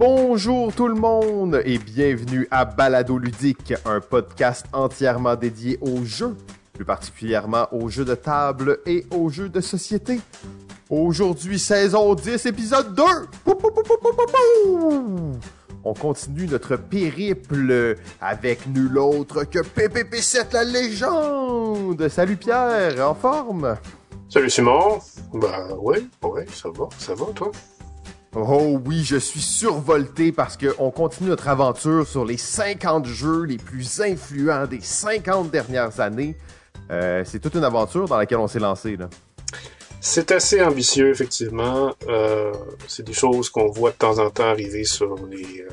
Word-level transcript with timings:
Bonjour 0.00 0.72
tout 0.72 0.88
le 0.88 0.94
monde 0.94 1.60
et 1.62 1.76
bienvenue 1.76 2.48
à 2.50 2.64
Balado 2.64 3.18
Ludique, 3.18 3.74
un 3.84 4.00
podcast 4.00 4.64
entièrement 4.72 5.36
dédié 5.36 5.76
aux 5.82 6.06
jeux, 6.06 6.38
plus 6.72 6.86
particulièrement 6.86 7.68
aux 7.70 7.90
jeux 7.90 8.06
de 8.06 8.14
table 8.14 8.78
et 8.86 9.04
aux 9.14 9.28
jeux 9.28 9.50
de 9.50 9.60
société. 9.60 10.18
Aujourd'hui, 10.88 11.58
saison 11.58 12.14
10, 12.14 12.46
épisode 12.46 12.94
2! 12.94 13.02
Pou, 13.44 13.54
pou, 13.54 13.70
pou, 13.70 13.82
pou, 13.82 13.98
pou, 13.98 14.12
pou, 14.16 14.24
pou. 14.24 15.38
On 15.84 15.92
continue 15.92 16.46
notre 16.46 16.76
périple 16.76 17.98
avec 18.22 18.66
nul 18.68 18.96
autre 18.96 19.44
que 19.44 19.58
PPP7 19.58 20.54
la 20.54 20.64
légende! 20.64 22.08
Salut 22.08 22.38
Pierre, 22.38 23.06
en 23.06 23.14
forme? 23.14 23.76
Salut 24.30 24.48
Simon. 24.48 24.98
Ben 25.34 25.74
ouais, 25.78 26.04
ouais, 26.22 26.46
ça 26.54 26.70
va, 26.70 26.88
ça 26.96 27.14
va 27.14 27.26
toi? 27.34 27.52
Oh 28.36 28.80
oui, 28.86 29.02
je 29.04 29.16
suis 29.16 29.40
survolté 29.40 30.30
parce 30.30 30.56
qu'on 30.56 30.92
continue 30.92 31.30
notre 31.30 31.48
aventure 31.48 32.06
sur 32.06 32.24
les 32.24 32.36
50 32.36 33.04
jeux 33.04 33.42
les 33.42 33.56
plus 33.56 34.00
influents 34.00 34.68
des 34.68 34.80
50 34.80 35.50
dernières 35.50 35.98
années. 35.98 36.36
Euh, 36.92 37.24
c'est 37.24 37.40
toute 37.40 37.54
une 37.56 37.64
aventure 37.64 38.06
dans 38.06 38.16
laquelle 38.16 38.38
on 38.38 38.46
s'est 38.46 38.60
lancé. 38.60 38.96
C'est 40.00 40.30
assez 40.30 40.62
ambitieux 40.62 41.10
effectivement. 41.10 41.92
Euh, 42.08 42.52
c'est 42.86 43.04
des 43.04 43.12
choses 43.12 43.50
qu'on 43.50 43.68
voit 43.68 43.90
de 43.90 43.96
temps 43.96 44.18
en 44.20 44.30
temps 44.30 44.48
arriver 44.48 44.84
sur 44.84 45.16
les 45.26 45.62
euh, 45.62 45.68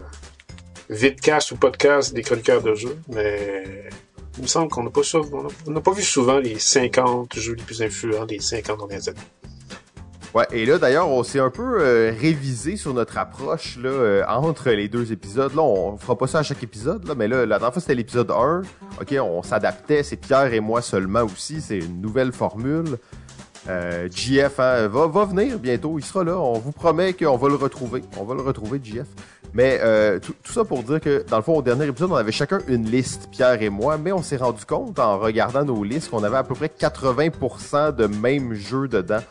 vidcasts 0.89 1.51
ou 1.51 1.57
podcasts 1.57 2.11
des 2.15 2.23
chroniqueurs 2.23 2.63
de 2.63 2.73
jeux, 2.73 2.97
mais 3.09 3.87
il 4.37 4.41
me 4.41 4.47
semble 4.47 4.69
qu'on 4.69 4.83
n'a 4.83 4.89
pas, 4.89 5.81
pas 5.81 5.91
vu 5.91 6.01
souvent 6.01 6.39
les 6.39 6.57
50 6.57 7.37
jeux 7.37 7.53
les 7.53 7.63
plus 7.63 7.83
influents 7.83 8.25
des 8.25 8.39
50 8.39 8.79
dernières 8.79 9.09
années. 9.09 9.19
Ouais, 10.33 10.45
et 10.51 10.65
là 10.65 10.77
d'ailleurs, 10.77 11.09
on 11.09 11.23
s'est 11.23 11.39
un 11.39 11.49
peu 11.49 11.81
euh, 11.81 12.13
révisé 12.19 12.75
sur 12.75 12.93
notre 12.93 13.17
approche 13.17 13.77
là, 13.77 13.89
euh, 13.89 14.23
entre 14.27 14.69
les 14.71 14.87
deux 14.87 15.11
épisodes. 15.11 15.53
Là, 15.55 15.61
on 15.61 15.97
fera 15.97 16.17
pas 16.17 16.27
ça 16.27 16.39
à 16.39 16.43
chaque 16.43 16.61
épisode, 16.63 17.07
là, 17.07 17.15
mais 17.15 17.27
là, 17.27 17.45
la 17.45 17.57
dernière 17.57 17.73
fois 17.73 17.81
c'était 17.81 17.95
l'épisode 17.95 18.31
1. 18.31 18.61
Ok, 19.01 19.15
on 19.21 19.41
s'adaptait, 19.41 20.03
c'est 20.03 20.17
Pierre 20.17 20.53
et 20.53 20.59
moi 20.59 20.81
seulement 20.81 21.23
aussi, 21.23 21.61
c'est 21.61 21.79
une 21.79 22.01
nouvelle 22.01 22.31
formule. 22.31 22.97
Euh, 23.69 24.07
JF 24.09 24.59
hein, 24.59 24.87
va, 24.87 25.07
va 25.07 25.25
venir 25.25 25.59
bientôt, 25.59 25.99
il 25.99 26.05
sera 26.05 26.23
là. 26.23 26.37
On 26.37 26.53
vous 26.53 26.71
promet 26.71 27.13
qu'on 27.13 27.37
va 27.37 27.49
le 27.49 27.55
retrouver. 27.55 28.01
On 28.17 28.23
va 28.23 28.35
le 28.35 28.41
retrouver, 28.41 28.79
JF. 28.81 29.07
Mais 29.53 29.79
euh, 29.81 30.19
tout, 30.19 30.33
tout 30.43 30.53
ça 30.53 30.63
pour 30.63 30.83
dire 30.83 31.01
que, 31.01 31.25
dans 31.29 31.37
le 31.37 31.43
fond, 31.43 31.57
au 31.57 31.61
dernier 31.61 31.87
épisode, 31.87 32.11
on 32.11 32.15
avait 32.15 32.31
chacun 32.31 32.59
une 32.67 32.85
liste, 32.89 33.27
Pierre 33.31 33.61
et 33.61 33.69
moi, 33.69 33.97
mais 33.97 34.11
on 34.11 34.21
s'est 34.21 34.37
rendu 34.37 34.65
compte 34.65 34.99
en 34.99 35.17
regardant 35.17 35.65
nos 35.65 35.83
listes 35.83 36.09
qu'on 36.09 36.23
avait 36.23 36.37
à 36.37 36.43
peu 36.43 36.53
près 36.53 36.67
80% 36.67 37.95
de 37.95 38.07
mêmes 38.07 38.53
jeux 38.53 38.87
dedans. 38.87 39.21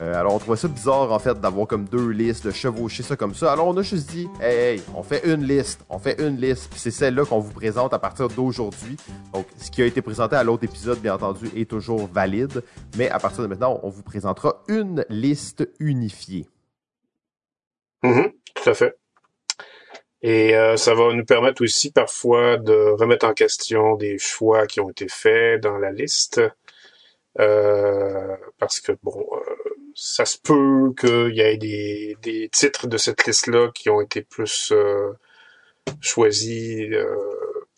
Euh, 0.00 0.14
alors 0.14 0.34
on 0.34 0.38
trouvait 0.38 0.56
ça 0.56 0.66
bizarre 0.66 1.12
en 1.12 1.18
fait 1.18 1.40
d'avoir 1.40 1.66
comme 1.68 1.84
deux 1.84 2.08
listes, 2.08 2.46
de 2.46 2.50
chevaucher 2.50 3.02
ça 3.02 3.16
comme 3.16 3.34
ça. 3.34 3.52
Alors 3.52 3.68
on 3.68 3.76
a 3.76 3.82
juste 3.82 4.10
dit, 4.10 4.28
hey, 4.40 4.56
hey, 4.56 4.82
on 4.94 5.02
fait 5.02 5.24
une 5.24 5.44
liste, 5.44 5.84
on 5.88 5.98
fait 5.98 6.20
une 6.20 6.36
liste, 6.36 6.68
puis 6.70 6.80
c'est 6.80 6.90
celle-là 6.90 7.24
qu'on 7.24 7.38
vous 7.38 7.52
présente 7.52 7.94
à 7.94 7.98
partir 7.98 8.28
d'aujourd'hui. 8.28 8.96
Donc 9.32 9.46
ce 9.56 9.70
qui 9.70 9.82
a 9.82 9.86
été 9.86 10.02
présenté 10.02 10.36
à 10.36 10.42
l'autre 10.42 10.64
épisode, 10.64 10.98
bien 10.98 11.14
entendu, 11.14 11.48
est 11.56 11.70
toujours 11.70 12.08
valide, 12.08 12.62
mais 12.96 13.08
à 13.08 13.18
partir 13.18 13.42
de 13.42 13.48
maintenant, 13.48 13.78
on 13.82 13.88
vous 13.88 14.02
présentera 14.02 14.62
une 14.68 15.04
liste 15.08 15.68
unifiée. 15.78 16.46
Mhm, 18.02 18.32
tout 18.54 18.70
à 18.70 18.74
fait. 18.74 18.96
Et 20.22 20.56
euh, 20.56 20.76
ça 20.76 20.94
va 20.94 21.12
nous 21.12 21.24
permettre 21.24 21.62
aussi 21.62 21.92
parfois 21.92 22.56
de 22.56 22.72
remettre 22.98 23.26
en 23.26 23.34
question 23.34 23.94
des 23.94 24.18
choix 24.18 24.66
qui 24.66 24.80
ont 24.80 24.88
été 24.88 25.06
faits 25.06 25.62
dans 25.62 25.78
la 25.78 25.92
liste. 25.92 26.40
Euh, 27.40 28.36
parce 28.58 28.80
que, 28.80 28.92
bon, 29.02 29.26
ça 29.94 30.24
se 30.24 30.38
peut 30.38 30.92
qu'il 30.98 31.34
y 31.34 31.40
ait 31.40 31.56
des, 31.56 32.16
des 32.22 32.48
titres 32.50 32.86
de 32.86 32.96
cette 32.96 33.26
liste-là 33.26 33.70
qui 33.74 33.90
ont 33.90 34.00
été 34.00 34.22
plus 34.22 34.72
euh, 34.72 35.12
choisis 36.00 36.80
euh, 36.92 37.06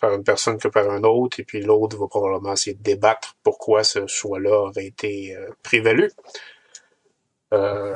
par 0.01 0.15
une 0.15 0.25
personne 0.25 0.59
que 0.59 0.69
par 0.69 0.91
un 0.91 1.03
autre, 1.03 1.41
et 1.41 1.45
puis 1.45 1.63
l'autre 1.63 1.97
va 1.99 2.07
probablement 2.07 2.53
essayer 2.53 2.77
de 2.77 2.83
débattre 2.83 3.37
pourquoi 3.43 3.85
ce 3.85 4.07
choix-là 4.07 4.61
aurait 4.61 4.87
été 4.87 5.35
euh, 5.35 5.49
prévalu. 5.63 6.11
Euh, 7.55 7.95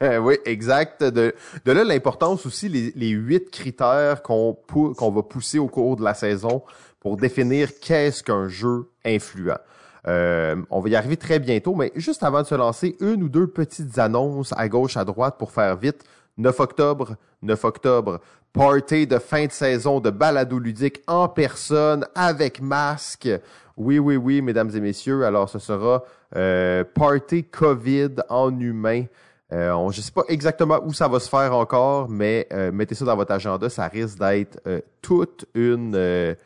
oui, 0.20 0.38
exact. 0.44 1.02
De, 1.02 1.34
là, 1.66 1.84
l'importance 1.84 2.46
aussi, 2.46 2.68
les, 2.68 3.08
huit 3.08 3.50
critères 3.50 4.22
qu'on 4.22 4.54
qu'on 4.54 5.10
va 5.10 5.22
pousser 5.22 5.58
au 5.58 5.66
cours 5.66 5.96
de 5.96 6.04
la 6.04 6.14
saison 6.14 6.62
pour 7.00 7.16
définir 7.16 7.78
qu'est-ce 7.80 8.22
qu'un 8.22 8.48
jeu 8.48 8.88
influent. 9.04 9.58
Euh, 10.06 10.56
on 10.70 10.80
va 10.80 10.88
y 10.88 10.96
arriver 10.96 11.16
très 11.16 11.38
bientôt, 11.38 11.74
mais 11.74 11.92
juste 11.96 12.22
avant 12.22 12.42
de 12.42 12.46
se 12.46 12.54
lancer, 12.54 12.96
une 13.00 13.22
ou 13.22 13.28
deux 13.28 13.46
petites 13.46 13.98
annonces 13.98 14.52
à 14.56 14.68
gauche, 14.68 14.96
à 14.96 15.04
droite 15.04 15.36
pour 15.38 15.50
faire 15.50 15.76
vite. 15.76 16.04
9 16.36 16.60
octobre, 16.60 17.16
9 17.42 17.64
octobre, 17.64 18.20
party 18.52 19.06
de 19.06 19.18
fin 19.18 19.46
de 19.46 19.52
saison 19.52 20.00
de 20.00 20.10
balado 20.10 20.58
ludique 20.58 21.02
en 21.06 21.28
personne 21.28 22.06
avec 22.14 22.60
masque. 22.60 23.28
Oui, 23.76 23.98
oui, 23.98 24.16
oui, 24.16 24.42
mesdames 24.42 24.70
et 24.74 24.80
messieurs. 24.80 25.24
Alors, 25.24 25.48
ce 25.48 25.58
sera 25.58 26.04
euh, 26.36 26.84
party 26.94 27.44
COVID 27.44 28.16
en 28.28 28.58
humain. 28.58 29.04
Euh, 29.52 29.90
je 29.90 30.00
sais 30.00 30.12
pas 30.12 30.24
exactement 30.28 30.80
où 30.84 30.92
ça 30.92 31.06
va 31.06 31.20
se 31.20 31.28
faire 31.28 31.54
encore, 31.54 32.08
mais 32.08 32.48
euh, 32.52 32.72
mettez 32.72 32.94
ça 32.94 33.04
dans 33.04 33.16
votre 33.16 33.32
agenda. 33.32 33.68
Ça 33.68 33.86
risque 33.88 34.18
d'être 34.18 34.58
toute 35.02 35.46
une, 35.54 36.36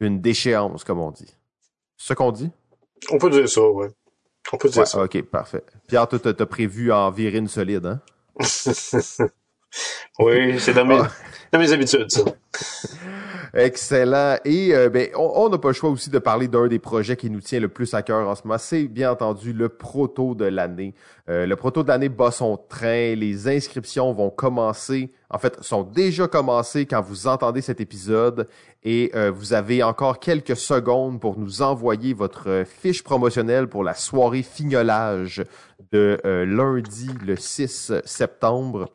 une 0.00 0.20
déchéance, 0.20 0.84
comme 0.84 1.00
on 1.00 1.10
dit. 1.10 1.34
Ce 1.96 2.14
qu'on 2.14 2.32
dit? 2.32 2.50
On 3.10 3.18
peut 3.18 3.30
dire 3.30 3.48
ça, 3.48 3.62
ouais. 3.62 3.88
On 4.52 4.56
peut 4.58 4.68
dire 4.68 4.80
Ouais, 4.80 4.86
ça. 4.86 5.02
ok, 5.02 5.22
parfait. 5.22 5.62
Pierre, 5.88 6.08
toi, 6.08 6.18
t'as 6.18 6.32
t'as 6.34 6.46
prévu 6.46 6.92
en 6.92 7.10
virer 7.10 7.38
une 7.38 7.48
solide, 7.48 7.86
hein? 7.86 8.00
Oui, 10.18 10.60
c'est 10.60 10.74
dans 10.74 10.84
mes, 10.84 10.98
Ah. 10.98 11.10
dans 11.52 11.58
mes 11.58 11.72
habitudes, 11.72 12.10
ça. 12.10 12.22
Excellent. 13.54 14.36
Et 14.46 14.74
euh, 14.74 14.88
ben, 14.88 15.10
on 15.14 15.50
n'a 15.50 15.58
pas 15.58 15.68
le 15.68 15.74
choix 15.74 15.90
aussi 15.90 16.08
de 16.08 16.18
parler 16.18 16.48
d'un 16.48 16.68
des 16.68 16.78
projets 16.78 17.16
qui 17.16 17.28
nous 17.28 17.40
tient 17.40 17.60
le 17.60 17.68
plus 17.68 17.92
à 17.92 18.00
cœur 18.00 18.26
en 18.26 18.34
ce 18.34 18.42
moment. 18.44 18.58
C'est 18.58 18.84
bien 18.84 19.12
entendu 19.12 19.52
le 19.52 19.68
proto 19.68 20.34
de 20.34 20.46
l'année. 20.46 20.94
Euh, 21.28 21.44
le 21.44 21.54
proto 21.54 21.82
de 21.82 21.88
l'année 21.88 22.08
bat 22.08 22.30
son 22.30 22.56
train. 22.56 23.14
Les 23.14 23.48
inscriptions 23.48 24.10
vont 24.14 24.30
commencer, 24.30 25.12
en 25.28 25.38
fait, 25.38 25.62
sont 25.62 25.82
déjà 25.82 26.28
commencées 26.28 26.86
quand 26.86 27.02
vous 27.02 27.26
entendez 27.26 27.60
cet 27.60 27.78
épisode. 27.82 28.48
Et 28.84 29.10
euh, 29.14 29.30
vous 29.30 29.52
avez 29.52 29.82
encore 29.82 30.18
quelques 30.18 30.56
secondes 30.56 31.20
pour 31.20 31.38
nous 31.38 31.60
envoyer 31.60 32.14
votre 32.14 32.48
euh, 32.48 32.64
fiche 32.64 33.04
promotionnelle 33.04 33.68
pour 33.68 33.84
la 33.84 33.94
soirée 33.94 34.42
fignolage 34.42 35.44
de 35.92 36.18
lundi 36.24 37.10
le 37.22 37.36
6 37.36 37.92
septembre 38.06 38.88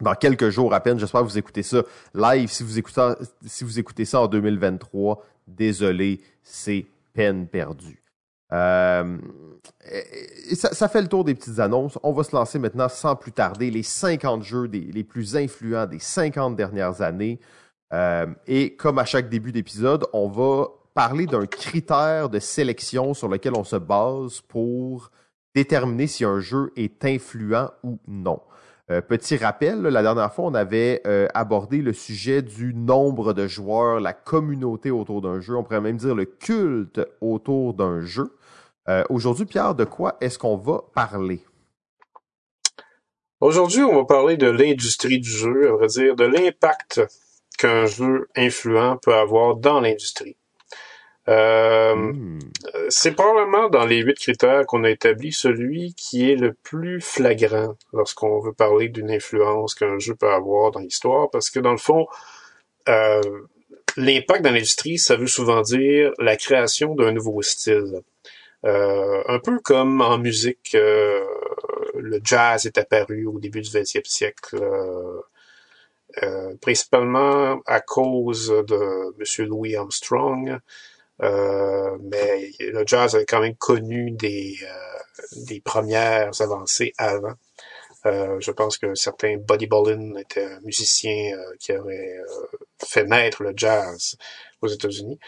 dans 0.00 0.14
quelques 0.14 0.50
jours 0.50 0.74
à 0.74 0.80
peine. 0.80 0.98
J'espère 0.98 1.22
que 1.22 1.26
vous 1.26 1.38
écoutez 1.38 1.62
ça 1.62 1.82
live. 2.14 2.50
Si 2.50 2.62
vous 2.62 2.78
écoutez, 2.78 3.12
si 3.46 3.64
vous 3.64 3.78
écoutez 3.78 4.04
ça 4.04 4.20
en 4.20 4.26
2023, 4.26 5.24
désolé, 5.46 6.20
c'est 6.42 6.86
peine 7.12 7.46
perdue. 7.46 8.02
Euh, 8.52 9.18
ça, 10.54 10.72
ça 10.72 10.88
fait 10.88 11.02
le 11.02 11.08
tour 11.08 11.24
des 11.24 11.34
petites 11.34 11.58
annonces. 11.60 11.98
On 12.02 12.12
va 12.12 12.24
se 12.24 12.34
lancer 12.34 12.58
maintenant 12.58 12.88
sans 12.88 13.14
plus 13.14 13.32
tarder 13.32 13.70
les 13.70 13.82
50 13.82 14.42
jeux 14.42 14.68
des, 14.68 14.80
les 14.80 15.04
plus 15.04 15.36
influents 15.36 15.86
des 15.86 15.98
50 15.98 16.56
dernières 16.56 17.00
années. 17.02 17.38
Euh, 17.92 18.26
et 18.46 18.76
comme 18.76 18.98
à 18.98 19.04
chaque 19.04 19.28
début 19.28 19.52
d'épisode, 19.52 20.06
on 20.12 20.28
va 20.28 20.68
parler 20.94 21.26
d'un 21.26 21.46
critère 21.46 22.28
de 22.28 22.38
sélection 22.38 23.14
sur 23.14 23.28
lequel 23.28 23.54
on 23.56 23.64
se 23.64 23.76
base 23.76 24.40
pour 24.42 25.10
déterminer 25.54 26.06
si 26.06 26.24
un 26.24 26.40
jeu 26.40 26.72
est 26.76 27.04
influent 27.04 27.70
ou 27.82 27.98
non. 28.06 28.40
Euh, 28.90 29.00
petit 29.00 29.36
rappel, 29.36 29.82
la 29.82 30.02
dernière 30.02 30.34
fois, 30.34 30.46
on 30.46 30.54
avait 30.54 31.00
euh, 31.06 31.28
abordé 31.32 31.78
le 31.78 31.92
sujet 31.92 32.42
du 32.42 32.74
nombre 32.74 33.32
de 33.32 33.46
joueurs, 33.46 34.00
la 34.00 34.12
communauté 34.12 34.90
autour 34.90 35.22
d'un 35.22 35.40
jeu, 35.40 35.54
on 35.54 35.62
pourrait 35.62 35.80
même 35.80 35.96
dire 35.96 36.16
le 36.16 36.24
culte 36.24 37.00
autour 37.20 37.74
d'un 37.74 38.00
jeu. 38.00 38.36
Euh, 38.88 39.04
Aujourd'hui, 39.08 39.44
Pierre, 39.44 39.76
de 39.76 39.84
quoi 39.84 40.16
est-ce 40.20 40.40
qu'on 40.40 40.56
va 40.56 40.82
parler? 40.92 41.44
Aujourd'hui, 43.40 43.82
on 43.82 43.94
va 43.94 44.04
parler 44.04 44.36
de 44.36 44.48
l'industrie 44.48 45.20
du 45.20 45.30
jeu, 45.30 45.68
à 45.68 45.72
vrai 45.72 45.86
dire, 45.86 46.16
de 46.16 46.24
l'impact 46.24 47.00
qu'un 47.58 47.86
jeu 47.86 48.28
influent 48.34 48.96
peut 48.96 49.14
avoir 49.14 49.54
dans 49.54 49.80
l'industrie. 49.80 50.36
Euh, 51.28 51.80
Hmm. 51.94 52.38
C'est 52.88 53.12
probablement 53.12 53.68
dans 53.68 53.84
les 53.86 53.98
huit 53.98 54.18
critères 54.18 54.66
qu'on 54.66 54.84
a 54.84 54.90
établi 54.90 55.32
celui 55.32 55.94
qui 55.94 56.30
est 56.30 56.36
le 56.36 56.52
plus 56.54 57.00
flagrant 57.00 57.76
lorsqu'on 57.92 58.40
veut 58.40 58.52
parler 58.52 58.88
d'une 58.88 59.10
influence 59.10 59.74
qu'un 59.74 59.98
jeu 59.98 60.14
peut 60.14 60.30
avoir 60.30 60.70
dans 60.70 60.80
l'histoire, 60.80 61.30
parce 61.30 61.50
que 61.50 61.60
dans 61.60 61.72
le 61.72 61.78
fond, 61.78 62.06
euh, 62.88 63.20
l'impact 63.96 64.44
dans 64.44 64.52
l'industrie, 64.52 64.98
ça 64.98 65.16
veut 65.16 65.26
souvent 65.26 65.62
dire 65.62 66.12
la 66.18 66.36
création 66.36 66.94
d'un 66.94 67.12
nouveau 67.12 67.42
style. 67.42 68.02
Euh, 68.66 69.22
un 69.28 69.38
peu 69.38 69.58
comme 69.60 70.00
en 70.00 70.18
musique, 70.18 70.74
euh, 70.74 71.24
le 71.94 72.20
jazz 72.22 72.66
est 72.66 72.78
apparu 72.78 73.26
au 73.26 73.38
début 73.38 73.62
du 73.62 73.70
20e 73.70 74.04
siècle, 74.04 74.58
euh, 74.60 75.20
euh, 76.22 76.54
principalement 76.60 77.60
à 77.66 77.80
cause 77.80 78.48
de 78.48 79.14
M. 79.18 79.48
Louis 79.48 79.76
Armstrong. 79.76 80.58
Euh, 81.22 81.98
mais 82.00 82.50
le 82.60 82.84
jazz 82.86 83.14
a 83.14 83.24
quand 83.24 83.40
même 83.40 83.56
connu 83.56 84.10
des, 84.12 84.56
euh, 84.62 85.22
des 85.46 85.60
premières 85.60 86.40
avancées 86.40 86.92
avant. 86.98 87.34
je 88.04 88.50
pense 88.52 88.78
que 88.78 88.94
certains 88.94 89.36
Buddy 89.36 89.66
Bolin 89.66 90.16
était 90.16 90.44
un 90.44 90.60
musicien 90.60 91.36
qui 91.58 91.72
avait 91.72 92.16
fait 92.82 93.04
naître 93.04 93.42
le 93.42 93.52
jazz 93.54 94.16
aux 94.62 94.68
États-Unis. 94.68 95.18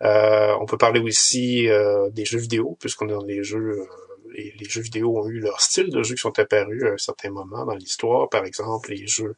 on 0.00 0.66
peut 0.66 0.78
parler 0.78 1.00
aussi 1.00 1.68
des 2.12 2.24
jeux 2.24 2.38
vidéo, 2.38 2.76
puisqu'on 2.80 3.08
est 3.08 3.12
dans 3.12 3.24
les 3.24 3.42
jeux 3.42 3.88
les, 4.34 4.68
jeux 4.68 4.80
vidéo 4.82 5.18
ont 5.18 5.28
eu 5.28 5.40
leur 5.40 5.60
style 5.60 5.90
de 5.90 6.02
jeu 6.02 6.14
qui 6.14 6.20
sont 6.20 6.38
apparus 6.38 6.84
à 6.84 6.92
un 6.92 6.98
certain 6.98 7.30
moment 7.30 7.64
dans 7.64 7.74
l'histoire. 7.74 8.28
Par 8.28 8.44
exemple, 8.44 8.90
les 8.90 9.06
jeux 9.06 9.34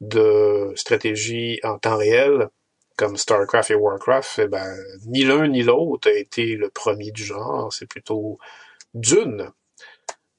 de 0.00 0.72
stratégie 0.76 1.60
en 1.62 1.78
temps 1.78 1.96
réel, 1.96 2.48
comme 2.96 3.16
StarCraft 3.16 3.70
et 3.70 3.74
Warcraft, 3.74 4.40
eh 4.44 4.48
ben, 4.48 4.76
ni 5.06 5.24
l'un 5.24 5.48
ni 5.48 5.62
l'autre 5.62 6.08
a 6.08 6.12
été 6.12 6.56
le 6.56 6.68
premier 6.70 7.10
du 7.10 7.24
genre. 7.24 7.72
C'est 7.72 7.88
plutôt 7.88 8.38
Dune. 8.94 9.50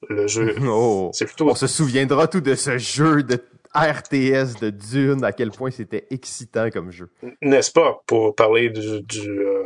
Le 0.08 0.26
jeu. 0.26 0.54
Oh, 0.68 1.10
c'est 1.12 1.26
plutôt... 1.26 1.48
On 1.50 1.54
se 1.54 1.66
souviendra 1.66 2.28
tout 2.28 2.40
de 2.40 2.54
ce 2.54 2.78
jeu 2.78 3.22
de 3.22 3.42
RTS 3.74 4.60
de 4.60 4.70
Dune, 4.70 5.24
à 5.24 5.32
quel 5.32 5.50
point 5.50 5.70
c'était 5.70 6.06
excitant 6.10 6.70
comme 6.70 6.90
jeu. 6.90 7.10
N'est-ce 7.42 7.72
pas? 7.72 8.02
Pour 8.06 8.34
parler 8.34 8.70
du, 8.70 9.02
du, 9.02 9.28
euh, 9.28 9.62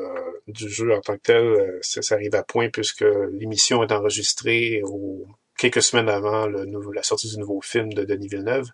du, 0.49 0.69
jeu 0.69 0.95
en 0.95 1.01
tant 1.01 1.15
que 1.17 1.23
tel, 1.23 1.45
euh, 1.45 1.79
ça, 1.83 2.03
ça 2.03 2.17
arrive 2.17 2.35
à 2.35 2.43
point 2.43 2.71
puisque 2.71 3.05
l'émission 3.33 3.83
est 3.85 3.93
enregistrée 3.93 4.83
au, 4.85 5.27
quelques 5.61 5.83
semaines 5.83 6.09
avant 6.09 6.47
le, 6.47 6.67
la 6.93 7.03
sortie 7.03 7.29
du 7.29 7.39
nouveau 7.39 7.61
film 7.61 7.93
de 7.93 8.05
Denis 8.05 8.29
Villeneuve. 8.29 8.71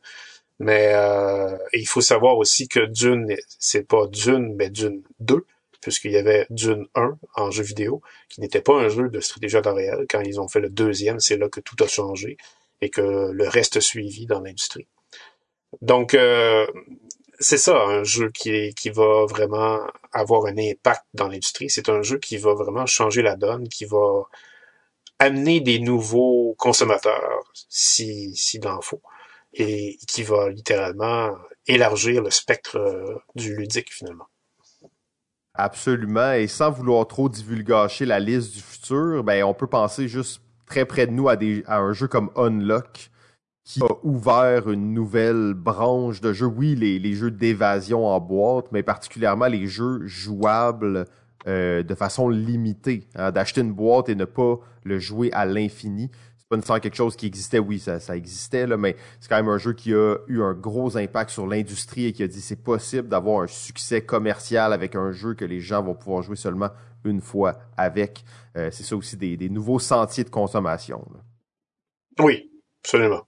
Mais 0.58 0.93
euh, 0.94 1.56
il 1.73 1.87
faut 1.87 2.00
savoir 2.00 2.38
aussi 2.38 2.69
que 2.69 2.81
Dune, 2.81 3.37
c'est 3.58 3.87
pas 3.87 4.06
Dune, 4.06 4.55
mais 4.56 4.70
Dune 4.70 5.03
2, 5.20 5.44
puisqu'il 5.82 6.12
y 6.12 6.17
avait 6.17 6.47
Dune 6.50 6.87
1 6.94 7.19
en 7.37 7.50
jeu 7.50 7.62
vidéo, 7.62 8.00
qui 8.29 8.41
n'était 8.41 8.62
pas 8.62 8.75
un 8.75 8.88
jeu 8.88 9.08
de 9.08 9.20
stratégie 9.20 9.56
à 9.56 9.73
réel. 9.73 10.06
Quand 10.08 10.20
ils 10.20 10.41
ont 10.41 10.49
fait 10.49 10.61
le 10.61 10.70
deuxième, 10.70 11.20
c'est 11.20 11.37
là 11.37 11.49
que 11.49 11.61
tout 11.61 11.76
a 11.85 11.87
changé 11.87 12.38
et 12.81 12.91
que 12.91 13.31
le 13.32 13.49
reste 13.49 13.81
suivi 13.81 14.26
dans 14.26 14.41
l'industrie. 14.41 14.87
Donc, 15.82 16.14
euh, 16.14 16.67
c'est 17.38 17.59
ça, 17.59 17.82
un 17.85 18.05
jeu 18.05 18.31
qui, 18.31 18.75
qui 18.75 18.88
va 18.88 19.26
vraiment 19.26 19.81
avoir 20.12 20.47
un 20.47 20.56
impact 20.56 21.05
dans 21.12 21.29
l'industrie. 21.29 21.69
C'est 21.69 21.91
un 21.91 22.00
jeu 22.00 22.19
qui 22.19 22.38
va 22.38 22.55
vraiment 22.55 22.87
changer 22.87 23.20
la 23.20 23.37
donne, 23.37 23.69
qui 23.69 23.85
va 23.85 24.23
amener 25.19 25.61
des 25.61 25.79
nouveaux 25.79 26.55
consommateurs, 26.59 27.52
si, 27.69 28.35
si 28.37 28.61
en 28.67 28.81
faut 28.81 29.02
et 29.56 29.99
qui 30.06 30.23
va 30.23 30.50
littéralement 30.50 31.37
élargir 31.67 32.23
le 32.23 32.31
spectre 32.31 32.76
euh, 32.76 33.19
du 33.35 33.56
ludique 33.56 33.93
finalement. 33.93 34.26
Absolument, 35.55 36.32
et 36.32 36.47
sans 36.49 36.70
vouloir 36.70 37.06
trop 37.08 37.31
divulgacher 37.31 38.05
la 38.05 38.20
liste 38.20 38.55
du 38.55 38.61
futur, 38.61 39.25
ben 39.25 39.43
on 39.44 39.55
peut 39.55 39.67
penser 39.67 40.06
juste 40.06 40.43
très 40.67 40.85
près 40.85 41.06
de 41.06 41.12
nous 41.12 41.29
à, 41.29 41.37
des, 41.37 41.64
à 41.67 41.79
un 41.79 41.94
jeu 41.94 42.08
comme 42.08 42.31
Unlock 42.37 43.11
qui 43.64 43.82
a 43.82 43.88
ouvert 44.05 44.70
une 44.70 44.93
nouvelle 44.93 45.55
branche 45.55 46.20
de 46.20 46.32
jeux. 46.32 46.47
Oui, 46.47 46.76
les, 46.76 47.14
jeux 47.14 47.32
d'évasion 47.32 48.06
en 48.06 48.20
boîte, 48.20 48.67
mais 48.70 48.85
particulièrement 48.85 49.47
les 49.47 49.67
jeux 49.67 50.06
jouables 50.06 51.06
euh, 51.49 51.82
de 51.82 51.94
façon 51.97 52.29
limitée. 52.29 53.09
Hein, 53.17 53.32
D'acheter 53.32 53.62
une 53.62 53.73
boîte 53.73 54.09
et 54.09 54.14
ne 54.14 54.25
pas 54.25 54.61
le 54.85 55.00
jouer 55.00 55.32
à 55.32 55.47
l'infini 55.47 56.11
c'est 56.47 56.51
pas 56.51 56.57
nécessairement 56.59 56.81
quelque 56.81 56.95
chose 56.95 57.17
qui 57.17 57.27
existait, 57.27 57.59
oui, 57.59 57.81
ça, 57.81 57.99
ça 57.99 58.17
existait, 58.17 58.69
là, 58.69 58.77
mais 58.77 58.95
c'est 59.19 59.29
quand 59.29 59.35
même 59.35 59.49
un 59.49 59.59
jeu 59.59 59.73
qui 59.73 59.93
a 59.93 60.15
eu 60.29 60.43
un 60.43 60.55
gros 60.55 60.97
impact 60.97 61.31
sur 61.31 61.45
l'industrie 61.45 62.07
et 62.07 62.13
qui 62.13 62.23
a 62.23 62.29
dit 62.29 62.41
c'est 62.41 62.63
possible 62.63 63.09
d'avoir 63.09 63.43
un 63.43 63.49
succès 63.49 64.03
commercial 64.03 64.73
avec 64.73 64.95
un 64.95 65.11
jeu 65.11 65.35
que 65.35 65.45
les 65.45 65.59
gens 65.59 65.83
vont 65.83 65.97
pouvoir 65.97 66.23
jouer 66.23 66.37
seulement 66.37 66.71
une 67.05 67.21
fois 67.21 67.59
avec. 67.77 68.25
Euh, 68.57 68.71
c'est 68.71 68.85
ça 68.85 68.95
aussi 68.95 69.17
des, 69.17 69.37
des, 69.37 69.49
nouveaux 69.49 69.81
sentiers 69.81 70.23
de 70.23 70.31
consommation. 70.31 71.05
Oui, 72.21 72.49
absolument. 72.85 73.27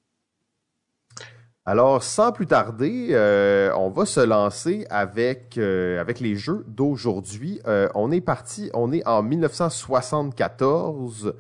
Alors, 1.69 2.03
sans 2.03 2.33
plus 2.33 2.47
tarder, 2.47 3.09
euh, 3.11 3.71
on 3.77 3.91
va 3.91 4.07
se 4.07 4.21
lancer 4.21 4.87
avec, 4.89 5.59
euh, 5.59 6.01
avec 6.01 6.19
les 6.19 6.35
jeux 6.35 6.65
d'aujourd'hui. 6.67 7.61
Euh, 7.67 7.91
on 7.95 8.11
est 8.11 8.23
parti, 8.23 8.71
on 8.73 8.91
est 8.91 9.07
en 9.07 9.23
1974, 9.23 11.35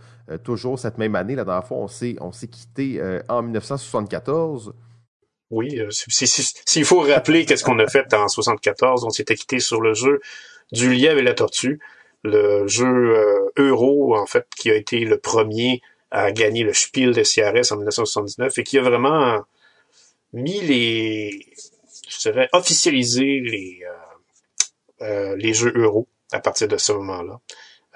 toujours 0.44 0.78
cette 0.78 0.98
même 0.98 1.14
année. 1.14 1.34
La 1.34 1.44
dernière 1.44 1.66
fois, 1.66 1.78
on 1.78 1.88
s'est, 1.88 2.16
on 2.20 2.32
s'est 2.32 2.48
quitté 2.48 3.00
en 3.28 3.42
1974. 3.42 4.74
Oui, 5.50 5.80
s'il 5.90 6.84
faut 6.84 7.00
rappeler 7.00 7.46
qu'est-ce 7.46 7.64
qu'on 7.64 7.78
a 7.78 7.86
fait 7.86 8.12
en 8.12 8.28
74, 8.28 9.04
on 9.04 9.10
s'était 9.10 9.34
quitté 9.34 9.60
sur 9.60 9.80
le 9.80 9.94
jeu 9.94 10.20
du 10.72 10.92
lièvre 10.92 11.18
et 11.18 11.22
la 11.22 11.32
tortue, 11.32 11.80
le 12.22 12.66
jeu 12.66 13.50
Euro, 13.56 14.14
en 14.14 14.26
fait, 14.26 14.46
qui 14.56 14.70
a 14.70 14.74
été 14.74 15.00
le 15.00 15.18
premier 15.18 15.80
à 16.10 16.32
gagner 16.32 16.64
le 16.64 16.72
Spiel 16.72 17.14
de 17.14 17.22
CRS 17.22 17.72
en 17.72 17.76
1979 17.76 18.58
et 18.58 18.64
qui 18.64 18.78
a 18.78 18.82
vraiment 18.82 19.42
mis 20.32 20.60
les, 20.60 21.46
je 22.08 22.30
dirais, 22.30 22.48
officialisé 22.52 23.40
les, 23.40 23.80
euh, 23.84 25.04
euh, 25.04 25.36
les 25.36 25.54
jeux 25.54 25.72
euro 25.74 26.08
à 26.32 26.40
partir 26.40 26.68
de 26.68 26.76
ce 26.76 26.92
moment-là. 26.92 27.40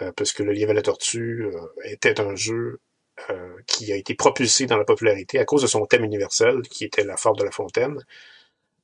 Euh, 0.02 0.12
parce 0.16 0.32
que 0.32 0.42
le 0.42 0.52
Lièvre 0.52 0.72
et 0.72 0.74
la 0.74 0.82
Tortue 0.82 1.46
euh, 1.46 1.60
était 1.84 2.20
un 2.20 2.36
jeu 2.36 2.80
qui 3.66 3.92
a 3.92 3.96
été 3.96 4.14
propulsé 4.14 4.66
dans 4.66 4.78
la 4.78 4.84
popularité 4.84 5.38
à 5.38 5.44
cause 5.44 5.62
de 5.62 5.68
son 5.68 5.84
thème 5.86 6.02
universel, 6.02 6.62
qui 6.62 6.84
était 6.84 7.04
la 7.04 7.16
force 7.16 7.38
de 7.38 7.44
la 7.44 7.52
fontaine, 7.52 8.04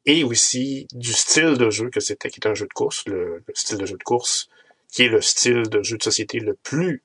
et 0.07 0.23
aussi 0.23 0.87
du 0.93 1.13
style 1.13 1.57
de 1.57 1.71
jeu 1.71 1.91
que 1.91 1.99
c'était, 1.99 2.31
qui 2.31 2.39
est 2.39 2.47
un 2.47 2.55
jeu 2.55 2.67
de 2.67 2.73
course, 2.73 3.05
le, 3.07 3.43
le, 3.45 3.55
style 3.55 3.79
de 3.79 3.87
jeu 3.87 3.97
de 3.97 4.03
course, 4.03 4.49
qui 4.93 5.03
est 5.03 5.09
le 5.09 5.23
style 5.23 5.63
de 5.63 5.83
jeu 5.83 5.97
de 5.97 6.03
société 6.03 6.39
le 6.39 6.55
plus 6.55 7.03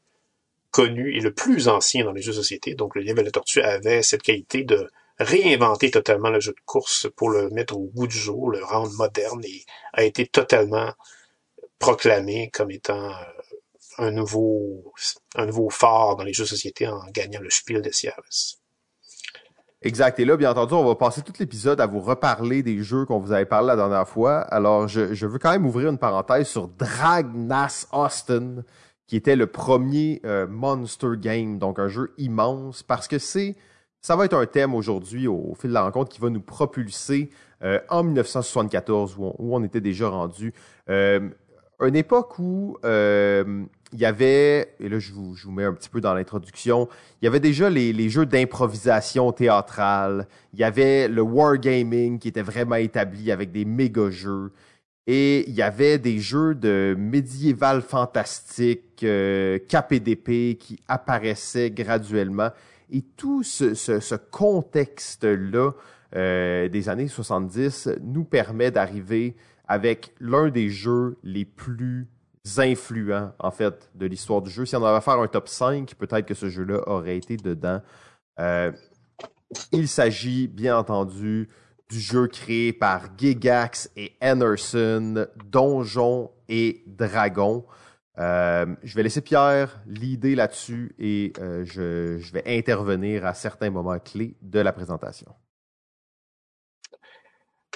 connu 0.69 1.15
et 1.15 1.21
le 1.21 1.33
plus 1.33 1.69
ancien 1.69 2.03
dans 2.03 2.11
les 2.11 2.21
jeux 2.21 2.33
de 2.33 2.37
société. 2.37 2.75
Donc 2.75 2.95
le 2.95 3.01
Lièvre 3.01 3.21
et 3.21 3.23
la 3.23 3.31
Tortue 3.31 3.61
avait 3.61 4.03
cette 4.03 4.21
qualité 4.21 4.63
de 4.63 4.89
réinventer 5.19 5.91
totalement 5.91 6.29
le 6.29 6.39
jeu 6.39 6.51
de 6.51 6.61
course 6.65 7.07
pour 7.15 7.29
le 7.29 7.49
mettre 7.49 7.77
au 7.77 7.85
goût 7.93 8.07
du 8.07 8.17
jour, 8.17 8.51
le 8.51 8.63
rendre 8.63 8.91
moderne 8.93 9.43
et 9.45 9.63
a 9.93 10.03
été 10.03 10.25
totalement 10.25 10.91
proclamé 11.79 12.49
comme 12.51 12.71
étant 12.71 13.11
euh, 13.11 13.13
un 13.97 14.11
nouveau, 14.11 14.93
un 15.35 15.45
nouveau 15.45 15.69
phare 15.69 16.15
dans 16.15 16.23
les 16.23 16.33
jeux 16.33 16.43
de 16.43 16.49
société 16.49 16.87
en 16.87 17.05
gagnant 17.11 17.41
le 17.41 17.49
Spiel 17.49 17.81
de 17.81 17.91
Sierras. 17.91 18.57
Exact. 19.83 20.17
Et 20.19 20.25
là, 20.25 20.37
bien 20.37 20.51
entendu, 20.51 20.75
on 20.75 20.85
va 20.85 20.95
passer 20.95 21.21
tout 21.21 21.33
l'épisode 21.39 21.81
à 21.81 21.85
vous 21.85 21.99
reparler 21.99 22.63
des 22.63 22.81
jeux 22.81 23.05
qu'on 23.05 23.19
vous 23.19 23.33
avait 23.33 23.45
parlé 23.45 23.67
la 23.67 23.75
dernière 23.75 24.07
fois. 24.07 24.39
Alors, 24.39 24.87
je, 24.87 25.25
veux 25.25 25.39
quand 25.39 25.51
même 25.51 25.65
ouvrir 25.65 25.89
une 25.89 25.97
parenthèse 25.97 26.47
sur 26.47 26.69
Dragnas 26.69 27.87
Austin, 27.91 28.63
qui 29.07 29.17
était 29.17 29.35
le 29.35 29.47
premier 29.47 30.21
euh, 30.25 30.47
Monster 30.47 31.17
Game, 31.17 31.59
donc 31.59 31.79
un 31.79 31.89
jeu 31.89 32.13
immense, 32.17 32.81
parce 32.81 33.09
que 33.09 33.19
c'est 33.19 33.57
ça 33.99 34.17
va 34.17 34.25
être 34.25 34.33
un 34.33 34.45
thème 34.45 34.75
aujourd'hui 34.75 35.27
au 35.27 35.53
fil 35.57 35.69
de 35.69 35.73
la 35.73 35.83
rencontre 35.83 36.11
qui 36.11 36.19
va 36.19 36.29
nous 36.29 36.41
propulser 36.41 37.29
euh, 37.61 37.79
en 37.89 38.03
1974 38.03 39.15
où 39.17 39.33
on, 39.39 39.63
était 39.63 39.79
déjà 39.79 40.09
rendu. 40.09 40.53
Euh, 40.89 41.29
une 41.79 41.95
époque 41.95 42.37
où 42.37 42.77
il 43.93 43.99
y 43.99 44.05
avait, 44.05 44.73
et 44.79 44.89
là 44.89 44.99
je 44.99 45.13
vous, 45.13 45.35
je 45.35 45.45
vous 45.45 45.51
mets 45.51 45.63
un 45.63 45.73
petit 45.73 45.89
peu 45.89 46.01
dans 46.01 46.13
l'introduction, 46.13 46.89
il 47.21 47.25
y 47.25 47.27
avait 47.27 47.39
déjà 47.39 47.69
les, 47.69 47.93
les 47.93 48.09
jeux 48.09 48.25
d'improvisation 48.25 49.31
théâtrale, 49.31 50.27
il 50.53 50.59
y 50.59 50.63
avait 50.63 51.07
le 51.07 51.21
wargaming 51.21 52.19
qui 52.19 52.27
était 52.27 52.41
vraiment 52.41 52.75
établi 52.75 53.31
avec 53.31 53.51
des 53.51 53.65
méga 53.65 54.09
jeux. 54.09 54.51
Et 55.05 55.49
il 55.49 55.53
y 55.53 55.61
avait 55.61 55.99
des 55.99 56.19
jeux 56.19 56.55
de 56.55 56.95
médiéval 56.97 57.81
fantastique, 57.81 59.03
euh, 59.03 59.59
KPDP 59.59 60.57
qui 60.57 60.79
apparaissaient 60.87 61.71
graduellement. 61.71 62.51
Et 62.89 63.01
tout 63.17 63.43
ce, 63.43 63.73
ce, 63.73 64.15
contexte-là 64.15 65.71
euh, 66.15 66.69
des 66.69 66.89
années 66.89 67.07
70 67.07 67.89
nous 68.01 68.23
permet 68.23 68.71
d'arriver 68.71 69.35
avec 69.67 70.13
l'un 70.19 70.49
des 70.49 70.69
jeux 70.69 71.17
les 71.23 71.43
plus 71.43 72.07
influents, 72.57 73.31
en 73.39 73.51
fait, 73.51 73.89
de 73.95 74.05
l'histoire 74.05 74.41
du 74.41 74.49
jeu. 74.49 74.65
Si 74.65 74.75
on 74.75 74.83
avait 74.83 74.97
à 74.97 75.01
faire 75.01 75.19
un 75.19 75.27
top 75.27 75.47
5, 75.47 75.95
peut-être 75.95 76.25
que 76.25 76.33
ce 76.33 76.49
jeu-là 76.49 76.81
aurait 76.87 77.17
été 77.17 77.37
dedans. 77.37 77.81
Euh, 78.39 78.71
il 79.71 79.87
s'agit, 79.87 80.47
bien 80.47 80.77
entendu, 80.77 81.49
du 81.89 81.99
jeu 81.99 82.27
créé 82.27 82.73
par 82.73 83.17
Gigax 83.17 83.89
et 83.95 84.13
Anderson, 84.21 85.27
Donjon 85.45 86.31
et 86.49 86.83
Dragon. 86.87 87.65
Euh, 88.19 88.75
je 88.83 88.95
vais 88.95 89.03
laisser 89.03 89.21
Pierre 89.21 89.81
l'idée 89.87 90.35
là-dessus 90.35 90.95
et 90.99 91.33
euh, 91.39 91.63
je, 91.65 92.19
je, 92.19 92.31
vais 92.31 92.43
intervenir 92.45 93.25
à 93.25 93.33
certains 93.33 93.71
moments 93.71 93.97
clés 93.97 94.35
de 94.41 94.59
la 94.59 94.71
présentation. 94.71 95.33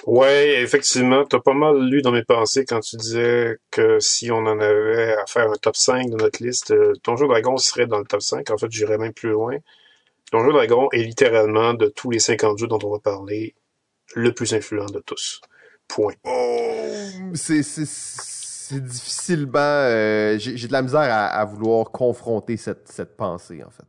Ouais, 0.06 0.62
effectivement, 0.62 1.24
tu 1.24 1.36
as 1.36 1.40
pas 1.40 1.54
mal 1.54 1.78
lu 1.80 2.02
dans 2.02 2.12
mes 2.12 2.22
pensées 2.22 2.64
quand 2.64 2.80
tu 2.80 2.96
disais 2.96 3.58
que 3.70 3.98
si 3.98 4.30
on 4.30 4.38
en 4.38 4.58
avait 4.60 5.14
à 5.14 5.26
faire 5.26 5.50
un 5.50 5.56
top 5.56 5.76
5 5.76 6.10
de 6.10 6.16
notre 6.16 6.42
liste, 6.42 6.70
euh, 6.70 6.94
ton 7.02 7.16
jeu 7.16 7.26
Dragon 7.26 7.56
serait 7.56 7.86
dans 7.86 7.98
le 7.98 8.04
top 8.04 8.22
5. 8.22 8.48
En 8.50 8.58
fait, 8.58 8.70
j'irais 8.70 8.98
même 8.98 9.12
plus 9.12 9.30
loin. 9.30 9.56
Ton 10.30 10.44
jeu 10.44 10.52
Dragon 10.52 10.88
est 10.92 11.02
littéralement, 11.02 11.74
de 11.74 11.88
tous 11.88 12.10
les 12.10 12.20
50 12.20 12.58
jeux 12.58 12.68
dont 12.68 12.78
on 12.82 12.90
va 12.90 13.00
parler, 13.00 13.54
le 14.14 14.32
plus 14.32 14.54
influent 14.54 14.86
de 14.86 15.00
tous. 15.00 15.40
Point. 15.88 16.14
Oh, 16.24 17.32
c'est 17.34 18.82
difficilement. 18.82 19.58
Euh, 19.58 20.38
j'ai 20.38 20.68
de 20.68 20.72
la 20.72 20.82
misère 20.82 21.00
à, 21.00 21.44
vouloir 21.44 21.90
confronter 21.90 22.56
cette 22.56 23.16
pensée, 23.16 23.64
en 23.64 23.70
fait. 23.70 23.86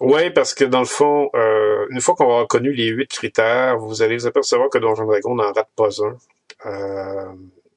Oui, 0.00 0.30
parce 0.30 0.54
que 0.54 0.64
dans 0.64 0.80
le 0.80 0.86
fond, 0.86 1.30
euh, 1.34 1.86
une 1.90 2.00
fois 2.00 2.14
qu'on 2.14 2.26
aura 2.26 2.46
connu 2.46 2.72
les 2.72 2.88
huit 2.88 3.08
critères, 3.08 3.78
vous 3.78 4.02
allez 4.02 4.16
vous 4.16 4.26
apercevoir 4.26 4.68
que 4.68 4.78
Donjon 4.78 5.06
Dragon 5.06 5.34
n'en 5.34 5.52
rate 5.52 5.70
pas 5.74 5.88
un. 6.02 6.16
Euh, 6.66 7.32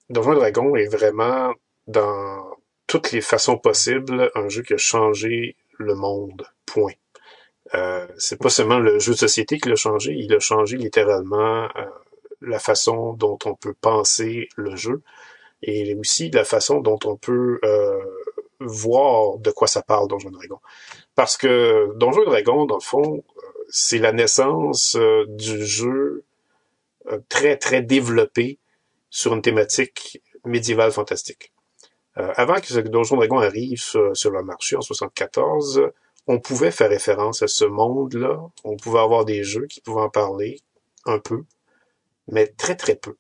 Donjon 0.09 0.33
Dragon 0.33 0.75
est 0.75 0.88
vraiment 0.88 1.53
dans 1.88 2.43
toutes 2.88 3.11
les 3.11 3.21
façons 3.21 3.57
possibles 3.57 4.31
un 4.35 4.49
jeu 4.49 4.63
qui 4.63 4.73
a 4.73 4.77
changé 4.77 5.55
le 5.77 5.95
monde. 5.95 6.45
Point. 6.65 6.93
Euh, 7.75 8.07
c'est 8.17 8.39
pas 8.39 8.49
seulement 8.49 8.79
le 8.79 8.99
jeu 8.99 9.13
de 9.13 9.17
société 9.17 9.59
qui 9.59 9.69
l'a 9.69 9.75
changé, 9.75 10.13
il 10.13 10.33
a 10.33 10.39
changé 10.39 10.77
littéralement 10.77 11.65
euh, 11.65 11.85
la 12.41 12.57
façon 12.57 13.13
dont 13.13 13.38
on 13.45 13.53
peut 13.53 13.75
penser 13.79 14.49
le 14.55 14.75
jeu 14.75 15.01
et 15.61 15.93
aussi 15.95 16.31
la 16.31 16.45
façon 16.45 16.79
dont 16.79 16.97
on 17.05 17.15
peut 17.15 17.59
euh, 17.63 17.99
voir 18.59 19.38
de 19.38 19.51
quoi 19.51 19.67
ça 19.67 19.83
parle 19.83 20.07
Donjon 20.07 20.31
Dragon. 20.31 20.59
Parce 21.19 21.35
que 21.35 21.91
Donjon 21.97 22.23
Dragon, 22.23 22.65
dans 22.65 22.77
le 22.77 22.81
fond, 22.81 23.25
c'est 23.67 23.97
la 23.97 24.13
naissance 24.13 24.95
euh, 24.95 25.25
du 25.27 25.65
jeu 25.65 26.23
euh, 27.11 27.19
très, 27.27 27.57
très 27.57 27.81
développé 27.81 28.57
sur 29.09 29.35
une 29.35 29.41
thématique 29.41 30.23
médiévale 30.45 30.93
fantastique. 30.93 31.51
Euh, 32.17 32.31
avant 32.38 32.61
que 32.61 32.79
Donjon 32.88 33.17
Dragon 33.17 33.39
arrive 33.39 33.81
sur, 33.81 34.31
le 34.31 34.43
marché 34.43 34.77
en 34.77 34.81
74, 34.81 35.91
on 36.27 36.39
pouvait 36.39 36.71
faire 36.71 36.89
référence 36.89 37.43
à 37.43 37.49
ce 37.49 37.65
monde-là. 37.65 38.39
On 38.63 38.77
pouvait 38.77 38.99
avoir 38.99 39.25
des 39.25 39.43
jeux 39.43 39.65
qui 39.67 39.81
pouvaient 39.81 40.03
en 40.03 40.09
parler 40.09 40.61
un 41.03 41.19
peu, 41.19 41.43
mais 42.29 42.47
très 42.47 42.77
très 42.77 42.95
peu. 42.95 43.17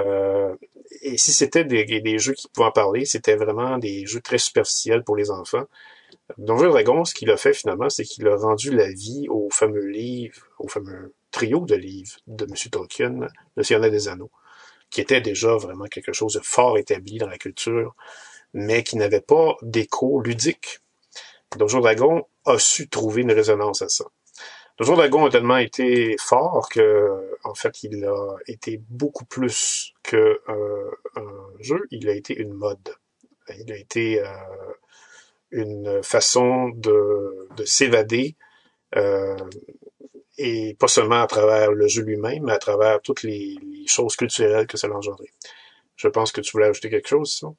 Euh, 0.00 0.56
et 1.02 1.16
si 1.16 1.32
c'était 1.32 1.62
des, 1.62 2.18
jeux 2.18 2.32
qui 2.32 2.48
pouvaient 2.48 2.66
en 2.66 2.72
parler, 2.72 3.04
c'était 3.04 3.36
vraiment 3.36 3.78
des 3.78 4.04
jeux 4.04 4.20
très 4.20 4.38
superficiels 4.38 5.04
pour 5.04 5.14
les 5.14 5.30
enfants. 5.30 5.66
Donjon 6.38 6.70
Dragon, 6.70 7.04
ce 7.04 7.14
qu'il 7.14 7.30
a 7.30 7.36
fait 7.36 7.52
finalement, 7.52 7.90
c'est 7.90 8.04
qu'il 8.04 8.26
a 8.28 8.36
rendu 8.36 8.70
la 8.70 8.90
vie 8.90 9.26
au 9.28 9.50
fameux 9.50 9.86
livre, 9.86 10.46
au 10.58 10.68
fameux 10.68 11.14
trio 11.30 11.66
de 11.66 11.74
livres 11.74 12.16
de 12.26 12.44
M. 12.44 12.54
Tolkien, 12.70 13.28
Le 13.56 13.62
Seigneur 13.62 13.90
des 13.90 14.08
Anneaux, 14.08 14.30
qui 14.90 15.00
était 15.00 15.20
déjà 15.20 15.56
vraiment 15.56 15.84
quelque 15.84 16.12
chose 16.12 16.34
de 16.34 16.40
fort 16.40 16.78
établi 16.78 17.18
dans 17.18 17.28
la 17.28 17.36
culture, 17.36 17.94
mais 18.54 18.82
qui 18.82 18.96
n'avait 18.96 19.20
pas 19.20 19.56
d'écho 19.62 20.20
ludique. 20.22 20.80
Donjon 21.56 21.80
Dragon 21.80 22.26
a 22.46 22.58
su 22.58 22.88
trouver 22.88 23.22
une 23.22 23.32
résonance 23.32 23.82
à 23.82 23.88
ça. 23.88 24.04
Donjon 24.78 24.94
Dragon 24.94 25.26
a 25.26 25.30
tellement 25.30 25.58
été 25.58 26.16
fort 26.18 26.68
que, 26.68 27.36
en 27.44 27.54
fait, 27.54 27.84
il 27.84 28.04
a 28.04 28.36
été 28.46 28.80
beaucoup 28.88 29.24
plus 29.24 29.92
que 30.02 30.40
euh, 30.48 30.90
un 31.16 31.52
jeu. 31.60 31.86
Il 31.90 32.08
a 32.08 32.14
été 32.14 32.34
une 32.34 32.54
mode. 32.54 32.94
Il 33.58 33.70
a 33.72 33.76
été 33.76 34.20
euh, 34.20 34.26
une 35.54 36.02
façon 36.02 36.70
de, 36.70 37.48
de 37.56 37.64
s'évader, 37.64 38.36
euh, 38.96 39.36
et 40.36 40.76
pas 40.78 40.88
seulement 40.88 41.22
à 41.22 41.26
travers 41.26 41.72
le 41.72 41.86
jeu 41.86 42.02
lui-même, 42.02 42.44
mais 42.44 42.52
à 42.52 42.58
travers 42.58 43.00
toutes 43.00 43.22
les, 43.22 43.56
choses 43.86 44.16
culturelles 44.16 44.66
que 44.66 44.76
ça 44.76 44.86
a 44.86 44.90
engendré. 44.90 45.26
Je 45.96 46.08
pense 46.08 46.32
que 46.32 46.40
tu 46.40 46.52
voulais 46.52 46.66
ajouter 46.66 46.90
quelque 46.90 47.08
chose, 47.08 47.34
sinon? 47.34 47.56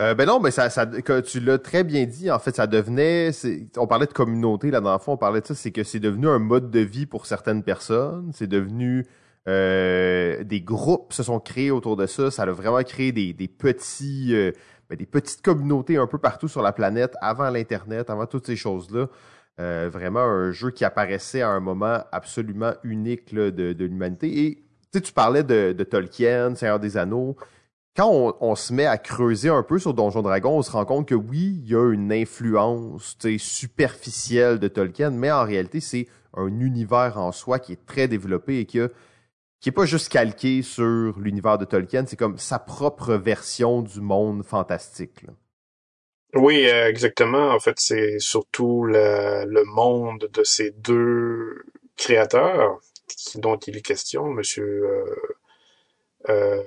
Euh, 0.00 0.14
ben 0.14 0.26
non, 0.26 0.40
mais 0.40 0.50
ça, 0.50 0.70
ça, 0.70 0.86
tu 0.86 1.40
l'as 1.40 1.58
très 1.58 1.84
bien 1.84 2.04
dit. 2.04 2.30
En 2.30 2.38
fait, 2.38 2.56
ça 2.56 2.66
devenait. 2.66 3.30
On 3.76 3.86
parlait 3.86 4.06
de 4.06 4.12
communauté 4.12 4.70
là 4.70 4.80
dans 4.80 4.92
le 4.92 4.98
fond. 4.98 5.12
On 5.12 5.16
parlait 5.16 5.40
de 5.40 5.46
ça. 5.46 5.54
C'est 5.54 5.72
que 5.72 5.84
c'est 5.84 6.00
devenu 6.00 6.26
un 6.26 6.38
mode 6.38 6.70
de 6.70 6.80
vie 6.80 7.06
pour 7.06 7.26
certaines 7.26 7.62
personnes. 7.62 8.32
C'est 8.34 8.46
devenu 8.46 9.06
euh, 9.46 10.42
des 10.42 10.60
groupes 10.62 11.12
se 11.12 11.22
sont 11.22 11.38
créés 11.38 11.70
autour 11.70 11.96
de 11.96 12.06
ça. 12.06 12.30
Ça 12.30 12.42
a 12.42 12.50
vraiment 12.50 12.82
créé 12.82 13.12
des, 13.12 13.48
petits, 13.48 14.34
ben, 14.90 14.96
des 14.96 15.06
petites 15.06 15.40
communautés 15.40 15.96
un 15.96 16.08
peu 16.08 16.18
partout 16.18 16.48
sur 16.48 16.62
la 16.62 16.72
planète 16.72 17.14
avant 17.20 17.48
l'internet, 17.48 18.10
avant 18.10 18.26
toutes 18.26 18.46
ces 18.46 18.56
choses 18.56 18.90
là. 18.90 19.06
Euh, 19.60 19.90
vraiment 19.92 20.20
un 20.20 20.52
jeu 20.52 20.70
qui 20.70 20.84
apparaissait 20.84 21.42
à 21.42 21.50
un 21.50 21.60
moment 21.60 22.00
absolument 22.12 22.72
unique 22.82 23.34
de, 23.34 23.74
l'humanité. 23.78 24.64
Et 24.92 25.00
tu 25.00 25.12
parlais 25.12 25.44
de, 25.44 25.72
Tolkien, 25.84 26.54
Seigneur 26.54 26.80
des 26.80 26.96
Anneaux 26.96 27.36
quand 27.96 28.08
on, 28.08 28.34
on, 28.40 28.54
se 28.54 28.72
met 28.72 28.86
à 28.86 28.98
creuser 28.98 29.48
un 29.48 29.64
peu 29.64 29.78
sur 29.78 29.94
Donjon 29.94 30.22
Dragon, 30.22 30.58
on 30.58 30.62
se 30.62 30.70
rend 30.70 30.84
compte 30.84 31.08
que 31.08 31.14
oui, 31.14 31.60
il 31.62 31.68
y 31.68 31.74
a 31.74 31.92
une 31.92 32.12
influence 32.12 33.18
superficielle 33.38 34.60
de 34.60 34.68
Tolkien, 34.68 35.10
mais 35.10 35.30
en 35.30 35.44
réalité, 35.44 35.80
c'est 35.80 36.06
un 36.36 36.46
univers 36.60 37.18
en 37.18 37.32
soi 37.32 37.58
qui 37.58 37.72
est 37.72 37.86
très 37.86 38.06
développé 38.06 38.60
et 38.60 38.64
qui 38.64 38.80
a, 38.80 38.88
qui 39.60 39.68
est 39.68 39.72
pas 39.72 39.84
juste 39.84 40.08
calqué 40.08 40.62
sur 40.62 41.18
l'univers 41.18 41.58
de 41.58 41.64
Tolkien, 41.64 42.04
c'est 42.06 42.16
comme 42.16 42.38
sa 42.38 42.58
propre 42.58 43.14
version 43.14 43.82
du 43.82 44.00
monde 44.00 44.42
fantastique. 44.42 45.22
Là. 45.22 45.32
Oui, 46.34 46.66
euh, 46.68 46.88
exactement. 46.88 47.50
En 47.50 47.58
fait, 47.58 47.78
c'est 47.78 48.18
surtout 48.20 48.84
le, 48.84 49.44
le, 49.46 49.64
monde 49.64 50.30
de 50.32 50.44
ces 50.44 50.70
deux 50.70 51.64
créateurs 51.96 52.80
dont 53.34 53.56
il 53.56 53.76
est 53.76 53.82
question, 53.82 54.26
Monsieur 54.26 54.84
euh, 54.84 55.04
euh, 56.28 56.62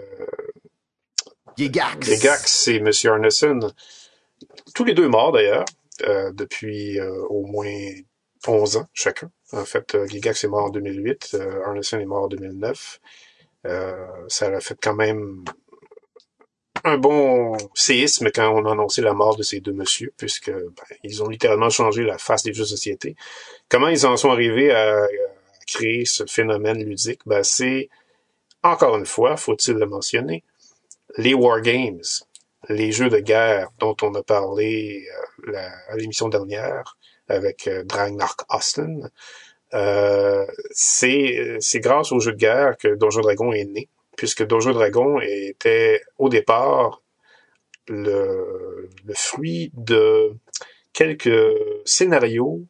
Gigax. 1.58 2.06
Gigax 2.06 2.68
et 2.68 2.76
M. 2.78 2.92
Arneson. 3.06 3.72
Tous 4.74 4.84
les 4.84 4.94
deux 4.94 5.08
morts 5.08 5.32
d'ailleurs, 5.32 5.66
euh, 6.02 6.32
depuis 6.34 7.00
euh, 7.00 7.24
au 7.30 7.46
moins 7.46 7.70
11 8.48 8.78
ans 8.78 8.88
chacun. 8.94 9.32
En 9.54 9.66
fait, 9.66 9.94
euh, 9.94 10.08
Gigax 10.08 10.44
est 10.44 10.48
mort 10.48 10.66
en 10.66 10.70
2008, 10.70 11.32
euh, 11.36 11.64
Arneson 11.64 12.00
est 12.00 12.06
mort 12.06 12.24
en 12.24 12.28
2009. 12.28 13.00
Euh, 13.66 14.08
ça 14.28 14.48
a 14.48 14.60
fait 14.60 14.78
quand 14.82 14.96
même 14.96 15.46
un 16.84 16.98
bon 16.98 17.56
séisme 17.76 18.30
quand 18.34 18.50
on 18.50 18.66
a 18.66 18.72
annoncé 18.72 19.02
la 19.02 19.14
mort 19.14 19.36
de 19.36 19.44
ces 19.44 19.60
deux 19.60 19.72
messieurs, 19.72 20.12
puisque 20.18 20.52
ben, 20.52 20.98
ils 21.04 21.22
ont 21.24 21.30
littéralement 21.30 21.70
changé 21.70 22.04
la 22.04 22.18
face 22.18 22.44
des 22.44 22.54
jeux 22.54 22.64
de 22.64 22.68
société. 22.68 23.16
Comment 23.70 23.90
ils 23.90 24.06
en 24.06 24.18
sont 24.18 24.32
arrivés 24.32 24.72
à, 24.72 25.08
créer 25.68 26.04
ce 26.06 26.26
phénomène 26.26 26.84
ludique? 26.84 27.22
Ben, 27.26 27.44
c'est, 27.44 27.90
encore 28.64 28.98
une 28.98 29.06
fois, 29.06 29.38
faut-il 29.38 29.76
le 29.76 29.86
mentionner, 29.86 30.44
les 31.18 31.36
wargames, 31.36 32.02
les 32.70 32.92
jeux 32.92 33.10
de 33.10 33.20
guerre 33.20 33.70
dont 33.80 33.96
on 34.02 34.14
a 34.16 34.24
parlé 34.24 35.06
à 35.56 35.96
l'émission 35.96 36.28
dernière 36.28 36.98
avec 37.28 37.68
euh, 37.68 37.84
Dragnark 37.84 38.42
Austin, 38.54 39.10
euh, 39.74 40.46
c'est 40.72 41.60
grâce 41.76 42.12
aux 42.12 42.20
jeux 42.20 42.34
de 42.34 42.38
guerre 42.38 42.78
que 42.78 42.96
Donjon 42.96 43.22
Dragon 43.22 43.52
est 43.52 43.66
né, 43.66 43.90
puisque 44.16 44.46
Donjon 44.46 44.72
Dragon 44.72 45.20
était 45.22 46.02
au 46.18 46.30
départ 46.30 47.02
le, 47.88 48.90
le 49.04 49.14
fruit 49.14 49.72
de 49.74 50.34
quelques 50.94 51.58
scénarios 51.86 52.62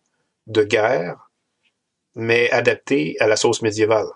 de 0.48 0.64
guerre, 0.64 1.30
mais 2.16 2.50
adaptés 2.52 3.16
à 3.20 3.28
la 3.28 3.36
sauce 3.36 3.62
médiévale. 3.62 4.08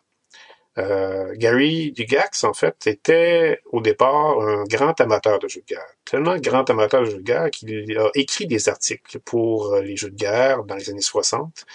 Euh, 0.78 1.34
Gary 1.36 1.92
Dugax, 1.92 2.44
en 2.44 2.54
fait, 2.54 2.86
était 2.86 3.62
au 3.72 3.82
départ 3.82 4.40
un 4.42 4.64
grand 4.66 5.00
amateur 5.02 5.40
de 5.40 5.48
jeux 5.48 5.62
de 5.62 5.76
guerre. 5.76 5.88
Tellement 6.06 6.38
grand 6.38 6.70
amateur 6.70 7.02
de 7.02 7.10
jeux 7.10 7.18
de 7.18 7.24
guerre 7.24 7.50
qu'il 7.50 7.98
a 7.98 8.10
écrit 8.14 8.46
des 8.46 8.70
articles 8.70 9.20
pour 9.20 9.74
euh, 9.74 9.82
les 9.82 9.96
jeux 9.96 10.12
de 10.12 10.16
guerre 10.16 10.64
dans 10.64 10.76
les 10.76 10.90
années 10.90 11.02
60. 11.02 11.66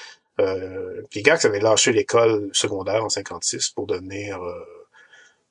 Euh, 0.40 1.02
Gygax 1.10 1.44
avait 1.44 1.60
lâché 1.60 1.92
l'école 1.92 2.48
secondaire 2.52 3.04
en 3.04 3.08
56 3.08 3.70
pour 3.70 3.86
devenir 3.86 4.42
euh, 4.42 4.62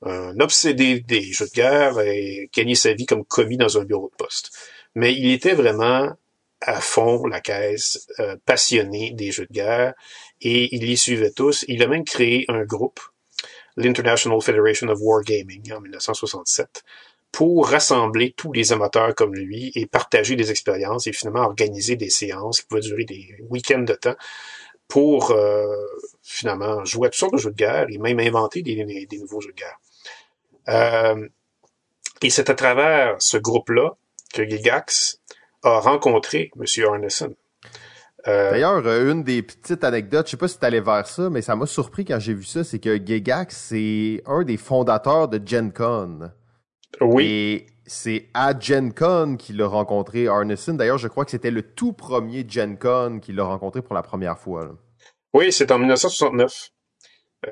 un 0.04 0.40
obsédé 0.40 1.02
des 1.02 1.22
jeux 1.22 1.46
de 1.46 1.52
guerre 1.52 2.00
et 2.00 2.50
gagner 2.54 2.76
sa 2.76 2.94
vie 2.94 3.06
comme 3.06 3.24
commis 3.24 3.58
dans 3.58 3.78
un 3.78 3.84
bureau 3.84 4.10
de 4.10 4.24
poste. 4.24 4.52
Mais 4.96 5.14
il 5.14 5.32
était 5.32 5.54
vraiment 5.54 6.16
à 6.62 6.80
fond 6.80 7.26
la 7.26 7.42
caisse, 7.42 8.08
euh, 8.20 8.36
passionné 8.46 9.12
des 9.12 9.32
jeux 9.32 9.48
de 9.48 9.54
guerre, 9.54 9.94
et 10.42 10.76
il 10.76 10.86
les 10.86 10.96
suivait 10.96 11.32
tous. 11.32 11.66
Il 11.68 11.82
a 11.84 11.88
même 11.88 12.06
créé 12.06 12.46
un 12.50 12.64
groupe 12.64 13.00
l'International 13.78 14.42
Federation 14.42 14.88
of 14.90 15.00
Wargaming 15.02 15.74
en 15.74 15.82
1967 15.82 16.84
pour 17.32 17.70
rassembler 17.70 18.34
tous 18.36 18.52
les 18.52 18.74
amateurs 18.74 19.16
comme 19.16 19.34
lui 19.34 19.72
et 19.76 19.86
partager 19.86 20.36
des 20.36 20.52
expériences 20.52 21.08
et 21.08 21.14
finalement 21.14 21.44
organiser 21.44 21.96
des 21.96 22.10
séances 22.10 22.62
qui 22.62 22.68
pouvaient 22.68 22.82
durer 22.82 23.06
des 23.06 23.36
week-ends 23.50 23.80
de 23.80 23.94
temps 23.94 24.16
pour 24.88 25.32
euh, 25.32 25.66
finalement 26.22 26.84
jouer 26.84 27.08
à 27.08 27.10
toutes 27.10 27.20
sortes 27.20 27.34
de 27.34 27.38
jeux 27.38 27.52
de 27.52 27.56
guerre 27.56 27.86
et 27.90 27.98
même 27.98 28.20
inventer 28.20 28.62
des, 28.62 28.84
des, 28.84 29.06
des 29.06 29.18
nouveaux 29.20 29.40
jeux 29.40 29.54
de 29.54 29.56
guerre. 29.56 29.80
Euh, 30.68 31.30
et 32.22 32.30
c'est 32.30 32.50
à 32.50 32.56
travers 32.56 33.16
ce 33.20 33.38
groupe-là 33.38 33.96
que 34.34 34.48
Gigax 34.48 35.22
a 35.64 35.80
rencontré 35.80 36.52
M. 36.60 36.66
Arneson. 36.86 37.36
Euh... 38.28 38.52
D'ailleurs, 38.52 38.88
une 38.88 39.24
des 39.24 39.42
petites 39.42 39.84
anecdotes, 39.84 40.28
je 40.28 40.32
sais 40.32 40.38
pas 40.38 40.48
si 40.48 40.60
tu 40.60 40.66
allais 40.66 40.82
vers 40.82 41.08
ça, 41.08 41.30
mais 41.30 41.42
ça 41.42 41.56
m'a 41.56 41.66
surpris 41.66 42.06
quand 42.06 42.20
j'ai 42.20 42.34
vu 42.34 42.44
ça, 42.44 42.64
c'est 42.64 42.80
que 42.80 42.96
Gigax, 43.04 43.56
c'est 43.56 44.22
un 44.26 44.44
des 44.44 44.58
fondateurs 44.58 45.28
de 45.28 45.42
Gen 45.44 45.72
Con. 45.72 46.32
Oui. 47.00 47.26
Et 47.26 47.66
c'est 47.86 48.30
à 48.34 48.58
Gen 48.58 48.94
Con 48.94 49.38
qu'il 49.38 49.62
a 49.62 49.68
rencontré 49.68 50.28
Arneson. 50.28 50.74
D'ailleurs, 50.76 50.98
je 50.98 51.08
crois 51.08 51.26
que 51.26 51.32
c'était 51.32 51.52
le 51.52 51.64
tout 51.64 51.94
premier 51.94 52.46
Gen 52.48 52.78
Con 52.78 53.20
qu'il 53.22 53.40
a 53.40 53.44
rencontré 53.44 53.82
pour 53.82 53.96
la 53.96 54.04
première 54.04 54.38
fois. 54.38 54.66
Là. 54.66 54.72
Oui, 55.34 55.52
c'est 55.52 55.72
en 55.72 55.80
1969. 55.80 56.72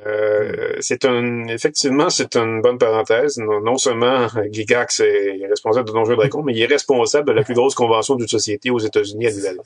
Euh, 0.06 0.76
c'est 0.82 1.04
un, 1.06 1.48
effectivement, 1.48 2.10
c'est 2.10 2.36
une 2.36 2.62
bonne 2.62 2.78
parenthèse. 2.78 3.40
Non, 3.40 3.78
seulement 3.78 4.28
Gigax 4.52 5.00
est 5.00 5.48
responsable 5.50 5.88
de 5.88 5.94
Donjons 5.94 6.16
Dragon, 6.16 6.44
mais 6.44 6.54
il 6.54 6.62
est 6.62 6.68
responsable 6.68 7.30
de 7.30 7.34
la 7.34 7.44
plus 7.44 7.56
grosse 7.56 7.74
convention 7.74 8.16
d'une 8.16 8.28
société 8.28 8.70
aux 8.70 8.80
États-Unis 8.80 9.28
annuelle. 9.28 9.58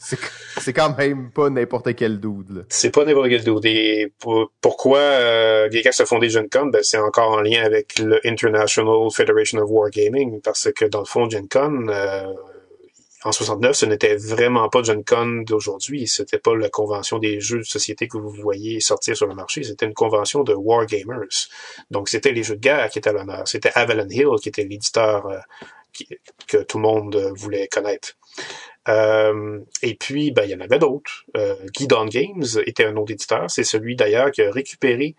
C'est 0.57 0.73
quand 0.73 0.97
même 0.97 1.29
pas 1.31 1.49
n'importe 1.49 1.93
quel 1.95 2.19
dude. 2.19 2.65
C'est 2.69 2.91
pas 2.91 3.03
n'importe 3.03 3.29
quel 3.29 3.43
dude. 3.43 3.65
Et 3.65 4.13
pourquoi 4.61 4.99
euh, 4.99 5.69
Gigax 5.69 5.99
a 5.99 6.05
fondé 6.05 6.29
Gen 6.29 6.47
Con? 6.49 6.67
Ben, 6.67 6.81
c'est 6.83 6.97
encore 6.97 7.31
en 7.31 7.41
lien 7.41 7.63
avec 7.63 7.99
le 7.99 8.19
International 8.25 9.09
Federation 9.11 9.59
of 9.59 9.69
Wargaming, 9.69 10.39
parce 10.41 10.71
que 10.71 10.85
dans 10.85 10.99
le 10.99 11.05
fond, 11.05 11.29
Gen 11.29 11.47
Con, 11.49 11.87
euh, 11.89 12.23
en 13.23 13.31
69, 13.31 13.75
ce 13.75 13.85
n'était 13.85 14.15
vraiment 14.15 14.69
pas 14.69 14.83
Gen 14.83 15.03
Con 15.03 15.43
d'aujourd'hui. 15.45 16.07
C'était 16.07 16.39
pas 16.39 16.55
la 16.55 16.69
convention 16.69 17.19
des 17.19 17.39
jeux 17.39 17.59
de 17.59 17.63
société 17.63 18.07
que 18.07 18.17
vous 18.17 18.29
voyez 18.29 18.79
sortir 18.79 19.15
sur 19.15 19.27
le 19.27 19.35
marché. 19.35 19.63
C'était 19.63 19.85
une 19.85 19.93
convention 19.93 20.43
de 20.43 20.53
wargamers. 20.53 21.47
Donc, 21.91 22.09
c'était 22.09 22.31
les 22.31 22.43
jeux 22.43 22.55
de 22.55 22.61
guerre 22.61 22.89
qui 22.89 22.99
étaient 22.99 23.09
à 23.09 23.13
l'honneur. 23.13 23.47
C'était 23.47 23.71
Avalon 23.75 24.07
Hill 24.09 24.27
qui 24.41 24.49
était 24.49 24.63
l'éditeur 24.63 25.27
euh, 25.27 25.37
que 26.47 26.57
tout 26.57 26.77
le 26.77 26.83
monde 26.83 27.15
voulait 27.35 27.67
connaître. 27.67 28.17
Euh, 28.89 29.59
et 29.81 29.95
puis, 29.95 30.31
ben, 30.31 30.43
il 30.43 30.51
y 30.51 30.55
en 30.55 30.59
avait 30.59 30.79
d'autres. 30.79 31.25
Euh, 31.37 31.55
Guidon 31.73 32.05
Games 32.05 32.43
était 32.65 32.85
un 32.85 32.95
autre 32.97 33.11
éditeur. 33.11 33.49
C'est 33.49 33.63
celui 33.63 33.95
d'ailleurs 33.95 34.31
qui 34.31 34.41
a 34.41 34.51
récupéré 34.51 35.15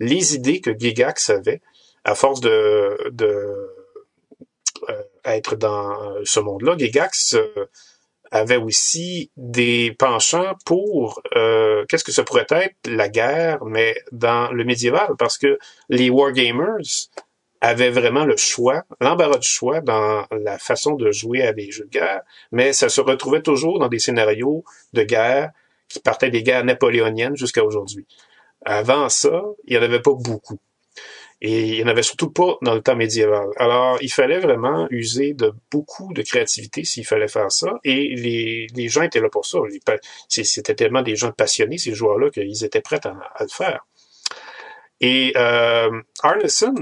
les 0.00 0.34
idées 0.34 0.60
que 0.60 0.76
Gigax 0.76 1.30
avait 1.30 1.60
à 2.04 2.14
force 2.14 2.40
de, 2.40 2.48
euh, 2.50 3.66
être 5.24 5.56
dans 5.56 5.96
ce 6.24 6.40
monde-là. 6.40 6.76
Gigax 6.76 7.34
euh, 7.34 7.68
avait 8.30 8.56
aussi 8.56 9.30
des 9.36 9.94
penchants 9.98 10.54
pour 10.64 11.20
euh, 11.36 11.84
qu'est-ce 11.88 12.04
que 12.04 12.12
ça 12.12 12.24
pourrait 12.24 12.46
être 12.50 12.76
la 12.86 13.08
guerre, 13.08 13.64
mais 13.64 13.94
dans 14.10 14.50
le 14.52 14.64
médiéval, 14.64 15.10
parce 15.18 15.38
que 15.38 15.58
les 15.90 16.08
wargamers 16.08 17.10
avaient 17.60 17.90
vraiment 17.90 18.24
le 18.24 18.36
choix, 18.36 18.82
l'embarras 19.00 19.38
du 19.38 19.46
choix 19.46 19.80
dans 19.80 20.26
la 20.32 20.58
façon 20.58 20.94
de 20.94 21.12
jouer 21.12 21.42
à 21.42 21.52
des 21.52 21.70
jeux 21.70 21.84
de 21.84 21.90
guerre, 21.90 22.22
mais 22.50 22.72
ça 22.72 22.88
se 22.88 23.00
retrouvait 23.00 23.42
toujours 23.42 23.78
dans 23.78 23.88
des 23.88 24.00
scénarios 24.00 24.64
de 24.94 25.04
guerre 25.04 25.50
qui 25.88 26.00
partaient 26.00 26.30
des 26.30 26.42
guerres 26.42 26.64
napoléoniennes 26.64 27.36
jusqu'à 27.36 27.62
aujourd'hui. 27.62 28.06
Avant 28.64 29.08
ça, 29.08 29.42
il 29.66 29.76
n'y 29.76 29.78
en 29.78 29.82
avait 29.82 30.00
pas 30.00 30.14
beaucoup. 30.14 30.58
Et 31.44 31.62
il 31.64 31.74
n'y 31.74 31.82
en 31.82 31.88
avait 31.88 32.04
surtout 32.04 32.30
pas 32.30 32.56
dans 32.62 32.72
le 32.72 32.82
temps 32.82 32.94
médiéval. 32.94 33.48
Alors, 33.56 33.98
il 34.00 34.12
fallait 34.12 34.38
vraiment 34.38 34.86
user 34.90 35.34
de 35.34 35.52
beaucoup 35.72 36.12
de 36.12 36.22
créativité 36.22 36.84
s'il 36.84 37.04
fallait 37.04 37.26
faire 37.26 37.50
ça. 37.50 37.80
Et 37.82 38.14
les, 38.14 38.88
gens 38.88 39.02
étaient 39.02 39.20
là 39.20 39.28
pour 39.28 39.44
ça. 39.44 39.58
C'était 40.28 40.76
tellement 40.76 41.02
des 41.02 41.16
gens 41.16 41.32
passionnés, 41.32 41.78
ces 41.78 41.94
joueurs-là, 41.94 42.30
qu'ils 42.30 42.62
étaient 42.62 42.80
prêts 42.80 43.00
à, 43.04 43.42
le 43.42 43.48
faire. 43.48 43.84
Et 45.00 45.32
euh, 45.34 45.90
Arneson 46.22 46.74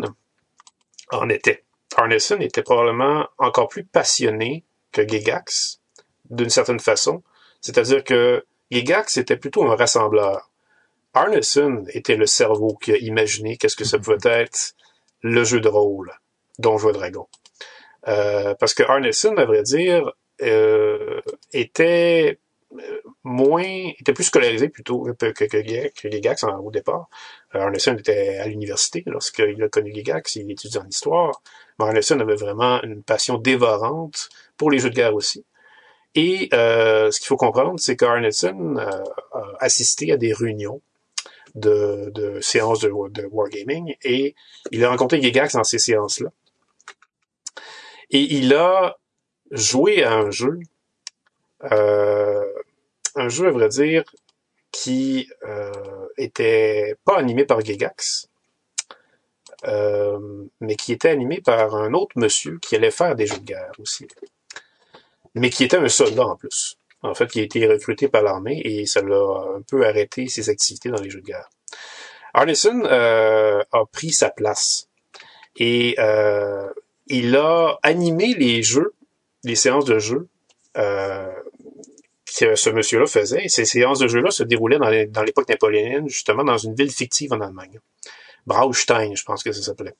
en 1.10 1.30
était. 1.30 1.64
Arneson 1.96 2.36
était 2.40 2.62
probablement 2.62 3.28
encore 3.38 3.68
plus 3.68 3.84
passionné 3.84 4.64
que 4.92 5.08
Gigax, 5.08 5.80
d'une 6.28 6.50
certaine 6.50 6.80
façon. 6.80 7.22
C'est-à-dire 7.62 8.04
que 8.04 8.44
Gigax 8.70 9.16
était 9.16 9.38
plutôt 9.38 9.64
un 9.64 9.74
rassembleur. 9.74 10.49
Arneson 11.14 11.84
était 11.88 12.16
le 12.16 12.26
cerveau 12.26 12.76
qui 12.80 12.92
a 12.92 12.96
imaginé 12.96 13.56
qu'est-ce 13.56 13.76
que 13.76 13.84
ça 13.84 13.98
pouvait 13.98 14.18
être 14.24 14.74
le 15.22 15.44
jeu 15.44 15.60
de 15.60 15.68
rôle 15.68 16.12
Donjons 16.58 16.92
Dragon. 16.92 17.26
Euh, 18.08 18.54
parce 18.54 18.74
que 18.74 18.82
Arneson, 18.82 19.36
à 19.36 19.44
vrai 19.44 19.62
dire, 19.62 20.12
euh, 20.42 21.20
était 21.52 22.38
euh, 22.72 23.00
moins, 23.24 23.90
était 23.98 24.12
plus 24.12 24.24
scolarisé 24.24 24.68
plutôt 24.68 25.02
que, 25.18 25.32
que, 25.32 25.44
que, 25.44 26.10
Gigax 26.10 26.44
au 26.44 26.70
départ. 26.70 27.08
Arneson 27.52 27.96
était 27.96 28.38
à 28.38 28.46
l'université 28.46 29.02
lorsqu'il 29.06 29.62
a 29.62 29.68
connu 29.68 29.92
Gigax, 29.92 30.36
il 30.36 30.50
étudiait 30.50 30.80
en 30.80 30.86
histoire. 30.86 31.42
Mais 31.78 31.86
Arneson 31.86 32.20
avait 32.20 32.36
vraiment 32.36 32.80
une 32.82 33.02
passion 33.02 33.38
dévorante 33.38 34.28
pour 34.56 34.70
les 34.70 34.78
jeux 34.78 34.90
de 34.90 34.94
guerre 34.94 35.14
aussi. 35.14 35.44
Et 36.14 36.48
ce 36.52 37.18
qu'il 37.18 37.26
faut 37.26 37.36
comprendre, 37.36 37.78
c'est 37.78 37.96
qu'Arneson 37.96 38.76
a 38.78 39.02
assisté 39.60 40.12
à 40.12 40.16
des 40.16 40.32
réunions 40.32 40.80
de, 41.54 42.10
de 42.14 42.40
séances 42.40 42.80
de, 42.80 42.90
wargaming 42.90 43.94
et 44.02 44.34
il 44.70 44.84
a 44.84 44.90
rencontré 44.90 45.20
Gigax 45.20 45.54
dans 45.54 45.64
ces 45.64 45.78
séances-là. 45.78 46.30
Et 48.10 48.20
il 48.34 48.54
a 48.54 48.98
joué 49.50 50.02
à 50.02 50.14
un 50.14 50.30
jeu, 50.30 50.58
euh, 51.70 52.44
un 53.14 53.28
jeu 53.28 53.48
à 53.48 53.50
vrai 53.50 53.68
dire, 53.68 54.04
qui 54.72 55.28
euh, 55.46 56.06
était 56.16 56.96
pas 57.04 57.18
animé 57.18 57.44
par 57.44 57.60
Gigax, 57.60 58.28
euh, 59.66 60.46
mais 60.60 60.76
qui 60.76 60.92
était 60.92 61.10
animé 61.10 61.40
par 61.40 61.74
un 61.74 61.92
autre 61.92 62.16
monsieur 62.16 62.58
qui 62.58 62.76
allait 62.76 62.90
faire 62.90 63.14
des 63.14 63.26
jeux 63.26 63.38
de 63.38 63.44
guerre 63.44 63.72
aussi, 63.78 64.06
mais 65.34 65.50
qui 65.50 65.64
était 65.64 65.76
un 65.76 65.88
soldat 65.88 66.26
en 66.26 66.36
plus 66.36 66.79
en 67.02 67.14
fait, 67.14 67.28
qui 67.28 67.40
a 67.40 67.42
été 67.42 67.66
recruté 67.66 68.08
par 68.08 68.22
l'armée 68.22 68.60
et 68.64 68.86
ça 68.86 69.02
l'a 69.02 69.56
un 69.56 69.62
peu 69.62 69.86
arrêté 69.86 70.28
ses 70.28 70.50
activités 70.50 70.90
dans 70.90 71.00
les 71.00 71.10
jeux 71.10 71.20
de 71.20 71.26
guerre. 71.26 71.48
Arneson 72.34 72.82
euh, 72.84 73.62
a 73.72 73.86
pris 73.86 74.12
sa 74.12 74.30
place 74.30 74.88
et 75.56 75.96
euh, 75.98 76.68
il 77.06 77.36
a 77.36 77.78
animé 77.82 78.34
les 78.34 78.62
jeux, 78.62 78.94
les 79.44 79.56
séances 79.56 79.84
de 79.84 79.98
jeux 79.98 80.28
euh, 80.76 81.32
que 82.38 82.54
ce 82.54 82.70
monsieur-là 82.70 83.06
faisait. 83.06 83.44
Et 83.44 83.48
ces 83.48 83.64
séances 83.64 83.98
de 83.98 84.08
jeux-là 84.08 84.30
se 84.30 84.42
déroulaient 84.42 84.78
dans 84.78 85.22
l'époque 85.22 85.48
napoléonienne, 85.48 86.08
justement 86.08 86.44
dans 86.44 86.58
une 86.58 86.74
ville 86.74 86.92
fictive 86.92 87.32
en 87.32 87.40
Allemagne. 87.40 87.80
Braustein, 88.46 89.14
je 89.14 89.24
pense 89.24 89.42
que 89.42 89.52
ça 89.52 89.62
s'appelait. 89.62 89.94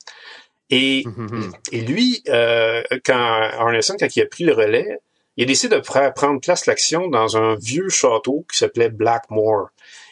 Et, 0.71 1.03
mm-hmm. 1.05 1.53
et 1.73 1.81
lui, 1.81 2.23
euh, 2.29 2.83
quand 3.05 3.19
Arneson, 3.19 3.97
quand 3.99 4.15
il 4.15 4.23
a 4.23 4.27
pris 4.27 4.45
le 4.45 4.53
relais, 4.53 4.99
il 5.37 5.45
a 5.45 5.47
décidé 5.47 5.77
de 5.77 5.81
prendre 5.81 6.40
place 6.40 6.66
l'action 6.66 7.09
dans 7.09 7.37
un 7.37 7.57
vieux 7.57 7.88
château 7.88 8.45
qui 8.51 8.59
s'appelait 8.59 8.90
Blackmore. 8.90 9.69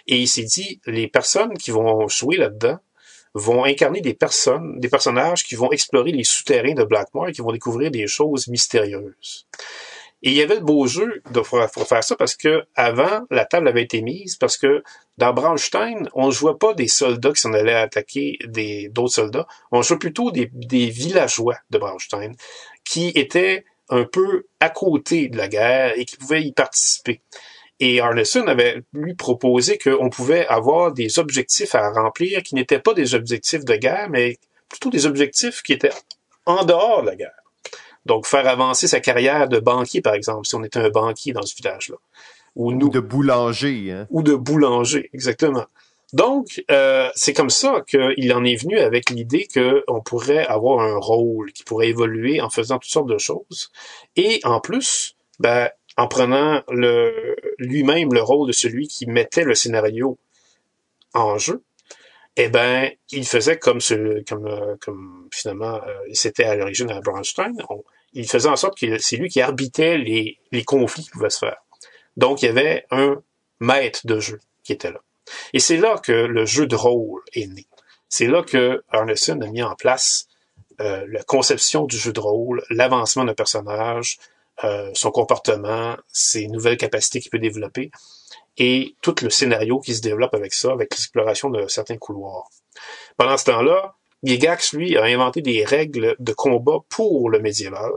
Et 0.07 0.17
il 0.17 0.29
s'est 0.29 0.45
dit, 0.45 0.81
les 0.87 1.09
personnes 1.09 1.57
qui 1.59 1.71
vont 1.71 2.09
jouer 2.09 2.37
là-dedans 2.37 2.79
vont 3.35 3.65
incarner 3.65 4.01
des 4.01 4.15
personnes, 4.15 4.79
des 4.81 4.89
personnages 4.89 5.45
qui 5.45 5.55
vont 5.55 5.71
explorer 5.71 6.13
les 6.13 6.25
souterrains 6.25 6.75
de 6.75 6.85
Blackmore 6.85 7.29
et 7.29 7.33
qui 7.33 7.43
vont 7.43 7.53
découvrir 7.53 7.91
des 7.91 8.07
choses 8.07 8.49
mystérieuses. 8.49 9.47
Et 10.23 10.31
il 10.31 10.37
y 10.37 10.43
avait 10.43 10.57
le 10.57 10.63
beau 10.63 10.87
jeu 10.87 11.23
de 11.31 11.43
faire 11.43 12.03
ça 12.03 12.17
parce 12.17 12.35
que 12.35 12.65
avant 12.75 13.25
la 13.31 13.45
table 13.45 13.69
avait 13.69 13.83
été 13.83 14.03
mise 14.03 14.35
parce 14.35 14.57
que 14.57 14.83
dans 15.17 15.33
Braunstein, 15.33 16.09
on 16.13 16.27
ne 16.27 16.33
jouait 16.33 16.57
pas 16.59 16.75
des 16.75 16.89
soldats 16.89 17.33
qui 17.33 17.41
s'en 17.41 17.53
allaient 17.53 17.75
attaquer 17.75 18.37
des 18.45 18.89
d'autres 18.89 19.15
soldats, 19.15 19.47
on 19.71 19.83
jouait 19.83 19.99
plutôt 19.99 20.33
des, 20.33 20.51
villageois 20.91 21.57
de 21.71 21.79
Braunstein 21.79 22.35
qui 22.85 23.09
étaient 23.11 23.65
un 23.91 24.05
peu 24.05 24.47
à 24.61 24.71
côté 24.71 25.29
de 25.29 25.37
la 25.37 25.49
guerre 25.49 25.99
et 25.99 26.05
qui 26.05 26.17
pouvaient 26.17 26.43
y 26.43 26.53
participer. 26.53 27.21
Et 27.81 28.01
Arneson 28.01 28.47
avait 28.49 28.83
lui 28.93 29.15
proposé 29.15 29.79
qu'on 29.79 30.11
pouvait 30.11 30.47
avoir 30.49 30.93
des 30.93 31.19
objectifs 31.19 31.75
à 31.75 31.91
remplir 31.91 32.43
qui 32.43 32.55
n'étaient 32.55 32.81
pas 32.81 32.95
des 32.95 33.15
objectifs 33.15 33.65
de 33.65 33.77
guerre, 33.77 34.09
mais 34.11 34.39
plutôt 34.69 34.91
des 34.91 35.07
objectifs 35.07 35.63
qui 35.63 35.73
étaient 35.73 35.93
en 36.45 36.65
dehors 36.65 37.03
de 37.03 37.07
la 37.07 37.17
guerre. 37.17 37.39
Donc, 38.05 38.27
faire 38.27 38.49
avancer 38.49 38.89
sa 38.89 39.01
carrière 39.01 39.49
de 39.49 39.61
banquier, 39.61 40.01
par 40.01 40.15
exemple, 40.15 40.47
si 40.47 40.55
on 40.55 40.65
était 40.65 40.79
un 40.79 40.89
banquier 40.89 41.33
dans 41.33 41.43
ce 41.43 41.55
village-là. 41.55 41.97
Ou, 42.57 42.73
nous, 42.73 42.87
ou 42.87 42.91
de 42.91 43.01
boulanger. 43.01 43.93
Hein? 43.93 44.07
Ou 44.11 44.23
de 44.23 44.35
boulanger, 44.35 45.11
exactement. 45.13 45.67
Donc, 46.13 46.65
euh, 46.71 47.11
c'est 47.15 47.35
comme 47.35 47.51
ça 47.51 47.85
qu'il 47.87 48.33
en 48.33 48.45
est 48.45 48.57
venu 48.57 48.79
avec 48.79 49.11
l'idée 49.11 49.47
qu'on 49.53 50.01
pourrait 50.01 50.47
avoir 50.47 50.81
un 50.81 50.97
rôle 50.97 51.53
qui 51.53 51.65
pourrait 51.65 51.89
évoluer 51.89 52.41
en 52.41 52.49
faisant 52.49 52.79
toutes 52.79 52.91
sortes 52.91 53.11
de 53.11 53.19
choses. 53.19 53.71
Et 54.17 54.41
en 54.45 54.61
plus, 54.61 55.17
ben, 55.39 55.69
en 55.99 56.09
prenant 56.09 56.63
lui-même 57.59 58.15
le 58.15 58.23
rôle 58.23 58.49
de 58.49 58.53
celui 58.53 58.89
qui 58.89 59.07
mettait 59.07 59.45
le 59.45 59.55
scénario 59.55 60.19
en 61.13 61.37
jeu, 61.37 61.63
eh 62.37 62.49
ben, 62.49 62.91
il 63.11 63.27
faisait 63.27 63.59
comme 63.59 63.81
euh, 63.91 64.23
finalement, 65.33 65.81
euh, 65.85 65.95
c'était 66.13 66.45
à 66.45 66.55
l'origine 66.55 66.89
à 66.91 67.01
Bronstein, 67.01 67.53
il 68.13 68.29
faisait 68.29 68.49
en 68.49 68.57
sorte 68.57 68.79
que 68.79 68.99
c'est 68.99 69.17
lui 69.17 69.29
qui 69.29 69.41
arbitrait 69.41 69.99
les, 69.99 70.39
les 70.53 70.65
conflits 70.65 71.03
qui 71.03 71.11
pouvaient 71.11 71.31
se 71.31 71.41
faire. 71.41 71.57
Donc, 72.17 72.43
il 72.43 72.47
y 72.47 72.49
avait 72.49 72.87
un 72.93 73.21
maître 73.61 74.07
de 74.07 74.21
jeu 74.21 74.41
qui 74.63 74.73
était 74.73 74.93
là. 74.93 75.01
Et 75.53 75.59
c'est 75.59 75.77
là 75.77 75.99
que 75.99 76.13
le 76.13 76.47
jeu 76.47 76.67
de 76.67 76.77
rôle 76.77 77.23
est 77.35 77.47
né. 77.47 77.67
C'est 78.09 78.27
là 78.27 78.43
que 78.43 78.83
Arneson 78.91 79.41
a 79.41 79.47
mis 79.47 79.63
en 79.63 79.75
place 79.75 80.29
euh, 80.81 81.05
la 81.11 81.23
conception 81.23 81.85
du 81.85 81.97
jeu 81.97 82.13
de 82.13 82.21
rôle, 82.21 82.63
l'avancement 82.71 83.25
d'un 83.25 83.35
personnage, 83.35 84.19
euh, 84.65 84.91
son 84.95 85.11
comportement, 85.11 85.97
ses 86.09 86.49
nouvelles 86.49 86.77
capacités 86.77 87.21
qu'il 87.21 87.31
peut 87.31 87.39
développer, 87.39 87.91
et 88.57 88.97
tout 89.03 89.15
le 89.23 89.31
scénario 89.31 89.81
qui 89.81 89.95
se 89.95 90.01
développe 90.01 90.35
avec 90.35 90.53
ça, 90.53 90.73
avec 90.73 90.93
l'exploration 90.93 91.51
de 91.51 91.67
certains 91.69 91.97
couloirs. 91.97 92.49
Pendant 93.17 93.37
ce 93.37 93.45
temps-là, 93.47 93.95
Gigax, 94.23 94.73
lui, 94.73 94.97
a 94.97 95.05
inventé 95.05 95.43
des 95.43 95.65
règles 95.65 96.17
de 96.19 96.33
combat 96.33 96.79
pour 96.89 97.31
le 97.31 97.39
médiéval, 97.39 97.93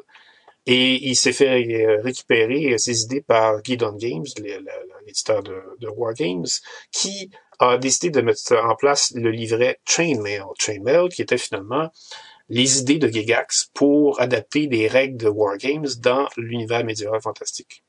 et 0.66 1.08
il 1.08 1.16
s'est 1.16 1.34
fait 1.34 1.66
euh, 1.68 2.02
récupérer 2.02 2.78
ses 2.78 3.04
idées 3.04 3.22
par 3.22 3.62
Guidon 3.62 3.94
Games, 3.94 4.26
l'éditeur 4.38 5.42
de, 5.44 5.56
de 5.80 5.88
War 5.88 6.14
Games, 6.14 6.46
qui 6.92 7.32
a 7.60 7.78
décidé 7.78 8.10
de 8.10 8.22
mettre 8.22 8.56
en 8.56 8.76
place 8.76 9.12
le 9.16 9.32
livret 9.32 9.80
Chainmail. 9.86 10.44
Chainmail 10.60 11.10
qui 11.10 11.22
était 11.22 11.38
finalement 11.38 11.90
les 12.50 12.80
idées 12.80 13.00
de 13.00 13.08
Gigax 13.08 13.70
pour 13.74 14.20
adapter 14.20 14.68
des 14.68 14.88
règles 14.88 15.18
de 15.18 15.30
Wargames 15.30 15.88
dans 16.00 16.28
l'univers 16.36 16.84
médiéval 16.84 17.22
fantastique. 17.22 17.84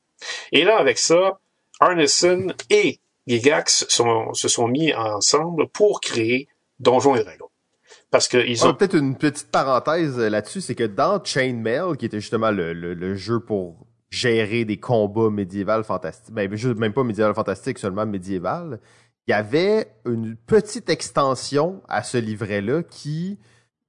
Et 0.53 0.63
là, 0.63 0.77
avec 0.77 0.97
ça, 0.97 1.39
Arneson 1.81 2.53
et 2.69 2.99
Gigax 3.27 3.85
se 3.89 4.47
sont 4.47 4.67
mis 4.67 4.93
ensemble 4.93 5.67
pour 5.67 5.99
créer 5.99 6.47
Donjons 6.79 7.15
et 7.15 7.23
Dragons. 7.23 7.49
Parce 8.13 8.29
ont... 8.31 8.73
Peut-être 8.75 8.95
une 8.95 9.15
petite 9.15 9.49
parenthèse 9.49 10.19
là-dessus, 10.19 10.61
c'est 10.61 10.75
que 10.75 10.83
dans 10.83 11.21
Chainmail, 11.23 11.97
qui 11.97 12.05
était 12.05 12.19
justement 12.19 12.51
le, 12.51 13.15
jeu 13.15 13.39
pour 13.39 13.87
gérer 14.11 14.65
des 14.65 14.77
combats 14.77 15.31
médiévaux 15.31 15.81
fantastiques, 15.81 16.31
ben, 16.31 16.47
même 16.77 16.93
pas 16.93 17.03
médiéval 17.03 17.33
fantastique, 17.33 17.79
seulement 17.79 18.05
médiéval, 18.05 18.79
il 19.25 19.31
y 19.31 19.33
avait 19.33 19.87
une 20.05 20.35
petite 20.35 20.91
extension 20.91 21.81
à 21.89 22.03
ce 22.03 22.19
livret-là 22.19 22.83
qui 22.83 23.39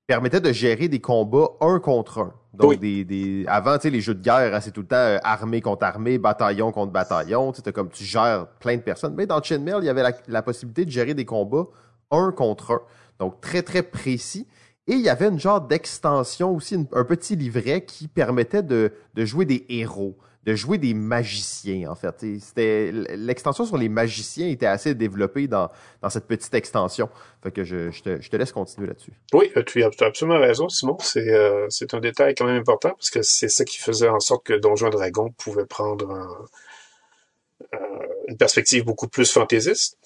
permettait 0.07 0.41
de 0.41 0.53
gérer 0.53 0.89
des 0.89 1.01
combats 1.01 1.51
un 1.61 1.79
contre 1.79 2.19
un. 2.21 2.33
Donc, 2.55 2.79
des, 2.79 3.05
des, 3.05 3.45
avant, 3.47 3.75
tu 3.77 3.83
sais, 3.83 3.91
les 3.91 4.01
jeux 4.01 4.15
de 4.15 4.23
guerre, 4.23 4.55
hein, 4.55 4.61
c'est 4.63 4.71
tout 4.71 4.83
le 4.83 4.87
temps 4.87 4.97
euh, 4.97 5.19
armée 5.23 5.61
contre 5.61 5.85
armée, 5.85 6.17
bataillon 6.17 6.73
contre 6.73 6.93
bataillon. 6.93 7.53
Tu 7.53 7.73
comme 7.73 7.91
tu 7.91 8.05
gères 8.05 8.47
plein 8.59 8.77
de 8.77 8.83
personnes. 8.83 9.15
Mais 9.15 9.27
dans 9.27 9.43
Chainmail, 9.43 9.81
il 9.83 9.87
y 9.87 9.91
avait 9.91 10.15
la, 10.29 10.43
possibilité 10.43 10.87
de 10.87 10.91
gérer 10.91 11.13
des 11.13 11.27
combats 11.27 11.67
un 12.11 12.33
contre 12.33 12.71
un. 12.71 12.81
Donc, 13.19 13.41
très, 13.41 13.63
très 13.63 13.83
précis. 13.83 14.47
Et 14.87 14.93
il 14.95 15.01
y 15.01 15.09
avait 15.09 15.29
une 15.29 15.41
genre 15.41 15.61
d'extension 15.61 16.55
aussi, 16.55 16.77
un 16.93 17.05
petit 17.05 17.37
livret 17.37 17.85
qui 17.85 18.07
permettait 18.07 18.63
de, 18.63 18.93
de 19.15 19.25
jouer 19.25 19.47
des 19.47 19.65
héros 19.69 20.17
de 20.45 20.55
jouer 20.55 20.79
des 20.79 20.95
magiciens, 20.95 21.91
en 21.91 21.95
fait. 21.95 22.15
C'était 22.39 22.91
L'extension 22.93 23.65
sur 23.65 23.79
les 23.79 23.89
magiciens 23.89 24.49
était 24.49 24.67
assez 24.67 24.95
développée 24.95 25.49
dans, 25.49 25.71
dans 26.03 26.11
cette 26.11 26.27
petite 26.27 26.53
extension. 26.55 27.09
Fait 27.43 27.51
que 27.51 27.65
je, 27.65 27.91
je, 27.91 28.03
te, 28.03 28.37
laisse 28.37 28.53
continuer 28.53 28.89
là-dessus. 28.89 29.13
Oui, 29.33 29.51
euh, 29.57 29.63
tu 29.63 29.83
as 29.83 29.91
absolument 30.03 30.39
raison, 30.39 30.69
Simon. 30.69 30.99
C'est 31.01 31.33
euh, 31.33 31.67
c'est 31.71 31.95
un 31.95 32.01
détail 32.01 32.35
quand 32.35 32.45
même 32.45 32.59
important 32.59 32.91
parce 32.91 33.11
que 33.11 33.23
c'est 33.23 33.49
ça 33.49 33.65
qui 33.65 33.79
faisait 33.79 34.09
en 34.09 34.21
sorte 34.21 34.45
que 34.45 34.55
Donjon 34.55 34.91
Dragon 34.91 35.31
pouvait 35.39 35.67
prendre 35.67 36.47
euh, 37.73 37.79
une 38.29 38.37
perspective 38.37 38.85
beaucoup 38.85 39.09
plus 39.09 39.33
fantaisiste. 39.33 39.99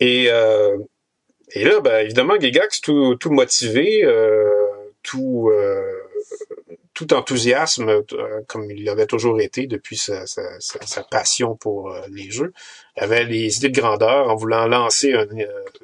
Et, 0.00 0.30
et 1.52 1.64
là, 1.64 1.80
ben, 1.80 2.04
évidemment, 2.04 2.38
Gigax, 2.38 2.80
tout, 2.80 3.16
tout 3.16 3.30
motivé, 3.30 4.02
tout 5.02 5.50
tout 6.96 7.12
enthousiasme, 7.12 7.90
euh, 7.90 8.40
comme 8.48 8.70
il 8.70 8.84
l'avait 8.84 9.06
toujours 9.06 9.38
été 9.38 9.66
depuis 9.66 9.98
sa, 9.98 10.24
passion 11.10 11.54
pour 11.54 11.90
euh, 11.92 12.00
les 12.10 12.30
jeux, 12.30 12.54
avait 12.96 13.24
les 13.24 13.58
idées 13.58 13.68
de 13.68 13.78
grandeur 13.78 14.30
en 14.30 14.34
voulant 14.34 14.66
lancer 14.66 15.12
euh, 15.12 15.26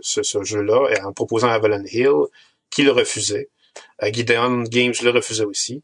ce, 0.01 0.43
jeu-là 0.43 0.89
et 0.91 1.03
en 1.03 1.13
proposant 1.13 1.49
à 1.49 1.53
Avalon 1.53 1.85
Hill, 1.85 2.13
qui 2.71 2.83
le 2.83 2.93
refusait. 2.93 3.51
Gideon 4.03 4.63
Games 4.63 4.95
le 5.03 5.11
refusait 5.11 5.45
aussi. 5.45 5.83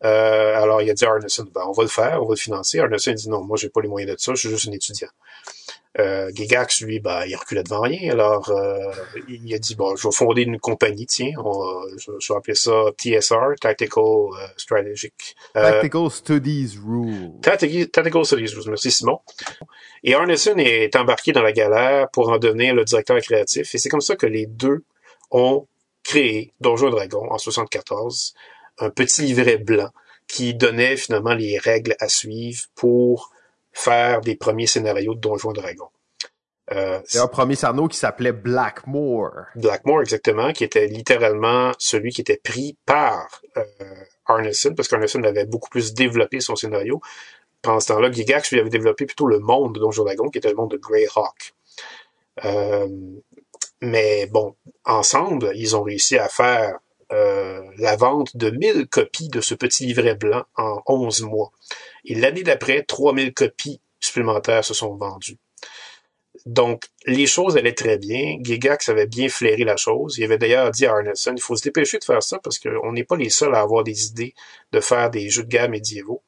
alors 0.00 0.82
il 0.82 0.90
a 0.90 0.94
dit 0.94 1.04
à 1.04 1.10
Arneson, 1.10 1.46
ben, 1.54 1.62
on 1.68 1.72
va 1.72 1.84
le 1.84 1.88
faire, 1.88 2.20
on 2.20 2.26
va 2.26 2.34
le 2.34 2.36
financer. 2.36 2.80
Arneson 2.80 3.12
dit 3.12 3.28
non, 3.28 3.42
moi 3.44 3.56
j'ai 3.56 3.68
pas 3.68 3.80
les 3.80 3.88
moyens 3.88 4.12
de 4.12 4.20
ça, 4.20 4.34
je 4.34 4.40
suis 4.40 4.50
juste 4.50 4.68
un 4.68 4.72
étudiant. 4.72 5.08
Euh, 6.00 6.30
Gigax, 6.34 6.80
lui, 6.80 6.98
bah, 6.98 7.24
il 7.26 7.36
reculait 7.36 7.62
devant 7.62 7.82
rien. 7.82 8.10
Alors, 8.10 8.48
euh, 8.50 8.92
il 9.28 9.54
a 9.54 9.58
dit, 9.58 9.76
bon, 9.76 9.94
je 9.94 10.08
vais 10.08 10.12
fonder 10.12 10.42
une 10.42 10.58
compagnie, 10.58 11.06
tiens, 11.06 11.30
on, 11.38 11.86
je, 11.96 12.10
je, 12.18 12.32
vais 12.32 12.36
appeler 12.36 12.56
ça 12.56 12.90
TSR, 12.98 13.54
Tactical 13.60 14.02
uh, 14.02 14.52
Strategic. 14.56 15.14
Euh, 15.56 15.62
Tactical 15.62 16.10
Studies 16.10 16.78
Rules. 16.84 17.40
Tactical, 17.42 18.24
Studies 18.24 18.54
Rules, 18.54 18.70
merci 18.70 18.90
Simon. 18.90 19.20
Et 20.02 20.14
Arneson 20.14 20.56
est 20.58 20.96
embarqué 20.96 21.30
dans 21.30 21.42
la 21.42 21.52
galère 21.52 22.08
pour 22.10 22.28
en 22.28 22.38
devenir 22.38 22.74
le 22.74 22.84
directeur 22.84 23.20
créatif. 23.20 23.72
Et 23.72 23.78
c'est 23.78 23.88
comme 23.88 24.00
ça 24.00 24.16
que 24.16 24.26
les 24.26 24.46
deux 24.46 24.82
ont 25.30 25.68
créé 26.02 26.52
Donjon 26.60 26.90
Dragon 26.90 27.30
en 27.30 27.38
74, 27.38 28.34
un 28.78 28.90
petit 28.90 29.22
livret 29.22 29.58
blanc 29.58 29.90
qui 30.26 30.54
donnait 30.54 30.96
finalement 30.96 31.34
les 31.34 31.58
règles 31.58 31.94
à 32.00 32.08
suivre 32.08 32.64
pour 32.74 33.30
faire 33.74 34.20
des 34.22 34.36
premiers 34.36 34.66
scénarios 34.66 35.14
de 35.14 35.20
Donjons 35.20 35.52
Dragons. 35.52 35.90
Euh, 36.72 37.00
c'est 37.04 37.18
un 37.18 37.26
premier 37.26 37.56
scénario 37.56 37.88
qui 37.88 37.98
s'appelait 37.98 38.32
Blackmore. 38.32 39.46
Blackmore, 39.56 40.00
exactement, 40.00 40.52
qui 40.52 40.64
était 40.64 40.86
littéralement 40.86 41.72
celui 41.78 42.10
qui 42.10 42.22
était 42.22 42.40
pris 42.42 42.78
par 42.86 43.42
euh, 43.58 43.64
Arneson, 44.24 44.74
parce 44.74 44.88
qu'Arneson 44.88 45.22
avait 45.24 45.44
beaucoup 45.44 45.68
plus 45.68 45.92
développé 45.92 46.40
son 46.40 46.56
scénario. 46.56 47.02
Pendant 47.60 47.80
ce 47.80 47.88
temps-là, 47.88 48.10
Gigax 48.10 48.50
lui 48.50 48.60
avait 48.60 48.70
développé 48.70 49.04
plutôt 49.04 49.26
le 49.26 49.40
monde 49.40 49.74
de 49.74 49.80
Donjons 49.80 50.04
Dragons, 50.04 50.30
qui 50.30 50.38
était 50.38 50.48
le 50.48 50.56
monde 50.56 50.70
de 50.70 50.78
Greyhawk. 50.78 51.54
Euh, 52.44 52.88
mais 53.82 54.26
bon, 54.26 54.54
ensemble, 54.84 55.52
ils 55.54 55.76
ont 55.76 55.82
réussi 55.82 56.16
à 56.16 56.28
faire 56.28 56.78
euh, 57.12 57.62
la 57.76 57.96
vente 57.96 58.36
de 58.36 58.50
1000 58.50 58.88
copies 58.88 59.28
de 59.28 59.40
ce 59.40 59.54
petit 59.54 59.86
livret 59.86 60.14
blanc 60.14 60.44
en 60.56 60.82
11 60.86 61.22
mois. 61.22 61.52
Et 62.04 62.14
l'année 62.14 62.42
d'après, 62.42 62.82
3000 62.82 63.32
copies 63.32 63.80
supplémentaires 64.00 64.64
se 64.64 64.74
sont 64.74 64.94
vendues. 64.94 65.38
Donc, 66.46 66.88
les 67.06 67.26
choses 67.26 67.56
allaient 67.56 67.74
très 67.74 67.96
bien. 67.96 68.36
Gigax 68.40 68.88
avait 68.88 69.06
bien 69.06 69.28
flairé 69.28 69.64
la 69.64 69.76
chose. 69.76 70.18
Il 70.18 70.24
avait 70.24 70.36
d'ailleurs 70.36 70.70
dit 70.70 70.84
à 70.84 70.92
Arneson, 70.92 71.32
il 71.34 71.40
faut 71.40 71.56
se 71.56 71.62
dépêcher 71.62 71.98
de 71.98 72.04
faire 72.04 72.22
ça 72.22 72.38
parce 72.38 72.58
qu'on 72.58 72.92
n'est 72.92 73.04
pas 73.04 73.16
les 73.16 73.30
seuls 73.30 73.54
à 73.54 73.60
avoir 73.60 73.84
des 73.84 74.08
idées 74.08 74.34
de 74.72 74.80
faire 74.80 75.10
des 75.10 75.30
jeux 75.30 75.44
de 75.44 75.48
guerre 75.48 75.70
médiévaux. 75.70 76.22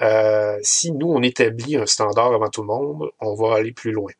Euh, 0.00 0.58
si 0.62 0.92
nous, 0.92 1.08
on 1.08 1.22
établit 1.22 1.76
un 1.76 1.86
standard 1.86 2.32
avant 2.32 2.48
tout 2.48 2.62
le 2.62 2.68
monde, 2.68 3.10
on 3.20 3.34
va 3.34 3.56
aller 3.56 3.72
plus 3.72 3.92
loin. 3.92 4.12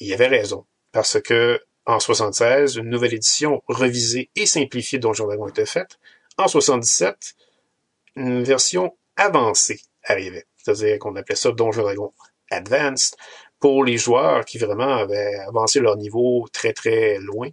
il 0.00 0.12
avait 0.12 0.28
raison. 0.28 0.66
Parce 0.92 1.20
que, 1.20 1.60
en 1.86 2.00
76, 2.00 2.76
une 2.76 2.88
nouvelle 2.88 3.14
édition 3.14 3.62
revisée 3.68 4.30
et 4.36 4.46
simplifiée 4.46 4.98
de 4.98 5.02
Donjon 5.02 5.26
Dragon 5.26 5.48
était 5.48 5.66
faite. 5.66 5.98
En 6.36 6.48
77, 6.48 7.34
une 8.16 8.42
version 8.42 8.96
avancée 9.16 9.80
arrivait. 10.04 10.46
C'est-à-dire 10.56 10.98
qu'on 10.98 11.16
appelait 11.16 11.36
ça 11.36 11.50
Donjon 11.52 11.82
Dragon 11.82 12.12
Advanced 12.50 13.16
pour 13.58 13.84
les 13.84 13.96
joueurs 13.96 14.44
qui 14.44 14.58
vraiment 14.58 14.96
avaient 14.96 15.36
avancé 15.48 15.80
leur 15.80 15.96
niveau 15.96 16.46
très 16.52 16.72
très 16.72 17.18
loin. 17.18 17.48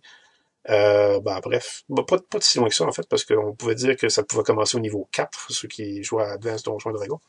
Euh, 0.69 1.19
ben, 1.21 1.39
bref, 1.41 1.83
pas, 2.07 2.17
pas 2.17 2.41
si 2.41 2.57
loin 2.57 2.67
que 2.69 2.75
ça 2.75 2.85
en 2.85 2.91
fait, 2.91 3.07
parce 3.07 3.23
qu'on 3.23 3.55
pouvait 3.55 3.75
dire 3.75 3.95
que 3.95 4.09
ça 4.09 4.23
pouvait 4.23 4.43
commencer 4.43 4.77
au 4.77 4.81
niveau 4.81 5.07
4, 5.11 5.51
ceux 5.51 5.67
qui 5.67 6.03
jouaient 6.03 6.25
à 6.25 6.33
Advanced 6.33 6.65
Donjon 6.65 6.91
Dragon. 6.91 7.19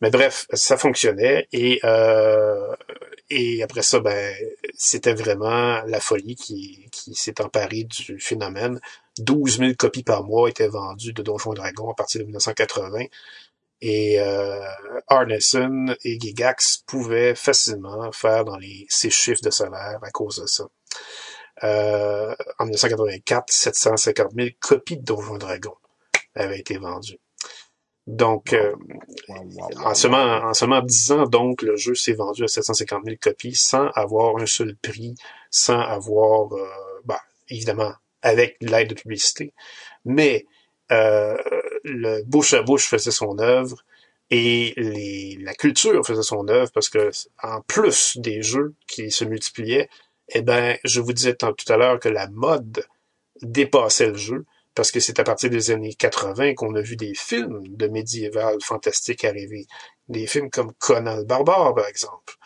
Mais 0.00 0.10
bref, 0.10 0.46
ça 0.52 0.76
fonctionnait 0.76 1.48
et 1.52 1.80
euh, 1.84 2.74
et 3.30 3.62
après 3.62 3.82
ça, 3.82 4.00
ben 4.00 4.34
c'était 4.74 5.14
vraiment 5.14 5.82
la 5.86 6.00
folie 6.00 6.36
qui, 6.36 6.88
qui 6.92 7.14
s'est 7.14 7.40
emparée 7.40 7.84
du 7.84 8.18
phénomène. 8.20 8.80
12 9.18 9.58
000 9.58 9.72
copies 9.76 10.04
par 10.04 10.22
mois 10.24 10.48
étaient 10.48 10.68
vendues 10.68 11.12
de 11.12 11.22
Donjons 11.22 11.52
Dragon 11.52 11.90
à 11.90 11.94
partir 11.94 12.20
de 12.20 12.26
1980. 12.26 13.06
Et 13.80 14.20
euh, 14.20 14.60
Arneson 15.06 15.94
et 16.04 16.18
Gigax 16.18 16.78
pouvaient 16.86 17.34
facilement 17.34 18.10
faire 18.12 18.44
dans 18.44 18.56
les 18.56 18.86
six 18.88 19.10
chiffres 19.10 19.42
de 19.42 19.50
salaire 19.50 19.98
à 20.02 20.10
cause 20.10 20.40
de 20.40 20.46
ça. 20.46 20.64
Euh, 21.64 22.34
en 22.58 22.64
1984, 22.64 23.50
750 23.50 24.32
000 24.36 24.48
copies 24.60 24.96
de 24.96 25.04
Donjons 25.04 25.38
Dragon 25.38 25.74
avaient 26.34 26.58
été 26.58 26.78
vendues. 26.78 27.18
Donc, 28.06 28.52
euh, 28.52 28.74
en, 29.84 29.94
seulement, 29.94 30.18
en 30.18 30.54
seulement 30.54 30.80
10 30.80 31.12
ans, 31.12 31.26
donc, 31.26 31.62
le 31.62 31.76
jeu 31.76 31.94
s'est 31.94 32.14
vendu 32.14 32.44
à 32.44 32.48
750 32.48 33.04
000 33.04 33.16
copies 33.20 33.54
sans 33.54 33.88
avoir 33.90 34.36
un 34.38 34.46
seul 34.46 34.76
prix, 34.76 35.14
sans 35.50 35.78
avoir, 35.78 36.48
bah, 37.04 37.20
évidemment, 37.48 37.92
avec 38.22 38.56
l'aide 38.60 38.88
de 38.90 38.94
publicité. 38.94 39.52
Mais 40.04 40.46
euh, 40.90 41.36
le 41.84 42.22
bouche 42.24 42.54
à 42.54 42.62
bouche 42.62 42.86
faisait 42.86 43.10
son 43.10 43.38
œuvre 43.38 43.84
et 44.30 44.74
la 45.40 45.54
culture 45.54 46.04
faisait 46.06 46.22
son 46.22 46.48
œuvre 46.48 46.70
parce 46.72 46.88
que 46.88 47.10
en 47.42 47.60
plus 47.62 48.18
des 48.18 48.42
jeux 48.42 48.74
qui 48.86 49.10
se 49.10 49.24
multipliaient, 49.24 49.88
eh 50.28 50.42
ben, 50.42 50.76
je 50.84 51.00
vous 51.00 51.12
disais 51.12 51.34
tout 51.34 51.72
à 51.72 51.76
l'heure 51.76 51.98
que 51.98 52.08
la 52.08 52.28
mode 52.28 52.84
dépassait 53.42 54.08
le 54.08 54.16
jeu 54.16 54.44
parce 54.74 54.92
que 54.92 55.00
c'est 55.00 55.18
à 55.18 55.24
partir 55.24 55.50
des 55.50 55.70
années 55.70 55.94
80 55.94 56.54
qu'on 56.54 56.74
a 56.74 56.80
vu 56.80 56.96
des 56.96 57.14
films 57.14 57.66
de 57.66 57.88
médiéval 57.88 58.58
fantastique 58.62 59.24
arriver. 59.24 59.66
Des 60.08 60.26
films 60.26 60.50
comme 60.50 60.72
Conan 60.74 61.16
le 61.16 61.24
Barbare, 61.24 61.74
par 61.74 61.86
exemple, 61.86 62.36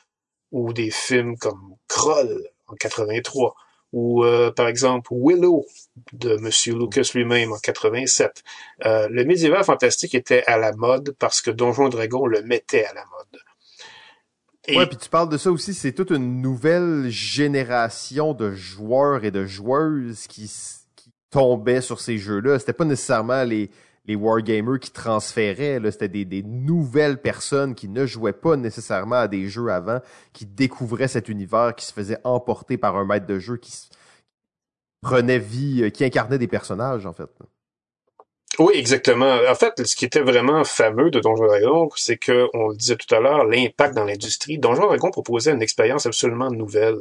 ou 0.50 0.72
des 0.72 0.90
films 0.90 1.36
comme 1.36 1.76
Kroll 1.88 2.48
en 2.68 2.74
83, 2.74 3.54
ou 3.92 4.24
euh, 4.24 4.50
par 4.50 4.68
exemple 4.68 5.10
Willow 5.12 5.66
de 6.12 6.36
Monsieur 6.36 6.74
Lucas 6.74 7.10
lui-même 7.14 7.52
en 7.52 7.58
87. 7.58 8.42
Euh, 8.86 9.08
le 9.10 9.24
médiéval 9.24 9.64
fantastique 9.64 10.14
était 10.14 10.44
à 10.46 10.58
la 10.58 10.72
mode 10.72 11.14
parce 11.18 11.40
que 11.40 11.50
Donjon 11.50 11.88
Dragon 11.88 12.26
le 12.26 12.42
mettait 12.42 12.84
à 12.84 12.94
la 12.94 13.04
mode. 13.04 13.40
Et... 14.68 14.76
Ouais, 14.76 14.86
puis 14.86 14.96
tu 14.96 15.08
parles 15.08 15.28
de 15.28 15.36
ça 15.36 15.50
aussi, 15.50 15.74
c'est 15.74 15.92
toute 15.92 16.10
une 16.10 16.40
nouvelle 16.40 17.08
génération 17.08 18.32
de 18.32 18.52
joueurs 18.52 19.24
et 19.24 19.30
de 19.30 19.44
joueuses 19.44 20.26
qui, 20.26 20.50
tombaient 21.30 21.80
sur 21.80 21.98
ces 21.98 22.18
jeux-là. 22.18 22.58
C'était 22.58 22.74
pas 22.74 22.84
nécessairement 22.84 23.42
les 23.42 23.70
les 24.04 24.14
wargamers 24.14 24.80
qui 24.80 24.90
transféraient. 24.90 25.80
C'était 25.90 26.08
des, 26.08 26.42
nouvelles 26.42 27.20
personnes 27.20 27.74
qui 27.74 27.88
ne 27.88 28.06
jouaient 28.06 28.32
pas 28.32 28.56
nécessairement 28.56 29.16
à 29.16 29.28
des 29.28 29.48
jeux 29.48 29.68
avant, 29.68 30.00
qui 30.32 30.46
découvraient 30.46 31.08
cet 31.08 31.28
univers, 31.28 31.74
qui 31.74 31.86
se 31.86 31.92
faisaient 31.92 32.18
emporter 32.24 32.76
par 32.76 32.96
un 32.96 33.04
maître 33.04 33.26
de 33.26 33.38
jeu, 33.38 33.56
qui 33.56 33.72
prenait 35.00 35.38
vie, 35.38 35.82
euh, 35.82 35.90
qui 35.90 36.04
incarnait 36.04 36.38
des 36.38 36.48
personnages, 36.48 37.06
en 37.06 37.12
fait. 37.12 37.30
Oui, 38.58 38.74
exactement. 38.76 39.38
En 39.48 39.54
fait, 39.54 39.84
ce 39.86 39.96
qui 39.96 40.04
était 40.04 40.20
vraiment 40.20 40.62
fameux 40.64 41.10
de 41.10 41.20
Donjon 41.20 41.46
Dragon, 41.46 41.88
c'est 41.96 42.18
que, 42.18 42.48
on 42.52 42.68
le 42.68 42.76
disait 42.76 42.96
tout 42.96 43.12
à 43.14 43.18
l'heure, 43.18 43.44
l'impact 43.44 43.94
dans 43.94 44.04
l'industrie. 44.04 44.58
Donjon 44.58 44.86
Dragon 44.86 45.10
proposait 45.10 45.52
une 45.52 45.62
expérience 45.62 46.04
absolument 46.06 46.50
nouvelle. 46.50 47.00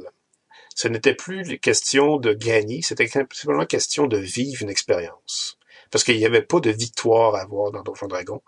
Ce 0.76 0.88
n'était 0.88 1.14
plus 1.14 1.60
question 1.60 2.18
de 2.18 2.34
gagner, 2.34 2.82
c'était 2.82 3.08
simplement 3.08 3.66
question 3.66 4.08
de 4.08 4.18
vivre 4.18 4.62
une 4.62 4.70
expérience. 4.70 5.60
Parce 5.92 6.04
qu'il 6.04 6.18
n'y 6.18 6.26
avait 6.26 6.42
pas 6.42 6.60
de 6.60 6.72
victoire 6.72 7.36
à 7.36 7.42
avoir 7.42 7.72
dans 7.72 7.84
Donjon 7.84 8.08
Dragon. 8.08 8.42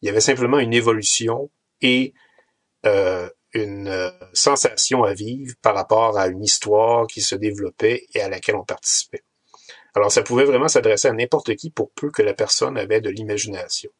Il 0.00 0.06
y 0.06 0.08
avait 0.08 0.20
simplement 0.20 0.58
une 0.58 0.72
évolution 0.72 1.50
et 1.80 2.14
euh, 2.86 3.28
une 3.52 3.88
euh, 3.88 4.10
sensation 4.32 5.04
à 5.04 5.14
vivre 5.14 5.54
par 5.62 5.74
rapport 5.74 6.18
à 6.18 6.28
une 6.28 6.42
histoire 6.42 7.06
qui 7.06 7.20
se 7.20 7.34
développait 7.34 8.06
et 8.14 8.20
à 8.20 8.28
laquelle 8.28 8.56
on 8.56 8.64
participait. 8.64 9.22
Alors 9.94 10.12
ça 10.12 10.22
pouvait 10.22 10.44
vraiment 10.44 10.68
s'adresser 10.68 11.08
à 11.08 11.12
n'importe 11.12 11.54
qui 11.56 11.70
pour 11.70 11.90
peu 11.92 12.10
que 12.10 12.22
la 12.22 12.34
personne 12.34 12.76
avait 12.76 13.00
de 13.00 13.10
l'imagination. 13.10 13.90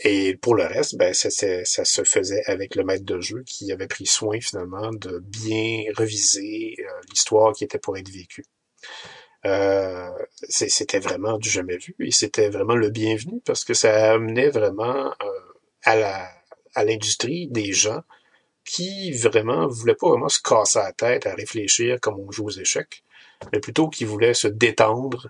Et 0.00 0.36
pour 0.36 0.54
le 0.54 0.64
reste, 0.64 0.96
ben, 0.96 1.12
ça, 1.12 1.28
se 1.30 2.04
faisait 2.04 2.42
avec 2.46 2.76
le 2.76 2.84
maître 2.84 3.04
de 3.04 3.20
jeu 3.20 3.42
qui 3.44 3.72
avait 3.72 3.88
pris 3.88 4.06
soin 4.06 4.40
finalement 4.40 4.92
de 4.92 5.18
bien 5.18 5.82
reviser 5.96 6.76
euh, 6.78 6.84
l'histoire 7.10 7.52
qui 7.52 7.64
était 7.64 7.80
pour 7.80 7.96
être 7.96 8.08
vécue. 8.08 8.44
Euh, 9.46 10.10
c'était 10.48 10.98
vraiment 10.98 11.38
du 11.38 11.48
jamais 11.48 11.76
vu 11.76 11.94
et 12.00 12.10
c'était 12.10 12.48
vraiment 12.48 12.74
le 12.74 12.90
bienvenu 12.90 13.40
parce 13.44 13.64
que 13.64 13.72
ça 13.72 14.12
amenait 14.12 14.50
vraiment 14.50 15.12
euh, 15.22 15.40
à 15.84 15.96
la 15.96 16.28
à 16.74 16.84
l'industrie 16.84 17.48
des 17.48 17.72
gens 17.72 18.02
qui 18.64 19.12
vraiment 19.12 19.66
voulaient 19.68 19.94
pas 19.94 20.08
vraiment 20.10 20.28
se 20.28 20.40
casser 20.40 20.80
la 20.80 20.92
tête 20.92 21.26
à 21.26 21.34
réfléchir 21.34 22.00
comme 22.00 22.18
on 22.20 22.30
joue 22.30 22.46
aux 22.46 22.50
échecs, 22.50 23.04
mais 23.52 23.60
plutôt 23.60 23.88
qui 23.88 24.04
voulaient 24.04 24.34
se 24.34 24.48
détendre 24.48 25.28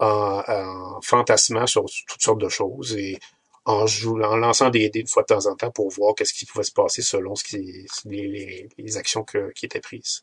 en, 0.00 0.42
en 0.46 1.00
fantasmant 1.02 1.66
sur 1.66 1.84
toutes 2.08 2.22
sortes 2.22 2.40
de 2.40 2.48
choses 2.48 2.94
et 2.96 3.18
en, 3.66 3.86
jouant, 3.86 4.28
en 4.28 4.36
lançant 4.36 4.70
des 4.70 4.90
dés 4.90 5.02
de 5.02 5.08
fois 5.08 5.22
de 5.22 5.34
temps 5.34 5.46
en 5.46 5.54
temps 5.54 5.70
pour 5.70 5.90
voir 5.90 6.14
qu'est-ce 6.14 6.34
qui 6.34 6.44
pouvait 6.44 6.64
se 6.64 6.72
passer 6.72 7.02
selon 7.02 7.34
ce 7.34 7.44
qui, 7.44 7.86
les, 8.04 8.68
les, 8.78 8.96
actions 8.96 9.24
que, 9.24 9.52
qui 9.52 9.64
étaient 9.64 9.80
prises. 9.80 10.22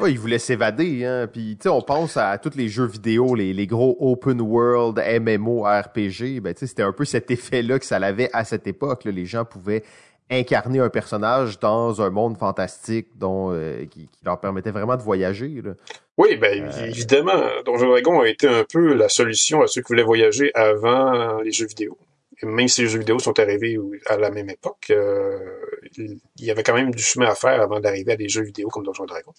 Oui, 0.00 0.12
il 0.12 0.18
voulait 0.18 0.38
s'évader, 0.38 1.04
hein. 1.04 1.28
Puis 1.30 1.56
tu 1.58 1.64
sais, 1.64 1.68
on 1.68 1.82
pense 1.82 2.16
à 2.16 2.36
tous 2.38 2.56
les 2.56 2.68
jeux 2.68 2.86
vidéo, 2.86 3.34
les, 3.34 3.52
les 3.52 3.66
gros 3.66 3.96
open 4.00 4.40
world, 4.40 4.98
MMO, 4.98 5.64
RPG. 5.64 6.40
Ben 6.40 6.54
tu 6.54 6.60
sais, 6.60 6.66
c'était 6.66 6.82
un 6.82 6.92
peu 6.92 7.04
cet 7.04 7.30
effet-là 7.30 7.78
que 7.78 7.84
ça 7.84 7.96
avait 7.96 8.30
à 8.32 8.44
cette 8.44 8.66
époque. 8.66 9.04
Là. 9.04 9.12
Les 9.12 9.26
gens 9.26 9.44
pouvaient 9.44 9.82
incarner 10.30 10.78
un 10.78 10.88
personnage 10.88 11.58
dans 11.58 12.00
un 12.00 12.08
monde 12.08 12.38
fantastique 12.38 13.08
dont 13.16 13.52
euh, 13.52 13.84
qui, 13.84 14.06
qui, 14.06 14.24
leur 14.24 14.40
permettait 14.40 14.70
vraiment 14.70 14.96
de 14.96 15.02
voyager. 15.02 15.60
Là. 15.62 15.72
Oui, 16.16 16.36
ben 16.36 16.64
euh... 16.64 16.86
évidemment, 16.86 17.42
Donjon 17.66 17.90
Dragon 17.90 18.22
a 18.22 18.28
été 18.28 18.48
un 18.48 18.64
peu 18.64 18.94
la 18.94 19.10
solution 19.10 19.60
à 19.60 19.66
ceux 19.66 19.82
qui 19.82 19.88
voulaient 19.88 20.02
voyager 20.02 20.50
avant 20.54 21.40
les 21.42 21.52
jeux 21.52 21.66
vidéo 21.66 21.98
même 22.44 22.68
si 22.68 22.82
les 22.82 22.88
jeux 22.88 22.98
vidéo 22.98 23.18
sont 23.18 23.38
arrivés 23.38 23.78
à 24.06 24.16
la 24.16 24.30
même 24.30 24.50
époque, 24.50 24.86
euh, 24.90 25.38
il 25.96 26.20
y 26.38 26.50
avait 26.50 26.62
quand 26.62 26.74
même 26.74 26.90
du 26.90 27.02
chemin 27.02 27.26
à 27.26 27.34
faire 27.34 27.60
avant 27.60 27.80
d'arriver 27.80 28.12
à 28.12 28.16
des 28.16 28.28
jeux 28.28 28.42
vidéo 28.42 28.68
comme 28.68 28.84
Donjon 28.84 29.04
Dragon. 29.04 29.32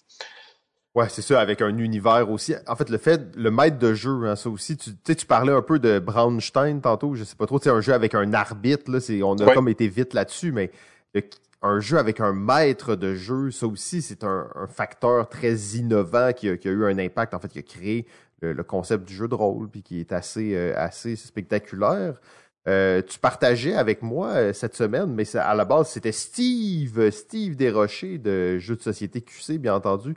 Ouais, 0.94 1.08
c'est 1.08 1.22
ça, 1.22 1.40
avec 1.40 1.60
un 1.60 1.76
univers 1.78 2.30
aussi. 2.30 2.54
En 2.68 2.76
fait, 2.76 2.88
le 2.88 2.98
fait, 2.98 3.20
le 3.34 3.50
maître 3.50 3.78
de 3.78 3.94
jeu, 3.94 4.26
hein, 4.26 4.36
ça 4.36 4.48
aussi, 4.48 4.76
tu 4.76 4.90
sais, 5.04 5.16
tu 5.16 5.26
parlais 5.26 5.52
un 5.52 5.62
peu 5.62 5.80
de 5.80 5.98
Braunstein 5.98 6.80
tantôt, 6.80 7.16
je 7.16 7.24
sais 7.24 7.34
pas 7.34 7.46
trop, 7.46 7.58
c'est 7.60 7.70
un 7.70 7.80
jeu 7.80 7.92
avec 7.92 8.14
un 8.14 8.32
arbitre, 8.32 8.92
là, 8.92 9.00
c'est, 9.00 9.20
on 9.22 9.34
a 9.34 9.52
comme 9.52 9.68
été 9.68 9.88
vite 9.88 10.14
là-dessus, 10.14 10.52
mais 10.52 10.70
un 11.62 11.80
jeu 11.80 11.98
avec 11.98 12.20
un 12.20 12.32
maître 12.32 12.94
de 12.94 13.14
jeu, 13.14 13.50
ça 13.50 13.66
aussi, 13.66 14.02
c'est 14.02 14.22
un, 14.22 14.46
facteur 14.68 15.28
très 15.28 15.54
innovant 15.54 16.32
qui 16.32 16.48
a, 16.48 16.56
qui 16.56 16.68
a, 16.68 16.70
eu 16.70 16.84
un 16.84 16.98
impact, 16.98 17.34
en 17.34 17.40
fait, 17.40 17.48
qui 17.48 17.58
a 17.58 17.62
créé 17.62 18.06
le, 18.40 18.62
concept 18.62 19.04
du 19.04 19.14
jeu 19.14 19.26
de 19.26 19.34
rôle, 19.34 19.68
puis 19.68 19.82
qui 19.82 19.98
est 19.98 20.12
assez, 20.12 20.54
euh, 20.54 20.74
assez 20.76 21.16
spectaculaire. 21.16 22.20
Euh, 22.66 23.02
tu 23.02 23.18
partageais 23.18 23.74
avec 23.74 24.00
moi 24.02 24.28
euh, 24.28 24.52
cette 24.54 24.74
semaine, 24.74 25.12
mais 25.12 25.36
à 25.36 25.54
la 25.54 25.64
base, 25.66 25.88
c'était 25.90 26.12
Steve, 26.12 27.10
Steve 27.10 27.56
Desrochers 27.56 28.18
de 28.18 28.58
Jeux 28.58 28.76
de 28.76 28.82
société 28.82 29.20
QC, 29.20 29.58
bien 29.58 29.74
entendu, 29.74 30.14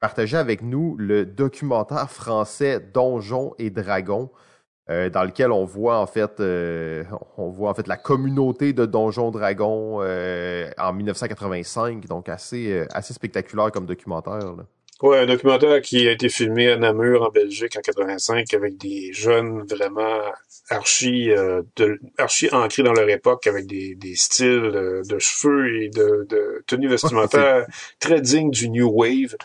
partageait 0.00 0.36
avec 0.36 0.62
nous 0.62 0.96
le 0.98 1.24
documentaire 1.24 2.10
français 2.10 2.80
Donjons 2.92 3.54
et 3.58 3.70
Dragons, 3.70 4.30
euh, 4.90 5.08
dans 5.08 5.24
lequel 5.24 5.50
on 5.50 5.64
voit 5.64 5.98
en 5.98 6.06
fait, 6.06 6.40
on 6.40 7.48
voit 7.50 7.70
en 7.70 7.74
fait 7.74 7.86
la 7.88 7.96
communauté 7.96 8.74
de 8.74 8.84
Donjons 8.84 9.30
Dragons 9.30 10.00
en 10.00 10.92
1985, 10.92 12.06
donc 12.06 12.28
assez 12.28 12.86
assez 12.92 13.14
spectaculaire 13.14 13.72
comme 13.72 13.86
documentaire. 13.86 14.38
Là. 14.56 14.64
Ouais, 15.00 15.18
un 15.18 15.26
documentaire 15.26 15.80
qui 15.80 16.08
a 16.08 16.10
été 16.10 16.28
filmé 16.28 16.68
à 16.68 16.76
Namur 16.76 17.22
en 17.22 17.28
Belgique 17.28 17.76
en 17.76 17.80
85 17.80 18.52
avec 18.52 18.76
des 18.78 19.12
jeunes 19.12 19.62
vraiment 19.62 20.22
archi 20.70 21.30
euh, 21.30 21.62
de, 21.76 22.00
archi 22.18 22.48
ancrés 22.50 22.82
dans 22.82 22.92
leur 22.92 23.08
époque 23.08 23.46
avec 23.46 23.66
des, 23.66 23.94
des 23.94 24.16
styles 24.16 24.72
euh, 24.74 25.02
de 25.08 25.20
cheveux 25.20 25.82
et 25.82 25.88
de, 25.88 26.26
de 26.28 26.64
tenues 26.66 26.88
vestimentaires 26.88 27.64
très 28.00 28.20
dignes 28.20 28.50
du 28.50 28.68
New 28.70 28.90
Wave. 28.92 29.36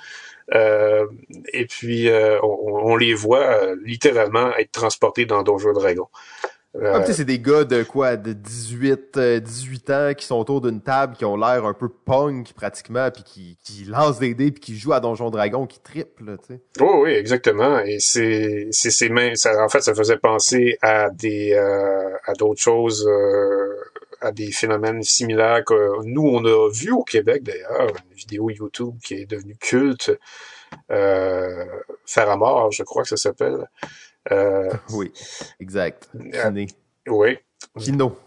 Euh, 0.56 1.06
et 1.54 1.68
puis 1.68 2.10
euh, 2.10 2.40
on, 2.42 2.92
on, 2.92 2.96
les 2.96 3.14
voit 3.14 3.76
littéralement 3.84 4.56
être 4.58 4.72
transportés 4.72 5.26
dans 5.28 5.44
Donjons 5.44 5.74
Dragon. 5.74 6.08
Euh... 6.76 7.04
c'est 7.06 7.26
des 7.26 7.40
gars 7.40 7.64
de 7.64 7.84
quoi, 7.84 8.18
de 8.18 8.34
18, 8.34 9.20
18 9.42 9.90
euh, 9.90 10.12
ans 10.12 10.14
qui 10.16 10.26
sont 10.26 10.38
autour 10.38 10.62
d'une 10.62 10.82
table, 10.82 11.16
qui 11.16 11.24
ont 11.24 11.38
l'air 11.38 11.66
un 11.66 11.74
peu 11.74 11.88
punk 11.88 12.54
pratiquement, 12.54 13.12
puis 13.12 13.24
qui, 13.24 13.58
qui 13.64 13.86
lancent 13.86 14.20
des 14.20 14.34
dés, 14.34 14.52
puis 14.52 14.62
qui 14.62 14.78
jouent 14.78 14.94
à 14.94 15.00
Donjon 15.00 15.30
Dragon, 15.30 15.68
qui 15.68 15.80
triplent, 15.80 16.38
tu 16.48 16.56
sais. 16.56 16.62
Oh 16.82 17.02
oui, 17.04 17.12
exactement. 17.12 17.80
Et 17.80 18.00
c'est, 18.00 18.68
c'est, 18.72 18.90
c'est 18.90 19.36
ça, 19.36 19.64
en 19.64 19.70
fait, 19.70 19.82
ça 19.82 19.94
faisait 19.94 20.18
penser 20.18 20.78
à 20.82 21.10
des, 21.12 21.54
euh, 21.54 22.16
à 22.26 22.34
d'autres 22.34 22.62
choses, 22.62 23.08
euh, 23.08 23.76
à 24.22 24.32
des 24.32 24.52
phénomènes 24.52 25.04
similaires 25.04 25.64
que 25.66 26.04
nous 26.06 26.26
on 26.26 26.44
a 26.46 26.70
vu 26.72 26.92
au 26.92 27.04
Québec 27.04 27.44
d'ailleurs, 27.44 27.88
une 28.10 28.16
vidéo 28.16 28.50
YouTube 28.50 28.96
qui 29.04 29.16
est 29.16 29.26
devenue 29.26 29.58
culte, 29.58 30.12
euh, 30.92 31.66
Faire 32.06 32.30
à 32.30 32.38
mort, 32.38 32.72
je 32.72 32.84
crois 32.84 33.04
que 33.04 33.10
ça 33.10 33.18
s'appelle. 33.18 33.70
Euh, 34.32 34.72
oui, 34.92 35.12
exact. 35.60 36.10
Euh, 36.16 36.66
oui. 37.08 37.38
Kino. 37.78 38.18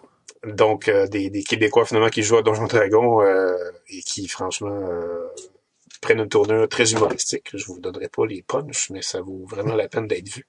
Donc, 0.45 0.89
euh, 0.89 1.07
des, 1.07 1.31
des, 1.31 1.43
Québécois, 1.43 1.87
finalement, 1.87 2.09
qui 2.09 2.23
jouent 2.23 2.37
à 2.37 2.43
Donjon 2.43 2.67
Dragon 2.67 3.23
euh, 3.23 3.57
et 3.89 4.01
qui, 4.03 4.29
franchement, 4.29 4.89
prennent 6.01 6.21
une 6.21 6.29
tournure 6.29 6.69
très 6.69 6.93
humoristique. 6.93 7.51
Je 7.55 7.65
vous 7.67 7.81
donnerai 7.81 8.09
pas 8.09 8.27
les 8.27 8.43
punchs, 8.43 8.91
mais 8.91 9.03
ça 9.03 9.21
vaut 9.21 9.45
vraiment 9.47 9.75
la 9.75 9.89
peine 9.89 10.07
d'être 10.07 10.29
vu. 10.29 10.47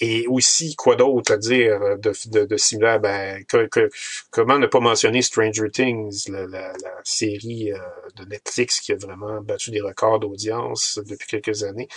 et 0.00 0.26
aussi, 0.26 0.74
quoi 0.74 0.96
d'autre 0.96 1.32
à 1.32 1.36
dire 1.36 1.78
de, 1.98 2.12
de, 2.30 2.44
de 2.44 2.56
similaire? 2.56 2.98
Ben, 2.98 3.44
que, 3.44 3.66
que, 3.66 3.88
comment 4.30 4.58
ne 4.58 4.66
pas 4.66 4.80
mentionner 4.80 5.22
Stranger 5.22 5.70
Things, 5.70 6.28
la, 6.28 6.46
la, 6.46 6.72
la 6.72 7.00
série 7.04 7.70
de 8.16 8.24
Netflix 8.24 8.80
qui 8.80 8.92
a 8.92 8.96
vraiment 8.96 9.40
battu 9.40 9.70
des 9.70 9.80
records 9.80 10.18
d'audience 10.18 10.98
depuis 11.06 11.28
quelques 11.28 11.62
années? 11.62 11.88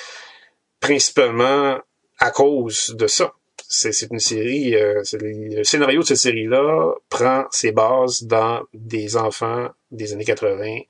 Principalement 0.80 1.80
à 2.20 2.32
cause 2.32 2.96
de 2.96 3.08
ça. 3.08 3.34
C'est 3.70 3.92
une 4.12 4.20
série, 4.20 4.76
euh, 4.76 5.04
le 5.14 5.64
scénario 5.64 6.02
de 6.02 6.06
cette 6.06 6.18
série-là 6.18 6.94
prend 7.10 7.46
ses 7.52 7.72
bases 7.72 8.24
dans 8.24 8.64
des 8.74 9.18
enfants 9.18 9.70
des 9.92 10.14
années 10.14 10.24
80 10.24 10.82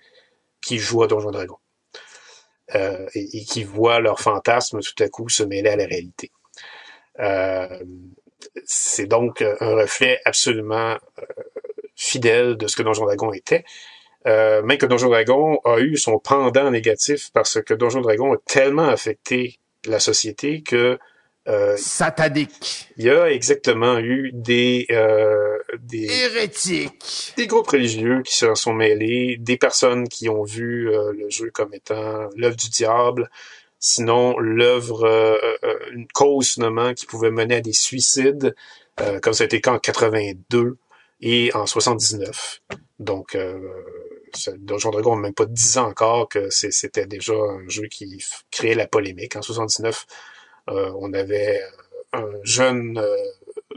qui 0.62 0.78
jouent 0.78 1.04
à 1.04 1.08
Donjon 1.08 1.32
Dragon 1.32 1.58
euh, 2.76 3.08
et, 3.15 3.43
qui 3.45 3.63
voient 3.63 4.00
leurs 4.00 4.19
fantasmes 4.19 4.80
tout 4.82 5.04
à 5.04 5.10
coup 5.10 5.30
se 5.30 5.43
mêler 5.43 5.69
à 5.69 5.76
la 5.76 5.86
réalité. 5.86 6.32
Euh, 7.19 7.84
c'est 8.65 9.08
donc 9.08 9.41
un 9.41 9.76
reflet 9.76 10.19
absolument 10.26 10.97
euh, 11.19 11.23
fidèle 11.95 12.58
de 12.58 12.67
ce 12.67 12.76
que 12.76 12.84
Donjon 12.84 13.06
Dragon 13.06 13.34
était. 13.34 13.63
Euh, 14.26 14.62
même 14.62 14.78
que 14.78 14.86
Donjon 14.86 15.10
Dragon 15.10 15.60
a 15.63 15.80
eu 15.80 15.95
son 15.97 16.19
pendant 16.19 16.69
négatif 16.69 17.32
parce 17.34 17.62
que 17.62 17.73
Donjon 17.73 18.02
Dragon 18.02 18.34
a 18.34 18.38
tellement 18.45 18.88
affecté 18.88 19.60
la 19.88 20.00
société 20.00 20.62
que 20.62 20.97
euh, 21.47 21.78
satanique. 21.78 22.89
Il 22.97 23.06
y 23.06 23.10
a 23.10 23.32
exactement 23.32 24.00
eu 24.00 24.32
des 24.34 24.86
euh, 24.91 25.58
des 25.80 26.04
hérétiques, 26.04 27.34
des 27.38 27.47
groupes 27.47 27.69
religieux 27.69 28.21
qui 28.23 28.36
se 28.36 28.54
sont 28.54 28.73
mêlés, 28.73 29.38
des 29.39 29.56
personnes 29.56 30.10
qui 30.10 30.28
ont 30.28 30.43
vu 30.43 30.91
euh, 30.91 31.13
le 31.13 31.30
jeu 31.30 31.50
comme 31.52 31.73
étant 31.73 32.28
l'œuvre 32.36 32.58
du 32.58 32.69
diable, 32.69 33.30
sinon 33.80 34.38
l'œuvre 34.39 35.39
une 35.93 36.08
cause 36.13 36.50
finalement 36.50 36.93
qui 36.93 37.06
pouvait 37.06 37.32
mener 37.32 37.56
à 37.56 37.62
des 37.62 37.71
suicides, 37.71 38.54
comme 39.21 39.34
ça 39.34 39.43
a 39.43 39.45
été 39.45 39.62
en 39.69 39.80
82 39.80 40.78
et 41.21 41.52
en 41.54 41.65
79. 41.65 42.62
Donc 43.00 43.38
Donjon 44.58 44.92
Dragon 44.92 45.16
n'a 45.16 45.22
même 45.22 45.34
pas 45.34 45.46
dix 45.46 45.78
ans 45.78 45.88
encore 45.88 46.30
que 46.30 46.50
c'était 46.50 47.06
déjà 47.06 47.34
un 47.34 47.68
jeu 47.68 47.88
qui 47.88 48.24
créait 48.52 48.76
la 48.76 48.88
polémique. 48.88 49.36
En 49.36 49.42
79, 49.42 50.06
euh, 50.70 50.92
on 51.00 51.13
avait 51.13 51.62
un 52.13 52.30
jeune 52.44 53.02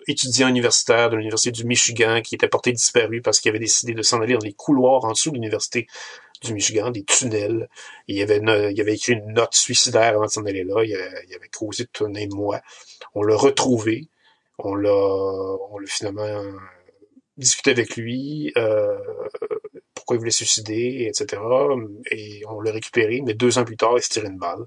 étudiant 0.06 0.48
universitaire 0.48 1.10
de 1.10 1.16
l'Université 1.16 1.50
du 1.50 1.64
Michigan 1.64 2.20
qui 2.22 2.34
était 2.34 2.48
porté 2.48 2.72
disparu 2.72 3.22
parce 3.22 3.40
qu'il 3.40 3.50
avait 3.50 3.58
décidé 3.58 3.94
de 3.94 4.02
s'en 4.02 4.20
aller 4.20 4.34
dans 4.34 4.44
les 4.44 4.52
couloirs 4.52 5.04
en 5.04 5.12
dessous 5.12 5.30
de 5.30 5.34
l'Université 5.34 5.86
du 6.42 6.54
Michigan, 6.54 6.90
des 6.90 7.04
tunnels. 7.04 7.68
il, 8.08 8.20
avait 8.22 8.40
il 8.72 8.80
avait 8.80 8.94
écrit 8.94 9.12
une 9.12 9.34
note 9.34 9.54
suicidaire 9.54 10.14
avant 10.14 10.26
de 10.26 10.30
s'en 10.30 10.44
aller 10.46 10.64
là. 10.64 10.82
Il, 10.84 10.94
avait 10.94 11.48
causé 11.48 11.86
tout 11.86 12.06
un 12.06 12.26
mois. 12.34 12.60
On 13.14 13.22
l'a 13.22 13.36
retrouvé. 13.36 14.08
On 14.58 14.74
l'a, 14.74 14.90
on 14.90 15.78
l'a 15.78 15.86
finalement 15.86 16.42
discuté 17.36 17.70
avec 17.70 17.96
lui. 17.96 18.52
Euh, 18.56 18.98
il 20.14 20.18
voulait 20.18 20.30
suicider, 20.30 21.08
etc. 21.08 21.42
Et 22.10 22.42
on 22.48 22.60
l'a 22.60 22.72
récupéré, 22.72 23.22
mais 23.24 23.34
deux 23.34 23.58
ans 23.58 23.64
plus 23.64 23.76
tard, 23.76 23.94
il 23.96 24.02
se 24.02 24.08
tirait 24.08 24.28
une 24.28 24.38
balle. 24.38 24.66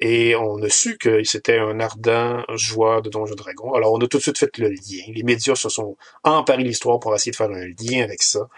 Et 0.00 0.34
on 0.34 0.62
a 0.62 0.70
su 0.70 0.96
que 0.96 1.22
c'était 1.24 1.58
un 1.58 1.78
ardent 1.78 2.42
joueur 2.54 3.02
de 3.02 3.10
Donjons 3.10 3.34
Dragon. 3.34 3.74
Alors 3.74 3.92
on 3.92 3.98
a 3.98 4.06
tout 4.06 4.16
de 4.16 4.22
suite 4.22 4.38
fait 4.38 4.56
le 4.56 4.70
lien. 4.70 5.04
Les 5.14 5.22
médias 5.22 5.54
se 5.54 5.68
sont 5.68 5.96
emparés 6.24 6.64
l'histoire 6.64 6.98
pour 7.00 7.14
essayer 7.14 7.32
de 7.32 7.36
faire 7.36 7.50
un 7.50 7.66
lien 7.66 8.02
avec 8.02 8.22
ça. 8.22 8.48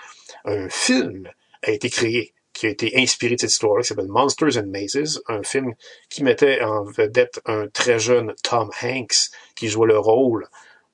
Un 0.44 0.68
film 0.68 1.28
a 1.62 1.72
été 1.72 1.90
créé 1.90 2.32
qui 2.52 2.66
a 2.66 2.68
été 2.68 2.92
inspiré 2.96 3.34
de 3.34 3.40
cette 3.40 3.50
histoire-là, 3.50 3.82
qui 3.82 3.88
s'appelle 3.88 4.08
Monsters 4.08 4.56
and 4.58 4.68
Mazes, 4.68 5.20
un 5.26 5.42
film 5.42 5.72
qui 6.10 6.22
mettait 6.22 6.60
en 6.60 6.84
vedette 6.84 7.40
un 7.46 7.66
très 7.66 7.98
jeune 7.98 8.34
Tom 8.42 8.70
Hanks 8.82 9.30
qui 9.56 9.68
jouait 9.68 9.88
le 9.88 9.98
rôle 9.98 10.46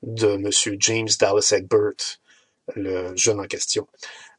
de 0.02 0.36
Monsieur 0.36 0.76
James 0.78 1.08
Dallas 1.18 1.52
Egbert, 1.54 2.20
le 2.74 3.14
jeune 3.16 3.40
en 3.40 3.46
question 3.46 3.86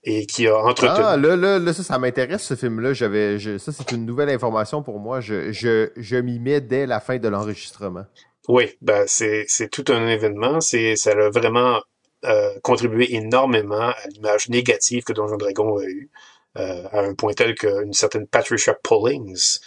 et 0.04 0.26
qui 0.26 0.48
a 0.48 0.58
entretenu. 0.58 1.04
Ah, 1.04 1.18
là, 1.18 1.36
là, 1.36 1.60
là 1.60 1.74
ça, 1.74 1.84
ça 1.84 2.00
m'intéresse 2.00 2.44
ce 2.44 2.56
film-là. 2.56 2.94
J'avais, 2.94 3.38
ça, 3.60 3.72
c'est 3.72 3.92
une 3.92 4.06
nouvelle 4.06 4.30
information 4.30 4.82
pour 4.82 5.00
moi. 5.00 5.20
Je, 5.20 5.52
je, 5.52 5.92
je 5.98 6.16
m'y 6.16 6.40
mets 6.40 6.62
dès 6.62 6.86
la 6.86 7.00
fin 7.00 7.18
de 7.18 7.28
l'enregistrement. 7.28 8.06
Oui, 8.48 8.72
ben 8.82 9.04
c'est, 9.08 9.46
c'est 9.48 9.70
tout 9.70 9.86
un 9.90 10.08
événement. 10.08 10.62
C'est, 10.62 10.96
ça 10.96 11.12
a 11.12 11.30
vraiment 11.30 11.82
euh, 12.26 12.52
contribué 12.64 13.14
énormément 13.16 13.90
à 13.90 14.08
l'image 14.12 14.50
négative 14.50 15.04
que 15.04 15.14
Donjon 15.14 15.38
Dragon 15.38 15.78
a 15.78 15.84
eue. 15.84 16.10
Euh, 16.58 16.88
à 16.92 17.02
un 17.02 17.14
point 17.14 17.34
tel 17.34 17.54
qu'une 17.54 17.94
certaine 17.94 18.26
Patricia 18.26 18.74
Pullings, 18.74 19.60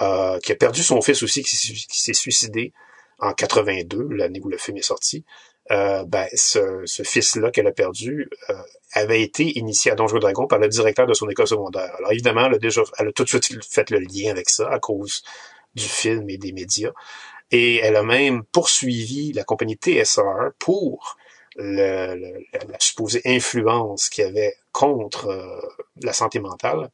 euh, 0.00 0.38
qui 0.40 0.50
a 0.50 0.56
perdu 0.56 0.82
son 0.82 1.00
fils 1.00 1.22
aussi, 1.22 1.44
qui 1.44 1.56
s'est 1.88 2.12
suicidé 2.14 2.72
en 3.20 3.32
82, 3.32 4.08
l'année 4.10 4.40
où 4.42 4.48
le 4.48 4.58
film 4.58 4.76
est 4.76 4.82
sorti, 4.82 5.24
euh, 5.70 6.04
ben, 6.04 6.26
ce, 6.34 6.82
ce 6.84 7.02
fils-là 7.02 7.50
qu'elle 7.50 7.66
a 7.66 7.72
perdu 7.72 8.28
euh, 8.50 8.54
avait 8.92 9.22
été 9.22 9.58
initié 9.58 9.90
à 9.90 9.94
Donjons 9.94 10.18
Dragon 10.18 10.46
par 10.46 10.58
le 10.58 10.68
directeur 10.68 11.06
de 11.06 11.14
son 11.14 11.28
école 11.28 11.48
secondaire. 11.48 11.94
Alors 11.98 12.12
évidemment, 12.12 12.46
elle 12.46 12.54
a, 12.54 12.58
déjà, 12.58 12.82
elle 12.98 13.08
a 13.08 13.12
tout 13.12 13.24
de 13.24 13.28
suite 13.28 13.64
fait 13.64 13.90
le 13.90 13.98
lien 13.98 14.30
avec 14.30 14.48
ça 14.48 14.68
à 14.70 14.78
cause 14.78 15.22
du 15.74 15.84
film 15.84 16.30
et 16.30 16.38
des 16.38 16.52
médias. 16.52 16.92
Et 17.50 17.76
elle 17.76 17.96
a 17.96 18.02
même 18.02 18.44
poursuivi 18.44 19.32
la 19.32 19.44
compagnie 19.44 19.76
TSR 19.76 20.52
pour 20.58 21.16
le, 21.56 22.42
la 22.52 22.78
supposée 22.78 23.22
influence 23.24 24.08
qu'il 24.08 24.24
y 24.24 24.26
avait 24.26 24.54
contre 24.72 25.28
euh, 25.28 25.60
la 26.02 26.12
santé 26.12 26.38
mentale. 26.38 26.90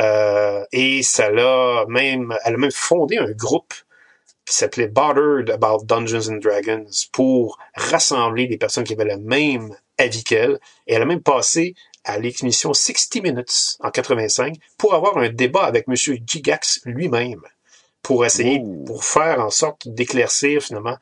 Euh, 0.00 0.64
et 0.72 1.02
ça 1.02 1.30
l'a 1.30 1.86
même, 1.88 2.36
elle 2.44 2.54
a 2.54 2.58
même 2.58 2.70
fondé 2.70 3.16
un 3.16 3.30
groupe 3.30 3.74
qui 4.46 4.54
s'appelait 4.54 4.88
Bothered 4.88 5.50
About 5.50 5.84
Dungeons 5.84 6.30
and 6.30 6.36
Dragons 6.36 6.86
pour 7.12 7.58
rassembler 7.74 8.46
des 8.46 8.56
personnes 8.56 8.84
qui 8.84 8.94
avaient 8.94 9.04
le 9.04 9.18
même 9.18 9.76
avis 9.98 10.24
qu'elle. 10.24 10.60
Et 10.86 10.94
elle 10.94 11.02
a 11.02 11.06
même 11.06 11.22
passé 11.22 11.74
à 12.04 12.18
l'émission 12.18 12.72
60 12.72 13.22
Minutes 13.22 13.76
en 13.80 13.90
85 13.90 14.54
pour 14.78 14.94
avoir 14.94 15.18
un 15.18 15.28
débat 15.28 15.64
avec 15.64 15.88
Monsieur 15.88 16.18
Gigax 16.24 16.80
lui-même 16.84 17.42
pour 18.02 18.24
essayer, 18.24 18.62
pour 18.86 19.04
faire 19.04 19.40
en 19.40 19.50
sorte 19.50 19.88
d'éclaircir 19.88 20.62
finalement 20.62 20.96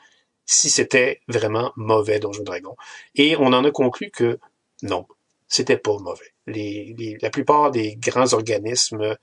si 0.46 0.70
c'était 0.70 1.20
vraiment 1.28 1.72
mauvais 1.76 2.18
Donjon 2.18 2.42
Dragon. 2.42 2.76
Et 3.14 3.36
on 3.36 3.52
en 3.52 3.64
a 3.64 3.70
conclu 3.70 4.10
que 4.10 4.38
non, 4.82 5.06
c'était 5.48 5.76
pas 5.76 5.98
mauvais. 5.98 6.32
Les, 6.46 7.18
la 7.20 7.30
plupart 7.30 7.70
des 7.70 7.96
grands 7.96 8.32
organismes 8.32 9.16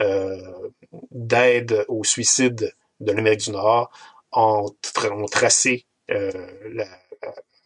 euh, 0.00 0.68
d'aide 1.10 1.84
au 1.88 2.04
suicide 2.04 2.74
de 3.00 3.12
l'Amérique 3.12 3.40
du 3.40 3.50
Nord 3.52 3.90
ont, 4.32 4.74
tracé 5.30 5.86
euh, 6.10 6.30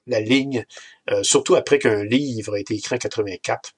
la, 0.06 0.20
ligne, 0.20 0.64
euh, 1.10 1.22
surtout 1.22 1.54
après 1.54 1.78
qu'un 1.78 2.04
livre 2.04 2.54
a 2.54 2.60
été 2.60 2.74
écrit 2.74 2.96
en 2.96 2.98
84 2.98 3.72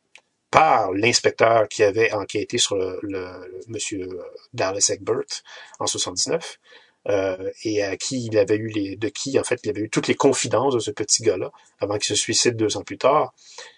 par 0.51 0.93
l'inspecteur 0.93 1.69
qui 1.69 1.83
avait 1.83 2.12
enquêté 2.12 2.59
sur 2.59 2.77
le, 2.77 2.99
le, 3.03 3.27
monsieur 3.69 4.09
Dallas 4.53 4.90
Egbert 4.93 5.43
en 5.81 5.87
79. 5.87 6.59
Euh, 7.07 7.51
et 7.64 7.83
à 7.83 7.99
qui 7.99 8.25
il 8.25 8.38
avait 8.38 8.57
eu 8.57 8.69
les, 8.69 8.97
de 8.97 9.09
qui 9.11 9.38
en 9.38 9.45
fait 9.45 9.61
il 9.62 9.69
avait 9.69 9.83
eu 9.83 9.90
toutes 9.90 10.09
les 10.09 10.14
confidences 10.14 10.73
de 10.73 10.79
ce 10.79 10.90
petit 10.90 11.23
gars-là 11.23 11.53
avant 11.79 11.99
qu'il 11.99 12.07
se 12.07 12.14
suicide 12.14 12.57
deux 12.57 12.79
ans 12.79 12.83
plus 12.83 12.97
tard. 12.97 13.35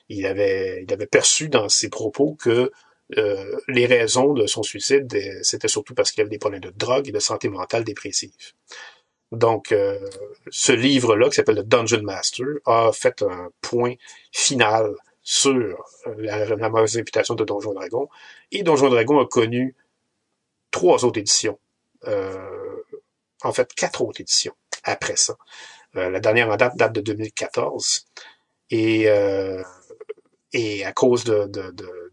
Il 0.09 0.27
avait, 0.27 0.85
il 0.87 0.93
avait 0.93 1.07
perçu 1.07 1.49
dans 1.49 1.69
ses 1.69 1.89
propos 1.89 2.37
que 2.39 2.71
euh, 3.16 3.57
les 3.69 3.87
raisons 3.87 4.33
de 4.33 4.47
son 4.47 4.62
suicide, 4.62 5.12
euh, 5.14 5.38
c'était 5.42 5.69
surtout 5.69 5.95
parce 5.95 6.11
qu'il 6.11 6.21
avait 6.23 6.31
des 6.31 6.38
problèmes 6.38 6.61
de 6.61 6.71
drogue 6.71 7.09
et 7.09 7.12
de 7.12 7.19
santé 7.21 7.49
mentale 7.49 7.85
dépressive. 7.85 8.33
Donc, 9.33 9.73
euh, 9.73 9.99
ce 10.51 10.73
livre-là, 10.73 11.29
qui 11.29 11.37
s'appelle 11.37 11.57
le 11.57 11.64
Dungeon 11.64 12.03
Master, 12.03 12.47
a 12.64 12.90
fait 12.92 13.23
un 13.23 13.51
point 13.61 13.95
final 14.33 14.95
sur 15.23 15.85
la, 16.16 16.45
la 16.45 16.69
mauvaise 16.69 16.97
réputation 16.97 17.35
de 17.35 17.45
Donjon 17.45 17.75
Dragon. 17.75 18.09
Et 18.53 18.62
Donjon 18.62 18.88
Dragon 18.88 19.21
a 19.21 19.27
connu 19.27 19.75
trois 20.71 21.05
autres 21.05 21.19
éditions. 21.19 21.59
Euh, 22.07 22.83
en 23.42 23.53
fait 23.53 23.73
quatre 23.75 24.03
autres 24.03 24.21
éditions 24.21 24.55
après 24.85 25.16
ça. 25.16 25.37
Euh, 25.97 26.11
la 26.11 26.21
dernière 26.21 26.51
en 26.51 26.57
date 26.57 26.77
date 26.77 26.92
de 26.92 27.01
2014. 27.01 28.07
Et, 28.71 29.09
euh, 29.09 29.62
et 30.53 30.85
à 30.85 30.92
cause 30.92 31.25
de, 31.25 31.47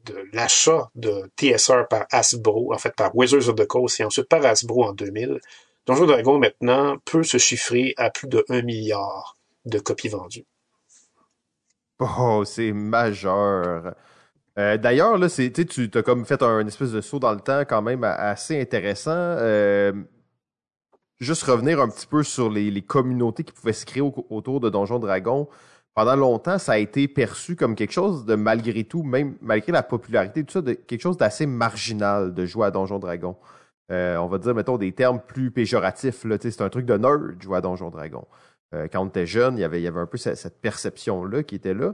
de 0.06 0.28
l'achat 0.34 0.90
de 0.96 1.30
TSR 1.40 1.88
par 1.90 2.06
Hasbro, 2.12 2.74
en 2.74 2.78
fait 2.78 2.96
par 2.96 3.16
Wizards 3.16 3.50
of 3.50 3.56
the 3.56 3.66
Coast 3.66 4.00
et 4.00 4.04
ensuite 4.04 4.28
par 4.28 4.46
Hasbro 4.46 4.84
en 4.86 4.94
2000, 4.94 5.40
Donjon 5.86 6.06
Dragon 6.06 6.40
maintenant 6.40 6.98
peut 7.06 7.24
se 7.24 7.38
chiffrer 7.38 7.94
à 7.98 8.10
plus 8.10 8.28
de 8.28 8.44
1 8.50 8.62
milliard 8.62 9.38
de 9.66 9.80
copies 9.80 10.10
vendues. 10.10 10.46
Oh, 12.00 12.44
c'est 12.46 12.72
majeur. 12.72 13.94
Euh, 14.58 14.78
D'ailleurs, 14.78 15.18
là, 15.18 15.30
c'est, 15.30 15.52
tu 15.52 15.90
as 15.94 16.04
comme 16.04 16.26
fait 16.26 16.42
un 16.42 16.66
espèce 16.68 16.92
de 16.92 17.02
saut 17.02 17.20
dans 17.20 17.34
le 17.34 17.40
temps 17.40 17.62
quand 17.62 17.82
même 17.82 18.04
assez 18.04 18.60
intéressant. 18.60 19.12
Euh, 19.12 19.94
juste 21.20 21.44
revenir 21.44 21.82
un 21.82 21.90
petit 21.90 22.08
peu 22.08 22.24
sur 22.24 22.50
les, 22.50 22.82
communautés 22.82 23.44
qui 23.44 23.54
pouvaient 23.54 23.74
se 23.74 23.86
créer 23.86 24.02
autour 24.02 24.60
de 24.60 24.70
Donjons 24.70 25.00
Dragons. 25.00 25.48
Pendant 25.96 26.16
longtemps, 26.16 26.58
ça 26.58 26.74
a 26.74 26.78
été 26.78 27.08
perçu 27.08 27.56
comme 27.56 27.76
quelque 27.76 27.92
chose 27.92 28.26
de 28.26 28.36
malgré 28.36 28.84
tout, 28.84 29.04
même 29.04 29.36
malgré 29.42 29.72
la 29.72 29.84
popularité, 29.84 30.44
tout 30.44 30.54
ça, 30.54 30.62
de 30.62 30.74
quelque 30.74 31.02
chose 31.02 31.18
d'assez 31.18 31.46
marginal 31.46 32.34
de 32.34 32.46
jouer 32.46 32.68
à 32.68 32.72
Donjons 32.72 33.00
Dragons. 33.00 33.38
Euh, 33.92 34.18
on 34.18 34.28
va 34.28 34.40
dire, 34.40 34.56
mettons, 34.56 34.78
des 34.78 34.92
termes 34.92 35.20
plus 35.20 35.52
péjoratifs. 35.52 36.26
C'est 36.42 36.62
un 36.62 36.70
truc 36.70 36.86
de 36.86 36.98
nerd, 36.98 37.42
jouer 37.42 37.58
à 37.58 37.62
Donjons 37.62 37.92
Dragons. 37.92 38.26
Euh, 38.74 38.88
quand 38.92 39.04
on 39.04 39.08
était 39.08 39.28
jeune, 39.28 39.58
il 39.58 39.62
y 39.62 39.64
avait, 39.64 39.82
il 39.82 39.84
y 39.84 39.88
avait 39.88 40.00
un 40.00 40.08
peu 40.08 40.18
cette, 40.18 40.62
perception-là 40.62 41.44
qui 41.44 41.56
était 41.56 41.76
là. 41.76 41.94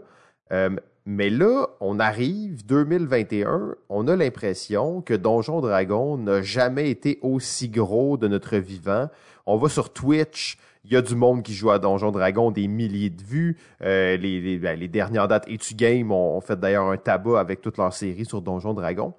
Euh, 0.51 0.69
mais 1.05 1.29
là, 1.29 1.67
on 1.79 1.99
arrive 1.99 2.65
2021, 2.65 3.75
on 3.89 4.07
a 4.07 4.15
l'impression 4.15 5.01
que 5.01 5.13
Donjon 5.13 5.59
Dragon 5.59 6.17
n'a 6.17 6.41
jamais 6.41 6.89
été 6.89 7.19
aussi 7.21 7.69
gros 7.69 8.17
de 8.17 8.27
notre 8.27 8.57
vivant. 8.57 9.09
On 9.45 9.57
va 9.57 9.69
sur 9.69 9.91
Twitch, 9.91 10.57
il 10.85 10.93
y 10.93 10.95
a 10.95 11.01
du 11.01 11.15
monde 11.15 11.43
qui 11.43 11.53
joue 11.53 11.71
à 11.71 11.79
Donjon 11.79 12.11
Dragon, 12.11 12.51
des 12.51 12.67
milliers 12.67 13.09
de 13.09 13.21
vues. 13.21 13.57
Euh, 13.81 14.17
ben, 14.17 14.79
les, 14.79 14.87
dernières 14.87 15.27
dates 15.27 15.47
Etu 15.47 15.75
Game 15.75 16.11
ont, 16.11 16.39
fait 16.41 16.59
d'ailleurs 16.59 16.87
un 16.87 16.97
tabac 16.97 17.39
avec 17.39 17.61
toute 17.61 17.77
leur 17.77 17.93
série 17.93 18.25
sur 18.25 18.41
Donjon 18.41 18.73
Dragon. 18.73 19.13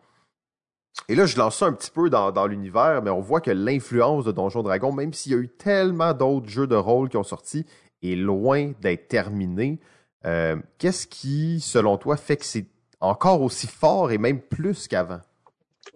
Et 1.09 1.15
là, 1.15 1.27
je 1.27 1.37
lance 1.37 1.59
ça 1.59 1.67
un 1.67 1.73
petit 1.73 1.91
peu 1.91 2.11
dans, 2.11 2.33
dans 2.33 2.47
l'univers, 2.47 3.03
mais 3.03 3.11
on 3.11 3.21
voit 3.21 3.41
que 3.41 3.51
l'influence 3.51 4.25
de 4.25 4.33
Donjon 4.33 4.63
Dragon, 4.63 4.93
même 4.93 5.13
s'il 5.13 5.33
y 5.33 5.35
a 5.35 5.39
eu 5.39 5.49
tellement 5.49 6.13
d'autres 6.15 6.49
jeux 6.49 6.67
de 6.67 6.77
rôle 6.77 7.09
qui 7.09 7.17
ont 7.17 7.23
sorti, 7.23 7.67
est 8.03 8.17
loin 8.17 8.73
d'être 8.81 9.09
terminée. 9.09 9.79
Euh, 10.27 10.57
qu'est-ce 10.79 11.07
qui, 11.07 11.61
selon 11.61 11.97
toi, 11.97 12.17
fait 12.17 12.37
que 12.37 12.45
c'est 12.45 12.67
encore 13.01 13.41
aussi 13.43 13.67
fort 13.67 14.11
et 14.11 14.19
même 14.19 14.41
plus 14.41 14.89
qu'avant? 14.89 15.21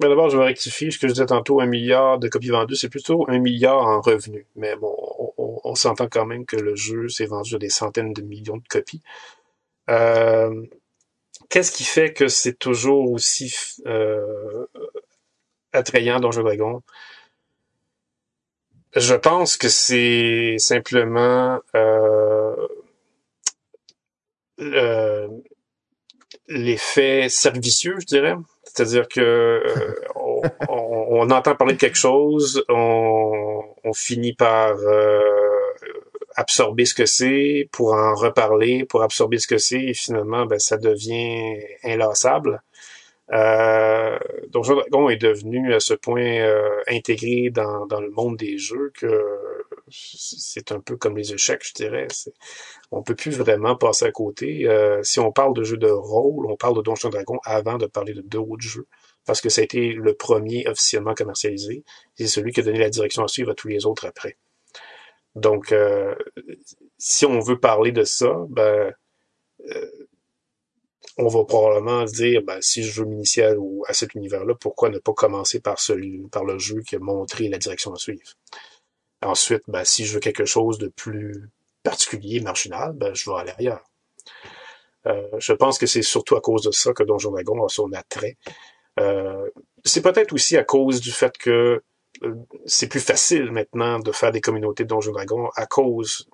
Ben 0.01 0.09
D'abord, 0.09 0.31
je 0.31 0.39
vais 0.39 0.45
rectifier 0.45 0.91
ce 0.91 0.99
que 0.99 1.07
je 1.07 1.13
disais 1.13 1.27
tantôt, 1.27 1.61
un 1.61 1.67
milliard 1.67 2.19
de 2.19 2.29
copies 2.29 2.49
vendues, 2.49 2.75
c'est 2.75 2.89
plutôt 2.89 3.27
un 3.29 3.39
milliard 3.39 3.87
en 3.87 4.01
revenus. 4.01 4.47
Mais 4.57 4.75
bon, 4.77 4.97
on, 5.75 5.77
s'entend 5.77 6.09
quand 6.09 6.27
même 6.27 6.47
que 6.47 6.57
le 6.57 6.75
jeu 6.77 7.09
s'est 7.09 7.27
vendu 7.27 7.57
à 7.57 7.59
des 7.59 7.69
centaines 7.69 8.13
de 8.13 8.23
millions 8.23 8.57
de 8.57 8.69
copies. 8.69 9.03
Euh, 9.91 10.65
Qu'est-ce 11.49 11.73
qui 11.73 11.85
fait 11.85 12.13
que 12.13 12.29
c'est 12.29 12.59
toujours 12.59 13.11
aussi 13.11 13.55
euh, 13.87 14.67
attrayant 15.73 16.21
Donjon 16.21 16.43
Dragon? 16.43 16.83
Je 18.97 19.15
pense 19.15 19.57
que 19.57 19.69
c'est 19.69 20.57
simplement 20.59 21.61
euh, 21.75 22.55
l'effet 26.49 27.29
servicieux, 27.29 27.97
je 28.01 28.07
dirais. 28.07 28.35
C'est-à-dire 28.63 29.09
que 29.09 29.21
euh, 29.21 29.95
on, 30.69 31.31
entend 31.31 31.57
parler 31.57 31.75
de 31.75 31.79
quelque 31.79 31.99
chose, 31.99 32.65
on, 32.69 33.93
finit 33.95 34.35
par 34.35 34.77
absorber 36.35 36.85
ce 36.85 36.95
que 36.95 37.07
c'est, 37.07 37.69
pour 37.73 37.95
en 37.95 38.15
reparler, 38.15 38.85
pour 38.85 39.03
absorber 39.03 39.39
ce 39.39 39.47
que 39.47 39.59
c'est, 39.59 39.83
et 39.83 39.95
finalement, 39.95 40.47
ben, 40.47 40.59
ça 40.59 40.77
devient 40.77 41.59
inlassable. 41.83 42.63
Euh, 43.33 44.19
Donjon 44.49 44.75
Dragon 44.75 45.09
est 45.09 45.17
devenu 45.17 45.73
à 45.73 45.81
ce 45.81 45.95
point 45.95 46.41
euh, 46.41 46.83
intégré 46.89 47.51
dans, 47.51 47.87
dans 47.87 48.01
le 48.01 48.11
monde 48.11 48.37
des 48.37 48.59
jeux 48.59 48.93
que 48.95 49.25
c'est 49.91 50.73
un 50.73 50.81
peu 50.81 50.97
comme 50.97 51.17
les 51.17 51.33
échecs, 51.33 51.63
je 51.67 51.73
dirais. 51.75 52.07
On 52.91 53.03
peut 53.03 53.15
plus 53.15 53.31
vraiment 53.31 53.77
passer 53.77 54.05
à 54.07 54.13
côté. 54.13 54.69
Euh, 54.69 55.03
si 55.03 55.21
on 55.21 55.33
parle 55.33 55.55
de 55.55 55.63
jeux 55.63 55.77
de 55.77 55.91
rôle, 55.91 56.47
on 56.47 56.57
parle 56.57 56.77
de 56.77 56.83
Donjon 56.83 57.09
Dragon 57.09 57.39
avant 57.45 57.79
de 57.79 57.87
parler 57.87 58.15
de 58.15 58.21
d'autres 58.21 58.63
jeux, 58.63 58.87
parce 59.27 59.41
que 59.41 59.49
ça 59.49 59.63
a 59.63 59.65
été 59.65 59.93
le 59.93 60.15
premier 60.15 60.67
officiellement 60.69 61.15
commercialisé. 61.15 61.85
C'est 62.17 62.27
celui 62.27 62.53
qui 62.53 62.61
a 62.61 62.63
donné 62.63 62.79
la 62.79 62.91
direction 62.91 63.25
à 63.25 63.29
suivre 63.29 63.51
à 63.53 63.55
tous 63.55 63.69
les 63.69 63.87
autres 63.87 64.07
après. 64.07 64.37
Donc, 65.35 65.73
euh, 65.73 66.15
si 66.99 67.27
on 67.27 67.41
veut 67.41 67.59
parler 67.59 67.93
de 67.93 68.05
ça, 68.05 68.35
ben, 68.49 68.93
euh, 69.71 69.91
on 71.17 71.29
va 71.29 71.45
probablement 71.45 72.05
dire, 72.05 72.43
ben, 72.43 72.61
si 72.61 72.83
je 72.83 73.01
veux 73.01 73.07
m'initier 73.07 73.45
à, 73.45 73.55
à, 73.89 73.93
cet 73.95 74.15
univers-là, 74.15 74.55
pourquoi 74.55 74.91
ne 74.91 74.99
pas 74.99 75.13
commencer 75.13 75.61
par 75.61 75.81
celui, 75.81 76.23
par 76.29 76.45
le 76.45 76.59
jeu 76.59 76.83
qui 76.83 76.97
a 76.97 76.99
montré 76.99 77.49
la 77.49 77.59
direction 77.59 77.93
à 77.93 77.97
suivre? 77.97 78.35
Ensuite, 79.23 79.63
ben, 79.69 79.85
si 79.85 80.05
je 80.05 80.15
veux 80.15 80.21
quelque 80.21 80.45
chose 80.45 80.79
de 80.79 80.89
plus 80.89 81.51
particulier, 81.83 82.41
marginal, 82.41 82.93
ben, 82.95 83.15
je 83.15 83.31
vais 83.31 83.37
aller 83.37 83.53
ailleurs. 83.59 83.85
Euh, 85.07 85.29
je 85.39 85.53
pense 85.53 85.79
que 85.79 85.87
c'est 85.87 86.03
surtout 86.03 86.37
à 86.37 86.41
cause 86.41 86.63
de 86.63 86.71
ça 86.71 86.93
que 86.93 87.03
Donjon 87.03 87.31
Dragon 87.31 87.65
a 87.65 87.69
son 87.69 87.93
attrait. 87.93 88.37
Euh, 89.01 89.49
c'est 89.85 90.03
peut-être 90.03 90.33
aussi 90.33 90.57
à 90.57 90.65
cause 90.65 91.01
du 91.01 91.11
fait 91.11 91.37
que 91.37 91.83
c'est 92.67 92.89
plus 92.89 93.01
facile 93.01 93.51
maintenant 93.51 93.99
de 93.99 94.13
faire 94.13 94.33
des 94.33 94.41
communautés 94.41 94.85
de 94.85 94.89
Donjon 94.89 95.13
Dragon 95.13 95.51
à 95.57 95.67
cause 95.67 96.29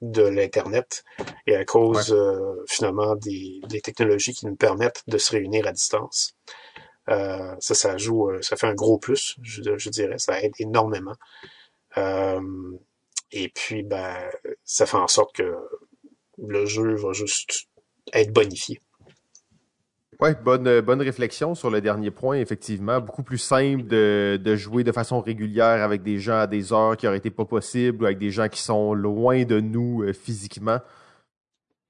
de 0.00 0.22
l'Internet 0.22 1.04
et 1.46 1.54
à 1.54 1.64
cause 1.64 2.12
euh, 2.12 2.64
finalement 2.68 3.16
des, 3.16 3.60
des, 3.68 3.80
technologies 3.80 4.32
qui 4.32 4.46
nous 4.46 4.56
permettent 4.56 5.02
de 5.06 5.18
se 5.18 5.32
réunir 5.32 5.66
à 5.66 5.72
distance. 5.72 6.34
Euh, 7.08 7.54
ça, 7.58 7.74
ça 7.74 7.96
joue, 7.96 8.30
euh, 8.30 8.40
ça 8.40 8.56
fait 8.56 8.66
un 8.66 8.74
gros 8.74 8.98
plus, 8.98 9.36
je, 9.42 9.76
je 9.76 9.90
dirais, 9.90 10.18
ça 10.18 10.40
aide 10.40 10.54
énormément. 10.58 11.16
Euh, 11.98 12.40
et 13.32 13.48
puis, 13.48 13.82
ben, 13.82 14.16
ça 14.64 14.86
fait 14.86 14.96
en 14.96 15.08
sorte 15.08 15.34
que 15.34 15.56
le 16.38 16.66
jeu 16.66 16.94
va 16.94 17.12
juste 17.12 17.66
être 18.12 18.32
bonifié. 18.32 18.80
Oui, 20.20 20.30
bonne, 20.44 20.80
bonne 20.80 21.00
réflexion 21.00 21.54
sur 21.54 21.70
le 21.70 21.80
dernier 21.80 22.10
point, 22.10 22.36
effectivement. 22.36 23.00
Beaucoup 23.00 23.22
plus 23.22 23.38
simple 23.38 23.84
de, 23.84 24.38
de 24.42 24.56
jouer 24.56 24.84
de 24.84 24.92
façon 24.92 25.20
régulière 25.20 25.82
avec 25.82 26.02
des 26.02 26.18
gens 26.18 26.40
à 26.40 26.46
des 26.46 26.72
heures 26.72 26.96
qui 26.96 27.06
auraient 27.06 27.16
été 27.16 27.30
pas 27.30 27.46
possibles 27.46 28.02
ou 28.02 28.06
avec 28.06 28.18
des 28.18 28.30
gens 28.30 28.48
qui 28.48 28.60
sont 28.60 28.92
loin 28.92 29.44
de 29.44 29.60
nous 29.60 30.02
euh, 30.02 30.12
physiquement. 30.12 30.78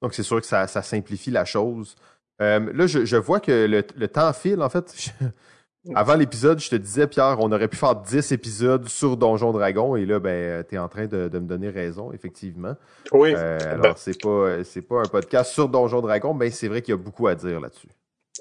Donc, 0.01 0.15
c'est 0.15 0.23
sûr 0.23 0.41
que 0.41 0.47
ça, 0.47 0.69
ça 0.69 0.83
simplifie 0.83 1.33
la 1.33 1.45
chose. 1.45 1.97
Euh, 2.41 2.73
là, 2.73 2.87
je, 2.87 3.05
je, 3.05 3.17
vois 3.17 3.41
que 3.41 3.67
le, 3.67 3.83
le, 3.97 4.09
temps 4.09 4.33
file, 4.33 4.63
en 4.63 4.71
fait. 4.71 5.13
Avant 5.95 6.15
l'épisode, 6.15 6.61
je 6.61 6.71
te 6.71 6.77
disais, 6.77 7.07
Pierre, 7.07 7.39
on 7.41 7.51
aurait 7.53 7.69
pu 7.69 7.77
faire 7.77 7.97
10 7.97 8.33
épisodes 8.33 8.87
sur 8.89 9.17
Donjon 9.17 9.51
Dragon, 9.51 9.97
et 9.97 10.07
là, 10.07 10.21
ben, 10.21 10.63
tu 10.69 10.75
es 10.75 10.79
en 10.79 10.89
train 10.89 11.07
de, 11.07 11.29
de, 11.29 11.39
me 11.39 11.47
donner 11.47 11.71
raison, 11.71 12.13
effectivement. 12.13 12.77
Oui. 13.13 13.35
Euh, 13.35 13.59
alors, 13.63 13.83
ben... 13.83 13.95
c'est 13.97 14.21
pas, 14.21 14.63
c'est 14.63 14.83
pas 14.83 15.01
un 15.01 15.09
podcast 15.09 15.53
sur 15.53 15.69
Donjon 15.69 16.01
Dragon, 16.01 16.33
mais 16.33 16.51
c'est 16.51 16.69
vrai 16.69 16.83
qu'il 16.83 16.93
y 16.93 16.95
a 16.95 16.99
beaucoup 16.99 17.27
à 17.27 17.35
dire 17.35 17.61
là-dessus. 17.61 17.89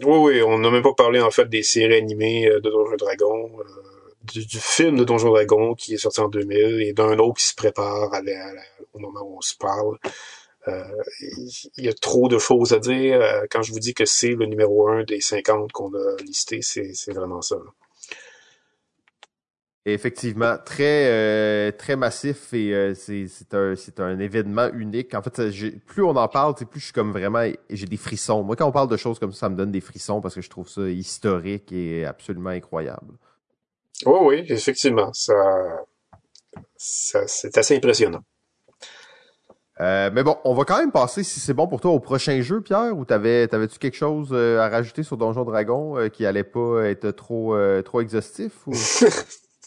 Oui, 0.01 0.17
oui, 0.17 0.41
on 0.41 0.59
n'a 0.59 0.71
même 0.71 0.81
pas 0.81 0.93
parlé 0.93 1.19
en 1.19 1.31
fait 1.31 1.49
des 1.49 1.63
séries 1.63 1.95
animées 1.95 2.47
euh, 2.47 2.61
de 2.61 2.69
Donjon 2.69 2.95
Dragon, 2.95 3.51
euh, 3.59 3.63
du, 4.23 4.59
film 4.59 4.97
de 4.97 5.03
Donjon 5.03 5.29
Dragon 5.29 5.73
qui 5.75 5.93
est 5.93 5.97
sorti 5.97 6.21
en 6.21 6.29
2000 6.29 6.81
et 6.81 6.93
d'un 6.93 7.17
autre 7.19 7.39
qui 7.39 7.47
se 7.47 7.55
prépare 7.55 8.11
au 8.93 8.99
moment 8.99 9.21
où 9.23 9.37
on 9.37 9.41
se 9.41 9.55
parle. 9.55 9.97
Euh, 10.67 10.83
il 11.77 11.85
y 11.85 11.89
a 11.89 11.93
trop 11.93 12.27
de 12.29 12.37
choses 12.37 12.73
à 12.73 12.79
dire. 12.79 13.21
Quand 13.49 13.61
je 13.61 13.71
vous 13.71 13.79
dis 13.79 13.93
que 13.93 14.05
c'est 14.05 14.35
le 14.35 14.45
numéro 14.45 14.87
un 14.87 15.03
des 15.03 15.19
50 15.19 15.71
qu'on 15.71 15.93
a 15.93 16.15
listé, 16.23 16.61
c'est 16.61 17.13
vraiment 17.13 17.41
ça. 17.41 17.57
Effectivement, 19.85 20.57
très 20.63 21.07
euh, 21.09 21.71
très 21.71 21.95
massif 21.95 22.53
et 22.53 22.73
euh, 22.73 22.93
c'est 22.95 23.53
un 23.53 23.75
c'est 23.77 24.01
un 24.01 24.19
événement 24.19 24.67
unique. 24.73 25.13
En 25.15 25.21
fait, 25.21 25.41
plus 25.85 26.03
on 26.03 26.15
en 26.17 26.27
parle, 26.27 26.53
plus 26.53 26.81
je 26.81 26.85
suis 26.85 26.93
comme 26.93 27.13
vraiment 27.13 27.49
j'ai 27.69 27.85
des 27.85 27.97
frissons. 27.97 28.43
Moi, 28.43 28.57
quand 28.57 28.67
on 28.67 28.73
parle 28.73 28.89
de 28.89 28.97
choses 28.97 29.19
comme 29.19 29.31
ça, 29.31 29.41
ça 29.41 29.49
me 29.49 29.55
donne 29.55 29.71
des 29.71 29.79
frissons 29.79 30.19
parce 30.19 30.35
que 30.35 30.41
je 30.41 30.49
trouve 30.49 30.67
ça 30.67 30.81
historique 30.81 31.71
et 31.71 32.05
absolument 32.05 32.49
incroyable. 32.49 33.13
Oui, 34.05 34.17
oui, 34.21 34.45
effectivement, 34.49 35.13
ça, 35.13 35.33
ça 36.75 37.25
c'est 37.27 37.57
assez 37.57 37.77
impressionnant. 37.77 38.23
Euh, 39.79 40.09
mais 40.13 40.23
bon, 40.23 40.35
on 40.43 40.53
va 40.55 40.65
quand 40.65 40.77
même 40.77 40.91
passer, 40.91 41.23
si 41.23 41.39
c'est 41.39 41.53
bon 41.53 41.67
pour 41.67 41.79
toi, 41.79 41.91
au 41.91 42.01
prochain 42.01 42.41
jeu, 42.41 42.59
Pierre, 42.59 42.97
ou 42.97 43.05
t'avais 43.05 43.47
t'avais-tu 43.47 43.79
quelque 43.79 43.95
chose 43.95 44.33
à 44.33 44.67
rajouter 44.67 45.03
sur 45.03 45.15
Donjon 45.15 45.45
Dragon 45.45 46.09
qui 46.11 46.25
allait 46.25 46.43
pas 46.43 46.83
être 46.83 47.11
trop 47.11 47.55
trop 47.83 48.01
exhaustif 48.01 48.67
ou? 48.67 48.73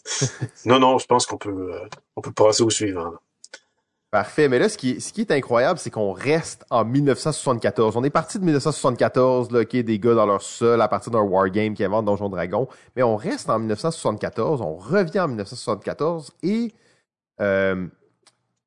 non, 0.64 0.78
non, 0.78 0.98
je 0.98 1.07
pense 1.07 1.26
qu'on 1.26 1.38
peut, 1.38 1.74
euh, 1.74 1.88
on 2.16 2.20
peut 2.20 2.32
passer 2.32 2.62
au 2.62 2.70
suivant. 2.70 3.14
Parfait. 4.12 4.50
Mais 4.50 4.59
là, 4.59 4.68
ce 4.68 4.76
qui 4.76 5.00
ce 5.00 5.11
qui 5.11 5.22
est 5.22 5.30
incroyable, 5.30 5.78
c'est 5.78 5.90
qu'on 5.90 6.12
reste 6.12 6.66
en 6.68 6.84
1974. 6.84 7.96
On 7.96 8.05
est 8.05 8.11
parti 8.11 8.38
de 8.38 8.44
1974, 8.44 9.50
là, 9.50 9.64
qui 9.64 9.78
est 9.78 9.82
des 9.82 9.98
gars 9.98 10.14
dans 10.14 10.26
leur 10.26 10.42
sol 10.42 10.82
à 10.82 10.88
partir 10.88 11.11
d'un 11.12 11.22
wargame 11.22 11.72
qui 11.72 11.82
invente 11.82 12.05
Donjon 12.05 12.28
Dragon. 12.28 12.68
Mais 12.94 13.03
on 13.03 13.16
reste 13.16 13.48
en 13.48 13.59
1974, 13.59 14.61
on 14.61 14.74
revient 14.74 15.20
en 15.20 15.28
1974 15.28 16.32
et 16.42 16.74
euh, 17.40 17.86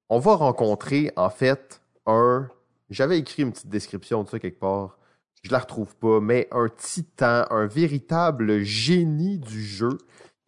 on 0.09 0.17
va 0.17 0.36
rencontrer, 0.36 1.11
en 1.15 1.29
fait, 1.29 1.79
un... 2.07 2.49
J'avais 2.89 3.19
écrit 3.19 3.43
une 3.43 3.51
petite 3.51 3.69
description 3.69 4.23
de 4.23 4.29
ça 4.29 4.39
quelque 4.39 4.59
part. 4.59 4.97
Je 5.43 5.51
la 5.51 5.59
retrouve 5.59 5.95
pas, 5.97 6.19
mais 6.21 6.47
un 6.51 6.69
titan, 6.69 7.45
un 7.51 7.67
véritable 7.67 8.63
génie 8.63 9.38
du 9.38 9.63
jeu 9.63 9.99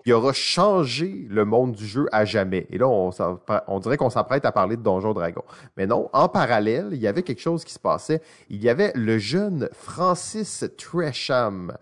qui 0.07 0.13
aura 0.13 0.31
changé 0.31 1.27
le 1.29 1.43
monde 1.43 1.73
du 1.73 1.85
jeu 1.85 2.07
à 2.13 2.23
jamais. 2.23 2.65
Et 2.69 2.77
là, 2.77 2.87
on, 2.87 3.79
dirait 3.81 3.97
qu'on 3.97 4.09
s'apprête 4.09 4.45
à 4.45 4.53
parler 4.53 4.77
de 4.77 4.81
Donjon 4.81 5.13
Dragon. 5.13 5.43
Mais 5.75 5.85
non, 5.85 6.09
en 6.13 6.29
parallèle, 6.29 6.91
il 6.93 6.99
y 6.99 7.07
avait 7.07 7.23
quelque 7.23 7.41
chose 7.41 7.65
qui 7.65 7.73
se 7.73 7.79
passait. 7.79 8.21
Il 8.49 8.63
y 8.63 8.69
avait 8.69 8.93
le 8.95 9.17
jeune 9.17 9.67
Francis 9.73 10.63
Tresham. 10.77 11.73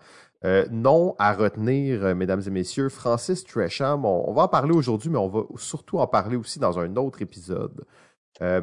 Euh, 0.44 0.66
nom 0.72 1.14
à 1.20 1.34
retenir, 1.34 2.04
euh, 2.04 2.14
mesdames 2.16 2.42
et 2.44 2.50
messieurs, 2.50 2.88
Francis 2.88 3.44
Tresham. 3.44 4.04
On, 4.04 4.28
on 4.28 4.32
va 4.32 4.42
en 4.42 4.48
parler 4.48 4.74
aujourd'hui, 4.74 5.08
mais 5.08 5.18
on 5.18 5.28
va 5.28 5.42
surtout 5.54 5.98
en 5.98 6.08
parler 6.08 6.34
aussi 6.36 6.58
dans 6.58 6.80
un 6.80 6.96
autre 6.96 7.22
épisode. 7.22 7.84
Euh, 8.42 8.60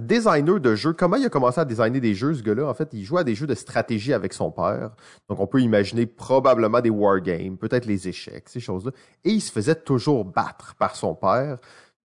designer 0.00 0.60
de 0.60 0.74
jeux, 0.74 0.92
comment 0.92 1.16
il 1.16 1.24
a 1.24 1.28
commencé 1.28 1.60
à 1.60 1.64
designer 1.64 2.00
des 2.00 2.14
jeux, 2.14 2.34
ce 2.34 2.42
gars-là? 2.42 2.68
En 2.68 2.74
fait, 2.74 2.88
il 2.92 3.04
jouait 3.04 3.20
à 3.20 3.24
des 3.24 3.34
jeux 3.34 3.46
de 3.46 3.54
stratégie 3.54 4.12
avec 4.12 4.32
son 4.32 4.50
père. 4.50 4.90
Donc, 5.28 5.40
on 5.40 5.46
peut 5.46 5.60
imaginer 5.60 6.06
probablement 6.06 6.80
des 6.80 6.90
wargames, 6.90 7.56
peut-être 7.56 7.86
les 7.86 8.08
échecs, 8.08 8.48
ces 8.48 8.60
choses-là. 8.60 8.92
Et 9.24 9.30
il 9.30 9.40
se 9.40 9.50
faisait 9.50 9.74
toujours 9.74 10.24
battre 10.24 10.74
par 10.76 10.96
son 10.96 11.14
père. 11.14 11.58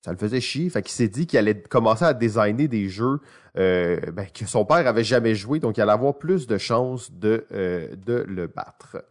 Ça 0.05 0.13
le 0.13 0.19
faisait 0.19 0.41
chier. 0.41 0.69
Fait 0.69 0.83
qu'il 0.83 0.93
s'est 0.93 1.09
dit 1.09 1.27
qu'il 1.27 1.39
allait 1.39 1.63
commencer 1.63 2.05
à 2.05 2.15
designer 2.15 2.69
des 2.69 2.89
jeux 2.89 3.21
euh, 3.57 3.99
ben, 4.13 4.27
que 4.27 4.47
son 4.47 4.65
père 4.65 4.87
avait 4.87 5.05
jamais 5.05 5.35
joué. 5.35 5.61
Donc, 5.61 5.77
il 5.77 5.81
allait 5.81 5.93
avoir 5.93 6.19
plus 6.19 6.47
de 6.47 6.59
chances 6.59 7.13
de, 7.13 7.47
euh, 7.53 7.89
de 7.97 8.25
le 8.29 8.47
battre. 8.47 9.05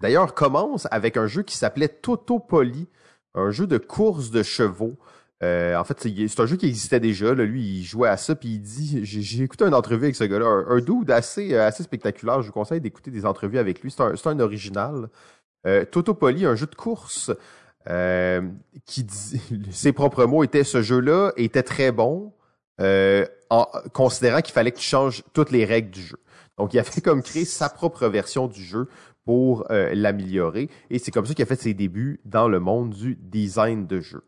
D'ailleurs, 0.00 0.34
commence 0.34 0.88
avec 0.90 1.16
un 1.16 1.26
jeu 1.26 1.42
qui 1.42 1.56
s'appelait 1.56 1.88
Totopoly, 1.88 2.88
un 3.34 3.50
jeu 3.50 3.66
de 3.66 3.78
course 3.78 4.30
de 4.30 4.42
chevaux. 4.42 4.96
Euh, 5.42 5.76
en 5.76 5.84
fait, 5.84 5.98
c'est 6.00 6.40
un 6.40 6.46
jeu 6.46 6.56
qui 6.56 6.66
existait 6.66 7.00
déjà. 7.00 7.34
Lui, 7.34 7.78
il 7.78 7.82
jouait 7.82 8.08
à 8.08 8.16
ça, 8.16 8.34
puis 8.34 8.50
il 8.50 8.60
dit... 8.60 9.04
J'ai 9.04 9.42
écouté 9.42 9.64
une 9.64 9.74
entrevue 9.74 10.04
avec 10.04 10.16
ce 10.16 10.24
gars-là, 10.24 10.46
un, 10.68 10.80
dude 10.80 11.10
assez, 11.10 11.56
assez 11.56 11.82
spectaculaire. 11.82 12.40
Je 12.42 12.46
vous 12.46 12.52
conseille 12.52 12.80
d'écouter 12.80 13.10
des 13.10 13.26
entrevues 13.26 13.58
avec 13.58 13.82
lui. 13.82 13.90
C'est 13.90 14.26
un, 14.26 14.40
original. 14.40 15.08
Euh, 15.66 15.84
un 15.94 16.54
jeu 16.54 16.66
de 16.66 16.74
course, 16.74 17.30
euh, 17.88 18.42
qui 18.86 19.04
dit... 19.04 19.40
Ses 19.70 19.92
propres 19.92 20.24
mots 20.24 20.44
étaient, 20.44 20.64
ce 20.64 20.82
jeu-là 20.82 21.32
était 21.36 21.62
très 21.62 21.92
bon, 21.92 22.32
euh, 22.80 23.26
en 23.50 23.66
considérant 23.92 24.40
qu'il 24.40 24.54
fallait 24.54 24.72
que 24.72 24.78
tu 24.78 24.84
changes 24.84 25.22
toutes 25.32 25.50
les 25.50 25.64
règles 25.64 25.90
du 25.90 26.02
jeu. 26.02 26.18
Donc, 26.58 26.74
il 26.74 26.78
a 26.78 26.84
fait 26.84 27.00
comme 27.00 27.22
créer 27.22 27.44
sa 27.44 27.68
propre 27.68 28.06
version 28.08 28.46
du 28.46 28.62
jeu 28.62 28.88
pour 29.24 29.70
euh, 29.70 29.92
l'améliorer. 29.94 30.68
Et 30.90 30.98
c'est 30.98 31.10
comme 31.10 31.26
ça 31.26 31.34
qu'il 31.34 31.42
a 31.42 31.46
fait 31.46 31.60
ses 31.60 31.74
débuts 31.74 32.20
dans 32.24 32.48
le 32.48 32.60
monde 32.60 32.90
du 32.90 33.16
design 33.16 33.86
de 33.86 34.00
jeu. 34.00 34.22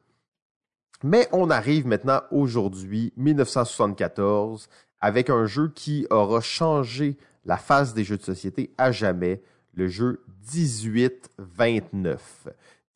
Mais 1.02 1.28
on 1.32 1.50
arrive 1.50 1.86
maintenant 1.86 2.22
aujourd'hui, 2.30 3.12
1974, 3.16 4.68
avec 5.00 5.30
un 5.30 5.46
jeu 5.46 5.68
qui 5.74 6.06
aura 6.10 6.40
changé 6.40 7.16
la 7.44 7.56
face 7.56 7.94
des 7.94 8.04
jeux 8.04 8.16
de 8.16 8.22
société 8.22 8.72
à 8.78 8.92
jamais, 8.92 9.42
le 9.74 9.88
jeu 9.88 10.24
1829. 10.54 12.48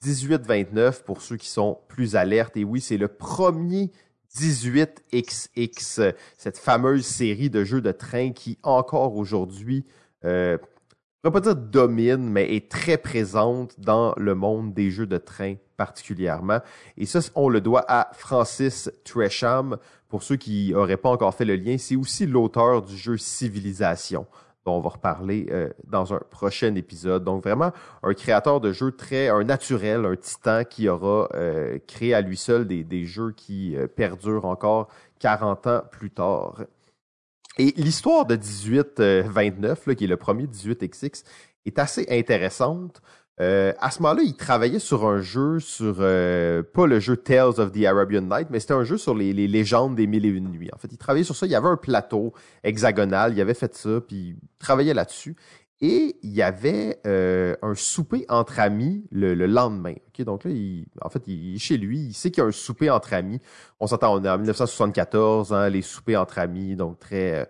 1829 0.05 1.05
pour 1.05 1.21
ceux 1.21 1.37
qui 1.37 1.49
sont 1.49 1.79
plus 1.89 2.17
alertes. 2.17 2.57
Et 2.57 2.65
oui, 2.65 2.81
c'est 2.81 2.97
le 2.97 3.09
premier 3.09 3.91
18XX, 4.35 6.15
cette 6.39 6.59
fameuse 6.59 7.05
série 7.05 7.51
de 7.51 7.65
jeux 7.65 7.81
de 7.81 7.93
train 7.93 8.33
qui 8.33 8.59
encore 8.63 9.17
aujourd'hui 9.17 9.85
euh, 10.25 10.57
je 11.23 11.29
ne 11.29 11.33
pas 11.33 11.41
dire 11.41 11.55
domine, 11.55 12.31
mais 12.31 12.55
est 12.55 12.71
très 12.71 12.97
présente 12.97 13.79
dans 13.79 14.15
le 14.17 14.35
monde 14.35 14.73
des 14.73 14.91
jeux 14.91 15.07
de 15.07 15.19
train 15.19 15.57
particulièrement. 15.77 16.61
Et 16.97 17.05
ça, 17.05 17.21
on 17.35 17.51
le 17.51 17.61
doit 17.61 17.85
à 17.89 18.09
Francis 18.15 18.91
Tresham. 19.05 19.77
Pour 20.09 20.23
ceux 20.23 20.37
qui 20.37 20.73
n'auraient 20.73 20.97
pas 20.97 21.11
encore 21.11 21.35
fait 21.35 21.45
le 21.45 21.57
lien, 21.57 21.77
c'est 21.79 21.95
aussi 21.97 22.27
l'auteur 22.27 22.81
du 22.83 22.97
jeu 22.97 23.19
Civilisation 23.19 24.27
dont 24.65 24.77
on 24.77 24.81
va 24.81 24.91
reparler 24.91 25.47
euh, 25.51 25.71
dans 25.87 26.13
un 26.15 26.21
prochain 26.31 26.75
épisode. 26.75 27.25
Donc 27.25 27.45
vraiment 27.45 27.73
un 28.03 28.15
créateur 28.15 28.61
de 28.61 28.73
jeux 28.73 28.93
très, 28.93 29.29
un 29.29 29.45
naturel, 29.45 30.05
un 30.07 30.17
titan 30.17 30.65
qui 30.65 30.89
aura 30.89 31.29
euh, 31.35 31.79
créé 31.87 32.15
à 32.15 32.21
lui 32.21 32.37
seul 32.37 32.67
des, 32.67 32.83
des 32.85 33.05
jeux 33.05 33.33
qui 33.33 33.77
euh, 33.77 33.87
perdurent 33.87 34.47
encore 34.47 34.89
40 35.19 35.67
ans 35.67 35.83
plus 35.91 36.11
tard. 36.11 36.63
Et 37.61 37.75
l'histoire 37.77 38.25
de 38.25 38.37
1829, 38.37 39.95
qui 39.95 40.05
est 40.05 40.07
le 40.07 40.17
premier 40.17 40.47
18XX, 40.47 41.25
est 41.67 41.79
assez 41.79 42.07
intéressante. 42.09 43.03
Euh, 43.39 43.75
à 43.81 43.91
ce 43.91 44.01
moment-là, 44.01 44.23
il 44.25 44.35
travaillait 44.35 44.79
sur 44.79 45.07
un 45.07 45.21
jeu 45.21 45.61
sur 45.61 45.97
euh, 46.01 46.63
pas 46.63 46.87
le 46.87 47.01
jeu 47.01 47.19
Tales 47.19 47.61
of 47.61 47.71
the 47.73 47.85
Arabian 47.85 48.23
Night, 48.23 48.49
mais 48.49 48.61
c'était 48.61 48.73
un 48.73 48.85
jeu 48.85 48.97
sur 48.97 49.15
les, 49.15 49.35
légendes 49.35 49.95
des 49.95 50.07
mille 50.07 50.25
et 50.25 50.31
une 50.31 50.51
nuits. 50.51 50.71
En 50.75 50.79
fait, 50.79 50.89
il 50.91 50.97
travaillait 50.97 51.25
sur 51.25 51.37
ça. 51.37 51.45
Il 51.45 51.53
y 51.53 51.55
avait 51.55 51.69
un 51.69 51.77
plateau 51.77 52.33
hexagonal. 52.65 53.35
Il 53.35 53.41
avait 53.43 53.53
fait 53.53 53.75
ça, 53.75 54.01
puis 54.01 54.17
il 54.17 54.37
travaillait 54.59 54.95
là-dessus. 54.95 55.37
Et 55.83 56.17
il 56.23 56.33
y 56.33 56.43
avait 56.43 57.01
euh, 57.07 57.57
un 57.63 57.75
souper 57.75 58.27
entre 58.29 58.61
amis 58.61 59.05
le, 59.11 59.35
lendemain. 59.35 59.95
Donc 60.19 60.45
là, 60.45 60.51
il, 60.51 60.85
en 61.01 61.09
fait, 61.09 61.23
il 61.27 61.55
est 61.55 61.59
chez 61.59 61.79
lui. 61.79 61.99
Il 61.99 62.13
sait 62.13 62.31
qu'il 62.31 62.43
y 62.43 62.45
a 62.45 62.49
un 62.49 62.53
souper 62.53 62.91
entre 62.91 63.15
amis. 63.15 63.41
On 63.81 63.87
s'entend, 63.87 64.15
on 64.15 64.23
est 64.23 64.29
en 64.29 64.37
1974, 64.37 65.55
hein, 65.55 65.71
les 65.71 65.81
soupers 65.81 66.21
entre 66.21 66.39
amis, 66.39 66.77
donc 66.77 66.99
très 66.99 67.49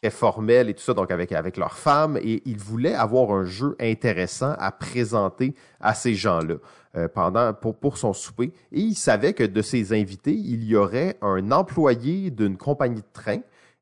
très 0.00 0.10
formel 0.10 0.68
et 0.68 0.74
tout 0.74 0.82
ça, 0.82 0.94
donc 0.94 1.10
avec, 1.10 1.32
avec 1.32 1.56
leur 1.56 1.76
femme, 1.76 2.18
et 2.22 2.42
il 2.44 2.58
voulait 2.58 2.94
avoir 2.94 3.32
un 3.32 3.44
jeu 3.44 3.76
intéressant 3.80 4.54
à 4.58 4.70
présenter 4.70 5.54
à 5.80 5.94
ces 5.94 6.14
gens-là 6.14 6.56
euh, 6.96 7.08
pendant 7.08 7.52
pour, 7.52 7.76
pour 7.76 7.98
son 7.98 8.12
souper. 8.12 8.52
Et 8.72 8.80
il 8.80 8.94
savait 8.94 9.32
que 9.32 9.44
de 9.44 9.62
ses 9.62 9.92
invités, 9.92 10.34
il 10.34 10.64
y 10.64 10.76
aurait 10.76 11.16
un 11.20 11.50
employé 11.50 12.30
d'une 12.30 12.56
compagnie 12.56 13.00
de 13.00 13.12
train 13.12 13.40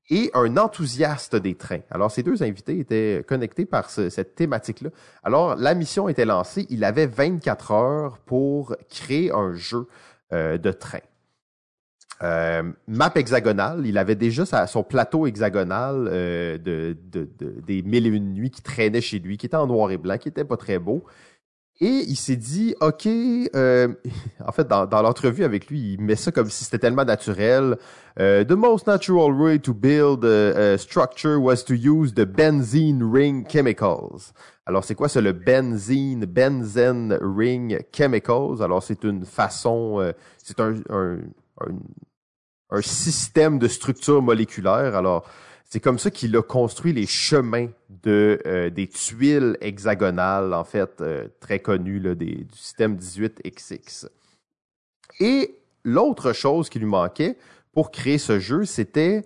et 0.08 0.30
un 0.34 0.56
enthousiaste 0.56 1.36
des 1.36 1.54
trains. 1.54 1.80
Alors, 1.90 2.10
ces 2.10 2.22
deux 2.22 2.42
invités 2.42 2.78
étaient 2.78 3.24
connectés 3.26 3.66
par 3.66 3.90
cette 3.90 4.34
thématique-là. 4.34 4.90
Alors, 5.24 5.56
la 5.56 5.74
mission 5.74 6.08
était 6.08 6.24
lancée. 6.24 6.66
Il 6.70 6.84
avait 6.84 7.06
24 7.06 7.72
heures 7.72 8.18
pour 8.18 8.76
créer 8.88 9.32
un 9.32 9.54
jeu 9.54 9.88
euh, 10.32 10.58
de 10.58 10.70
train. 10.70 11.00
Euh, 12.22 12.62
map 12.88 13.12
hexagonale, 13.14 13.86
il 13.86 13.98
avait 13.98 14.14
déjà 14.14 14.66
son 14.66 14.82
plateau 14.82 15.26
hexagonal 15.26 16.08
euh, 16.10 16.56
de, 16.56 16.96
des 17.66 17.82
mille 17.82 18.06
et 18.06 18.10
une 18.10 18.32
nuits 18.32 18.50
qui 18.50 18.62
traînait 18.62 19.02
chez 19.02 19.18
lui, 19.18 19.36
qui 19.36 19.46
était 19.46 19.56
en 19.56 19.66
noir 19.66 19.90
et 19.90 19.98
blanc, 19.98 20.16
qui 20.16 20.28
était 20.28 20.44
pas 20.44 20.56
très 20.56 20.78
beau. 20.78 21.04
Et 21.80 22.04
il 22.08 22.16
s'est 22.16 22.36
dit, 22.36 22.74
OK, 22.80 23.06
euh, 23.06 23.88
en 24.46 24.52
fait, 24.52 24.66
dans, 24.66 25.02
l'entrevue 25.02 25.44
avec 25.44 25.68
lui, 25.68 25.94
il 25.94 26.00
met 26.00 26.16
ça 26.16 26.32
comme 26.32 26.48
si 26.48 26.64
c'était 26.64 26.78
tellement 26.78 27.04
naturel. 27.04 27.76
the 28.16 28.52
most 28.52 28.86
natural 28.86 29.32
way 29.32 29.58
to 29.58 29.74
build 29.74 30.24
a, 30.24 30.78
structure 30.78 31.38
was 31.38 31.64
to 31.64 31.74
use 31.74 32.14
the 32.14 32.24
benzene 32.24 33.02
ring 33.02 33.46
chemicals. 33.46 34.32
Alors, 34.64 34.84
c'est 34.84 34.94
quoi 34.94 35.08
ça, 35.08 35.20
le 35.20 35.32
benzene, 35.32 36.24
benzene 36.24 37.18
ring 37.20 37.84
chemicals? 37.92 38.62
Alors, 38.62 38.82
c'est 38.82 39.04
une 39.04 39.24
façon, 39.24 40.12
c'est 40.38 40.58
un 40.60 40.74
un, 42.70 42.82
système 42.82 43.58
de 43.58 43.68
structure 43.68 44.22
moléculaire. 44.22 44.96
Alors, 44.96 45.28
c'est 45.68 45.80
comme 45.80 45.98
ça 45.98 46.10
qu'il 46.10 46.36
a 46.36 46.42
construit 46.42 46.92
les 46.92 47.06
chemins 47.06 47.68
euh, 48.06 48.70
des 48.70 48.86
tuiles 48.86 49.58
hexagonales, 49.60 50.54
en 50.54 50.64
fait, 50.64 51.00
euh, 51.00 51.26
très 51.40 51.58
connues 51.58 51.98
là, 51.98 52.14
du 52.14 52.46
système 52.52 52.96
18XX. 52.96 54.08
Et 55.18 55.58
l'autre 55.82 56.32
chose 56.32 56.68
qui 56.68 56.78
lui 56.78 56.86
manquait 56.86 57.36
pour 57.72 57.90
créer 57.90 58.18
ce 58.18 58.38
jeu, 58.38 58.64
c'était 58.64 59.24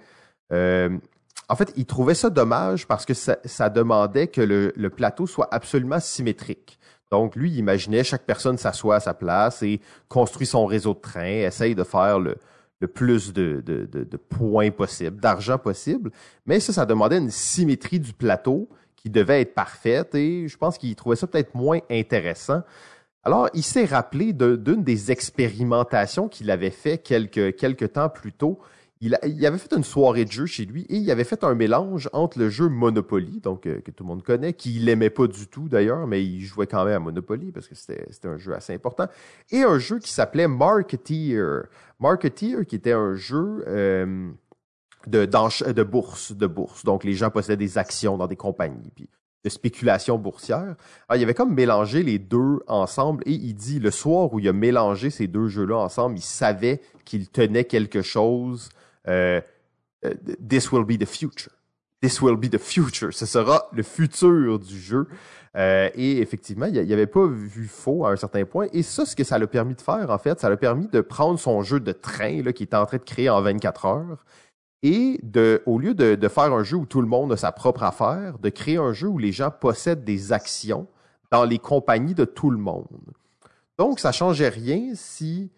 euh, 0.51 0.89
en 1.49 1.57
fait, 1.57 1.73
il 1.77 1.85
trouvait 1.85 2.15
ça 2.15 2.31
dommage 2.31 2.87
parce 2.87 3.05
que 3.05 3.13
ça, 3.13 3.69
demandait 3.69 4.29
que 4.29 4.41
le, 4.41 4.73
le, 4.77 4.91
plateau 4.91 5.27
soit 5.27 5.49
absolument 5.53 6.01
symétrique. 6.01 6.79
Donc, 7.11 7.35
lui, 7.35 7.51
il 7.51 7.59
imaginait 7.59 8.05
chaque 8.05 8.25
personne 8.25 8.57
s'assoit 8.57 8.97
à 8.97 9.01
sa 9.01 9.15
place 9.15 9.63
et 9.63 9.81
construit 10.09 10.47
son 10.47 10.65
réseau 10.65 10.95
de 10.95 11.01
train, 11.01 11.25
essaye 11.25 11.75
de 11.75 11.83
faire 11.83 12.21
le, 12.21 12.37
le 12.81 12.89
plus 12.89 13.33
de, 13.33 13.63
points 14.29 14.71
possible, 14.71 15.21
d'argent 15.21 15.59
possible. 15.59 16.11
Mais 16.47 16.61
ça, 16.61 16.73
ça 16.73 16.87
demandait 16.87 17.19
une 17.19 17.31
symétrie 17.31 18.01
du 18.01 18.13
plateau 18.13 18.69
qui 18.97 19.11
devait 19.11 19.43
être 19.43 19.55
parfaite 19.55 20.15
et 20.15 20.49
je 20.49 20.57
pense 20.57 20.79
qu'il 20.79 20.95
trouvait 20.97 21.17
ça 21.17 21.27
peut-être 21.27 21.55
moins 21.55 21.81
intéressant. 21.91 22.63
Alors, 23.23 23.49
il 23.53 23.63
s'est 23.63 23.85
rappelé 23.85 24.33
d'une 24.33 24.83
des 24.83 25.13
expérimentations 25.13 26.29
qu'il 26.29 26.51
avait 26.51 26.71
fait 26.71 26.99
quelques 26.99 27.93
temps 27.93 28.09
plus 28.09 28.33
tôt 28.33 28.59
il, 29.01 29.47
avait 29.47 29.59
fait 29.59 29.73
une 29.73 29.85
soirée 29.85 30.27
de 30.27 30.31
jeu 30.31 30.45
chez 30.45 30.67
lui 30.67 30.83
et 30.91 30.97
il 30.97 31.11
avait 31.11 31.25
fait 31.25 31.43
un 31.43 31.55
mélange 31.55 32.11
entre 32.13 32.39
le 32.39 32.51
jeu 32.51 32.69
Monopoly, 32.69 33.41
donc 33.41 33.67
euh, 33.67 33.81
que 33.81 33.91
tout 33.91 34.05
le 34.05 34.09
monde 34.09 34.23
connaît, 34.23 34.53
qu'il 34.53 34.89
aimait 34.91 35.09
pas 35.09 35.27
du 35.27 35.47
tout 35.47 35.69
d'ailleurs, 35.71 36.07
mais 36.07 36.23
il 36.23 36.43
jouait 36.43 36.67
quand 36.67 36.85
même 36.85 36.97
à 36.97 36.99
Monopoly 36.99 37.51
parce 37.51 37.67
que 37.67 37.75
c'était 37.75 38.29
un 38.29 38.37
jeu 38.37 38.55
assez 38.55 38.75
important, 38.75 39.07
et 39.51 39.63
un 39.63 39.79
jeu 39.79 39.99
qui 39.99 40.13
s'appelait 40.13 40.49
Marketeer. 40.49 41.63
Marketeer, 41.99 42.67
qui 42.67 42.77
était 42.77 42.93
un 42.93 43.15
jeu 43.15 43.65
euh, 43.69 44.31
de, 45.07 45.25
de 45.25 45.83
bourse, 45.83 46.33
de 46.33 46.47
bourse. 46.47 46.85
Donc 46.85 47.03
les 47.05 47.15
gens 47.15 47.31
possédaient 47.31 47.57
des 47.57 47.79
actions 47.79 48.19
dans 48.19 48.27
des 48.27 48.37
compagnies. 48.37 48.93
Puis 48.95 49.09
de 49.43 49.49
spéculation 49.49 50.19
boursière. 50.19 50.77
Il 51.15 51.23
avait 51.23 51.33
comme 51.33 51.55
mélangé 51.55 52.03
les 52.03 52.19
deux 52.19 52.61
ensemble 52.67 53.23
et 53.27 53.33
il 53.33 53.55
dit 53.55 53.81
le 53.81 53.91
soir 53.91 54.33
où 54.35 54.39
il 54.39 54.47
a 54.47 54.53
mélangé 54.53 55.09
ces 55.09 55.29
deux 55.29 55.49
jeux-là 55.49 55.79
ensemble, 55.79 56.19
il 56.19 56.23
savait 56.23 56.83
qu'il 57.07 57.27
tenait 57.29 57.65
quelque 57.65 58.03
chose 58.03 58.69
euh, 59.11 59.41
euh, 60.05 60.15
This 60.49 60.73
will 60.73 60.85
be 60.85 60.99
the 60.99 61.07
future. 61.07 61.53
This 62.01 62.23
will 62.23 62.37
be 62.37 62.49
the 62.49 62.59
future. 62.59 63.13
Ce 63.13 63.27
sera 63.27 63.69
le 63.73 63.83
futur 63.83 64.59
du 64.59 64.79
jeu. 64.79 65.07
Euh, 65.57 65.91
et 65.95 66.19
effectivement, 66.21 66.67
il 66.67 66.81
n'y 66.83 66.93
avait 66.93 67.07
pas 67.07 67.27
vu 67.27 67.67
faux 67.67 68.07
à 68.07 68.13
un 68.13 68.17
certain 68.17 68.45
point. 68.45 68.69
Et 68.73 68.83
ça, 68.83 69.05
ce 69.05 69.15
que 69.15 69.25
ça 69.25 69.39
l'a 69.39 69.47
permis 69.47 69.75
de 69.75 69.81
faire, 69.81 70.11
en 70.11 70.19
fait, 70.19 70.41
ça 70.41 70.49
l'a 70.49 70.57
permis 70.57 70.87
de 70.89 71.01
prendre 71.01 71.39
son 71.39 71.63
jeu 71.63 71.81
de 71.81 71.93
train 71.93 72.43
là, 72.43 72.53
qui 72.53 72.63
était 72.63 72.77
en 72.77 72.87
train 72.87 72.99
de 72.99 73.03
créer 73.03 73.29
en 73.29 73.43
24 73.43 73.85
heures 73.87 74.25
et 74.83 75.21
de, 75.23 75.63
au 75.67 75.79
lieu 75.79 75.93
de, 75.93 76.15
de, 76.15 76.29
faire 76.29 76.53
un 76.55 76.63
jeu 76.63 76.77
où 76.77 76.87
tout 76.87 77.03
le 77.03 77.07
monde 77.07 77.33
a 77.33 77.37
sa 77.37 77.53
propre 77.53 77.83
affaire, 77.83 78.39
de 78.39 78.49
créer 78.49 78.79
un 78.79 78.95
jeu 78.95 79.09
où 79.09 79.19
les 79.19 79.33
gens 79.33 79.51
possèdent 79.51 80.05
des 80.05 80.33
actions 80.33 80.87
dans 81.31 81.45
les 81.45 81.59
compagnies 81.59 82.15
de 82.15 82.25
tout 82.25 82.51
le 82.51 82.57
monde. 82.57 82.87
Donc, 83.79 84.01
ça 84.01 84.13
changeait 84.13 84.49
rien 84.49 84.93
si 84.95 85.51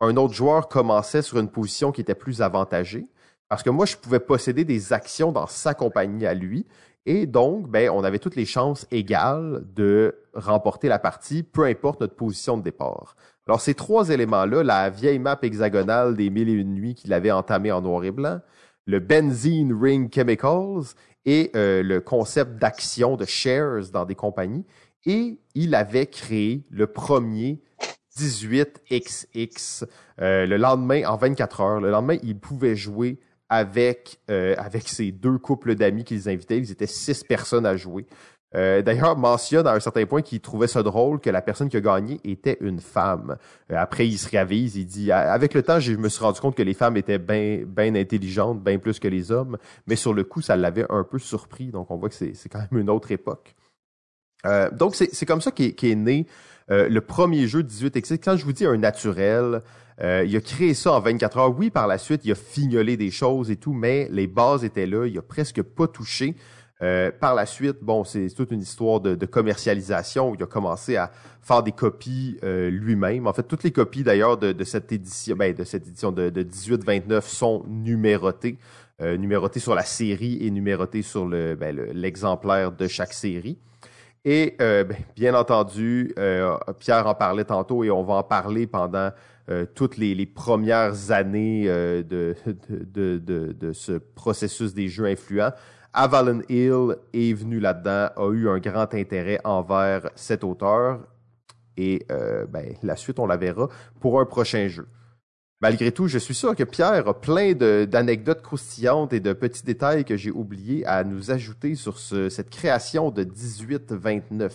un 0.00 0.16
autre 0.16 0.34
joueur 0.34 0.68
commençait 0.68 1.22
sur 1.22 1.38
une 1.38 1.48
position 1.48 1.92
qui 1.92 2.00
était 2.00 2.14
plus 2.14 2.42
avantagée. 2.42 3.06
Parce 3.48 3.62
que 3.62 3.70
moi, 3.70 3.86
je 3.86 3.96
pouvais 3.96 4.20
posséder 4.20 4.64
des 4.64 4.92
actions 4.92 5.32
dans 5.32 5.46
sa 5.46 5.74
compagnie 5.74 6.26
à 6.26 6.34
lui. 6.34 6.66
Et 7.06 7.26
donc, 7.26 7.68
ben, 7.68 7.88
on 7.90 8.02
avait 8.02 8.18
toutes 8.18 8.34
les 8.34 8.44
chances 8.44 8.86
égales 8.90 9.64
de 9.74 10.16
remporter 10.34 10.88
la 10.88 10.98
partie, 10.98 11.44
peu 11.44 11.64
importe 11.64 12.00
notre 12.00 12.16
position 12.16 12.58
de 12.58 12.62
départ. 12.62 13.14
Alors, 13.46 13.60
ces 13.60 13.74
trois 13.74 14.10
éléments-là, 14.10 14.64
la 14.64 14.90
vieille 14.90 15.20
map 15.20 15.38
hexagonale 15.40 16.16
des 16.16 16.30
mille 16.30 16.48
et 16.48 16.52
une 16.52 16.74
nuits 16.74 16.96
qu'il 16.96 17.12
avait 17.12 17.30
entamée 17.30 17.70
en 17.70 17.80
noir 17.80 18.02
et 18.02 18.10
blanc, 18.10 18.40
le 18.86 18.98
Benzene 18.98 19.72
Ring 19.72 20.12
Chemicals 20.12 20.94
et 21.24 21.52
euh, 21.54 21.82
le 21.82 22.00
concept 22.00 22.56
d'action 22.56 23.16
de 23.16 23.24
shares 23.24 23.90
dans 23.92 24.04
des 24.04 24.16
compagnies. 24.16 24.64
Et 25.04 25.38
il 25.54 25.76
avait 25.76 26.06
créé 26.06 26.64
le 26.70 26.88
premier 26.88 27.60
18XX. 28.16 29.84
Euh, 30.20 30.46
le 30.46 30.56
lendemain, 30.56 31.04
en 31.06 31.16
24 31.16 31.60
heures, 31.60 31.80
le 31.80 31.90
lendemain, 31.90 32.16
il 32.22 32.38
pouvait 32.38 32.76
jouer 32.76 33.18
avec 33.48 34.18
euh, 34.30 34.54
avec 34.58 34.88
ses 34.88 35.12
deux 35.12 35.38
couples 35.38 35.74
d'amis 35.74 36.04
qu'ils 36.04 36.28
invitaient. 36.28 36.58
Ils 36.58 36.72
étaient 36.72 36.86
six 36.86 37.22
personnes 37.24 37.66
à 37.66 37.76
jouer. 37.76 38.06
Euh, 38.54 38.80
D'ailleurs, 38.80 39.16
mentionne 39.16 39.66
à 39.66 39.72
un 39.72 39.80
certain 39.80 40.06
point 40.06 40.22
qu'il 40.22 40.40
trouvait 40.40 40.68
ça 40.68 40.82
drôle 40.82 41.20
que 41.20 41.30
la 41.30 41.42
personne 41.42 41.68
qui 41.68 41.76
a 41.76 41.80
gagné 41.80 42.20
était 42.24 42.56
une 42.60 42.80
femme. 42.80 43.36
Euh, 43.70 43.76
après, 43.76 44.06
il 44.06 44.18
se 44.18 44.28
réavise, 44.28 44.76
il 44.76 44.86
dit 44.86 45.10
avec 45.12 45.52
le 45.52 45.62
temps, 45.62 45.80
je 45.80 45.92
me 45.92 46.08
suis 46.08 46.22
rendu 46.22 46.40
compte 46.40 46.56
que 46.56 46.62
les 46.62 46.74
femmes 46.74 46.96
étaient 46.96 47.18
bien 47.18 47.62
ben 47.66 47.96
intelligentes, 47.96 48.62
bien 48.62 48.78
plus 48.78 48.98
que 48.98 49.08
les 49.08 49.32
hommes, 49.32 49.58
mais 49.86 49.96
sur 49.96 50.14
le 50.14 50.24
coup, 50.24 50.40
ça 50.40 50.56
l'avait 50.56 50.86
un 50.90 51.04
peu 51.04 51.18
surpris. 51.18 51.66
Donc, 51.66 51.90
on 51.90 51.96
voit 51.96 52.08
que 52.08 52.14
c'est 52.14 52.48
quand 52.48 52.60
même 52.60 52.80
une 52.80 52.90
autre 52.90 53.10
époque. 53.10 53.54
Euh, 54.46 54.70
donc, 54.70 54.94
c'est 54.94 55.26
comme 55.26 55.40
ça 55.40 55.50
qu'est 55.50 55.82
est 55.82 55.94
né 55.94 56.26
euh, 56.70 56.88
le 56.88 57.00
premier 57.00 57.46
jeu 57.46 57.62
18XX, 57.62 58.18
quand 58.22 58.36
je 58.36 58.44
vous 58.44 58.52
dis 58.52 58.66
un 58.66 58.76
naturel, 58.76 59.62
euh, 60.02 60.24
il 60.26 60.36
a 60.36 60.40
créé 60.40 60.74
ça 60.74 60.92
en 60.92 61.00
24 61.00 61.38
heures. 61.38 61.58
Oui, 61.58 61.70
par 61.70 61.86
la 61.86 61.98
suite, 61.98 62.22
il 62.24 62.32
a 62.32 62.34
fignolé 62.34 62.96
des 62.96 63.10
choses 63.10 63.50
et 63.50 63.56
tout, 63.56 63.72
mais 63.72 64.08
les 64.10 64.26
bases 64.26 64.64
étaient 64.64 64.86
là. 64.86 65.06
Il 65.06 65.16
a 65.18 65.22
presque 65.22 65.62
pas 65.62 65.86
touché. 65.86 66.34
Euh, 66.82 67.10
par 67.10 67.34
la 67.34 67.46
suite, 67.46 67.78
bon, 67.80 68.04
c'est 68.04 68.28
toute 68.36 68.50
une 68.50 68.60
histoire 68.60 69.00
de, 69.00 69.26
commercialisation 69.26 70.30
où 70.30 70.34
il 70.34 70.42
a 70.42 70.46
commencé 70.46 70.96
à 70.96 71.10
faire 71.40 71.62
des 71.62 71.72
copies 71.72 72.38
lui-même. 72.42 73.26
En 73.26 73.32
fait, 73.32 73.44
toutes 73.44 73.62
les 73.62 73.70
copies 73.70 74.02
d'ailleurs 74.02 74.36
de, 74.36 74.64
cette 74.64 74.92
édition, 74.92 75.36
ben, 75.36 75.54
de 75.54 75.64
cette 75.64 75.86
édition 75.86 76.12
de, 76.12 76.28
de 76.28 76.42
18-29 76.42 77.22
sont 77.22 77.64
numérotées, 77.66 78.58
numérotées 79.00 79.60
sur 79.60 79.74
la 79.74 79.84
série 79.84 80.44
et 80.44 80.50
numérotées 80.50 81.02
sur 81.02 81.26
le 81.26 81.54
ben, 81.54 81.74
l'exemplaire 81.94 82.72
de 82.72 82.88
chaque 82.88 83.12
série. 83.14 83.56
Et 84.28 84.56
euh, 84.60 84.82
ben, 84.82 84.96
bien 85.14 85.34
entendu, 85.34 86.12
euh, 86.18 86.56
Pierre 86.80 87.06
en 87.06 87.14
parlait 87.14 87.44
tantôt 87.44 87.84
et 87.84 87.92
on 87.92 88.02
va 88.02 88.14
en 88.14 88.22
parler 88.24 88.66
pendant 88.66 89.12
euh, 89.48 89.66
toutes 89.72 89.98
les, 89.98 90.26
premières 90.26 91.12
années 91.12 91.66
de, 91.68 92.34
ce 93.72 93.92
processus 94.16 94.74
des 94.74 94.88
jeux 94.88 95.06
influents. 95.06 95.52
Avalon 95.92 96.42
Hill 96.48 96.96
est 97.14 97.34
venu 97.34 97.60
là-dedans, 97.60 98.08
a 98.16 98.32
eu 98.32 98.48
un 98.48 98.58
grand 98.58 98.92
intérêt 98.94 99.38
envers 99.44 100.10
cet 100.16 100.42
auteur 100.42 101.06
et 101.76 102.04
ben, 102.08 102.74
la 102.82 102.96
suite, 102.96 103.20
on 103.20 103.26
la 103.26 103.36
verra 103.36 103.68
pour 104.00 104.20
un 104.20 104.24
prochain 104.24 104.66
jeu. 104.66 104.88
Malgré 105.62 105.90
tout, 105.90 106.06
je 106.06 106.18
suis 106.18 106.34
sûr 106.34 106.54
que 106.54 106.64
Pierre 106.64 107.08
a 107.08 107.18
plein 107.18 107.54
d'anecdotes 107.54 108.42
croustillantes 108.42 109.14
et 109.14 109.20
de 109.20 109.32
petits 109.32 109.62
détails 109.62 110.04
que 110.04 110.16
j'ai 110.16 110.30
oubliés 110.30 110.84
à 110.84 111.02
nous 111.02 111.30
ajouter 111.30 111.74
sur 111.76 111.98
ce, 111.98 112.28
cette 112.28 112.50
création 112.50 113.10
de 113.10 113.24
1829. 113.24 114.52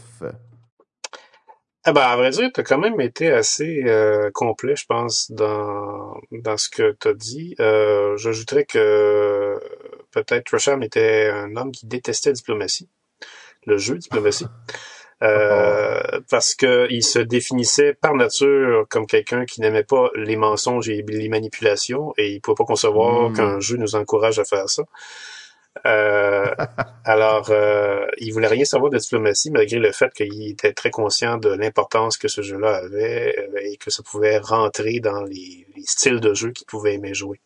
Ah 1.84 1.94
ben, 1.94 2.02
à 2.02 2.16
vrai 2.16 2.30
dire, 2.30 2.52
tu 2.54 2.60
as 2.60 2.64
quand 2.64 2.78
même 2.78 3.02
été 3.02 3.32
assez 3.32 3.84
euh, 3.86 4.30
complet, 4.32 4.76
je 4.76 4.86
pense, 4.86 5.32
dans, 5.32 6.14
dans 6.32 6.56
ce 6.56 6.70
que 6.70 6.96
tu 7.00 7.08
as 7.08 7.14
dit. 7.16 7.56
Euh, 7.60 8.16
J'ajouterais 8.18 8.66
que 8.66 9.60
peut-être 10.12 10.46
Tresham 10.46 10.84
était 10.84 11.32
un 11.34 11.56
homme 11.56 11.72
qui 11.72 11.88
détestait 11.88 12.30
la 12.30 12.34
diplomatie, 12.34 12.90
le 13.66 13.80
jeu 13.80 13.98
diplomatie. 13.98 14.46
Euh, 15.24 16.02
parce 16.32 16.56
qu'il 16.56 17.04
se 17.04 17.20
définissait 17.20 17.94
par 17.94 18.16
nature 18.16 18.88
comme 18.90 19.06
quelqu'un 19.06 19.46
qui 19.46 19.62
n'aimait 19.62 19.84
pas 19.84 20.10
les 20.16 20.36
mensonges 20.36 20.90
et 20.90 21.04
les 21.08 21.30
manipulations, 21.30 22.14
et 22.18 22.32
il 22.32 22.42
pouvait 22.42 22.56
pas 22.56 22.66
concevoir 22.66 23.30
hmm. 23.30 23.34
qu'un 23.34 23.60
jeu 23.60 23.78
nous 23.78 23.96
encourage 23.96 24.40
à 24.40 24.46
faire 24.46 24.68
ça. 24.68 24.84
Euh, 25.86 26.46
alors, 27.06 27.50
euh, 27.50 28.06
il 28.18 28.34
voulait 28.34 28.48
rien 28.48 28.66
savoir 28.66 28.92
de 28.92 28.98
diplomatie, 28.98 29.52
malgré 29.52 29.78
le 29.78 29.92
fait 29.92 30.14
qu'il 30.14 30.50
était 30.50 30.74
très 30.74 30.92
conscient 30.92 31.38
de 31.38 31.50
l'importance 31.50 32.18
que 32.18 32.28
ce 32.28 32.42
jeu-là 32.42 32.76
avait 32.78 33.36
euh, 33.38 33.60
et 33.64 33.78
que 33.78 33.90
ça 33.90 34.04
pouvait 34.04 34.38
rentrer 34.38 35.00
dans 35.00 35.24
les, 35.24 35.66
les 35.76 35.84
styles 35.86 36.20
de 36.20 36.34
jeu 36.34 36.52
qu'il 36.52 36.68
pouvait 36.68 36.96
aimer 36.96 37.14
jouer. 37.14 37.40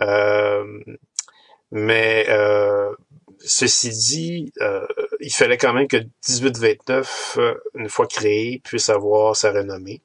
Euh, 0.00 0.64
mais 1.70 2.26
ceci 3.44 3.90
dit, 3.90 4.52
il 5.22 5.32
fallait 5.32 5.56
quand 5.56 5.72
même 5.72 5.88
que 5.88 5.96
1829, 5.96 7.38
euh, 7.38 7.54
une 7.74 7.88
fois 7.88 8.06
créé, 8.06 8.60
puisse 8.64 8.90
avoir 8.90 9.36
sa 9.36 9.52
renommée. 9.52 10.02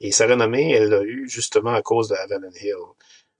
Et 0.00 0.10
sa 0.12 0.26
renommée, 0.26 0.72
elle 0.72 0.88
l'a 0.88 1.02
eu 1.02 1.28
justement 1.28 1.74
à 1.74 1.82
cause 1.82 2.08
de 2.08 2.14
Avalon 2.14 2.50
Hill. 2.60 2.74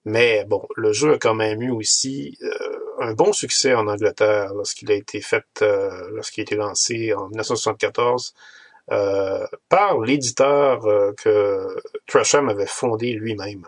Mais 0.05 0.45
bon, 0.45 0.66
le 0.76 0.93
jeu 0.93 1.14
a 1.14 1.18
quand 1.18 1.34
même 1.34 1.61
eu 1.62 1.70
aussi 1.70 2.39
euh, 2.43 2.78
un 3.01 3.14
bon 3.14 3.32
succès 3.32 3.74
en 3.74 3.89
Angleterre 3.89 4.55
lorsqu'il 4.55 4.91
a 4.93 4.95
été 4.95 5.20
fait, 5.20 5.45
euh, 5.62 6.11
lorsqu'il 6.12 6.43
a 6.43 6.45
été 6.45 6.55
lancé 6.55 7.12
en 7.14 7.28
1974 7.28 8.34
par 9.68 9.99
l'éditeur 10.01 10.82
que 11.16 11.76
Trasham 12.07 12.49
avait 12.49 12.66
fondé 12.66 13.14
lui-même. 13.14 13.66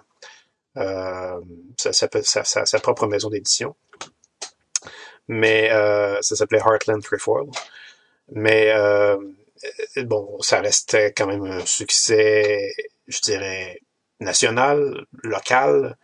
sa, 1.76 2.78
propre 2.80 3.08
maison 3.08 3.28
d'édition 3.28 3.74
mais 5.28 5.70
euh, 5.70 6.20
ça 6.22 6.36
s'appelait 6.36 6.58
Heartland 6.58 7.02
Threefold. 7.02 7.50
Mais 8.32 8.70
euh, 8.72 9.16
bon, 10.04 10.38
ça 10.40 10.60
restait 10.60 11.12
quand 11.12 11.26
même 11.26 11.44
un 11.44 11.64
succès, 11.66 12.74
je 13.06 13.20
dirais, 13.20 13.80
national, 14.20 15.06
local, 15.22 15.96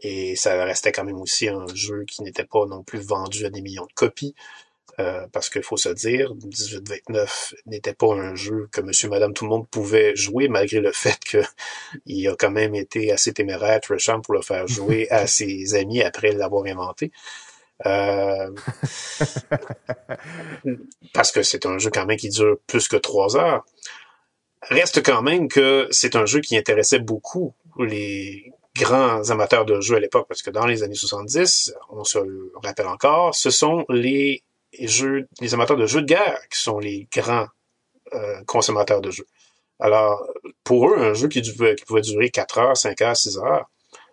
et 0.00 0.36
ça 0.36 0.64
restait 0.64 0.92
quand 0.92 1.04
même 1.04 1.20
aussi 1.20 1.48
un 1.48 1.66
jeu 1.74 2.04
qui 2.04 2.22
n'était 2.22 2.44
pas 2.44 2.66
non 2.66 2.82
plus 2.82 3.00
vendu 3.00 3.46
à 3.46 3.50
des 3.50 3.62
millions 3.62 3.86
de 3.86 3.92
copies. 3.94 4.34
Euh, 5.00 5.26
parce 5.32 5.50
qu'il 5.50 5.62
faut 5.64 5.76
se 5.76 5.88
dire, 5.88 6.32
1829 6.34 7.54
n'était 7.66 7.94
pas 7.94 8.14
un 8.14 8.36
jeu 8.36 8.68
que 8.70 8.80
monsieur, 8.80 9.08
madame, 9.08 9.34
tout 9.34 9.44
le 9.44 9.50
monde 9.50 9.68
pouvait 9.68 10.14
jouer, 10.14 10.46
malgré 10.46 10.78
le 10.78 10.92
fait 10.92 11.18
qu'il 11.18 12.28
a 12.28 12.36
quand 12.36 12.52
même 12.52 12.76
été 12.76 13.10
assez 13.10 13.32
téméraire, 13.32 13.80
Tresham, 13.80 14.22
pour 14.22 14.34
le 14.34 14.42
faire 14.42 14.68
jouer 14.68 15.08
à 15.10 15.26
ses 15.26 15.74
amis 15.74 16.02
après 16.02 16.32
l'avoir 16.32 16.66
inventé. 16.66 17.10
Euh, 17.86 18.50
parce 21.12 21.32
que 21.32 21.42
c'est 21.42 21.66
un 21.66 21.78
jeu 21.78 21.90
quand 21.90 22.06
même 22.06 22.16
qui 22.16 22.28
dure 22.28 22.58
plus 22.66 22.88
que 22.88 22.96
trois 22.96 23.36
heures. 23.36 23.64
Reste 24.62 25.02
quand 25.04 25.22
même 25.22 25.48
que 25.48 25.88
c'est 25.90 26.16
un 26.16 26.24
jeu 26.24 26.40
qui 26.40 26.56
intéressait 26.56 27.00
beaucoup 27.00 27.54
les 27.78 28.52
grands 28.76 29.30
amateurs 29.30 29.64
de 29.64 29.80
jeux 29.80 29.96
à 29.96 30.00
l'époque, 30.00 30.26
parce 30.28 30.42
que 30.42 30.50
dans 30.50 30.66
les 30.66 30.82
années 30.82 30.94
70, 30.94 31.74
on 31.90 32.04
se 32.04 32.18
le 32.18 32.52
rappelle 32.62 32.88
encore, 32.88 33.34
ce 33.34 33.50
sont 33.50 33.84
les 33.88 34.42
jeux, 34.80 35.28
les 35.40 35.54
amateurs 35.54 35.76
de 35.76 35.86
jeux 35.86 36.02
de 36.02 36.06
guerre 36.06 36.38
qui 36.50 36.60
sont 36.60 36.78
les 36.78 37.08
grands 37.12 37.46
euh, 38.14 38.42
consommateurs 38.46 39.00
de 39.00 39.10
jeux. 39.10 39.26
Alors, 39.78 40.26
pour 40.62 40.88
eux, 40.88 40.98
un 40.98 41.14
jeu 41.14 41.28
qui, 41.28 41.42
pouvait 41.86 42.00
durer 42.00 42.30
4 42.30 42.58
heures, 42.58 42.76
5 42.76 43.00
heures, 43.02 43.16
6 43.16 43.38
heures, 43.38 43.70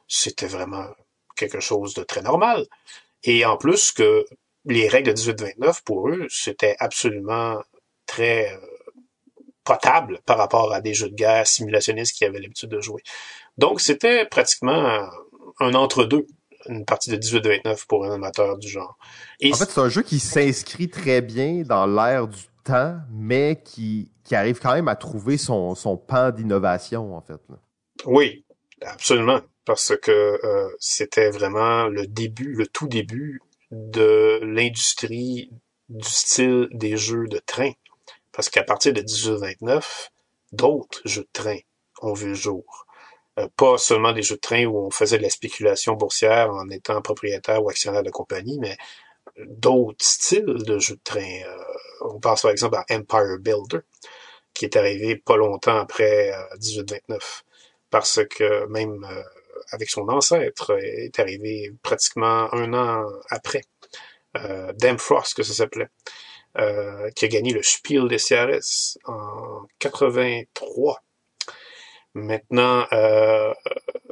c'était 0.08 0.48
vraiment 0.48 0.88
quelque 1.36 1.60
chose 1.60 1.94
de 1.94 2.04
très 2.04 2.22
normal. 2.22 2.66
Et 3.24 3.46
en 3.46 3.58
plus 3.58 3.92
que 3.92 4.26
les 4.66 4.88
règles 4.88 5.14
de 5.14 5.20
1829, 5.20 5.84
pour 5.84 6.10
eux, 6.10 6.28
c'était 6.30 6.76
absolument 6.80 7.62
très 8.06 8.54
euh, 8.54 8.58
potable 9.64 10.20
par 10.26 10.38
rapport 10.38 10.74
à 10.74 10.82
des 10.82 10.94
jeux 10.94 11.10
de 11.10 11.16
guerre 11.16 11.48
simulationnistes 11.48 12.16
qui 12.16 12.26
avaient 12.26 12.40
l'habitude 12.40 12.70
de 12.70 12.82
jouer. 12.82 13.02
Donc, 13.58 13.82
c'était 13.82 14.26
pratiquement 14.26 15.10
un 15.60 15.74
entre-deux, 15.74 16.26
une 16.68 16.86
partie 16.86 17.10
de 17.10 17.18
1829 17.18 17.86
pour 17.88 18.06
un 18.06 18.12
amateur 18.12 18.58
du 18.58 18.68
genre. 18.68 18.98
Et 19.40 19.54
en 19.54 19.56
fait, 19.56 19.70
c'est 19.70 19.82
un 19.82 19.90
jeu 19.90 20.02
qui 20.02 20.20
s'inscrit 20.20 20.90
très 20.90 21.22
bien 21.22 21.64
dans 21.64 21.86
l'ère 21.86 22.28
du 22.28 22.42
temps, 22.64 22.98
mais 23.12 23.62
qui, 23.64 24.12
qui 24.24 24.36
arrive 24.36 24.60
quand 24.60 24.74
même 24.74 24.88
à 24.88 24.96
trouver 24.96 25.38
son, 25.38 25.76
son 25.76 25.98
pan 25.98 26.32
d'innovation, 26.32 27.16
en 27.16 27.22
fait. 27.22 27.42
Oui, 28.06 28.46
absolument 28.82 29.42
parce 29.66 29.96
que 29.98 30.40
euh, 30.44 30.70
c'était 30.80 31.30
vraiment 31.30 31.88
le 31.88 32.08
début, 32.08 32.54
le 32.54 32.68
tout 32.68 32.88
début 32.88 33.42
de 33.72 34.40
l'industrie 34.44 35.52
du 35.90 36.10
style 36.10 36.68
des 36.72 36.98
jeux 36.98 37.28
de 37.28 37.40
train. 37.40 37.72
Parce 38.32 38.50
qu'à 38.50 38.64
partir 38.64 38.94
de 38.94 39.02
1829, 39.02 40.12
d'autres 40.52 41.02
jeux 41.06 41.24
de 41.24 41.30
train 41.34 41.58
ont 42.02 42.14
vu 42.14 42.30
le 42.30 42.34
jour. 42.34 42.88
Euh, 43.40 43.48
pas 43.56 43.78
seulement 43.78 44.14
des 44.14 44.24
jeux 44.24 44.36
de 44.36 44.42
train 44.42 44.66
où 44.66 44.78
on 44.78 44.90
faisait 44.90 45.18
de 45.18 45.24
la 45.24 45.30
spéculation 45.30 45.94
boursière 45.94 46.52
en 46.52 46.70
étant 46.70 47.02
propriétaire 47.02 47.64
ou 47.64 47.70
actionnaire 47.70 48.04
de 48.04 48.10
compagnie, 48.10 48.60
mais 48.60 48.78
d'autres 49.38 50.04
styles 50.04 50.64
de 50.64 50.80
jeux 50.80 50.96
de 50.96 51.02
train. 51.04 51.42
Euh, 51.46 51.58
on 52.02 52.20
pense 52.20 52.42
par 52.42 52.52
exemple 52.52 52.76
à 52.76 52.86
Empire 52.90 53.38
Builder, 53.40 53.82
qui 54.54 54.66
est 54.66 54.76
arrivé 54.76 55.16
pas 55.16 55.38
longtemps 55.38 55.78
après 55.78 56.34
1829. 56.60 57.44
Parce 57.90 58.22
que 58.26 58.66
même 58.68 59.06
avec 59.72 59.90
son 59.90 60.08
ancêtre 60.10 60.78
est 60.82 61.20
arrivé 61.20 61.72
pratiquement 61.84 62.54
un 62.54 62.74
an 62.74 63.06
après. 63.30 63.64
Euh, 64.38 64.72
Frost, 64.98 65.36
que 65.36 65.44
ça 65.44 65.54
s'appelait, 65.54 65.90
euh, 66.58 67.10
qui 67.12 67.26
a 67.26 67.28
gagné 67.28 67.54
le 67.54 67.64
Spiel 67.64 68.08
des 68.08 68.18
Jahres 68.18 68.98
en 69.06 69.62
83. 69.80 71.02
Maintenant, 72.14 72.86
euh, 72.92 73.54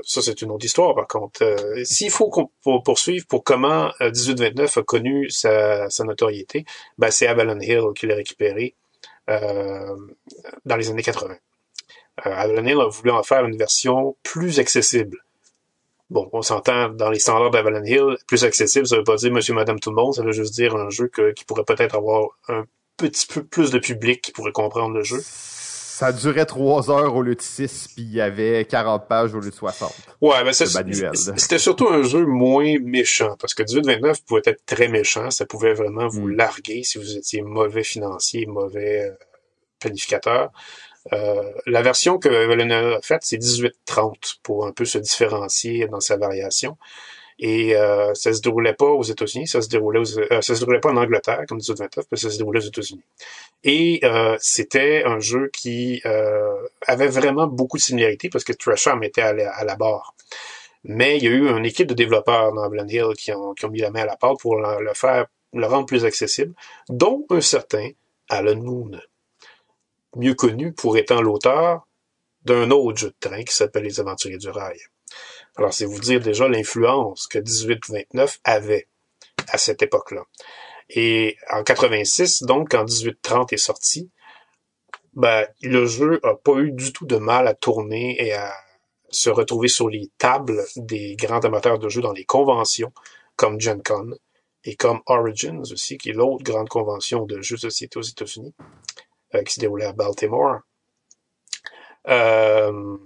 ça 0.03 0.22
c'est 0.22 0.41
une 0.41 0.51
autre 0.51 0.66
histoire 0.66 0.95
par 0.95 1.07
contre. 1.07 1.43
Euh, 1.43 1.84
s'il 1.84 2.12
faut 2.12 2.30
qu'on 2.30 2.82
poursuive 2.82 3.28
pour 3.28 3.43
comment 3.43 3.91
1829 3.99 4.78
a 4.78 4.84
connu 4.84 5.30
sa, 5.30 5.89
sa 5.89 6.05
notoriété, 6.05 6.64
ben, 6.97 7.12
c'est 7.12 7.28
Avalon 7.28 7.60
Hill 7.60 7.88
qui 7.95 8.07
l'a 8.07 8.16
récupéré 8.16 8.76
dans 9.28 10.76
les 10.76 10.89
années 10.89 11.03
80. 11.03 11.38
Avalon 12.24 12.66
Hill 12.66 12.80
a 12.82 12.88
voulu 12.88 13.12
en 13.12 13.22
faire 13.22 13.45
une 13.45 13.57
version 13.57 14.18
plus 14.24 14.60
accessible 14.60 15.18
Bon, 16.10 16.28
on 16.34 16.41
s'entend 16.41 16.89
dans 16.89 17.12
les 17.12 17.20
standards 17.20 17.51
d'Avalon 17.51 17.84
Hill, 17.84 18.18
plus 18.28 18.43
accessible, 18.43 18.88
ça 18.88 18.97
veut 18.97 19.03
pas 19.03 19.16
dire 19.16 19.32
monsieur, 19.32 19.53
madame, 19.53 19.80
tout 19.80 19.91
le 19.91 19.95
monde, 19.95 20.14
ça 20.14 20.24
veut 20.24 20.32
juste 20.32 20.55
dire 20.55 20.76
un 20.76 20.89
jeu 20.89 21.12
qui 21.36 21.45
pourrait 21.45 21.66
peut-être 21.66 21.95
avoir 21.95 22.30
un 22.47 22.66
petit 22.97 23.28
peu 23.28 23.43
plus 23.43 23.70
de 23.72 23.78
public 23.78 24.22
qui 24.22 24.32
pourrait 24.32 24.51
comprendre 24.51 24.95
le 24.95 25.03
jeu. 25.03 25.22
Ça 25.99 26.14
durait 26.14 26.45
trois 26.45 26.89
heures 26.89 27.14
au 27.14 27.22
lieu 27.22 27.36
de 27.36 27.41
six, 27.41 27.89
puis 27.93 28.03
il 28.03 28.14
y 28.14 28.22
avait 28.22 28.64
40 28.66 29.07
pages 29.07 29.36
au 29.36 29.39
lieu 29.39 29.49
de 29.49 29.55
60. 29.55 29.91
Ouais, 30.22 30.43
mais 30.45 30.53
c'était 30.53 31.60
surtout 31.60 31.89
un 31.89 32.03
jeu 32.03 32.26
moins 32.26 32.80
méchant, 32.80 33.36
parce 33.38 33.53
que 33.53 33.64
18-29 33.64 34.24
pouvait 34.26 34.41
être 34.45 34.66
très 34.66 34.88
méchant, 34.88 35.30
ça 35.30 35.45
pouvait 35.45 35.74
vraiment 35.74 36.07
vous 36.07 36.28
hmm. 36.28 36.36
larguer 36.38 36.84
si 36.84 36.97
vous 36.97 37.18
étiez 37.18 37.41
mauvais 37.41 37.84
financier, 37.84 38.45
mauvais 38.45 39.10
euh, 39.10 39.12
planificateur. 39.80 40.51
Euh, 41.14 41.52
la 41.66 41.82
version 41.82 42.20
que 42.20 42.30
Evelyn 42.30 42.72
a 42.72 43.02
faite, 43.02 43.22
c'est 43.24 43.38
1830 43.38 44.39
pour 44.43 44.66
un 44.66 44.72
peu 44.72 44.86
se 44.86 44.97
différencier 44.97 45.88
dans 45.88 46.00
sa 46.00 46.18
variation. 46.18 46.78
Et 47.39 47.76
euh, 47.76 48.14
ça 48.16 48.34
se 48.34 48.41
déroulait 48.41 48.74
pas 48.74 48.86
aux 48.86 49.04
États-Unis, 49.04 49.47
ça 49.47 49.62
se 49.62 49.70
déroulait 49.70 50.02
euh, 50.02 50.41
ça 50.41 50.56
se 50.56 50.60
déroulait 50.60 50.82
pas 50.82 50.91
en 50.91 50.97
Angleterre 50.97 51.45
comme 51.47 51.60
1829, 51.60 52.06
mais 52.12 52.18
ça 52.18 52.30
se 52.30 52.38
déroulait 52.38 52.60
aux 52.60 52.68
États-Unis. 52.68 53.04
Et 53.64 54.02
euh, 54.04 54.36
c'était 54.41 55.04
un 55.06 55.20
jeu 55.20 55.50
qui 55.54 56.02
avait 56.86 57.08
vraiment 57.08 57.47
beaucoup 57.47 57.78
de 57.78 57.82
similarités 57.82 58.30
parce 58.30 58.43
que 58.43 58.52
Tresham 58.52 59.04
était 59.04 59.22
à 59.22 59.32
la, 59.32 59.56
à 59.56 59.76
barre. 59.76 60.14
Mais 60.84 61.18
il 61.18 61.24
y 61.24 61.28
a 61.28 61.32
eu 61.32 61.50
une 61.50 61.66
équipe 61.66 61.88
de 61.88 61.93
développeurs 61.93 62.54
dans 62.54 62.70
Blend 62.70 62.88
Hill 62.89 63.14
qui 63.18 63.32
ont, 63.32 63.54
qui 63.54 63.66
ont 63.66 63.70
mis 63.70 63.80
la 63.80 63.89
main 63.89 64.02
à 64.02 64.06
la 64.06 64.18
pâte 64.18 64.39
pour 64.39 64.58
le 64.58 64.93
faire, 64.93 65.28
le 65.54 65.66
rendre 65.66 65.86
plus 65.86 66.06
accessible, 66.06 66.54
dont 66.89 67.26
un 67.30 67.41
certain 67.41 67.89
Alan 68.30 68.56
Moon, 68.58 68.91
mieux 70.16 70.34
connu 70.34 70.74
pour 70.74 70.97
étant 70.97 71.22
l'auteur 71.22 71.88
d'un 72.43 72.72
autre 72.72 72.97
jeu 72.97 73.10
de 73.10 73.16
train 73.20 73.43
qui 73.43 73.53
s'appelle 73.53 73.84
Les 73.84 73.99
Aventuriers 73.99 74.38
du 74.38 74.49
Rail. 74.49 74.80
Alors, 75.55 75.74
c'est 75.74 75.86
vous 75.86 75.99
dire 75.99 76.20
déjà 76.20 76.47
l'influence 76.47 77.28
que 77.28 77.39
1829 77.39 78.39
avait 78.43 78.88
à 79.49 79.57
cette 79.57 79.82
époque-là. 79.82 80.24
Et 80.89 81.38
en 81.51 81.64
86, 81.64 82.43
donc, 82.43 82.70
quand 82.72 82.84
1830 82.84 83.53
est 83.53 83.57
sorti, 83.57 84.10
ben, 85.14 85.45
le 85.62 85.86
jeu 85.86 86.20
a 86.24 86.36
pas 86.36 86.57
eu 86.60 86.72
du 86.72 86.93
tout 86.93 87.05
de 87.05 87.18
mal 87.18 87.47
à 87.47 87.53
tourner 87.53 88.16
et 88.24 88.34
à 88.34 88.53
se 89.10 89.30
retrouver 89.30 89.68
sur 89.68 89.89
les 89.89 90.12
tables 90.18 90.64
des 90.76 91.16
grands 91.16 91.39
amateurs 91.39 91.80
de 91.80 91.89
jeux 91.89 92.01
dans 92.01 92.14
les 92.14 92.26
conventions, 92.26 92.93
comme 93.36 93.60
Gen 93.60 93.82
Con, 93.82 94.12
et 94.64 94.76
comme 94.76 95.01
Origins 95.07 95.62
aussi, 95.72 95.97
qui 95.97 96.10
est 96.10 96.14
l'autre 96.14 96.43
grande 96.43 96.70
convention 96.70 97.26
de 97.26 97.41
jeux 97.41 97.55
de 97.55 97.62
société 97.62 97.97
aux 97.97 98.03
États-Unis, 98.03 98.53
qui 99.45 99.53
se 99.53 99.59
déroulait 99.59 99.86
à 99.86 99.93
Baltimore. 99.93 100.59
Euh, 102.07 102.97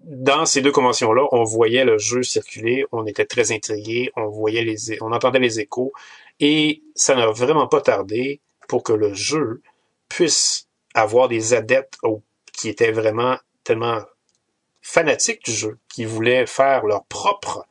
dans 0.00 0.46
ces 0.46 0.60
deux 0.60 0.72
conventions-là, 0.72 1.26
on 1.32 1.44
voyait 1.44 1.84
le 1.84 1.98
jeu 1.98 2.22
circuler, 2.22 2.84
on 2.92 3.06
était 3.06 3.24
très 3.24 3.52
intrigués, 3.52 4.10
on 4.16 4.28
voyait 4.28 4.64
les, 4.64 5.02
on 5.02 5.12
entendait 5.12 5.38
les 5.38 5.60
échos, 5.60 5.92
et 6.40 6.82
ça 6.94 7.14
n'a 7.14 7.26
vraiment 7.30 7.66
pas 7.68 7.80
tardé 7.80 8.40
pour 8.68 8.82
que 8.82 8.92
le 8.92 9.14
jeu 9.14 9.62
puisse 10.08 10.68
avoir 10.94 11.28
des 11.28 11.54
adeptes 11.54 11.98
qui 12.52 12.68
étaient 12.68 12.92
vraiment 12.92 13.38
tellement 13.64 14.00
fanatiques 14.82 15.44
du 15.44 15.52
jeu, 15.52 15.78
qui 15.88 16.04
voulaient 16.04 16.46
faire 16.46 16.84
leur 16.84 17.04
propre 17.04 17.66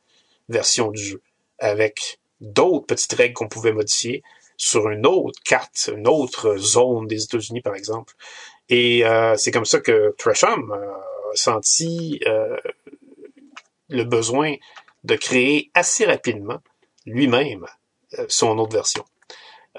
version 0.48 0.90
du 0.90 1.02
jeu, 1.02 1.22
avec 1.58 2.18
d'autres 2.40 2.86
petites 2.86 3.12
règles 3.12 3.34
qu'on 3.34 3.48
pouvait 3.48 3.72
modifier 3.72 4.22
sur 4.56 4.90
une 4.90 5.06
autre 5.06 5.40
carte, 5.44 5.90
une 5.94 6.06
autre 6.08 6.56
zone 6.56 7.06
des 7.06 7.24
États-Unis, 7.24 7.60
par 7.60 7.74
exemple. 7.74 8.14
Et 8.68 9.04
euh, 9.04 9.36
c'est 9.36 9.50
comme 9.50 9.64
ça 9.64 9.80
que 9.80 10.14
Tresham 10.18 10.72
euh, 10.72 10.92
a 11.32 11.36
senti 11.36 12.20
euh, 12.26 12.56
le 13.88 14.04
besoin 14.04 14.54
de 15.04 15.16
créer 15.16 15.70
assez 15.74 16.06
rapidement 16.06 16.60
lui-même 17.04 17.66
son 18.28 18.58
autre 18.58 18.72
version. 18.72 19.04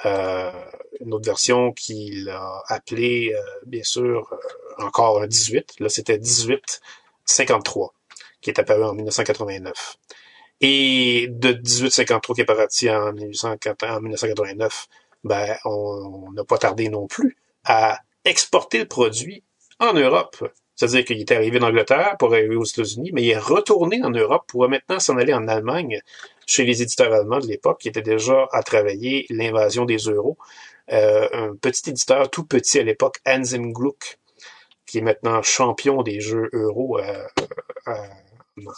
une 0.03 1.13
autre 1.13 1.26
version 1.26 1.71
qu'il 1.71 2.30
a 2.30 2.61
appelée, 2.67 3.34
bien 3.65 3.84
sûr, 3.84 4.36
encore 4.78 5.21
un 5.21 5.28
18. 5.28 5.80
Là, 5.80 5.88
c'était 5.88 6.17
1853, 6.17 7.93
qui 8.41 8.49
est 8.49 8.59
apparu 8.59 8.84
en 8.84 8.93
1989. 8.93 9.97
Et 10.66 11.28
de 11.30 11.49
1853 11.49 12.36
qui 12.36 12.41
est 12.41 12.45
parti 12.45 12.89
en, 12.89 13.11
1989, 13.11 14.88
ben, 15.26 15.57
on 15.66 16.32
n'a 16.32 16.45
pas 16.45 16.57
tardé 16.57 16.88
non 16.88 17.05
plus 17.05 17.36
à 17.66 17.99
exporter 18.24 18.80
le 18.80 18.86
produit 18.86 19.43
en 19.80 19.91
Europe. 19.93 20.38
C'est-à-dire 20.76 21.03
qu'il 21.03 21.20
est 21.20 21.32
arrivé 21.34 21.59
d'Angleterre 21.59 22.16
pour 22.18 22.34
arriver 22.34 22.55
aux 22.55 22.64
États-Unis, 22.64 23.11
mais 23.14 23.24
il 23.24 23.32
est 23.32 23.38
retourné 23.38 24.01
en 24.03 24.09
Europe 24.09 24.45
pour 24.47 24.70
maintenant 24.70 25.01
s'en 25.01 25.18
aller 25.18 25.34
en 25.34 25.49
Allemagne 25.49 25.99
chez 26.47 26.64
les 26.64 26.82
éditeurs 26.82 27.11
allemands 27.11 27.39
de 27.39 27.47
l'époque 27.47 27.82
qui 27.82 27.89
étaient 27.89 28.01
déjà 28.01 28.47
à 28.53 28.64
travailler 28.64 29.26
l'invasion 29.30 29.84
des 29.84 29.97
euros. 29.97 30.38
Euh, 30.93 31.28
un 31.34 31.55
petit 31.57 31.89
éditeur 31.89 32.30
tout 32.30 32.45
petit 32.45 32.80
à 32.80 32.84
l'époque, 32.84 33.20
Hansen 33.28 33.74
Gluck, 33.74 34.18
qui 34.86 34.99
est 34.99 35.01
maintenant 35.01 35.41
champion 35.41 36.03
des 36.03 36.22
jeux 36.22 36.49
euros 36.53 36.99
euh, 36.99 37.26
euh, 37.89 37.93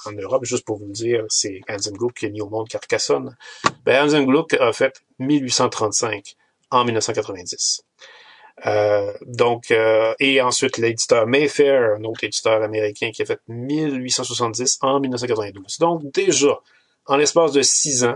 en 0.05 0.11
Europe, 0.13 0.45
juste 0.45 0.65
pour 0.65 0.77
vous 0.77 0.87
le 0.87 0.93
dire, 0.93 1.25
c'est 1.29 1.61
Hansen 1.69 1.93
Gluck 1.93 2.13
qui 2.13 2.25
est 2.25 2.29
mis 2.29 2.41
au 2.41 2.49
monde 2.49 2.67
Carcassonne. 2.67 3.35
Ben, 3.83 4.05
Hansen 4.05 4.25
Gluck 4.25 4.53
a 4.53 4.71
fait 4.73 5.01
1835 5.19 6.35
en 6.71 6.85
1990. 6.85 7.83
Euh, 8.65 9.13
donc, 9.25 9.71
euh, 9.71 10.13
et 10.19 10.41
ensuite 10.41 10.77
l'éditeur 10.77 11.27
Mayfair, 11.27 11.95
un 11.97 12.03
autre 12.05 12.23
éditeur 12.23 12.63
américain 12.63 13.11
qui 13.11 13.21
a 13.21 13.25
fait 13.25 13.39
1870 13.47 14.79
en 14.81 14.99
1992. 14.99 15.77
Donc 15.79 16.11
déjà, 16.13 16.59
en 17.05 17.17
l'espace 17.17 17.51
de 17.51 17.61
six 17.61 18.05
ans, 18.05 18.15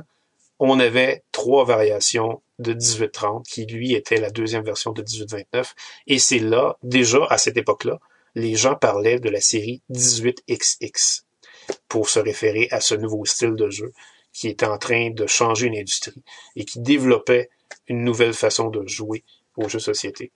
on 0.59 0.79
avait 0.79 1.23
trois 1.31 1.65
variations 1.65 2.41
de 2.59 2.73
1830 2.73 3.45
qui 3.45 3.65
lui 3.65 3.93
était 3.93 4.17
la 4.17 4.29
deuxième 4.29 4.63
version 4.63 4.91
de 4.91 5.01
1829. 5.01 5.75
Et 6.07 6.19
c'est 6.19 6.39
là, 6.39 6.77
déjà 6.83 7.25
à 7.29 7.37
cette 7.37 7.57
époque-là, 7.57 7.99
les 8.35 8.55
gens 8.55 8.75
parlaient 8.75 9.19
de 9.19 9.29
la 9.29 9.41
série 9.41 9.81
18XX 9.91 11.23
pour 11.87 12.09
se 12.09 12.19
référer 12.19 12.67
à 12.71 12.81
ce 12.81 12.95
nouveau 12.95 13.25
style 13.25 13.55
de 13.55 13.69
jeu 13.69 13.91
qui 14.33 14.47
était 14.47 14.65
en 14.65 14.77
train 14.77 15.09
de 15.11 15.25
changer 15.27 15.67
une 15.67 15.77
industrie 15.77 16.23
et 16.55 16.65
qui 16.65 16.79
développait 16.79 17.49
une 17.87 18.03
nouvelle 18.03 18.33
façon 18.33 18.69
de 18.69 18.85
jouer 18.87 19.23
aux 19.57 19.67
jeux 19.67 19.79
société. 19.79 20.31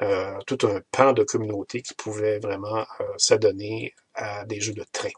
Euh, 0.00 0.38
tout 0.46 0.58
un 0.66 0.80
pan 0.92 1.12
de 1.12 1.24
communauté 1.24 1.82
qui 1.82 1.94
pouvait 1.94 2.38
vraiment 2.38 2.86
euh, 3.00 3.04
s'adonner 3.16 3.94
à 4.14 4.44
des 4.44 4.60
jeux 4.60 4.74
de 4.74 4.84
train. 4.92 5.08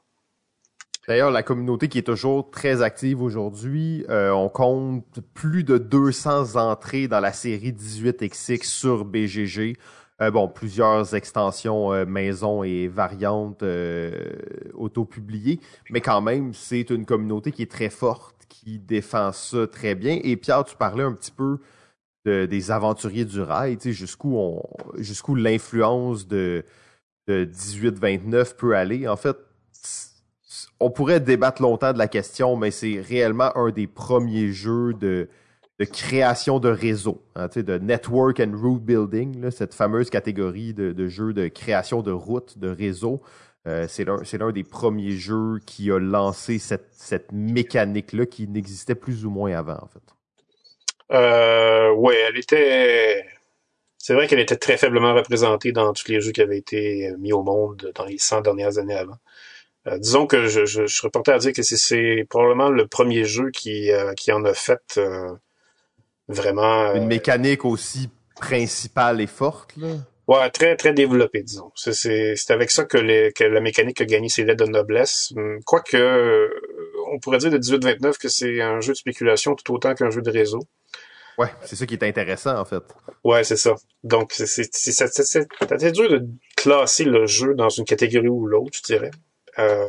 D'ailleurs, 1.07 1.31
la 1.31 1.43
communauté 1.43 1.89
qui 1.89 1.99
est 1.99 2.07
toujours 2.07 2.51
très 2.51 2.83
active 2.83 3.21
aujourd'hui, 3.21 4.05
euh, 4.09 4.31
on 4.31 4.49
compte 4.49 5.21
plus 5.35 5.65
de 5.65 5.77
200 5.77 6.57
entrées 6.57 7.09
dans 7.09 7.21
la 7.21 7.33
série 7.33 7.73
18XX 7.73 8.65
sur 8.65 9.05
BGG. 9.05 9.77
Euh, 10.23 10.31
bon, 10.31 10.49
plusieurs 10.49 11.15
extensions 11.15 11.93
euh, 11.95 12.05
maison 12.05 12.63
et 12.63 12.89
variantes 12.89 13.63
euh, 13.63 14.13
auto-publiées, 14.75 15.61
mais 15.89 16.03
quand 16.03 16.21
même, 16.21 16.53
c'est 16.53 16.91
une 16.91 17.07
communauté 17.07 17.53
qui 17.53 17.63
est 17.63 17.71
très 17.71 17.89
forte, 17.89 18.37
qui 18.49 18.79
défend 18.79 19.33
ça 19.33 19.67
très 19.67 19.95
bien. 19.95 20.21
Et 20.23 20.37
Pierre, 20.37 20.65
tu 20.65 20.77
parlais 20.77 21.05
un 21.05 21.13
petit 21.13 21.31
peu 21.31 21.59
de, 22.27 22.45
des 22.45 22.71
aventuriers 22.71 23.25
du 23.25 23.41
rail, 23.41 23.79
jusqu'où 23.81 24.61
jusqu'où 24.99 25.35
l'influence 25.35 26.29
de, 26.29 26.65
de 27.27 27.47
1829 27.47 28.57
peut 28.57 28.77
aller. 28.77 29.09
En 29.09 29.17
fait, 29.17 29.39
on 30.81 30.91
pourrait 30.91 31.21
débattre 31.21 31.63
longtemps 31.63 31.95
de 31.95 31.99
la 31.99 32.09
question, 32.09 32.57
mais 32.57 32.71
c'est 32.71 33.01
réellement 33.01 33.57
un 33.57 33.71
des 33.71 33.87
premiers 33.87 34.53
jeux 34.53 34.93
de 34.93 35.29
de 35.81 35.85
création 35.85 36.61
de 36.61 36.69
réseau, 36.69 37.23
hein, 37.35 37.49
de 37.55 37.79
network 37.79 38.39
and 38.39 38.53
route 38.55 38.83
building, 38.83 39.51
cette 39.51 39.75
fameuse 39.75 40.11
catégorie 40.11 40.75
de, 40.75 41.09
jeux 41.09 41.33
de 41.33 41.49
création 41.49 42.03
de 42.03 42.13
route, 42.13 42.59
de 42.59 42.69
réseau. 42.69 43.23
Euh, 43.67 43.87
c'est 43.89 44.05
l'un 44.05 44.53
des 44.53 44.63
premiers 44.63 45.13
jeux 45.13 45.59
qui 45.67 45.91
a 45.91 45.99
lancé 45.99 46.59
cette, 46.59 47.33
mécanique-là 47.33 48.27
qui 48.27 48.47
n'existait 48.47 48.95
plus 48.95 49.25
ou 49.25 49.31
moins 49.31 49.53
avant, 49.53 49.79
en 49.83 49.89
fait. 49.89 50.03
Euh, 51.13 51.91
ouais, 51.95 52.17
elle 52.29 52.39
était. 52.39 53.27
C'est 53.99 54.15
vrai 54.15 54.29
qu'elle 54.29 54.39
était 54.39 54.57
très 54.57 54.77
faiblement 54.77 55.15
représentée 55.15 55.73
dans 55.73 55.93
tous 55.93 56.09
les 56.09 56.21
jeux 56.21 56.33
qui 56.33 56.41
avaient 56.41 56.59
été 56.59 57.13
mis 57.19 57.33
au 57.33 57.43
monde 57.43 57.91
dans 57.95 58.05
les 58.05 58.19
100 58.19 58.43
dernières 58.43 58.79
années 58.79 58.95
avant. 58.95 59.19
Euh, 59.87 59.99
disons 59.99 60.27
que 60.27 60.47
je, 60.47 60.67
je, 60.67 60.87
serais 60.87 61.11
porté 61.11 61.33
à 61.33 61.39
dire 61.39 61.53
que 61.53 61.63
c'est 61.63 62.27
probablement 62.29 62.69
le 62.69 62.87
premier 62.87 63.25
jeu 63.25 63.51
qui, 63.51 63.91
euh, 63.91 64.13
en 64.31 64.45
a 64.45 64.53
fait 64.53 64.99
euh, 64.99 65.33
vraiment. 66.31 66.95
Une 66.95 67.05
euh, 67.05 67.07
mécanique 67.07 67.65
aussi 67.65 68.09
principale 68.37 69.21
et 69.21 69.27
forte, 69.27 69.77
là? 69.77 69.89
Ouais, 70.31 70.49
très, 70.51 70.77
très 70.77 70.93
développée, 70.93 71.43
disons. 71.43 71.73
C'est 71.75 72.37
avec 72.51 72.71
ça 72.71 72.85
que, 72.85 72.97
les, 72.97 73.33
que 73.33 73.43
la 73.43 73.61
mécanique 73.61 74.01
a 74.01 74.05
gagné 74.05 74.29
ses 74.29 74.45
lettres 74.45 74.65
de 74.65 74.71
noblesse. 74.71 75.33
Hum, 75.37 75.59
quoique, 75.65 75.97
euh, 75.97 76.49
on 77.13 77.19
pourrait 77.19 77.39
dire 77.39 77.51
de 77.51 77.59
18-29 77.59 78.17
que 78.17 78.29
c'est 78.29 78.61
un 78.61 78.81
jeu 78.81 78.93
de 78.93 78.99
spéculation 78.99 79.57
tout 79.57 79.75
autant 79.75 79.93
qu'un 79.95 80.11
jeu 80.11 80.23
de 80.23 80.31
réseau. 80.31 80.61
Ouais, 81.37 81.49
c'est 81.65 81.75
ça 81.75 81.85
qui 81.85 81.95
est 81.95 82.05
intéressant, 82.05 82.57
en 82.57 82.65
fait. 82.65 82.83
Ouais, 83.25 83.43
c'est 83.43 83.57
ça. 83.57 83.75
Donc, 84.05 84.33
c'est 84.35 85.93
dur 85.93 86.11
de 86.11 86.29
classer 86.57 87.05
le 87.05 87.27
jeu 87.27 87.55
dans 87.55 87.69
une 87.69 87.85
catégorie 87.85 88.29
ou 88.29 88.47
l'autre, 88.47 88.79
je 88.79 88.83
dirais. 88.83 89.11
Euh, 89.59 89.85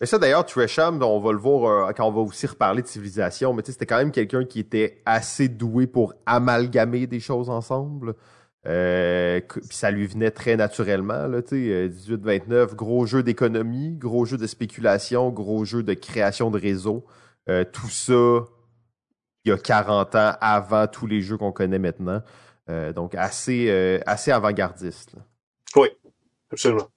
mais 0.00 0.06
ça, 0.06 0.18
d'ailleurs, 0.18 0.44
Tresham, 0.44 1.02
on 1.02 1.20
va 1.20 1.32
le 1.32 1.38
voir 1.38 1.88
euh, 1.88 1.92
quand 1.92 2.06
on 2.06 2.12
va 2.12 2.20
aussi 2.20 2.46
reparler 2.46 2.82
de 2.82 2.86
civilisation, 2.86 3.54
mais 3.54 3.62
c'était 3.64 3.86
quand 3.86 3.96
même 3.96 4.12
quelqu'un 4.12 4.44
qui 4.44 4.60
était 4.60 5.02
assez 5.06 5.48
doué 5.48 5.86
pour 5.86 6.14
amalgamer 6.26 7.06
des 7.06 7.20
choses 7.20 7.48
ensemble. 7.48 8.14
Euh, 8.66 9.40
puis 9.48 9.60
ça 9.70 9.90
lui 9.90 10.06
venait 10.06 10.32
très 10.32 10.56
naturellement, 10.56 11.26
là, 11.28 11.40
tu 11.40 11.68
sais, 11.68 11.88
18-29, 11.88 12.52
euh, 12.52 12.66
gros 12.74 13.06
jeu 13.06 13.22
d'économie, 13.22 13.96
gros 13.96 14.24
jeu 14.24 14.36
de 14.36 14.46
spéculation, 14.46 15.30
gros 15.30 15.64
jeu 15.64 15.82
de 15.82 15.94
création 15.94 16.50
de 16.50 16.58
réseau. 16.58 17.06
Euh, 17.48 17.64
tout 17.64 17.88
ça, 17.88 18.44
il 19.44 19.50
y 19.50 19.52
a 19.52 19.56
40 19.56 20.14
ans 20.16 20.32
avant 20.40 20.88
tous 20.88 21.06
les 21.06 21.20
jeux 21.20 21.36
qu'on 21.36 21.52
connaît 21.52 21.78
maintenant. 21.78 22.22
Euh, 22.68 22.92
donc, 22.92 23.14
assez, 23.14 24.00
assez 24.04 24.32
avant-gardiste. 24.32 25.14
Oui, 25.76 25.88
absolument. 26.50 26.88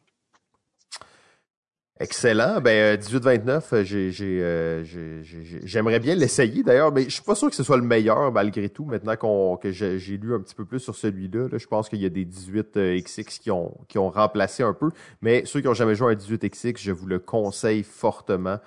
Excellent. 2.00 2.62
Ben 2.62 2.98
18-29, 2.98 3.74
euh, 3.74 4.12
euh, 4.22 5.24
j'aimerais 5.66 6.00
bien 6.00 6.16
l'essayer 6.16 6.64
d'ailleurs, 6.64 6.94
mais 6.94 7.04
je 7.04 7.10
suis 7.10 7.24
pas 7.24 7.36
sûr 7.36 7.50
que 7.50 7.56
ce 7.56 7.64
soit 7.64 7.76
le 7.76 7.84
meilleur 7.84 8.32
malgré 8.32 8.70
tout. 8.70 8.86
Maintenant 8.86 9.18
qu'on 9.18 9.58
que 9.58 9.72
j'ai 9.72 10.18
lu 10.18 10.34
un 10.34 10.40
petit 10.40 10.56
peu 10.56 10.64
plus 10.64 10.80
sur 10.80 10.96
celui-là, 10.96 11.50
je 11.52 11.68
pense 11.68 11.90
qu'il 11.90 12.00
y 12.00 12.06
a 12.06 12.10
des 12.10 12.24
18 12.24 12.78
XX 12.78 13.20
euh, 13.20 13.24
qui 13.42 13.52
ont 13.52 13.78
qui 13.90 13.98
ont 13.98 14.10
remplacé 14.10 14.64
un 14.64 14.74
peu. 14.74 14.92
Mais 15.22 15.44
ceux 15.46 15.60
qui 15.60 15.68
ont 15.68 15.74
jamais 15.74 15.96
joué 15.96 16.08
à 16.08 16.12
un 16.12 16.16
18 16.16 16.50
XX, 16.50 16.82
je 16.82 16.92
vous 16.92 17.08
le 17.08 17.20
conseille 17.20 17.84
fortement. 17.84 18.60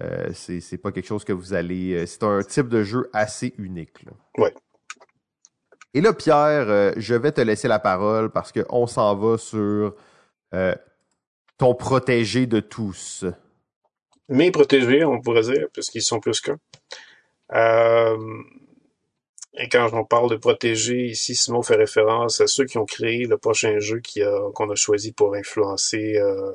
Euh, 0.00 0.30
c'est 0.32 0.78
pas 0.78 0.92
quelque 0.92 1.06
chose 1.06 1.24
que 1.24 1.32
vous 1.32 1.52
allez. 1.52 2.06
C'est 2.06 2.22
un 2.22 2.42
type 2.42 2.68
de 2.68 2.82
jeu 2.84 3.10
assez 3.12 3.52
unique. 3.58 4.06
Ouais. 4.38 4.54
Et 5.94 6.00
là, 6.00 6.12
Pierre, 6.12 6.68
euh, 6.68 6.92
je 6.96 7.14
vais 7.14 7.32
te 7.32 7.40
laisser 7.40 7.66
la 7.66 7.78
parole 7.78 8.30
parce 8.30 8.52
qu'on 8.52 8.86
s'en 8.86 9.16
va 9.16 9.38
sur 9.38 9.94
euh, 10.54 10.74
ton 11.58 11.74
protégé 11.74 12.46
de 12.46 12.60
tous? 12.60 13.24
Mes 14.28 14.50
protégés, 14.50 15.04
on 15.04 15.20
pourrait 15.20 15.42
dire, 15.42 15.66
puisqu'ils 15.72 16.02
sont 16.02 16.20
plus 16.20 16.40
qu'un. 16.40 16.58
Euh, 17.52 18.16
et 19.60 19.68
quand 19.68 19.88
on 19.92 20.04
parle 20.04 20.30
de 20.30 20.36
protéger, 20.36 21.06
ici, 21.06 21.34
Simon 21.34 21.62
fait 21.62 21.74
référence 21.74 22.40
à 22.40 22.46
ceux 22.46 22.64
qui 22.64 22.78
ont 22.78 22.84
créé 22.84 23.24
le 23.24 23.38
prochain 23.38 23.80
jeu 23.80 24.00
qu'on 24.54 24.70
a, 24.70 24.74
choisi 24.76 25.12
pour 25.12 25.34
influencer 25.34 26.16
euh, 26.16 26.52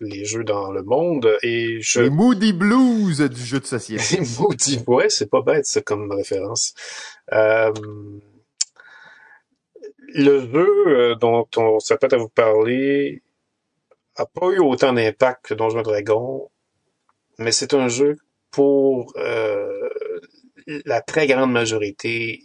les 0.00 0.24
jeux 0.24 0.44
dans 0.44 0.70
le 0.70 0.82
monde. 0.82 1.38
Et 1.42 1.80
je... 1.80 2.02
Les 2.02 2.10
Moody 2.10 2.52
Blues 2.52 3.20
du 3.20 3.42
jeu 3.42 3.60
de 3.60 3.66
société. 3.66 4.18
Les 4.18 4.26
Moody, 4.38 4.82
ouais, 4.86 5.08
c'est 5.08 5.30
pas 5.30 5.40
bête 5.40 5.64
ça 5.64 5.80
comme 5.80 6.12
référence. 6.12 6.74
Euh, 7.32 7.72
le 10.08 10.40
jeu 10.40 11.14
dont 11.16 11.48
on 11.56 11.78
s'apprête 11.78 12.12
à 12.12 12.18
vous 12.18 12.28
parler 12.28 13.22
a 14.16 14.26
pas 14.26 14.48
eu 14.48 14.60
autant 14.60 14.92
d'impact 14.92 15.46
que 15.46 15.54
Donjons 15.54 15.82
Dragon, 15.82 16.50
mais 17.38 17.52
c'est 17.52 17.74
un 17.74 17.88
jeu 17.88 18.16
pour 18.50 19.12
euh, 19.16 19.88
la 20.84 21.00
très 21.00 21.26
grande 21.26 21.52
majorité 21.52 22.42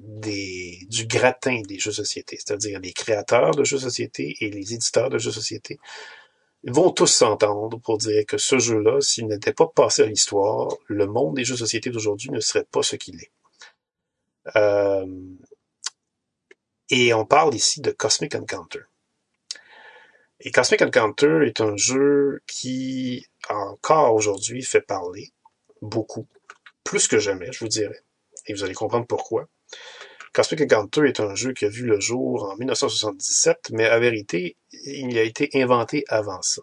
des, 0.00 0.78
du 0.88 1.06
gratin 1.06 1.62
des 1.62 1.78
jeux 1.78 1.92
société, 1.92 2.36
c'est-à-dire 2.36 2.80
les 2.80 2.92
créateurs 2.92 3.52
de 3.52 3.64
jeux 3.64 3.78
société 3.78 4.34
et 4.40 4.50
les 4.50 4.74
éditeurs 4.74 5.10
de 5.10 5.18
jeux 5.18 5.30
société, 5.30 5.78
vont 6.64 6.90
tous 6.90 7.06
s'entendre 7.06 7.78
pour 7.78 7.98
dire 7.98 8.24
que 8.26 8.38
ce 8.38 8.58
jeu-là, 8.58 9.00
s'il 9.00 9.26
n'était 9.26 9.52
pas 9.52 9.66
passé 9.66 10.02
à 10.02 10.06
l'histoire, 10.06 10.68
le 10.86 11.06
monde 11.06 11.36
des 11.36 11.44
jeux 11.44 11.56
société 11.56 11.90
d'aujourd'hui 11.90 12.30
ne 12.30 12.40
serait 12.40 12.64
pas 12.64 12.82
ce 12.82 12.96
qu'il 12.96 13.16
est. 13.16 13.32
Euh, 14.56 15.06
et 16.90 17.14
on 17.14 17.24
parle 17.24 17.54
ici 17.54 17.80
de 17.80 17.90
Cosmic 17.90 18.34
Encounter. 18.34 18.80
Et 20.44 20.50
Cosmic 20.50 20.82
Encounter 20.82 21.46
est 21.46 21.60
un 21.60 21.76
jeu 21.76 22.42
qui, 22.48 23.24
encore 23.48 24.12
aujourd'hui, 24.12 24.62
fait 24.62 24.80
parler 24.80 25.32
beaucoup 25.80 26.26
plus 26.82 27.06
que 27.06 27.20
jamais, 27.20 27.52
je 27.52 27.60
vous 27.60 27.68
dirais. 27.68 28.02
Et 28.46 28.52
vous 28.52 28.64
allez 28.64 28.74
comprendre 28.74 29.06
pourquoi. 29.06 29.48
Cosmic 30.32 30.62
Encounter 30.62 31.02
est 31.06 31.20
un 31.20 31.36
jeu 31.36 31.52
qui 31.52 31.64
a 31.64 31.68
vu 31.68 31.86
le 31.86 32.00
jour 32.00 32.50
en 32.50 32.56
1977, 32.56 33.70
mais 33.70 33.86
à 33.86 34.00
vérité, 34.00 34.56
il 34.72 35.16
a 35.16 35.22
été 35.22 35.48
inventé 35.54 36.04
avant 36.08 36.42
ça. 36.42 36.62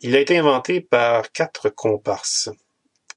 Il 0.00 0.16
a 0.16 0.20
été 0.20 0.38
inventé 0.38 0.80
par 0.80 1.30
quatre 1.30 1.68
comparses 1.68 2.48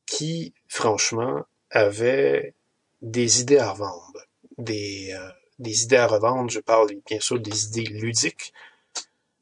qui, 0.05 0.53
franchement, 0.67 1.45
avaient 1.69 2.55
des 3.01 3.39
idées 3.39 3.59
à 3.59 3.71
revendre. 3.71 4.25
Des, 4.57 5.13
euh, 5.13 5.29
des 5.59 5.83
idées 5.83 5.97
à 5.97 6.07
revendre, 6.07 6.49
je 6.49 6.59
parle 6.59 6.89
bien 7.05 7.19
sûr 7.21 7.39
des 7.39 7.67
idées 7.67 7.85
ludiques, 7.85 8.53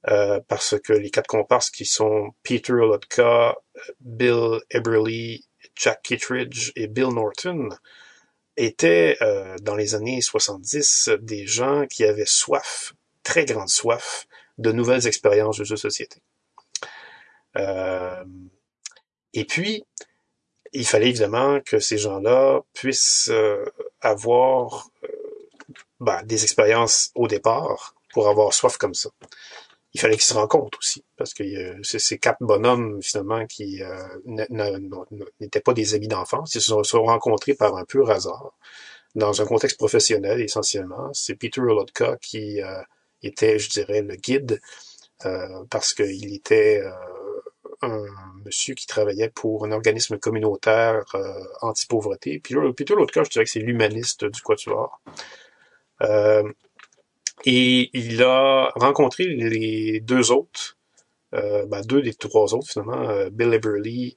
euh, 0.08 0.40
parce 0.48 0.80
que 0.80 0.94
les 0.94 1.10
quatre 1.10 1.28
comparses 1.28 1.70
qui 1.70 1.86
sont 1.86 2.32
Peter 2.44 2.74
Lotka, 2.74 3.56
Bill 4.00 4.60
Eberly 4.70 5.46
Jack 5.76 6.02
Kittredge 6.04 6.72
et 6.76 6.88
Bill 6.88 7.10
Norton 7.10 7.70
étaient, 8.58 9.18
euh, 9.22 9.56
dans 9.62 9.76
les 9.76 9.96
années 9.96 10.22
70, 10.22 11.10
des 11.22 11.46
gens 11.46 11.86
qui 11.88 12.06
avaient 12.06 12.26
soif, 12.26 12.94
très 13.24 13.46
grande 13.46 13.70
soif, 13.70 14.28
de 14.58 14.72
nouvelles 14.72 15.08
expériences 15.08 15.58
de 15.58 15.66
jeux 15.66 15.76
société. 15.76 16.22
Euh, 17.58 18.24
et 19.34 19.46
puis, 19.46 19.84
il 20.72 20.86
fallait 20.86 21.10
évidemment 21.10 21.60
que 21.62 21.80
ces 21.80 21.98
gens-là 21.98 22.62
puissent 22.74 23.30
euh, 23.32 23.66
avoir 24.02 24.90
ben, 26.00 26.22
des 26.24 26.44
expériences 26.44 27.12
au 27.16 27.28
départ 27.28 27.96
pour 28.14 28.30
avoir 28.30 28.54
soif 28.54 28.78
comme 28.78 28.94
ça 28.94 29.10
il 29.96 30.00
fallait 30.00 30.16
qu'ils 30.16 30.26
se 30.26 30.34
rencontrent 30.34 30.78
aussi, 30.78 31.06
parce 31.16 31.34
que 31.34 31.44
euh, 31.44 31.80
ces 31.84 32.18
quatre 32.18 32.42
bonhommes, 32.42 33.02
finalement, 33.02 33.46
qui 33.46 33.82
euh, 33.82 33.96
n'étaient 35.40 35.62
pas 35.62 35.74
des 35.74 35.94
amis 35.96 36.10
d'enfance. 36.10 36.54
Ils 36.54 36.60
se 36.60 36.84
sont, 36.84 37.04
rencontrés 37.04 37.54
par 37.54 37.78
un 37.78 37.86
pur 37.86 38.12
hasard, 38.12 38.52
dans 39.16 39.42
un 39.42 39.46
contexte 39.46 39.78
professionnel, 39.78 40.42
essentiellement. 40.42 41.12
C'est 41.14 41.36
Peter 41.36 41.62
Olotka 41.62 42.18
qui 42.22 42.62
euh, 42.62 42.82
était, 43.24 43.58
je 43.58 43.70
dirais, 43.70 44.02
le 44.02 44.16
guide, 44.18 44.60
parce 45.70 45.94
qu'il 45.94 46.36
était 46.36 46.84
un 47.82 48.06
monsieur 48.44 48.76
qui 48.76 48.86
travaillait 48.86 49.30
pour 49.30 49.66
un 49.66 49.72
organisme 49.72 50.20
communautaire 50.20 51.06
anti-pauvreté. 51.62 52.40
Peter, 52.40 52.60
Peter 52.76 52.96
je 53.24 53.30
dirais 53.30 53.46
que 53.46 53.50
c'est 53.50 53.60
l'humaniste 53.60 54.26
du 54.26 54.42
Quatuor. 54.42 55.02
Et 57.44 57.90
il 57.94 58.24
a 58.24 58.72
rencontré 58.76 59.26
les 59.26 60.00
deux 60.00 60.32
autres, 60.32 60.78
euh, 61.34 61.66
ben 61.66 61.82
deux 61.82 62.02
des 62.02 62.14
trois 62.14 62.54
autres 62.54 62.70
finalement, 62.70 63.10
euh, 63.10 63.30
Bill 63.30 63.54
Eberly 63.54 64.16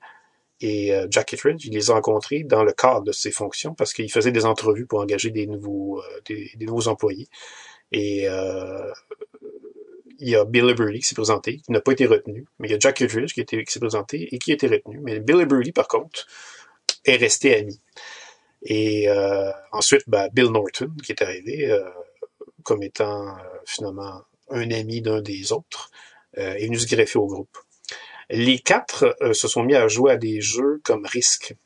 et 0.61 0.95
euh, 0.95 1.07
Jack 1.11 1.27
Kittredge. 1.27 1.65
Il 1.67 1.75
les 1.75 1.91
a 1.91 1.95
rencontrés 1.95 2.45
dans 2.45 2.63
le 2.63 2.73
cadre 2.73 3.03
de 3.03 3.13
ses 3.13 3.33
fonctions 3.33 3.75
parce 3.75 3.93
qu'il 3.93 4.11
faisait 4.11 4.33
des 4.33 4.45
entrevues 4.45 4.87
pour 4.87 5.01
engager 5.01 5.31
des 5.31 5.47
nouveaux, 5.47 6.01
euh, 6.01 6.21
des, 6.27 6.51
nouveaux 6.61 6.89
employés. 6.89 7.29
Et 7.91 8.27
il 10.21 10.29
y 10.29 10.35
a 10.37 10.45
Bill 10.45 10.69
Eberly 10.69 10.99
qui 11.01 11.07
s'est 11.07 11.15
présenté, 11.15 11.59
qui 11.59 11.73
n'a 11.73 11.81
pas 11.81 11.93
été 11.93 12.05
retenu, 12.07 12.45
mais 12.59 12.69
il 12.69 12.73
y 12.73 12.75
a 12.75 12.79
Jack 12.79 12.97
Kittredge 12.97 13.33
qui, 13.33 13.45
qui 13.45 13.73
s'est 13.73 13.81
présenté 13.81 14.35
et 14.35 14.39
qui 14.39 14.51
a 14.51 14.55
été 14.55 14.67
retenu. 14.67 15.01
Mais 15.03 15.21
Bill 15.21 15.41
Eberly, 15.41 15.73
par 15.73 15.89
contre, 15.89 16.27
est 17.05 17.17
resté 17.17 17.57
ami. 17.57 17.81
Et 18.63 19.09
ensuite, 19.73 20.03
ben, 20.07 20.29
Bill 20.33 20.47
Norton, 20.51 20.91
qui 21.03 21.13
est 21.13 21.23
arrivé, 21.23 21.73
comme 22.69 22.83
étant 22.83 23.29
euh, 23.29 23.33
finalement 23.65 24.21
un 24.51 24.71
ami 24.71 25.01
d'un 25.01 25.23
des 25.23 25.53
autres, 25.53 25.91
euh, 26.37 26.53
est 26.53 26.67
venu 26.67 26.79
se 26.79 26.87
greffer 26.87 27.19
au 27.19 27.27
groupe. 27.27 27.57
Les 28.29 28.59
quatre 28.59 29.17
euh, 29.23 29.33
se 29.33 29.49
sont 29.49 29.63
mis 29.63 29.75
à 29.75 29.89
jouer 29.89 30.13
à 30.13 30.17
des 30.19 30.43
jeux 30.43 30.83
comme 30.85 31.07
Risk. 31.07 31.57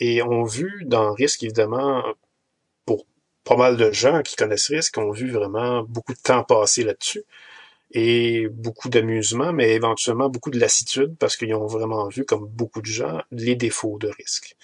et 0.00 0.22
ont 0.22 0.44
vu 0.44 0.84
dans 0.86 1.12
Risk, 1.12 1.42
évidemment, 1.42 2.02
pour 2.86 3.06
pas 3.44 3.56
mal 3.56 3.76
de 3.76 3.92
gens 3.92 4.22
qui 4.22 4.36
connaissent 4.36 4.68
Risk, 4.68 4.96
ont 4.96 5.10
vu 5.12 5.30
vraiment 5.30 5.82
beaucoup 5.82 6.14
de 6.14 6.22
temps 6.22 6.44
passer 6.44 6.82
là-dessus 6.82 7.24
et 7.92 8.48
beaucoup 8.48 8.88
d'amusement, 8.88 9.52
mais 9.52 9.72
éventuellement 9.72 10.30
beaucoup 10.30 10.50
de 10.50 10.60
lassitude 10.60 11.16
parce 11.18 11.36
qu'ils 11.36 11.54
ont 11.54 11.66
vraiment 11.66 12.08
vu, 12.08 12.24
comme 12.24 12.46
beaucoup 12.46 12.80
de 12.80 12.86
gens, 12.86 13.20
les 13.32 13.56
défauts 13.56 13.98
de 13.98 14.08
Risk. 14.08 14.56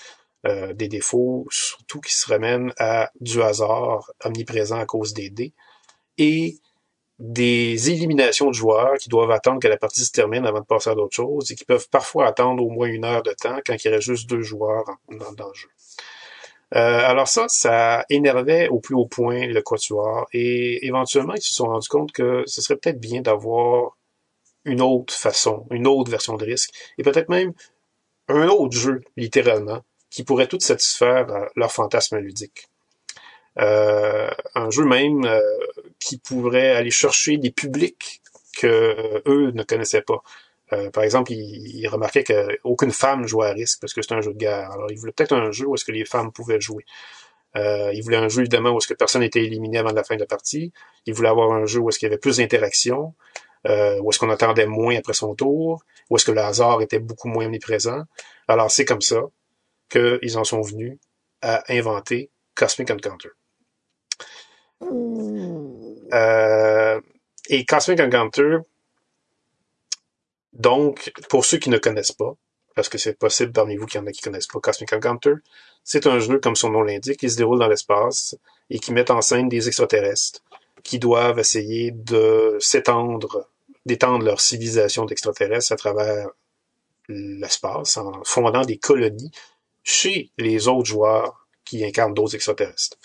Euh, 0.46 0.74
des 0.74 0.86
défauts, 0.86 1.46
surtout 1.50 2.00
qui 2.00 2.14
se 2.14 2.28
ramènent 2.28 2.72
à 2.78 3.10
du 3.20 3.42
hasard 3.42 4.10
omniprésent 4.22 4.78
à 4.78 4.84
cause 4.84 5.12
des 5.12 5.30
dés, 5.30 5.54
et 6.18 6.58
des 7.18 7.90
éliminations 7.90 8.48
de 8.48 8.54
joueurs 8.54 8.98
qui 8.98 9.08
doivent 9.08 9.30
attendre 9.30 9.60
que 9.60 9.66
la 9.66 9.78
partie 9.78 10.04
se 10.04 10.12
termine 10.12 10.44
avant 10.46 10.60
de 10.60 10.66
passer 10.66 10.90
à 10.90 10.94
d'autres 10.94 11.16
choses, 11.16 11.50
et 11.50 11.56
qui 11.56 11.64
peuvent 11.64 11.88
parfois 11.88 12.26
attendre 12.26 12.62
au 12.62 12.68
moins 12.68 12.86
une 12.86 13.04
heure 13.04 13.22
de 13.22 13.32
temps 13.32 13.58
quand 13.66 13.74
il 13.74 13.88
y 13.88 13.90
aurait 13.90 14.00
juste 14.00 14.28
deux 14.28 14.42
joueurs 14.42 14.84
dans, 15.08 15.48
le 15.48 15.54
jeu. 15.54 15.68
Euh, 16.74 17.00
alors 17.00 17.28
ça, 17.28 17.46
ça 17.48 18.04
énervait 18.10 18.68
au 18.68 18.78
plus 18.78 18.94
haut 18.94 19.06
point 19.06 19.46
le 19.46 19.62
quatuor, 19.62 20.28
et 20.32 20.86
éventuellement, 20.86 21.34
ils 21.34 21.42
se 21.42 21.54
sont 21.54 21.66
rendus 21.66 21.88
compte 21.88 22.12
que 22.12 22.44
ce 22.46 22.60
serait 22.60 22.76
peut-être 22.76 23.00
bien 23.00 23.22
d'avoir 23.22 23.96
une 24.64 24.82
autre 24.82 25.14
façon, 25.14 25.66
une 25.70 25.86
autre 25.86 26.10
version 26.10 26.36
de 26.36 26.44
risque, 26.44 26.70
et 26.98 27.02
peut-être 27.02 27.30
même 27.30 27.52
un 28.28 28.48
autre 28.48 28.76
jeu, 28.76 29.00
littéralement, 29.16 29.82
qui 30.10 30.24
pourraient 30.24 30.46
toutes 30.46 30.62
satisfaire 30.62 31.30
euh, 31.30 31.46
leur 31.56 31.72
fantasme 31.72 32.18
ludique. 32.18 32.68
Euh, 33.58 34.30
un 34.54 34.70
jeu 34.70 34.84
même 34.84 35.24
euh, 35.24 35.40
qui 35.98 36.18
pourrait 36.18 36.72
aller 36.72 36.90
chercher 36.90 37.38
des 37.38 37.50
publics 37.50 38.20
que 38.58 39.22
eux 39.26 39.50
ne 39.52 39.62
connaissaient 39.62 40.02
pas. 40.02 40.22
par 40.92 41.04
exemple, 41.04 41.32
ils, 41.32 41.80
il 41.80 41.88
remarquaient 41.88 42.24
qu'aucune 42.24 42.90
femme 42.90 43.26
jouait 43.26 43.48
à 43.48 43.52
risque 43.52 43.80
parce 43.80 43.92
que 43.92 44.02
c'est 44.02 44.14
un 44.14 44.20
jeu 44.20 44.32
de 44.32 44.38
guerre. 44.38 44.70
Alors, 44.72 44.90
ils 44.90 44.98
voulaient 44.98 45.12
peut-être 45.12 45.34
un 45.34 45.50
jeu 45.52 45.66
où 45.66 45.74
est-ce 45.74 45.84
que 45.84 45.92
les 45.92 46.04
femmes 46.04 46.32
pouvaient 46.32 46.60
jouer. 46.60 46.84
Euh, 47.56 47.90
ils 47.94 48.02
voulaient 48.02 48.16
un 48.16 48.28
jeu, 48.28 48.40
évidemment, 48.40 48.70
où 48.70 48.78
est-ce 48.78 48.86
que 48.86 48.94
personne 48.94 49.22
n'était 49.22 49.42
éliminé 49.42 49.78
avant 49.78 49.92
la 49.92 50.04
fin 50.04 50.14
de 50.14 50.20
la 50.20 50.26
partie. 50.26 50.72
Ils 51.06 51.14
voulaient 51.14 51.28
avoir 51.28 51.52
un 51.52 51.64
jeu 51.64 51.80
où 51.80 51.88
est-ce 51.88 51.98
qu'il 51.98 52.06
y 52.06 52.10
avait 52.10 52.18
plus 52.18 52.36
d'interaction, 52.36 53.14
euh, 53.66 53.98
où 54.00 54.10
est-ce 54.10 54.18
qu'on 54.18 54.30
attendait 54.30 54.66
moins 54.66 54.96
après 54.96 55.14
son 55.14 55.34
tour, 55.34 55.82
où 56.10 56.16
est-ce 56.16 56.24
que 56.24 56.32
le 56.32 56.40
hasard 56.40 56.82
était 56.82 56.98
beaucoup 56.98 57.28
moins 57.28 57.46
omniprésent. 57.46 58.02
Alors, 58.48 58.70
c'est 58.70 58.84
comme 58.84 59.00
ça 59.00 59.22
qu'ils 59.88 60.38
en 60.38 60.44
sont 60.44 60.62
venus 60.62 60.98
à 61.42 61.64
inventer 61.72 62.30
Cosmic 62.54 62.90
Encounter. 62.90 63.30
Euh, 66.12 67.00
et 67.48 67.64
Cosmic 67.64 68.00
Encounter, 68.00 68.58
donc, 70.52 71.12
pour 71.28 71.44
ceux 71.44 71.58
qui 71.58 71.70
ne 71.70 71.78
connaissent 71.78 72.12
pas, 72.12 72.34
parce 72.74 72.88
que 72.88 72.98
c'est 72.98 73.18
possible 73.18 73.52
parmi 73.52 73.76
vous 73.76 73.86
qu'il 73.86 74.00
y 74.00 74.02
en 74.02 74.06
a 74.06 74.12
qui 74.12 74.22
connaissent 74.22 74.46
pas 74.46 74.60
Cosmic 74.60 74.92
Encounter, 74.92 75.34
c'est 75.84 76.06
un 76.06 76.18
jeu, 76.18 76.38
comme 76.40 76.56
son 76.56 76.70
nom 76.70 76.82
l'indique, 76.82 77.20
qui 77.20 77.30
se 77.30 77.36
déroule 77.36 77.58
dans 77.58 77.68
l'espace 77.68 78.36
et 78.70 78.78
qui 78.78 78.92
met 78.92 79.10
en 79.10 79.22
scène 79.22 79.48
des 79.48 79.68
extraterrestres 79.68 80.42
qui 80.82 80.98
doivent 80.98 81.38
essayer 81.38 81.90
de 81.90 82.56
s'étendre, 82.60 83.48
d'étendre 83.86 84.24
leur 84.24 84.40
civilisation 84.40 85.04
d'extraterrestres 85.04 85.72
à 85.72 85.76
travers 85.76 86.28
l'espace 87.08 87.96
en 87.96 88.22
fondant 88.24 88.62
des 88.62 88.78
colonies 88.78 89.30
chez 89.86 90.32
les 90.36 90.66
autres 90.66 90.88
joueurs 90.88 91.46
qui 91.64 91.84
incarnent 91.84 92.12
d'autres 92.12 92.34
extraterrestres. 92.34 92.98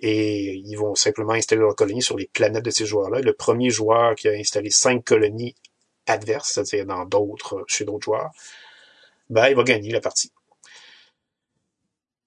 Et 0.00 0.54
ils 0.54 0.76
vont 0.76 0.94
simplement 0.94 1.32
installer 1.32 1.60
leur 1.60 1.74
colonie 1.74 2.00
sur 2.00 2.16
les 2.16 2.28
planètes 2.28 2.64
de 2.64 2.70
ces 2.70 2.86
joueurs-là. 2.86 3.20
Le 3.20 3.32
premier 3.32 3.70
joueur 3.70 4.14
qui 4.14 4.28
a 4.28 4.32
installé 4.32 4.70
cinq 4.70 5.04
colonies 5.04 5.56
adverses, 6.06 6.52
c'est-à-dire 6.52 6.86
dans 6.86 7.04
d'autres, 7.04 7.64
chez 7.66 7.84
d'autres 7.84 8.04
joueurs, 8.04 8.30
ben, 9.28 9.48
il 9.48 9.56
va 9.56 9.64
gagner 9.64 9.90
la 9.90 10.00
partie. 10.00 10.30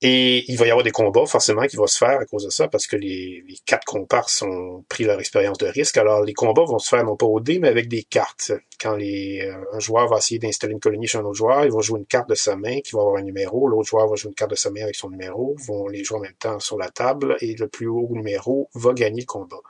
Et 0.03 0.51
il 0.51 0.57
va 0.57 0.65
y 0.65 0.71
avoir 0.71 0.83
des 0.83 0.91
combats 0.91 1.27
forcément 1.27 1.67
qui 1.67 1.75
vont 1.75 1.85
se 1.85 1.97
faire 1.97 2.19
à 2.19 2.25
cause 2.25 2.45
de 2.45 2.49
ça, 2.49 2.67
parce 2.67 2.87
que 2.87 2.95
les, 2.95 3.43
quatre 3.67 3.85
comparses 3.85 4.41
ont 4.41 4.83
pris 4.89 5.03
leur 5.03 5.19
expérience 5.19 5.59
de 5.59 5.67
risque. 5.67 5.95
Alors 5.97 6.23
les 6.23 6.33
combats 6.33 6.63
vont 6.63 6.79
se 6.79 6.89
faire 6.89 7.03
non 7.03 7.15
pas 7.15 7.27
au 7.27 7.39
dé, 7.39 7.59
mais 7.59 7.67
avec 7.67 7.87
des 7.87 8.01
cartes. 8.01 8.51
Quand 8.79 8.95
les, 8.95 9.41
euh, 9.45 9.63
un 9.73 9.79
joueur 9.79 10.07
va 10.07 10.17
essayer 10.17 10.39
d'installer 10.39 10.73
une 10.73 10.79
colonie 10.79 11.05
chez 11.05 11.19
un 11.19 11.23
autre 11.23 11.35
joueur, 11.35 11.65
il 11.65 11.71
va 11.71 11.81
jouer 11.81 11.99
une 11.99 12.07
carte 12.07 12.29
de 12.29 12.35
sa 12.35 12.55
main 12.55 12.81
qui 12.81 12.93
va 12.93 13.01
avoir 13.01 13.17
un 13.17 13.21
numéro. 13.21 13.67
L'autre 13.67 13.87
joueur 13.89 14.07
va 14.07 14.15
jouer 14.15 14.29
une 14.29 14.35
carte 14.35 14.51
de 14.51 14.55
sa 14.55 14.71
main 14.71 14.81
avec 14.81 14.95
son 14.95 15.11
numéro. 15.11 15.55
Vont 15.67 15.87
les 15.87 16.03
jouer 16.03 16.17
en 16.17 16.21
même 16.21 16.33
temps 16.39 16.59
sur 16.59 16.79
la 16.79 16.89
table 16.89 17.37
et 17.39 17.55
le 17.55 17.67
plus 17.67 17.87
haut 17.87 18.07
numéro 18.09 18.69
va 18.73 18.93
gagner 18.93 19.21
le 19.21 19.27
combat. 19.27 19.61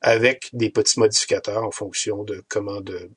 Avec 0.00 0.48
des 0.54 0.70
petits 0.70 0.98
modificateurs 0.98 1.62
en 1.62 1.70
fonction 1.70 2.24
de 2.24 2.42
comment 2.48 2.80
de, 2.80 3.10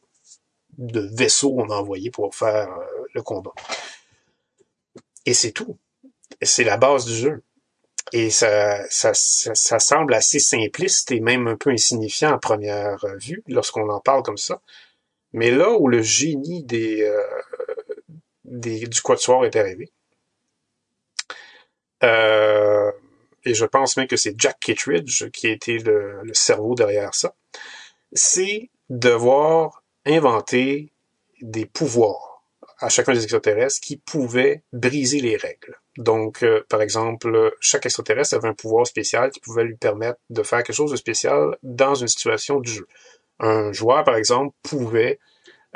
de 0.78 1.10
vaisseaux 1.16 1.56
on 1.58 1.70
a 1.70 1.76
envoyé 1.76 2.12
pour 2.12 2.36
faire 2.36 2.70
euh, 2.70 3.06
le 3.14 3.22
combat. 3.22 3.54
Et 5.26 5.34
c'est 5.34 5.52
tout 5.52 5.78
c'est 6.42 6.64
la 6.64 6.78
base 6.78 7.06
du 7.06 7.16
jeu. 7.16 7.44
Et 8.14 8.30
ça, 8.30 8.90
ça, 8.90 9.12
ça, 9.14 9.80
semble 9.80 10.14
assez 10.14 10.40
simpliste 10.40 11.12
et 11.12 11.20
même 11.20 11.48
un 11.48 11.58
peu 11.58 11.72
insignifiant 11.72 12.34
à 12.34 12.38
première 12.38 13.06
vue 13.18 13.44
lorsqu'on 13.48 13.90
en 13.90 14.00
parle 14.00 14.24
comme 14.24 14.38
ça. 14.38 14.62
Mais 15.34 15.52
là 15.52 15.72
où 15.72 15.90
le 15.90 16.02
génie 16.02 16.64
des, 16.64 17.02
euh, 17.04 17.22
des 18.46 18.88
du 18.88 19.02
quatuor 19.02 19.46
est 19.46 19.58
arrivé, 19.58 19.92
euh, 22.04 22.92
et 23.44 23.54
je 23.54 23.66
pense 23.66 23.98
même 23.98 24.08
que 24.08 24.16
c'est 24.16 24.36
Jack 24.38 24.60
Kittredge 24.60 25.30
qui 25.32 25.48
a 25.48 25.52
été 25.52 25.80
le, 25.80 26.22
le 26.24 26.34
cerveau 26.34 26.76
derrière 26.76 27.14
ça, 27.14 27.36
c'est 28.14 28.70
devoir 28.90 29.84
inventer 30.06 30.94
des 31.42 31.66
pouvoirs 31.66 32.42
à 32.80 32.90
chacun 32.90 33.14
des 33.14 33.24
extraterrestres 33.24 33.82
qui 33.82 33.98
pouvaient 33.98 34.64
briser 34.72 35.20
les 35.20 35.36
règles. 35.36 35.80
Donc, 35.98 36.44
euh, 36.44 36.64
par 36.70 36.82
exemple, 36.82 37.56
chaque 37.60 37.86
extraterrestre 37.86 38.36
avait 38.36 38.48
un 38.48 38.54
pouvoir 38.54 38.86
spécial 38.86 39.32
qui 39.32 39.40
pouvait 39.40 39.64
lui 39.64 39.76
permettre 39.76 40.20
de 40.30 40.44
faire 40.44 40.62
quelque 40.64 40.76
chose 40.76 40.92
de 40.92 40.96
spécial 40.96 41.58
dans 41.64 41.96
une 41.96 42.08
situation 42.08 42.60
du 42.60 42.72
jeu. 42.72 42.88
Un 43.40 43.72
joueur, 43.72 44.04
par 44.04 44.16
exemple, 44.16 44.56
pouvait 44.62 45.20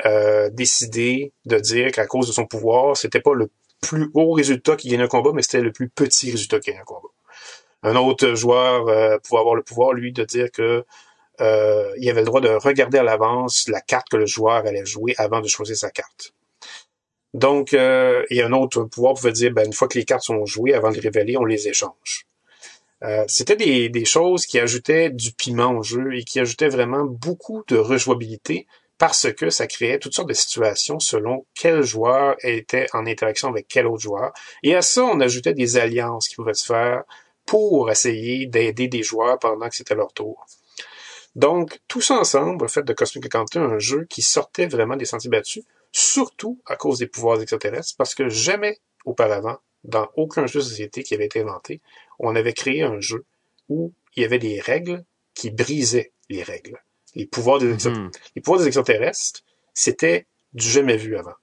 euh, 0.06 0.48
décider 0.50 1.32
de 1.44 1.58
dire 1.58 1.90
qu'à 1.90 2.06
cause 2.06 2.28
de 2.28 2.32
son 2.32 2.46
pouvoir, 2.46 2.96
c'était 2.96 3.20
pas 3.20 3.34
le 3.34 3.50
plus 3.80 4.10
haut 4.14 4.32
résultat 4.32 4.76
qui 4.76 4.88
gagne 4.88 5.02
un 5.02 5.08
combat, 5.08 5.32
mais 5.34 5.42
c'était 5.42 5.60
le 5.60 5.72
plus 5.72 5.88
petit 5.88 6.30
résultat 6.30 6.60
qui 6.60 6.70
gagne 6.70 6.80
un 6.80 6.84
combat. 6.84 7.08
Un 7.82 7.96
autre 7.96 8.34
joueur 8.34 8.88
euh, 8.88 9.18
pouvait 9.18 9.40
avoir 9.40 9.56
le 9.56 9.62
pouvoir, 9.62 9.92
lui, 9.92 10.12
de 10.12 10.24
dire 10.24 10.50
que 10.52 10.84
il 11.40 12.08
avait 12.08 12.20
le 12.20 12.26
droit 12.26 12.40
de 12.40 12.50
regarder 12.50 12.98
à 12.98 13.02
l'avance 13.02 13.66
la 13.66 13.80
carte 13.80 14.08
que 14.08 14.16
le 14.16 14.26
joueur 14.26 14.64
allait 14.64 14.84
jouer 14.84 15.16
avant 15.18 15.40
de 15.40 15.48
choisir 15.48 15.76
sa 15.76 15.90
carte. 15.90 16.32
Donc, 17.34 17.72
euh, 17.72 18.24
et 18.30 18.42
un 18.42 18.52
autre 18.52 18.84
pouvoir 18.84 19.14
pouvait 19.14 19.32
dire, 19.32 19.52
ben, 19.52 19.66
une 19.66 19.72
fois 19.72 19.88
que 19.88 19.98
les 19.98 20.04
cartes 20.04 20.24
sont 20.24 20.44
jouées, 20.44 20.74
avant 20.74 20.90
de 20.90 20.96
les 20.96 21.00
révéler, 21.00 21.36
on 21.36 21.44
les 21.44 21.68
échange. 21.68 22.26
Euh, 23.02 23.24
c'était 23.26 23.56
des, 23.56 24.04
choses 24.04 24.46
qui 24.46 24.60
ajoutaient 24.60 25.10
du 25.10 25.32
piment 25.32 25.76
au 25.78 25.82
jeu 25.82 26.14
et 26.14 26.22
qui 26.22 26.38
ajoutaient 26.38 26.68
vraiment 26.68 27.04
beaucoup 27.04 27.64
de 27.66 27.76
rejouabilité 27.76 28.66
parce 28.98 29.32
que 29.32 29.50
ça 29.50 29.66
créait 29.66 29.98
toutes 29.98 30.14
sortes 30.14 30.28
de 30.28 30.34
situations 30.34 31.00
selon 31.00 31.44
quel 31.54 31.82
joueur 31.82 32.36
était 32.44 32.86
en 32.92 33.06
interaction 33.06 33.48
avec 33.48 33.66
quel 33.66 33.88
autre 33.88 34.02
joueur. 34.02 34.32
Et 34.62 34.76
à 34.76 34.82
ça, 34.82 35.04
on 35.04 35.18
ajoutait 35.18 35.54
des 35.54 35.76
alliances 35.76 36.28
qui 36.28 36.36
pouvaient 36.36 36.54
se 36.54 36.66
faire 36.66 37.02
pour 37.44 37.90
essayer 37.90 38.46
d'aider 38.46 38.86
des 38.86 39.02
joueurs 39.02 39.40
pendant 39.40 39.68
que 39.68 39.74
c'était 39.74 39.96
leur 39.96 40.12
tour. 40.12 40.46
Donc, 41.34 41.80
tout 41.88 42.00
ça 42.00 42.14
ensemble 42.18 42.64
a 42.64 42.68
fait 42.68 42.82
de 42.82 42.92
Cosmic 42.92 43.24
Encounter 43.26 43.58
un 43.58 43.78
jeu 43.78 44.06
qui 44.08 44.22
sortait 44.22 44.66
vraiment 44.66 44.96
des 44.96 45.06
sentiers 45.06 45.30
battus, 45.30 45.64
surtout 45.92 46.60
à 46.66 46.76
cause 46.76 46.98
des 46.98 47.06
pouvoirs 47.06 47.40
extraterrestres, 47.40 47.94
parce 47.96 48.14
que 48.14 48.28
jamais 48.28 48.80
auparavant, 49.04 49.58
dans 49.84 50.08
aucun 50.16 50.46
jeu 50.46 50.60
de 50.60 50.64
société 50.64 51.02
qui 51.02 51.14
avait 51.14 51.26
été 51.26 51.40
inventé, 51.40 51.80
on 52.18 52.34
avait 52.34 52.52
créé 52.52 52.82
un 52.82 53.00
jeu 53.00 53.24
où 53.68 53.92
il 54.16 54.22
y 54.22 54.26
avait 54.26 54.38
des 54.38 54.60
règles 54.60 55.04
qui 55.34 55.50
brisaient 55.50 56.12
les 56.28 56.42
règles. 56.42 56.82
Les 57.14 57.26
pouvoirs 57.26 57.58
des, 57.58 57.72
mhm. 57.72 58.10
les 58.34 58.42
pouvoirs 58.42 58.60
des 58.60 58.66
extraterrestres, 58.66 59.42
c'était 59.74 60.26
du 60.52 60.66
jamais 60.66 60.96
vu 60.96 61.16
avant. 61.16 61.34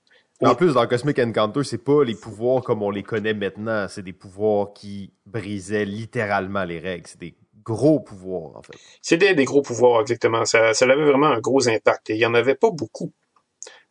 En 0.41 0.55
plus, 0.55 0.73
dans 0.73 0.87
Cosmic 0.87 1.19
Encounter, 1.19 1.65
c'est 1.65 1.83
pas 1.83 2.03
les 2.05 2.15
pouvoirs 2.15 2.63
comme 2.63 2.81
on 2.81 2.91
les 2.91 3.03
connaît 3.03 3.33
maintenant, 3.33 3.87
c'est 3.89 4.03
des 4.03 4.13
pouvoirs 4.13 4.71
qui 4.73 5.11
brisaient 5.25 5.83
littéralement 5.83 6.63
les 6.63 6.79
règles. 6.79 7.07
C'est 7.07 7.19
des 7.19 7.35
gros 7.61 7.99
pouvoirs, 7.99 8.55
en 8.55 8.61
fait. 8.61 8.77
C'était 9.01 9.35
des 9.35 9.43
gros 9.43 9.61
pouvoirs, 9.61 9.99
exactement. 9.99 10.45
Ça, 10.45 10.73
ça 10.73 10.85
avait 10.85 11.03
vraiment 11.03 11.27
un 11.27 11.41
gros 11.41 11.67
impact. 11.67 12.09
Et 12.09 12.13
il 12.13 12.19
y 12.19 12.25
en 12.25 12.33
avait 12.33 12.55
pas 12.55 12.71
beaucoup 12.71 13.11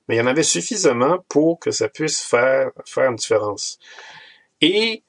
mais 0.08 0.16
il 0.16 0.18
y 0.18 0.20
en 0.20 0.26
avait 0.26 0.42
suffisamment 0.42 1.24
pour 1.28 1.58
que 1.58 1.70
ça 1.70 1.88
puisse 1.88 2.22
faire, 2.22 2.70
faire 2.84 3.10
une 3.10 3.16
différence. 3.16 3.78
Et 4.60 5.02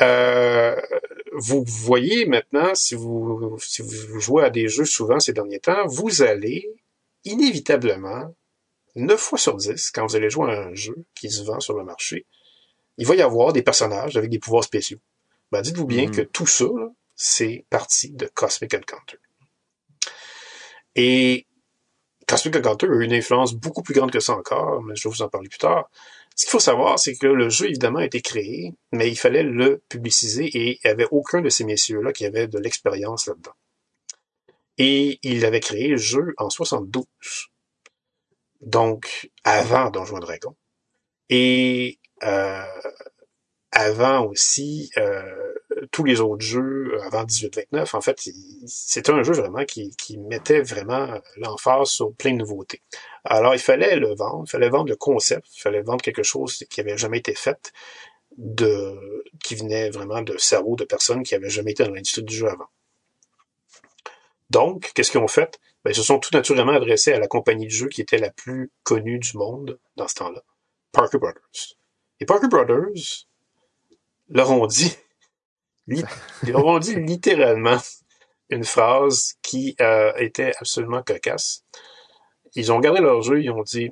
euh, 0.00 0.80
vous 1.32 1.64
voyez 1.66 2.24
maintenant, 2.26 2.74
si 2.74 2.94
vous, 2.94 3.58
si 3.60 3.82
vous 3.82 4.20
jouez 4.20 4.44
à 4.44 4.50
des 4.50 4.68
jeux 4.68 4.84
souvent 4.84 5.18
ces 5.18 5.32
derniers 5.32 5.58
temps, 5.58 5.86
vous 5.86 6.22
allez 6.22 6.68
inévitablement, 7.24 8.34
9 8.94 9.20
fois 9.20 9.38
sur 9.38 9.56
10, 9.56 9.90
quand 9.90 10.06
vous 10.06 10.16
allez 10.16 10.30
jouer 10.30 10.52
à 10.52 10.68
un 10.68 10.74
jeu 10.74 10.94
qui 11.14 11.30
se 11.30 11.42
vend 11.42 11.60
sur 11.60 11.76
le 11.76 11.84
marché, 11.84 12.26
il 12.96 13.06
va 13.06 13.14
y 13.14 13.22
avoir 13.22 13.52
des 13.52 13.62
personnages 13.62 14.16
avec 14.16 14.30
des 14.30 14.38
pouvoirs 14.38 14.64
spéciaux. 14.64 14.98
Ben, 15.50 15.62
dites-vous 15.62 15.86
bien 15.86 16.06
mm-hmm. 16.06 16.16
que 16.16 16.22
tout 16.22 16.46
ça, 16.46 16.66
c'est 17.16 17.64
parti 17.70 18.10
de 18.10 18.26
Cosmic 18.32 18.74
Encounter. 18.74 19.18
Et 20.94 21.46
Cosmic 22.28 22.56
Encounter 22.56 22.86
a 22.86 22.94
eu 22.94 23.04
une 23.04 23.14
influence 23.14 23.54
beaucoup 23.54 23.82
plus 23.82 23.94
grande 23.94 24.10
que 24.10 24.20
ça 24.20 24.34
encore, 24.34 24.82
mais 24.82 24.94
je 24.94 25.08
vais 25.08 25.14
vous 25.14 25.22
en 25.22 25.28
parler 25.28 25.48
plus 25.48 25.58
tard. 25.58 25.90
Ce 26.36 26.44
qu'il 26.44 26.52
faut 26.52 26.60
savoir, 26.60 26.98
c'est 26.98 27.16
que 27.16 27.26
le 27.26 27.48
jeu, 27.48 27.66
évidemment, 27.66 27.98
a 27.98 28.04
été 28.04 28.20
créé, 28.20 28.74
mais 28.92 29.08
il 29.08 29.16
fallait 29.16 29.42
le 29.42 29.82
publiciser 29.88 30.44
et 30.44 30.72
il 30.76 30.80
n'y 30.84 30.90
avait 30.90 31.08
aucun 31.10 31.40
de 31.40 31.48
ces 31.48 31.64
messieurs-là 31.64 32.12
qui 32.12 32.24
avait 32.26 32.46
de 32.46 32.58
l'expérience 32.58 33.26
là-dedans. 33.26 33.54
Et 34.76 35.18
il 35.22 35.44
avait 35.44 35.60
créé 35.60 35.88
le 35.88 35.96
jeu 35.96 36.34
en 36.36 36.50
72. 36.50 37.04
Donc, 38.60 39.30
avant 39.42 39.90
Donjons 39.90 40.20
Dragon. 40.20 40.54
Et 41.30 41.98
euh, 42.22 42.62
avant 43.72 44.24
aussi 44.26 44.90
euh, 44.96 45.54
tous 45.90 46.04
les 46.04 46.20
autres 46.20 46.44
jeux 46.44 46.94
euh, 46.94 47.02
avant 47.04 47.20
1829, 47.20 47.94
en 47.94 48.00
fait, 48.00 48.28
c'était 48.66 49.10
un 49.10 49.22
jeu 49.22 49.32
vraiment 49.32 49.64
qui, 49.64 49.90
qui 49.96 50.18
mettait 50.18 50.60
vraiment 50.60 51.08
l'emphase 51.36 51.88
sur 51.88 52.12
plein 52.14 52.32
de 52.32 52.38
nouveautés. 52.38 52.82
Alors, 53.24 53.54
il 53.54 53.60
fallait 53.60 53.96
le 53.96 54.14
vendre, 54.14 54.44
il 54.46 54.50
fallait 54.50 54.68
vendre 54.68 54.88
le 54.88 54.96
concept, 54.96 55.46
il 55.54 55.60
fallait 55.60 55.82
vendre 55.82 56.02
quelque 56.02 56.22
chose 56.22 56.64
qui 56.70 56.80
avait 56.80 56.96
jamais 56.96 57.18
été 57.18 57.34
fait, 57.34 57.72
de, 58.36 59.24
qui 59.42 59.54
venait 59.54 59.90
vraiment 59.90 60.22
de 60.22 60.36
cerveau 60.38 60.76
de 60.76 60.84
personnes 60.84 61.22
qui 61.22 61.34
avaient 61.34 61.50
jamais 61.50 61.72
été 61.72 61.84
dans 61.84 61.92
l'industrie 61.92 62.22
du 62.22 62.34
jeu 62.34 62.48
avant. 62.48 62.68
Donc, 64.50 64.92
qu'est-ce 64.94 65.10
qu'ils 65.10 65.20
ont 65.20 65.28
fait? 65.28 65.58
Ben, 65.84 65.90
ils 65.90 65.96
se 65.96 66.02
sont 66.02 66.18
tout 66.18 66.30
naturellement 66.32 66.72
adressés 66.72 67.12
à 67.12 67.18
la 67.18 67.28
compagnie 67.28 67.66
de 67.66 67.72
jeu 67.72 67.88
qui 67.88 68.00
était 68.00 68.18
la 68.18 68.30
plus 68.30 68.70
connue 68.82 69.18
du 69.18 69.36
monde 69.36 69.78
dans 69.96 70.08
ce 70.08 70.14
temps-là, 70.14 70.42
Parker 70.92 71.18
Brothers. 71.18 71.76
Et 72.20 72.24
Parker 72.24 72.48
Brothers 72.48 73.26
leur 74.28 74.50
ont 74.50 74.66
dit 74.66 74.96
ils 76.46 76.56
ont 76.56 76.78
dit 76.78 76.96
littéralement 76.96 77.78
une 78.50 78.64
phrase 78.64 79.34
qui 79.42 79.74
euh, 79.80 80.12
était 80.16 80.52
absolument 80.58 81.02
cocasse. 81.02 81.64
Ils 82.54 82.72
ont 82.72 82.78
gardé 82.78 83.00
leur 83.00 83.22
jeu, 83.22 83.42
ils 83.42 83.50
ont 83.50 83.62
dit 83.62 83.90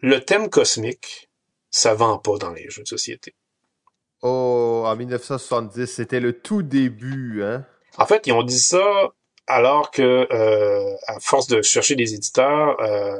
le 0.00 0.20
thème 0.20 0.50
cosmique, 0.50 1.30
ça 1.70 1.94
vend 1.94 2.18
pas 2.18 2.36
dans 2.38 2.50
les 2.50 2.68
jeux 2.68 2.82
de 2.82 2.88
société. 2.88 3.34
Oh, 4.22 4.84
en 4.86 4.96
1970, 4.96 5.86
c'était 5.86 6.20
le 6.20 6.38
tout 6.40 6.62
début, 6.62 7.42
hein? 7.42 7.66
En 7.98 8.06
fait, 8.06 8.26
ils 8.26 8.32
ont 8.32 8.42
dit 8.42 8.58
ça 8.58 9.12
alors 9.46 9.90
que, 9.90 10.26
euh, 10.32 10.96
à 11.06 11.18
force 11.20 11.48
de 11.48 11.62
chercher 11.62 11.96
des 11.96 12.14
éditeurs, 12.14 12.80
euh, 12.80 13.18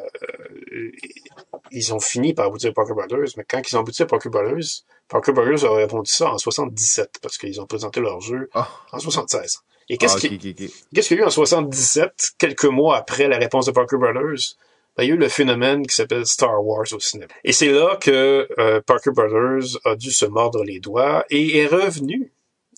ils 1.70 1.92
ont 1.92 2.00
fini 2.00 2.32
par 2.32 2.46
aboutir 2.46 2.70
à 2.70 2.72
Parker 2.72 2.94
Brothers, 2.94 3.30
mais 3.36 3.44
quand 3.48 3.60
ils 3.68 3.76
ont 3.76 3.80
abouti 3.80 4.02
à 4.02 4.06
Parker 4.06 4.28
Brothers, 4.28 4.84
Parker 5.12 5.32
Brothers 5.32 5.66
a 5.66 5.74
répondu 5.74 6.10
ça 6.10 6.32
en 6.32 6.38
77, 6.38 7.18
parce 7.20 7.36
qu'ils 7.36 7.60
ont 7.60 7.66
présenté 7.66 8.00
leur 8.00 8.22
jeu 8.22 8.48
ah. 8.54 8.66
en 8.92 8.98
76. 8.98 9.58
Et 9.90 9.98
qu'est-ce 9.98 10.16
ah, 10.16 10.20
qu'il 10.20 10.42
y 10.42 11.14
a 11.14 11.14
eu 11.14 11.22
en 11.22 11.28
77, 11.28 12.32
quelques 12.38 12.64
mois 12.64 12.96
après 12.96 13.28
la 13.28 13.36
réponse 13.36 13.66
de 13.66 13.72
Parker 13.72 13.98
Brothers? 13.98 14.56
Ben, 14.96 15.04
il 15.04 15.08
y 15.08 15.10
a 15.10 15.14
eu 15.14 15.18
le 15.18 15.28
phénomène 15.28 15.86
qui 15.86 15.94
s'appelle 15.94 16.24
Star 16.24 16.64
Wars 16.64 16.86
au 16.92 16.98
cinéma. 16.98 17.30
Et 17.44 17.52
c'est 17.52 17.68
là 17.68 17.96
que 17.96 18.48
euh, 18.58 18.80
Parker 18.80 19.10
Brothers 19.14 19.78
a 19.84 19.96
dû 19.96 20.10
se 20.10 20.24
mordre 20.24 20.64
les 20.64 20.80
doigts 20.80 21.26
et 21.28 21.58
est 21.58 21.66
revenu 21.66 22.32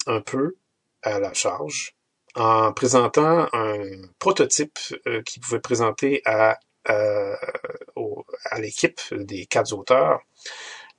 un 0.08 0.20
peu 0.20 0.56
à 1.02 1.20
la 1.20 1.32
charge 1.34 1.94
en 2.34 2.72
présentant 2.72 3.46
un 3.52 3.78
prototype 4.18 4.78
euh, 5.06 5.22
qu'il 5.22 5.40
pouvait 5.40 5.60
présenter 5.60 6.20
à, 6.24 6.58
euh, 6.88 7.36
à 8.50 8.60
l'équipe 8.60 9.00
des 9.12 9.46
quatre 9.46 9.72
auteurs 9.72 10.20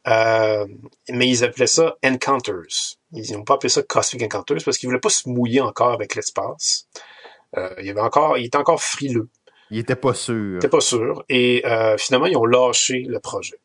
Euh, 0.07 0.67
mais 1.09 1.27
ils 1.27 1.43
appelaient 1.43 1.67
ça 1.67 1.95
Encounters. 2.03 2.97
Ils 3.11 3.33
n'ont 3.33 3.43
pas 3.43 3.55
appelé 3.55 3.69
ça 3.69 3.81
Cosmic 3.81 4.23
Encounters 4.23 4.63
parce 4.63 4.77
qu'ils 4.77 4.87
voulaient 4.87 4.99
pas 4.99 5.09
se 5.09 5.27
mouiller 5.27 5.61
encore 5.61 5.91
avec 5.91 6.15
l'espace. 6.15 6.87
Euh, 7.57 7.73
il 7.79 7.85
y 7.85 7.89
avait 7.89 8.01
encore, 8.01 8.37
il 8.37 8.45
était 8.45 8.57
encore 8.57 8.81
frileux. 8.81 9.29
Il 9.71 9.79
était 9.79 9.95
pas 9.95 10.13
sûr. 10.13 10.53
Il 10.53 10.57
était 10.57 10.69
pas 10.69 10.81
sûr. 10.81 11.23
Et 11.29 11.63
euh, 11.65 11.97
finalement, 11.97 12.27
ils 12.27 12.37
ont 12.37 12.45
lâché 12.45 13.01
le 13.01 13.19
projet. 13.19 13.59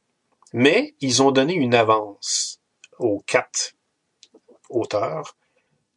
Mais 0.52 0.94
ils 1.00 1.22
ont 1.22 1.30
donné 1.30 1.54
une 1.54 1.74
avance 1.74 2.60
aux 2.98 3.20
quatre 3.26 3.74
auteurs. 4.70 5.36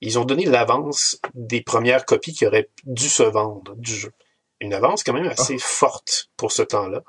Ils 0.01 0.19
ont 0.19 0.25
donné 0.25 0.45
l'avance 0.45 1.19
des 1.33 1.61
premières 1.61 2.05
copies 2.05 2.33
qui 2.33 2.45
auraient 2.45 2.69
dû 2.83 3.07
se 3.07 3.23
vendre 3.23 3.75
du 3.75 3.95
jeu. 3.95 4.11
Une 4.59 4.73
avance 4.73 5.03
quand 5.03 5.13
même 5.13 5.27
assez 5.27 5.57
forte 5.57 6.29
pour 6.35 6.51
ce 6.51 6.61
temps-là. 6.61 7.03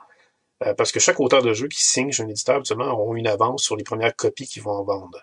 Euh, 0.64 0.74
parce 0.74 0.92
que 0.92 1.00
chaque 1.00 1.20
auteur 1.20 1.42
de 1.42 1.52
jeu 1.52 1.68
qui 1.68 1.84
signe 1.84 2.10
chez 2.10 2.22
un 2.22 2.28
éditeur, 2.28 2.56
absolument, 2.56 2.90
auront 2.92 3.14
une 3.14 3.26
avance 3.26 3.62
sur 3.62 3.76
les 3.76 3.84
premières 3.84 4.16
copies 4.16 4.46
qu'ils 4.46 4.62
vont 4.62 4.72
en 4.72 4.84
vendre. 4.84 5.22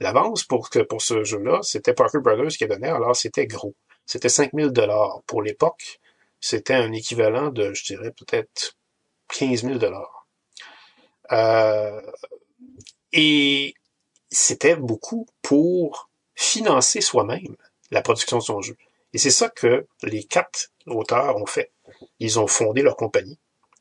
L'avance 0.00 0.44
pour, 0.44 0.70
que, 0.70 0.78
pour 0.78 1.02
ce 1.02 1.24
jeu-là, 1.24 1.60
c'était 1.62 1.92
Parker 1.92 2.20
Brothers 2.20 2.52
qui 2.56 2.64
a 2.64 2.68
donné, 2.68 2.88
alors 2.88 3.16
c'était 3.16 3.46
gros. 3.46 3.74
C'était 4.06 4.28
5000 4.28 4.68
dollars. 4.68 5.22
Pour 5.26 5.42
l'époque, 5.42 6.00
c'était 6.40 6.74
un 6.74 6.92
équivalent 6.92 7.50
de, 7.50 7.74
je 7.74 7.84
dirais, 7.84 8.12
peut-être 8.12 8.76
15 9.36 9.64
000 9.64 9.78
dollars. 9.78 10.26
Euh, 11.32 12.00
et 13.12 13.74
c'était 14.30 14.76
beaucoup 14.76 15.26
pour 15.42 16.08
financer 16.34 17.00
soi-même 17.00 17.56
la 17.90 18.02
production 18.02 18.38
de 18.38 18.42
son 18.42 18.62
jeu. 18.62 18.76
Et 19.12 19.18
c'est 19.18 19.30
ça 19.30 19.48
que 19.48 19.86
les 20.02 20.24
quatre 20.24 20.70
auteurs 20.86 21.36
ont 21.36 21.46
fait. 21.46 21.72
Ils 22.18 22.38
ont 22.38 22.46
fondé 22.46 22.82
leur 22.82 22.96
compagnie, 22.96 23.38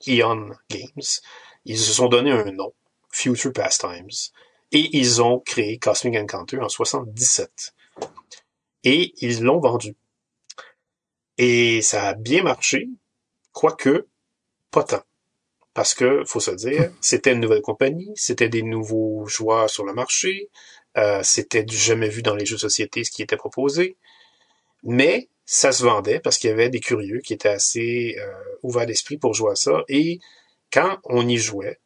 Eon 0.08 0.52
Games. 0.70 1.22
Ils 1.66 1.80
se 1.80 1.92
sont 1.92 2.08
donné 2.08 2.32
un 2.32 2.52
nom, 2.52 2.74
Future 3.12 3.54
Pastimes. 3.54 4.10
Et 4.72 4.98
ils 4.98 5.22
ont 5.22 5.40
créé 5.40 5.78
Cosmic 5.78 6.18
Encounter 6.18 6.60
en 6.60 6.70
77. 6.70 7.74
Et 8.84 9.14
ils 9.22 9.42
l'ont 9.42 9.60
vendu. 9.60 9.96
Et 11.38 11.82
ça 11.82 12.08
a 12.08 12.14
bien 12.14 12.44
marché, 12.44 12.90
quoique 13.52 14.08
pas 14.72 14.84
tant. 14.84 15.04
Parce 15.74 15.94
que, 15.94 16.24
faut 16.26 16.40
se 16.40 16.52
dire, 16.52 16.92
c'était 17.02 17.34
une 17.34 17.40
nouvelle 17.40 17.62
compagnie, 17.62 18.12
c'était 18.16 18.50
des 18.50 18.64
nouveaux 18.64 19.26
joueurs 19.28 19.70
sur 19.70 19.86
le 19.86 19.94
marché, 19.94 20.50
euh, 20.98 21.22
c'était 21.24 21.64
du 21.64 21.78
jamais 21.78 22.10
vu 22.10 22.24
dans 22.24 22.36
les 22.36 22.46
jeux 22.46 22.56
de 22.56 22.62
société 22.62 23.04
ce 23.04 23.12
qui 23.12 23.22
était 23.22 23.38
proposé. 23.38 23.98
Mais 24.84 25.30
ça 25.50 25.72
se 25.72 25.82
vendait 25.82 26.20
parce 26.20 26.38
qu'il 26.38 26.50
y 26.50 26.54
avait 26.54 26.70
des 26.70 26.82
curieux 26.82 27.22
qui 27.22 27.34
étaient 27.34 27.48
assez 27.48 28.18
euh, 28.20 28.32
ouverts 28.64 28.86
d'esprit 28.86 29.18
pour 29.18 29.34
jouer 29.34 29.54
à 29.54 29.56
ça. 29.56 29.84
Et 29.88 30.20
quand 30.72 31.00
on 31.06 31.26
y 31.26 31.38
jouait, 31.38 31.80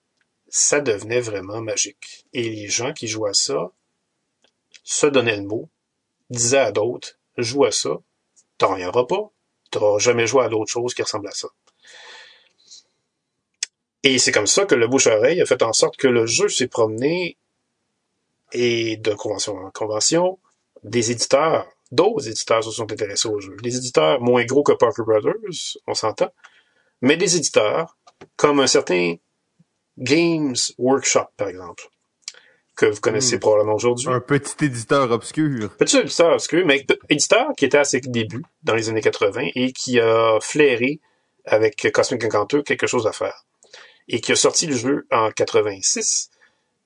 ça 0.49 0.81
devenait 0.81 1.21
vraiment 1.21 1.61
magique. 1.61 2.25
Et 2.33 2.49
les 2.49 2.67
gens 2.67 2.91
qui 2.91 3.07
jouaient 3.07 3.29
à 3.29 3.35
ça 3.35 3.71
se 4.83 5.05
donnaient 5.05 5.37
le 5.37 5.43
mot, 5.43 5.69
disaient 6.31 6.57
à 6.57 6.71
d'autres, 6.71 7.19
joue 7.37 7.63
à 7.63 7.71
ça, 7.71 8.01
t'en 8.57 8.73
reviendras 8.73 9.05
pas, 9.05 9.29
t'auras 9.69 9.99
jamais 9.99 10.25
joué 10.25 10.43
à 10.43 10.49
d'autres 10.49 10.71
choses 10.71 10.95
qui 10.95 11.03
ressemblent 11.03 11.27
à 11.27 11.31
ça. 11.31 11.49
Et 14.01 14.17
c'est 14.17 14.31
comme 14.31 14.47
ça 14.47 14.65
que 14.65 14.73
le 14.73 14.87
bouche-oreille 14.87 15.39
a 15.39 15.45
fait 15.45 15.61
en 15.61 15.73
sorte 15.73 15.97
que 15.97 16.07
le 16.07 16.25
jeu 16.25 16.49
s'est 16.49 16.67
promené 16.67 17.37
et 18.53 18.97
de 18.97 19.13
convention 19.13 19.55
en 19.55 19.69
convention, 19.69 20.39
des 20.83 21.11
éditeurs, 21.11 21.71
d'autres 21.91 22.27
éditeurs 22.27 22.63
se 22.63 22.71
sont 22.71 22.91
intéressés 22.91 23.27
au 23.27 23.39
jeu. 23.39 23.55
Des 23.61 23.75
éditeurs 23.75 24.21
moins 24.21 24.43
gros 24.45 24.63
que 24.63 24.73
Parker 24.73 25.03
Brothers, 25.05 25.77
on 25.87 25.93
s'entend, 25.93 26.31
mais 27.01 27.17
des 27.17 27.35
éditeurs 27.35 27.97
comme 28.37 28.59
un 28.59 28.67
certain 28.67 29.15
Games 29.97 30.55
Workshop, 30.77 31.27
par 31.37 31.49
exemple, 31.49 31.89
que 32.75 32.85
vous 32.85 33.01
connaissez 33.01 33.35
Hmm. 33.35 33.41
probablement 33.41 33.75
aujourd'hui. 33.75 34.07
Un 34.09 34.21
petit 34.21 34.65
éditeur 34.65 35.11
obscur. 35.11 35.75
Petit 35.77 35.97
éditeur 35.97 36.33
obscur, 36.33 36.65
mais 36.65 36.85
éditeur 37.09 37.49
qui 37.57 37.65
était 37.65 37.77
à 37.77 37.83
ses 37.83 37.99
débuts, 37.99 38.45
dans 38.63 38.73
les 38.75 38.89
années 38.89 39.01
80, 39.01 39.49
et 39.55 39.73
qui 39.73 39.99
a 39.99 40.39
flairé 40.41 40.99
avec 41.45 41.91
Cosmic 41.91 42.23
Encounter 42.23 42.63
quelque 42.63 42.87
chose 42.87 43.05
à 43.07 43.11
faire. 43.11 43.45
Et 44.07 44.21
qui 44.21 44.31
a 44.31 44.35
sorti 44.35 44.65
le 44.65 44.75
jeu 44.75 45.07
en 45.11 45.29
86, 45.31 46.29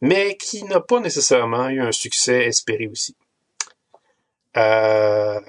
mais 0.01 0.35
qui 0.37 0.63
n'a 0.63 0.79
pas 0.79 0.99
nécessairement 0.99 1.69
eu 1.69 1.81
un 1.81 1.91
succès 1.91 2.45
espéré 2.45 2.87
aussi. 2.87 3.15
Euh, 4.57 5.39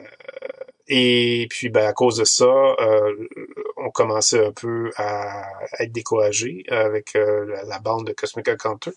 et 0.88 1.46
puis, 1.50 1.68
ben, 1.68 1.86
à 1.86 1.92
cause 1.92 2.16
de 2.18 2.24
ça, 2.24 2.44
euh, 2.44 3.28
on 3.76 3.90
commençait 3.90 4.44
un 4.44 4.52
peu 4.52 4.92
à 4.96 5.48
être 5.80 5.92
découragé 5.92 6.64
avec 6.68 7.16
euh, 7.16 7.44
la, 7.66 7.78
bande 7.80 8.06
de 8.06 8.12
Cosmic 8.12 8.48
Encounter, 8.48 8.92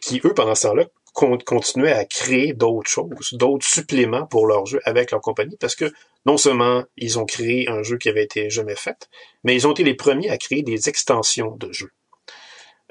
qui, 0.00 0.20
eux, 0.24 0.32
pendant 0.34 0.54
ce 0.54 0.68
temps-là, 0.68 0.86
con- 1.12 1.38
continuaient 1.44 1.92
à 1.92 2.04
créer 2.06 2.54
d'autres 2.54 2.90
choses, 2.90 3.34
d'autres 3.34 3.66
suppléments 3.66 4.26
pour 4.26 4.46
leur 4.46 4.64
jeu 4.66 4.80
avec 4.84 5.10
leur 5.10 5.20
compagnie, 5.20 5.56
parce 5.60 5.76
que 5.76 5.92
non 6.24 6.36
seulement 6.38 6.84
ils 6.96 7.18
ont 7.18 7.26
créé 7.26 7.68
un 7.68 7.82
jeu 7.82 7.98
qui 7.98 8.08
avait 8.08 8.24
été 8.24 8.48
jamais 8.48 8.76
fait, 8.76 9.08
mais 9.44 9.54
ils 9.54 9.66
ont 9.66 9.72
été 9.72 9.84
les 9.84 9.94
premiers 9.94 10.30
à 10.30 10.38
créer 10.38 10.62
des 10.62 10.88
extensions 10.88 11.56
de 11.56 11.72
jeux. 11.72 11.92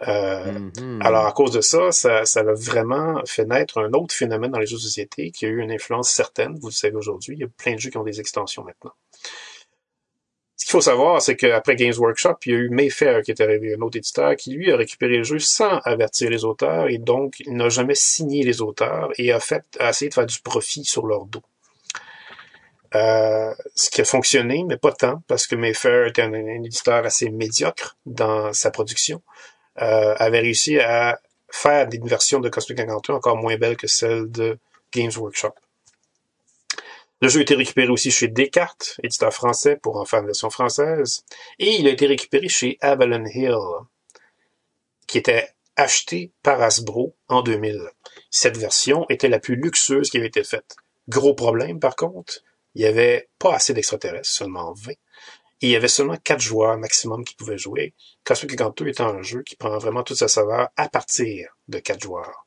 Euh, 0.07 0.59
Mhm. 0.79 1.01
alors, 1.03 1.25
à 1.27 1.31
cause 1.31 1.51
de 1.51 1.61
ça, 1.61 1.91
ça, 1.91 2.25
ça 2.25 2.39
a 2.39 2.53
vraiment 2.53 3.21
fait 3.25 3.45
naître 3.45 3.77
un 3.79 3.91
autre 3.93 4.15
phénomène 4.15 4.51
dans 4.51 4.59
les 4.59 4.65
jeux 4.65 4.77
de 4.77 4.81
société 4.81 5.31
qui 5.31 5.45
a 5.45 5.49
eu 5.49 5.61
une 5.61 5.71
influence 5.71 6.09
certaine. 6.09 6.57
Vous 6.59 6.69
le 6.69 6.73
savez 6.73 6.95
aujourd'hui, 6.95 7.35
il 7.35 7.41
y 7.41 7.43
a 7.43 7.47
plein 7.47 7.75
de 7.75 7.79
jeux 7.79 7.91
qui 7.91 7.97
ont 7.97 8.03
des 8.03 8.19
extensions 8.19 8.63
maintenant. 8.63 8.93
Ce 10.57 10.65
qu'il 10.65 10.71
faut 10.71 10.81
savoir, 10.81 11.21
c'est 11.21 11.35
qu'après 11.35 11.75
Games 11.75 11.93
Workshop, 11.97 12.35
il 12.45 12.51
y 12.51 12.55
a 12.55 12.59
eu 12.59 12.69
Mayfair 12.69 13.21
qui 13.23 13.31
est 13.31 13.41
arrivé, 13.41 13.75
un 13.75 13.81
autre 13.81 13.97
éditeur, 13.97 14.35
qui 14.35 14.53
lui 14.53 14.71
a 14.71 14.77
récupéré 14.77 15.17
le 15.17 15.23
jeu 15.23 15.39
sans 15.39 15.79
avertir 15.85 16.29
les 16.29 16.45
auteurs 16.45 16.87
et 16.87 16.99
donc 16.99 17.39
il 17.39 17.55
n'a 17.55 17.69
jamais 17.69 17.95
signé 17.95 18.43
les 18.43 18.61
auteurs 18.61 19.09
et 19.17 19.31
a 19.31 19.39
fait 19.39 19.63
a 19.79 19.89
essayé 19.89 20.09
de 20.09 20.13
faire 20.13 20.27
du 20.27 20.39
profit 20.39 20.83
sur 20.85 21.07
leur 21.07 21.25
dos. 21.25 21.41
Euh, 22.93 23.53
ce 23.73 23.89
qui 23.89 24.01
a 24.01 24.05
fonctionné, 24.05 24.63
mais 24.67 24.77
pas 24.77 24.91
tant, 24.91 25.23
parce 25.27 25.47
que 25.47 25.55
Mayfair 25.55 26.07
était 26.07 26.23
un, 26.23 26.33
un 26.33 26.63
éditeur 26.63 27.05
assez 27.05 27.29
médiocre 27.29 27.97
dans 28.05 28.51
sa 28.53 28.69
production 28.69 29.21
euh, 29.79 30.15
avait 30.17 30.39
réussi 30.39 30.79
à 30.79 31.19
faire 31.49 31.87
une 31.91 32.07
version 32.07 32.39
de 32.39 32.49
Cosmic 32.49 32.79
Encounter 32.79 33.13
encore 33.13 33.37
moins 33.37 33.57
belle 33.57 33.77
que 33.77 33.87
celle 33.87 34.31
de 34.31 34.57
Games 34.93 35.11
Workshop. 35.15 35.53
Le 37.21 37.29
jeu 37.29 37.39
a 37.39 37.43
été 37.43 37.53
récupéré 37.53 37.89
aussi 37.89 38.09
chez 38.09 38.27
Descartes, 38.27 38.99
éditeur 39.03 39.31
français, 39.31 39.75
pour 39.75 39.97
en 39.97 40.05
faire 40.05 40.21
une 40.21 40.25
version 40.25 40.49
française, 40.49 41.23
et 41.59 41.75
il 41.75 41.87
a 41.87 41.91
été 41.91 42.07
récupéré 42.07 42.49
chez 42.49 42.77
Avalon 42.81 43.25
Hill, 43.25 43.55
qui 45.05 45.19
était 45.19 45.49
acheté 45.75 46.31
par 46.41 46.61
Hasbro 46.61 47.15
en 47.27 47.43
2000. 47.43 47.79
Cette 48.31 48.57
version 48.57 49.05
était 49.09 49.29
la 49.29 49.39
plus 49.39 49.55
luxueuse 49.55 50.09
qui 50.09 50.17
avait 50.17 50.27
été 50.27 50.43
faite. 50.43 50.75
Gros 51.09 51.35
problème, 51.35 51.79
par 51.79 51.95
contre, 51.95 52.39
il 52.73 52.81
y 52.81 52.85
avait 52.85 53.29
pas 53.37 53.55
assez 53.55 53.73
d'extraterrestres, 53.73 54.29
seulement 54.29 54.73
20. 54.73 54.93
Il 55.61 55.69
y 55.69 55.75
avait 55.75 55.87
seulement 55.87 56.17
4 56.17 56.39
joueurs 56.39 56.77
maximum 56.77 57.23
qui 57.23 57.35
pouvaient 57.35 57.57
jouer. 57.57 57.93
Cosmic 58.23 58.59
Encounter 58.59 58.89
étant 58.89 59.09
un 59.09 59.21
jeu 59.21 59.43
qui 59.43 59.55
prend 59.55 59.77
vraiment 59.77 60.01
toute 60.01 60.17
sa 60.17 60.27
saveur 60.27 60.69
à 60.75 60.89
partir 60.89 61.55
de 61.67 61.77
4 61.77 62.01
joueurs. 62.01 62.45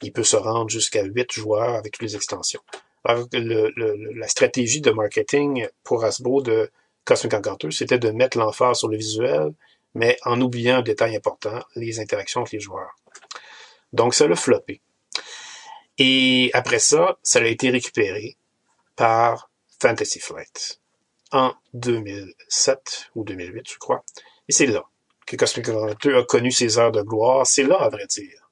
Il 0.00 0.12
peut 0.12 0.22
se 0.22 0.36
rendre 0.36 0.70
jusqu'à 0.70 1.02
8 1.02 1.32
joueurs 1.32 1.74
avec 1.74 1.94
toutes 1.94 2.02
les 2.02 2.14
extensions. 2.14 2.60
Alors, 3.04 3.26
la 3.32 4.28
stratégie 4.28 4.80
de 4.80 4.92
marketing 4.92 5.66
pour 5.82 6.04
Hasbro 6.04 6.40
de 6.40 6.70
Cosmic 7.04 7.34
Encounter, 7.34 7.72
c'était 7.72 7.98
de 7.98 8.10
mettre 8.10 8.38
l'emphase 8.38 8.78
sur 8.78 8.88
le 8.88 8.96
visuel, 8.96 9.52
mais 9.94 10.16
en 10.24 10.40
oubliant 10.40 10.76
un 10.76 10.82
détail 10.82 11.16
important, 11.16 11.60
les 11.74 11.98
interactions 11.98 12.42
avec 12.42 12.52
les 12.52 12.60
joueurs. 12.60 12.96
Donc, 13.92 14.14
ça 14.14 14.28
l'a 14.28 14.36
floppé. 14.36 14.80
Et 15.98 16.50
après 16.54 16.78
ça, 16.78 17.18
ça 17.24 17.40
a 17.40 17.44
été 17.44 17.70
récupéré 17.70 18.36
par 18.94 19.50
Fantasy 19.80 20.20
Flight 20.20 20.80
en 21.32 21.54
2007 21.74 23.10
ou 23.14 23.24
2008, 23.24 23.70
je 23.72 23.78
crois. 23.78 24.04
Et 24.48 24.52
c'est 24.52 24.66
là 24.66 24.84
que 25.26 25.36
Cosmic 25.36 25.68
Encounter 25.68 26.16
a 26.16 26.24
connu 26.24 26.50
ses 26.50 26.78
heures 26.78 26.92
de 26.92 27.02
gloire. 27.02 27.46
C'est 27.46 27.62
là, 27.62 27.76
à 27.80 27.88
vrai 27.88 28.06
dire, 28.06 28.42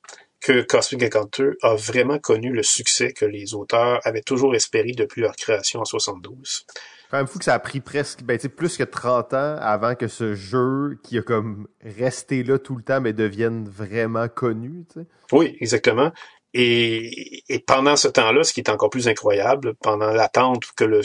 que 0.40 0.62
Cosmic 0.62 1.02
Encounter 1.02 1.50
a 1.62 1.74
vraiment 1.74 2.18
connu 2.18 2.52
le 2.52 2.62
succès 2.62 3.12
que 3.12 3.24
les 3.24 3.54
auteurs 3.54 4.00
avaient 4.04 4.22
toujours 4.22 4.54
espéré 4.54 4.92
depuis 4.92 5.20
leur 5.20 5.36
création 5.36 5.80
en 5.80 5.84
72. 5.84 6.64
quand 7.10 7.18
même 7.18 7.26
fou 7.26 7.38
que 7.38 7.44
ça 7.44 7.54
a 7.54 7.58
pris 7.58 7.80
presque, 7.80 8.22
ben, 8.22 8.38
plus 8.38 8.76
que 8.76 8.84
30 8.84 9.34
ans 9.34 9.56
avant 9.60 9.94
que 9.94 10.08
ce 10.08 10.34
jeu 10.34 10.98
qui 11.02 11.18
a 11.18 11.22
comme 11.22 11.66
resté 11.82 12.42
là 12.42 12.58
tout 12.58 12.76
le 12.76 12.82
temps, 12.82 13.00
mais 13.00 13.12
devienne 13.12 13.68
vraiment 13.68 14.28
connu. 14.28 14.86
Oui, 15.32 15.56
exactement. 15.60 16.12
Et, 16.52 17.44
pendant 17.66 17.96
ce 17.96 18.08
temps-là, 18.08 18.42
ce 18.42 18.52
qui 18.52 18.60
est 18.60 18.70
encore 18.70 18.90
plus 18.90 19.08
incroyable, 19.08 19.74
pendant 19.74 20.10
l'attente 20.10 20.64
que, 20.76 20.84
le, 20.84 21.02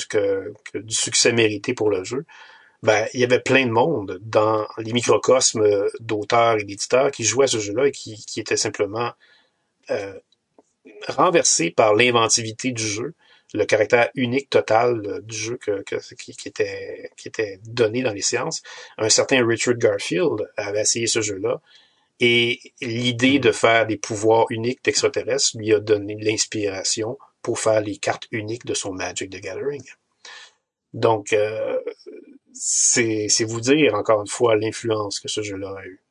du 0.73 0.95
succès 0.95 1.33
mérité 1.33 1.73
pour 1.73 1.89
le 1.89 2.03
jeu, 2.03 2.25
ben, 2.83 3.07
il 3.13 3.19
y 3.19 3.23
avait 3.23 3.39
plein 3.39 3.65
de 3.65 3.71
monde 3.71 4.19
dans 4.21 4.67
les 4.77 4.93
microcosmes 4.93 5.65
d'auteurs 5.99 6.57
et 6.59 6.63
d'éditeurs 6.63 7.11
qui 7.11 7.23
jouaient 7.23 7.45
à 7.45 7.47
ce 7.47 7.59
jeu-là 7.59 7.87
et 7.87 7.91
qui, 7.91 8.23
étaient 8.37 8.57
simplement 8.57 9.11
euh, 9.91 10.13
renversés 11.07 11.71
par 11.71 11.95
l'inventivité 11.95 12.71
du 12.71 12.85
jeu, 12.85 13.13
le 13.53 13.65
caractère 13.65 14.09
unique 14.15 14.49
total 14.49 15.01
euh, 15.05 15.21
du 15.21 15.35
jeu 15.35 15.59
qui 16.17 16.47
était, 16.47 17.11
qui 17.17 17.27
était 17.27 17.59
donné 17.63 18.03
dans 18.03 18.13
les 18.13 18.21
séances. 18.21 18.61
Un 18.97 19.09
certain 19.09 19.45
Richard 19.45 19.75
Garfield 19.75 20.51
avait 20.57 20.81
essayé 20.81 21.07
ce 21.07 21.21
jeu-là 21.21 21.61
Et 22.19 22.59
l'idée 22.81 23.39
de 23.39 23.51
faire 23.51 23.85
des 23.85 23.97
pouvoirs 23.97 24.45
uniques 24.49 24.83
d'extraterrestres 24.83 25.57
lui 25.57 25.73
a 25.73 25.79
donné 25.79 26.15
l'inspiration 26.19 27.17
pour 27.41 27.59
faire 27.59 27.81
les 27.81 27.97
cartes 27.97 28.27
uniques 28.31 28.65
de 28.65 28.73
son 28.73 28.93
Magic 28.93 29.29
the 29.29 29.41
Gathering. 29.41 29.83
Donc, 30.93 31.33
euh, 31.33 31.77
c'est 32.53 33.43
vous 33.45 33.59
dire, 33.59 33.95
encore 33.95 34.21
une 34.21 34.27
fois, 34.27 34.55
l'influence 34.55 35.19
que 35.19 35.27
ce 35.27 35.41
jeu-là 35.41 35.75
a 35.77 35.85
eu. 35.85 36.01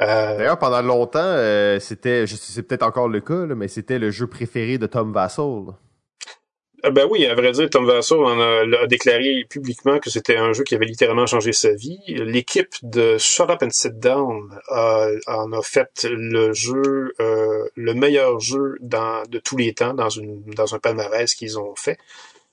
Euh, 0.00 0.38
D'ailleurs, 0.38 0.58
pendant 0.58 0.80
longtemps, 0.80 1.18
euh, 1.20 1.78
c'était, 1.78 2.26
c'est 2.26 2.62
peut-être 2.62 2.82
encore 2.82 3.08
le 3.08 3.20
cas, 3.20 3.46
mais 3.46 3.68
c'était 3.68 3.98
le 3.98 4.10
jeu 4.10 4.26
préféré 4.26 4.78
de 4.78 4.86
Tom 4.86 5.12
Vassell. 5.12 5.66
Euh, 6.84 6.90
ben 6.90 7.06
oui, 7.10 7.26
à 7.26 7.34
vrai 7.34 7.52
dire, 7.52 7.68
Tom 7.70 7.86
Vassell 7.86 8.18
a, 8.18 8.86
déclaré 8.86 9.44
publiquement 9.48 9.98
que 9.98 10.10
c'était 10.10 10.36
un 10.36 10.52
jeu 10.52 10.64
qui 10.64 10.74
avait 10.74 10.86
littéralement 10.86 11.26
changé 11.26 11.52
sa 11.52 11.72
vie. 11.72 12.00
L'équipe 12.08 12.74
de 12.82 13.18
Shut 13.18 13.50
Up 13.50 13.62
and 13.62 13.70
Sit 13.70 13.98
Down 13.98 14.58
en 14.68 15.52
a 15.52 15.62
fait 15.62 16.06
le 16.10 16.52
jeu, 16.52 17.12
le 17.18 17.94
meilleur 17.94 18.40
jeu 18.40 18.76
dans, 18.80 19.22
de 19.28 19.38
tous 19.38 19.56
les 19.56 19.74
temps 19.74 19.94
dans, 19.94 20.08
une, 20.08 20.42
dans 20.54 20.74
un 20.74 20.78
palmarès 20.78 21.34
qu'ils 21.34 21.58
ont 21.58 21.74
fait. 21.76 21.98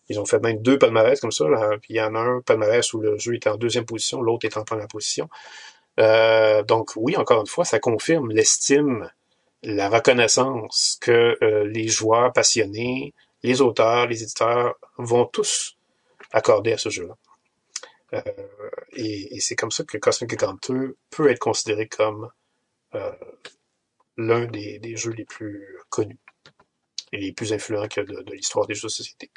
Ils 0.10 0.20
ont 0.20 0.26
fait 0.26 0.40
même 0.40 0.62
deux 0.62 0.78
palmarès 0.78 1.20
comme 1.20 1.32
ça. 1.32 1.46
Puis 1.82 1.94
il 1.94 1.98
y 1.98 2.02
en 2.02 2.16
a 2.16 2.20
un 2.20 2.42
palmarès 2.42 2.94
où 2.94 3.00
le 3.00 3.18
jeu 3.18 3.36
est 3.36 3.48
en 3.48 3.58
deuxième 3.58 3.86
position, 3.86 4.22
l'autre 4.22 4.46
est 4.46 4.58
en 4.58 4.64
première 4.64 4.88
position. 4.88 5.30
Euh, 6.00 6.64
donc 6.64 6.92
oui, 6.96 7.18
encore 7.18 7.42
une 7.42 7.48
fois, 7.48 7.66
ça 7.66 7.80
confirme 7.80 8.32
l'estime, 8.32 9.10
la 9.64 9.90
reconnaissance 9.90 10.98
que 11.02 11.38
euh, 11.42 11.66
les 11.66 11.88
joueurs 11.88 12.32
passionnés, 12.34 13.14
les 13.44 13.62
auteurs, 13.62 14.08
les 14.08 14.24
éditeurs 14.24 14.76
vont 14.98 15.26
tous 15.26 15.78
accorder 16.32 16.74
à 16.74 16.78
ce 16.78 16.90
jeu-là. 16.90 17.16
Euh, 18.14 18.70
et, 18.94 19.40
c'est 19.40 19.56
comme 19.56 19.72
ça 19.72 19.84
que 19.84 19.98
Cosmic 19.98 20.34
Encounter 20.34 20.94
peut 21.10 21.30
être 21.30 21.40
considéré 21.40 21.88
comme 21.88 22.30
l'un 24.18 24.46
des, 24.46 24.96
jeux 24.96 25.12
les 25.12 25.26
plus 25.26 25.78
connus 25.90 26.18
et 27.12 27.18
les 27.18 27.32
plus 27.34 27.54
influents 27.54 27.88
de, 27.88 28.24
de 28.24 28.34
l'histoire 28.34 28.66
des 28.66 28.74
jeux 28.74 28.88
de 28.88 28.92
société. 28.92 29.30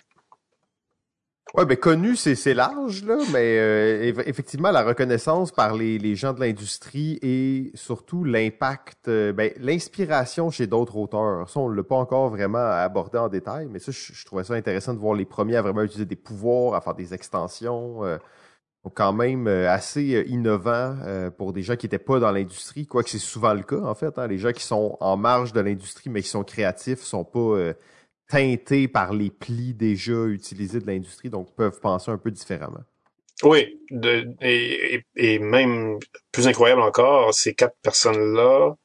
Ouais, 1.55 1.65
ben 1.65 1.77
connu, 1.77 2.15
c'est 2.15 2.55
large, 2.55 3.03
là, 3.03 3.17
mais 3.33 3.59
euh, 3.59 4.23
effectivement, 4.25 4.71
la 4.71 4.85
reconnaissance 4.85 5.51
par 5.51 5.75
les, 5.75 5.99
les 5.99 6.15
gens 6.15 6.33
de 6.33 6.39
l'industrie 6.39 7.19
et 7.23 7.73
surtout 7.75 8.23
l'impact, 8.23 9.09
euh, 9.09 9.33
ben, 9.33 9.51
l'inspiration 9.59 10.53
chez 10.53 10.69
d'autres 10.69 10.97
auteurs. 10.97 11.51
Ça, 11.51 11.59
on 11.59 11.69
l'a 11.69 11.83
pas 11.83 11.97
encore 11.97 12.29
vraiment 12.29 12.59
abordé 12.59 13.19
en 13.19 13.29
détail, 13.29 13.67
mais 13.69 13.81
ça, 13.81 13.91
je, 13.91 14.25
trouvais 14.25 14.45
ça 14.45 14.55
intéressant 14.55 14.95
de 14.95 15.01
voir 15.01 15.15
les 15.15 15.25
premiers 15.25 15.57
à 15.57 15.63
vraiment 15.63 15.83
utiliser 15.83 16.07
des 16.07 16.15
pouvoirs, 16.15 16.77
à 16.77 16.81
faire 16.81 16.95
des 16.95 17.15
extensions. 17.15 18.05
Euh, 18.05 18.19
donc 18.85 18.97
quand 18.97 19.13
même 19.13 19.47
assez 19.47 20.25
innovant 20.29 20.97
pour 21.37 21.53
des 21.53 21.61
gens 21.61 21.77
qui 21.77 21.85
n'étaient 21.85 21.99
pas 21.99 22.19
dans 22.19 22.31
l'industrie, 22.31 22.87
quoique 22.87 23.11
c'est 23.11 23.19
souvent 23.19 23.53
le 23.53 23.63
cas, 23.63 23.83
en 23.83 23.95
fait. 23.95 24.19
Hein, 24.19 24.27
les 24.27 24.39
gens 24.39 24.53
qui 24.53 24.63
sont 24.65 24.97
en 25.01 25.19
marge 25.19 25.53
de 25.53 25.61
l'industrie, 25.61 26.09
mais 26.09 26.23
qui 26.23 26.29
sont 26.29 26.45
créatifs, 26.45 27.01
sont 27.01 27.25
pas 27.25 27.75
teintés 28.31 28.89
par 28.89 29.13
les 29.13 29.31
plis 29.31 29.75
déjà 29.75 30.25
utilisés 30.27 30.81
de 30.81 30.87
l'industrie, 30.87 31.31
donc 31.31 31.55
peuvent 31.55 31.81
penser 31.81 32.11
un 32.11 32.19
peu 32.19 32.31
différemment? 32.31 32.85
Oui, 33.43 33.81
et, 34.43 35.39
même 35.39 35.99
plus 36.31 36.47
incroyable 36.47 36.83
encore, 36.83 37.35
ces 37.35 37.55
quatre 37.55 37.77
personnes-là 37.83 38.77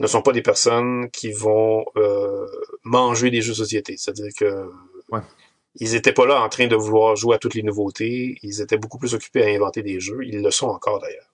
ne 0.00 0.06
sont 0.06 0.22
pas 0.22 0.32
des 0.32 0.42
personnes 0.42 1.10
qui 1.10 1.32
vont 1.32 1.84
euh, 1.96 2.46
manger 2.84 3.30
des 3.30 3.40
jeux 3.40 3.52
de 3.52 3.56
société. 3.56 3.96
C'est-à-dire 3.96 4.30
que 4.38 4.70
ils 5.80 5.94
étaient 5.94 6.12
pas 6.12 6.26
là 6.26 6.42
en 6.42 6.48
train 6.48 6.66
de 6.66 6.76
vouloir 6.76 7.16
jouer 7.16 7.36
à 7.36 7.38
toutes 7.38 7.54
les 7.54 7.62
nouveautés. 7.62 8.36
Ils 8.42 8.60
étaient 8.60 8.78
beaucoup 8.78 8.98
plus 8.98 9.14
occupés 9.14 9.44
à 9.44 9.48
inventer 9.54 9.82
des 9.82 10.00
jeux. 10.00 10.24
Ils 10.24 10.42
le 10.42 10.50
sont 10.50 10.66
encore 10.66 11.00
d'ailleurs. 11.00 11.32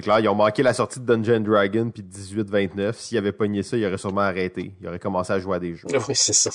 C'est 0.00 0.04
clair, 0.04 0.20
ils 0.20 0.28
ont 0.30 0.34
manqué 0.34 0.62
la 0.62 0.72
sortie 0.72 0.98
de 0.98 1.04
Dungeon 1.04 1.40
Dragon 1.40 1.90
puis 1.90 2.02
de 2.02 2.10
18-29. 2.10 2.94
S'ils 2.94 3.18
avaient 3.18 3.32
pogné 3.32 3.62
ça, 3.62 3.76
ils 3.76 3.84
auraient 3.84 3.98
sûrement 3.98 4.22
arrêté. 4.22 4.72
Ils 4.80 4.88
auraient 4.88 4.98
commencé 4.98 5.30
à 5.30 5.38
jouer 5.38 5.56
à 5.56 5.58
des 5.58 5.74
jeux. 5.74 5.88
Oui, 5.92 6.14
c'est 6.14 6.32
ça. 6.32 6.50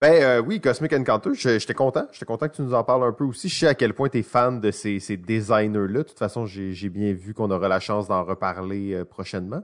Ben 0.00 0.14
euh, 0.22 0.40
oui, 0.40 0.62
Cosmic 0.62 0.94
Encounter, 0.94 1.32
j'étais 1.34 1.74
content. 1.74 2.06
J'étais 2.10 2.24
content 2.24 2.48
que 2.48 2.56
tu 2.56 2.62
nous 2.62 2.72
en 2.72 2.82
parles 2.84 3.04
un 3.04 3.12
peu 3.12 3.24
aussi. 3.24 3.50
Je 3.50 3.58
sais 3.58 3.66
à 3.66 3.74
quel 3.74 3.92
point 3.92 4.08
tu 4.08 4.20
es 4.20 4.22
fan 4.22 4.62
de 4.62 4.70
ces, 4.70 4.98
ces 4.98 5.18
designers-là. 5.18 5.98
De 5.98 6.02
toute 6.04 6.18
façon, 6.18 6.46
j'ai 6.46 6.88
bien 6.88 7.12
vu 7.12 7.34
qu'on 7.34 7.50
aura 7.50 7.68
la 7.68 7.80
chance 7.80 8.08
d'en 8.08 8.24
reparler 8.24 8.94
euh, 8.94 9.04
prochainement. 9.04 9.62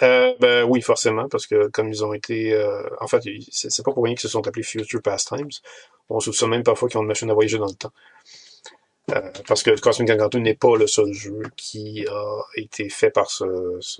Euh, 0.00 0.32
ben 0.40 0.64
oui, 0.64 0.80
forcément, 0.80 1.28
parce 1.28 1.46
que 1.46 1.68
comme 1.68 1.90
ils 1.90 2.02
ont 2.06 2.14
été... 2.14 2.58
En 3.02 3.06
fait, 3.06 3.22
c'est 3.50 3.84
pas 3.84 3.92
pour 3.92 4.04
rien 4.04 4.14
qu'ils 4.14 4.22
se 4.22 4.28
sont 4.28 4.48
appelés 4.48 4.62
Future 4.62 5.02
Pastimes. 5.02 5.50
On 6.08 6.20
se 6.20 6.32
souvient 6.32 6.48
même 6.48 6.62
parfois 6.62 6.88
qu'ils 6.88 6.96
ont 6.96 7.02
une 7.02 7.08
machine 7.08 7.30
à 7.30 7.34
voyager 7.34 7.58
dans 7.58 7.66
le 7.66 7.74
temps. 7.74 7.92
Euh, 9.10 9.20
parce 9.48 9.62
que 9.62 9.78
Cosmic 9.80 10.10
Encounter 10.10 10.38
n'est 10.38 10.54
pas 10.54 10.76
le 10.76 10.86
seul 10.86 11.12
jeu 11.12 11.42
qui 11.56 12.06
a 12.08 12.40
été 12.56 12.88
fait 12.88 13.10
par 13.10 13.30
ce, 13.30 13.44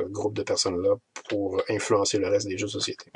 groupe 0.05 0.35
de 0.35 0.43
personnes-là 0.43 0.95
pour 1.29 1.61
influencer 1.69 2.19
le 2.19 2.29
reste 2.29 2.47
des 2.47 2.57
jeux 2.57 2.67
de 2.67 2.73
société. 2.73 3.11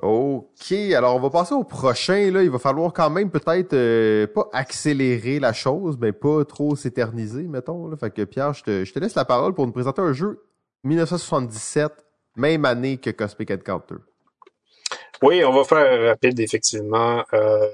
OK, 0.00 0.72
alors 0.96 1.16
on 1.16 1.20
va 1.20 1.28
passer 1.28 1.52
au 1.52 1.64
prochain. 1.64 2.30
Là. 2.30 2.42
Il 2.42 2.50
va 2.50 2.58
falloir 2.58 2.94
quand 2.94 3.10
même 3.10 3.30
peut-être 3.30 3.74
euh, 3.74 4.26
pas 4.26 4.48
accélérer 4.54 5.38
la 5.38 5.52
chose, 5.52 5.98
mais 6.00 6.12
pas 6.12 6.46
trop 6.46 6.74
s'éterniser, 6.74 7.42
mettons. 7.42 7.86
Là. 7.86 7.98
Fait 7.98 8.10
que 8.10 8.22
Pierre, 8.24 8.54
je 8.54 8.62
te, 8.62 8.84
je 8.84 8.92
te 8.94 8.98
laisse 8.98 9.14
la 9.14 9.26
parole 9.26 9.52
pour 9.52 9.66
nous 9.66 9.72
présenter 9.72 10.00
un 10.00 10.14
jeu 10.14 10.42
1977, 10.84 11.92
même 12.36 12.64
année 12.64 12.96
que 12.96 13.10
Cosmic 13.10 13.50
Encounter. 13.50 13.96
Oui, 15.22 15.44
on 15.44 15.52
va 15.52 15.64
faire 15.64 16.08
rapide, 16.08 16.40
effectivement. 16.40 17.22
Euh, 17.34 17.68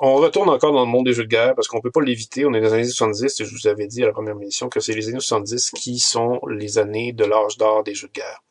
on 0.00 0.16
retourne 0.16 0.48
encore 0.48 0.72
dans 0.72 0.84
le 0.84 0.90
monde 0.90 1.06
des 1.06 1.12
jeux 1.12 1.24
de 1.24 1.28
guerre 1.28 1.54
parce 1.54 1.68
qu'on 1.68 1.80
peut 1.80 1.90
pas 1.90 2.00
l'éviter. 2.00 2.44
On 2.44 2.54
est 2.54 2.60
dans 2.60 2.68
les 2.68 2.74
années 2.74 2.84
70 2.84 3.40
et 3.40 3.44
je 3.44 3.50
vous 3.50 3.66
avais 3.66 3.86
dit 3.86 4.02
à 4.02 4.06
la 4.06 4.12
première 4.12 4.34
émission 4.34 4.68
que 4.68 4.80
c'est 4.80 4.94
les 4.94 5.08
années 5.08 5.20
70 5.20 5.70
qui 5.72 5.98
sont 5.98 6.40
les 6.48 6.78
années 6.78 7.12
de 7.12 7.24
l'âge 7.24 7.56
d'or 7.58 7.82
des 7.82 7.94
jeux 7.94 8.08
de 8.08 8.12
guerre. 8.12 8.42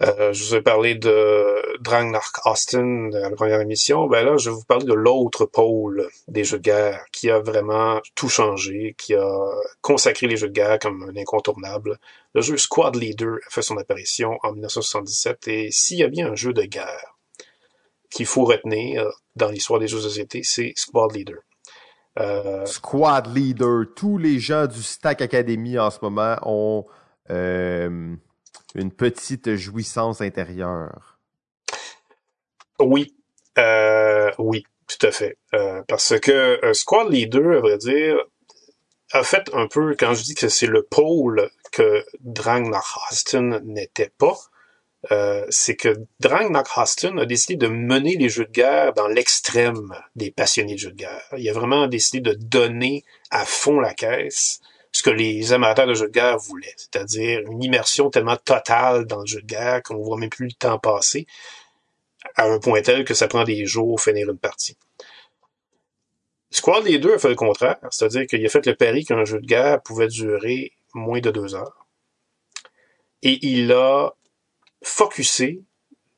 Euh, 0.00 0.32
je 0.32 0.44
vous 0.44 0.54
ai 0.54 0.62
parlé 0.62 0.94
de 0.94 1.80
Drang 1.80 2.12
Austin 2.44 3.10
à 3.14 3.30
la 3.30 3.36
première 3.36 3.60
émission. 3.60 4.06
Ben 4.06 4.24
là, 4.24 4.36
je 4.36 4.50
vais 4.50 4.54
vous 4.54 4.64
parler 4.64 4.84
de 4.84 4.92
l'autre 4.92 5.44
pôle 5.44 6.08
des 6.28 6.44
jeux 6.44 6.58
de 6.58 6.62
guerre 6.62 7.04
qui 7.10 7.30
a 7.30 7.40
vraiment 7.40 8.00
tout 8.14 8.28
changé, 8.28 8.94
qui 8.96 9.14
a 9.14 9.50
consacré 9.80 10.28
les 10.28 10.36
jeux 10.36 10.48
de 10.48 10.52
guerre 10.52 10.78
comme 10.78 11.02
un 11.02 11.20
incontournable. 11.20 11.98
Le 12.34 12.42
jeu 12.42 12.56
Squad 12.56 12.94
Leader 12.94 13.38
a 13.44 13.50
fait 13.50 13.62
son 13.62 13.76
apparition 13.76 14.38
en 14.44 14.52
1977 14.52 15.48
et 15.48 15.70
s'il 15.72 15.98
y 15.98 16.04
a 16.04 16.08
bien 16.08 16.30
un 16.30 16.36
jeu 16.36 16.52
de 16.52 16.62
guerre 16.62 17.16
qu'il 18.10 18.26
faut 18.26 18.44
retenir 18.44 19.04
dans 19.38 19.50
l'histoire 19.50 19.80
des 19.80 19.88
jeux 19.88 19.98
de 19.98 20.02
société, 20.02 20.42
c'est 20.42 20.72
Squad 20.76 21.14
Leader. 21.14 21.38
Euh... 22.18 22.66
Squad 22.66 23.34
Leader. 23.34 23.84
Tous 23.96 24.18
les 24.18 24.38
gens 24.38 24.66
du 24.66 24.82
Stack 24.82 25.22
Academy 25.22 25.78
en 25.78 25.90
ce 25.90 25.98
moment 26.02 26.36
ont 26.42 26.84
euh, 27.30 28.14
une 28.74 28.92
petite 28.92 29.54
jouissance 29.54 30.20
intérieure. 30.20 31.18
Oui, 32.80 33.14
euh, 33.58 34.30
oui, 34.38 34.64
tout 34.86 35.06
à 35.06 35.10
fait. 35.10 35.38
Parce 35.86 36.18
que 36.20 36.60
Squad 36.72 37.10
Leader, 37.10 37.58
à 37.58 37.60
vrai 37.60 37.78
dire, 37.78 38.16
a 39.12 39.22
fait 39.22 39.50
un 39.54 39.66
peu, 39.66 39.96
quand 39.98 40.14
je 40.14 40.22
dis 40.22 40.34
que 40.34 40.48
c'est 40.48 40.66
le 40.66 40.82
pôle 40.82 41.50
que 41.72 42.04
Drang 42.20 42.70
Austin 43.10 43.60
n'était 43.60 44.12
pas, 44.18 44.36
euh, 45.12 45.46
c'est 45.48 45.76
que 45.76 45.96
Drang 46.18 46.52
Hostin 46.76 47.16
a 47.18 47.26
décidé 47.26 47.56
de 47.56 47.68
mener 47.68 48.16
les 48.16 48.28
jeux 48.28 48.46
de 48.46 48.50
guerre 48.50 48.92
dans 48.94 49.06
l'extrême 49.06 49.94
des 50.16 50.30
passionnés 50.30 50.74
de 50.74 50.78
jeux 50.78 50.90
de 50.90 50.96
guerre. 50.96 51.22
Il 51.36 51.48
a 51.48 51.52
vraiment 51.52 51.86
décidé 51.86 52.20
de 52.20 52.34
donner 52.34 53.04
à 53.30 53.44
fond 53.44 53.80
la 53.80 53.94
caisse 53.94 54.60
ce 54.90 55.02
que 55.02 55.10
les 55.10 55.52
amateurs 55.52 55.86
de 55.86 55.94
jeux 55.94 56.08
de 56.08 56.12
guerre 56.12 56.38
voulaient, 56.38 56.74
c'est-à-dire 56.76 57.40
une 57.48 57.62
immersion 57.62 58.10
tellement 58.10 58.36
totale 58.36 59.06
dans 59.06 59.20
le 59.20 59.26
jeu 59.26 59.40
de 59.40 59.46
guerre 59.46 59.82
qu'on 59.82 59.94
ne 59.94 60.02
voit 60.02 60.16
même 60.16 60.30
plus 60.30 60.46
le 60.46 60.52
temps 60.52 60.78
passer, 60.78 61.26
à 62.34 62.46
un 62.46 62.58
point 62.58 62.82
tel 62.82 63.04
que 63.04 63.14
ça 63.14 63.28
prend 63.28 63.44
des 63.44 63.66
jours 63.66 63.86
pour 63.86 64.00
finir 64.00 64.28
une 64.28 64.38
partie. 64.38 64.76
Squad 66.50 66.84
les 66.84 66.98
deux 66.98 67.14
a 67.14 67.18
fait 67.18 67.28
le 67.28 67.36
contraire, 67.36 67.78
c'est-à-dire 67.90 68.26
qu'il 68.26 68.44
a 68.44 68.48
fait 68.48 68.66
le 68.66 68.74
pari 68.74 69.04
qu'un 69.04 69.24
jeu 69.24 69.38
de 69.38 69.46
guerre 69.46 69.82
pouvait 69.82 70.08
durer 70.08 70.72
moins 70.94 71.20
de 71.20 71.30
deux 71.30 71.54
heures. 71.54 71.86
Et 73.22 73.38
il 73.46 73.70
a 73.72 74.14
focusé 74.82 75.62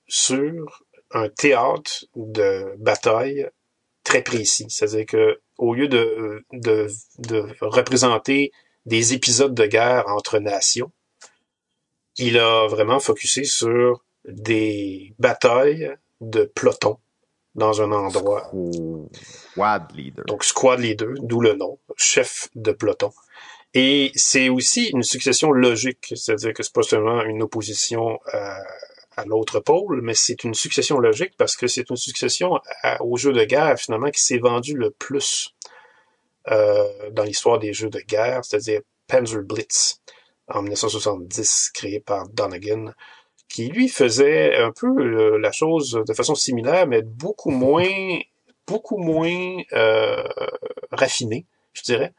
sur 0.07 0.85
un 1.13 1.29
théâtre 1.29 2.07
de 2.17 2.75
bataille 2.79 3.49
très 4.05 4.23
précis. 4.23 4.67
C'est-à-dire 4.69 5.07
que 5.07 5.41
au 5.59 5.75
lieu 5.75 5.89
de, 5.89 6.45
de, 6.53 6.89
de, 7.19 7.47
représenter 7.61 8.51
des 8.87 9.13
épisodes 9.13 9.55
de 9.55 9.67
guerre 9.67 10.05
entre 10.09 10.39
nations, 10.39 10.91
il 12.17 12.39
a 12.39 12.67
vraiment 12.67 12.99
focusé 12.99 13.45
sur 13.45 14.05
des 14.27 15.15
batailles 15.19 15.95
de 16.21 16.45
peloton 16.45 16.99
dans 17.55 17.83
un 17.83 17.93
endroit. 17.93 18.51
Squad 19.53 19.93
leader. 19.95 20.25
Donc 20.27 20.45
squad 20.45 20.81
leader, 20.81 21.15
d'où 21.21 21.41
le 21.41 21.55
nom, 21.55 21.79
chef 21.97 22.49
de 22.55 22.73
peloton. 22.73 23.13
Et 23.75 24.11
c'est 24.17 24.49
aussi 24.49 24.89
une 24.89 25.03
succession 25.05 25.53
logique, 25.53 26.13
c'est-à-dire 26.17 26.53
que 26.53 26.63
c'est 26.63 26.73
pas 26.73 26.83
seulement 26.83 27.23
une 27.23 27.43
opposition 27.43 28.19
à, 28.33 28.59
l'autre 29.27 29.61
pôle, 29.61 30.01
mais 30.01 30.15
c'est 30.15 30.45
une 30.45 30.55
succession 30.55 30.99
logique 30.99 31.35
parce 31.37 31.55
que 31.55 31.67
c'est 31.67 31.91
une 31.91 31.97
succession 31.97 32.59
au 33.01 33.19
jeu 33.19 33.35
de 33.35 33.45
guerre 33.45 33.79
finalement 33.79 34.11
qui 34.11 34.23
s'est 34.23 34.39
vendu 34.39 34.75
le 34.75 34.91
plus 34.91 35.55
euh, 36.49 37.11
dans 37.11 37.25
l'histoire 37.25 37.59
des 37.59 37.75
jeux 37.75 37.91
de 37.91 38.01
guerre, 38.01 38.43
c'est-à-dire 38.47 38.81
Panzer 39.07 39.43
Blitz 39.43 40.01
en 40.49 40.63
1970, 40.63 41.71
créé 41.75 42.01
par 42.01 42.29
Donegan, 42.31 42.95
qui 43.49 43.69
lui 43.69 43.89
faisait 43.89 44.57
un 44.57 44.73
peu 44.73 44.89
euh, 44.89 45.39
la 45.39 45.53
chose 45.53 46.01
de 46.07 46.15
façon 46.15 46.35
similaire, 46.35 46.87
mais 46.87 47.03
beaucoup 47.03 47.51
moins, 47.51 48.19
beaucoup 48.67 48.97
moins 48.97 49.59
euh, 49.75 50.25
raffiné, 50.93 51.45
je 51.75 51.83
dirais, 51.83 52.15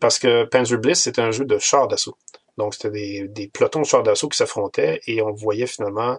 parce 0.00 0.18
que 0.18 0.44
Panzer 0.44 0.78
Blitz 0.78 1.00
c'était 1.00 1.22
un 1.22 1.30
jeu 1.30 1.44
de 1.44 1.58
chars 1.58 1.88
d'assaut. 1.88 2.16
Donc 2.58 2.74
c'était 2.74 2.90
des, 2.90 3.28
des 3.28 3.48
pelotons 3.48 3.80
de 3.80 3.86
chars 3.86 4.02
d'assaut 4.02 4.28
qui 4.28 4.38
s'affrontaient 4.38 5.00
et 5.06 5.22
on 5.22 5.32
voyait 5.32 5.66
finalement 5.66 6.18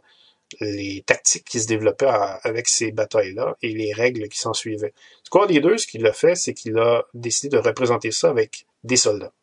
les 0.59 1.03
tactiques 1.05 1.45
qui 1.45 1.59
se 1.59 1.67
développaient 1.67 2.11
avec 2.43 2.67
ces 2.67 2.91
batailles-là 2.91 3.57
et 3.61 3.69
les 3.69 3.93
règles 3.93 4.27
qui 4.29 4.39
s'en 4.39 4.53
suivaient. 4.53 4.93
Squad 5.23 5.49
Leader, 5.49 5.79
ce 5.79 5.87
qu'il 5.87 6.05
a 6.05 6.13
fait, 6.13 6.35
c'est 6.35 6.53
qu'il 6.53 6.77
a 6.77 7.03
décidé 7.13 7.49
de 7.49 7.61
représenter 7.61 8.11
ça 8.11 8.29
avec 8.29 8.65
des 8.83 8.97
soldats. 8.97 9.33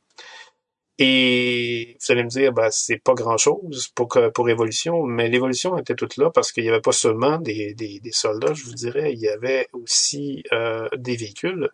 Et 1.03 1.97
vous 1.99 2.13
allez 2.13 2.25
me 2.25 2.29
dire, 2.29 2.53
bah, 2.53 2.71
c'est 2.71 2.99
pas 2.99 3.15
grand-chose 3.15 3.89
pour, 3.95 4.09
pour 4.35 4.47
l'évolution, 4.47 5.05
mais 5.05 5.29
l'évolution 5.29 5.79
était 5.79 5.95
toute 5.95 6.19
là 6.19 6.31
parce 6.31 6.53
qu'il 6.53 6.63
n'y 6.63 6.69
avait 6.69 6.83
pas 6.83 6.93
seulement 6.93 7.39
des, 7.39 7.73
des, 7.73 8.01
des, 8.01 8.13
soldats, 8.13 8.53
je 8.53 8.65
vous 8.65 8.75
dirais, 8.75 9.15
il 9.15 9.19
y 9.19 9.29
avait 9.29 9.67
aussi 9.73 10.45
euh, 10.53 10.91
des 10.99 11.17
véhicules, 11.17 11.71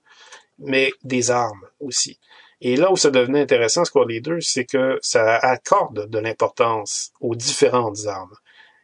mais 0.61 0.93
des 1.03 1.33
armes 1.33 1.67
aussi. 1.81 2.21
Et 2.61 2.77
là 2.77 2.91
où 2.91 2.97
ça 2.97 3.11
devenait 3.11 3.41
intéressant, 3.41 3.85
Squad 3.85 4.09
Leader, 4.09 4.39
c'est 4.41 4.65
que 4.65 4.99
ça 5.03 5.37
accorde 5.37 6.09
de 6.09 6.19
l'importance 6.19 7.13
aux 7.21 7.35
différentes 7.35 8.07
armes 8.07 8.35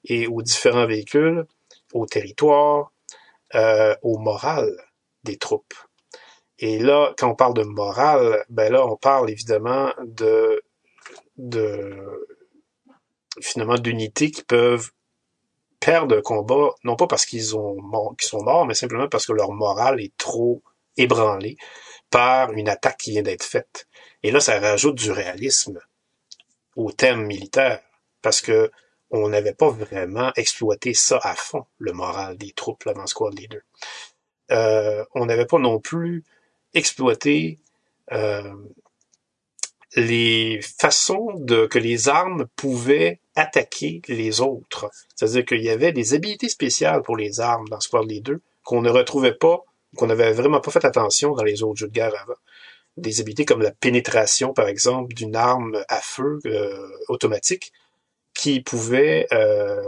et 0.05 0.27
aux 0.27 0.43
différents 0.43 0.87
véhicules, 0.87 1.47
au 1.95 2.07
territoire, 2.07 2.93
euh, 3.55 3.95
au 4.03 4.19
moral 4.19 4.71
des 5.25 5.37
troupes. 5.37 5.75
Et 6.59 6.79
là, 6.79 7.15
quand 7.17 7.31
on 7.31 7.35
parle 7.35 7.55
de 7.55 7.63
morale, 7.63 8.45
ben 8.49 8.73
là, 8.73 8.87
on 8.87 8.97
parle 8.97 9.31
évidemment 9.31 9.93
de, 10.05 10.63
de 11.37 12.27
finalement 13.41 13.77
d'unités 13.77 14.31
qui 14.31 14.43
peuvent 14.43 14.91
perdre 15.81 16.15
le 16.15 16.23
combat, 16.23 16.71
non 16.85 16.95
pas 16.95 17.07
parce 17.07 17.27
qu'ils 17.27 17.41
qu'ils 17.41 18.29
sont 18.29 18.43
morts, 18.45 18.67
mais 18.67 18.75
simplement 18.75 19.09
parce 19.09 19.27
que 19.27 19.33
leur 19.33 19.53
morale 19.53 20.01
est 20.01 20.17
trop 20.17 20.63
ébranlée 20.97 21.57
par 22.13 22.53
une 22.53 22.69
attaque 22.69 22.99
qui 22.99 23.11
vient 23.11 23.23
d'être 23.23 23.43
faite. 23.43 23.89
Et 24.23 24.31
là, 24.31 24.39
ça 24.39 24.61
rajoute 24.61 24.95
du 24.95 25.11
réalisme 25.11 25.81
au 26.77 26.93
thème 26.93 27.25
militaire, 27.27 27.81
parce 28.21 28.41
que 28.41 28.71
on 29.11 29.29
n'avait 29.29 29.55
pas 29.55 29.69
vraiment 29.69 30.33
exploité 30.37 30.95
ça 30.95 31.19
à 31.23 31.35
fond, 31.35 31.67
le 31.79 31.93
moral 31.93 32.39
des 32.39 32.53
troupes 32.53 32.89
dans 32.89 33.07
Squad 33.07 33.39
Leader. 33.39 33.61
Euh, 34.51 35.05
on 35.15 35.27
n'avait 35.27 35.47
pas 35.47 35.59
non 35.59 35.81
plus 35.81 36.25
exploité 36.73 37.59
euh, 38.13 38.55
les 39.97 40.61
façons 40.63 41.45
que 41.47 41.79
les 41.79 42.09
armes 42.09 42.47
pouvaient 42.57 43.21
attaquer 43.35 44.01
les 44.09 44.41
autres. 44.41 44.91
C'est-à-dire 45.15 45.45
qu'il 45.45 45.63
y 45.63 45.69
avait 45.69 45.93
des 45.93 46.15
habilités 46.15 46.49
spéciales 46.49 47.03
pour 47.03 47.17
les 47.17 47.41
armes 47.41 47.69
dans 47.69 47.81
Squad 47.81 48.09
Leader 48.09 48.39
qu'on 48.65 48.81
ne 48.81 48.91
retrouvait 48.91 49.35
pas, 49.35 49.65
qu'on 49.97 50.07
n'avait 50.07 50.33
vraiment 50.33 50.61
pas 50.61 50.71
fait 50.71 50.85
attention 50.85 51.35
dans 51.35 51.45
les 51.45 51.63
autres 51.63 51.79
jeux 51.79 51.89
de 51.89 51.93
guerre 51.93 52.15
avant. 52.21 52.39
Des 52.97 53.21
habilités 53.21 53.45
comme 53.45 53.63
la 53.63 53.73
pénétration, 53.73 54.53
par 54.53 54.69
exemple, 54.69 55.15
d'une 55.15 55.37
arme 55.37 55.83
à 55.89 56.01
feu 56.01 56.39
euh, 56.47 56.89
automatique 57.09 57.73
qui 58.35 58.61
pouvait 58.61 59.27
euh, 59.33 59.83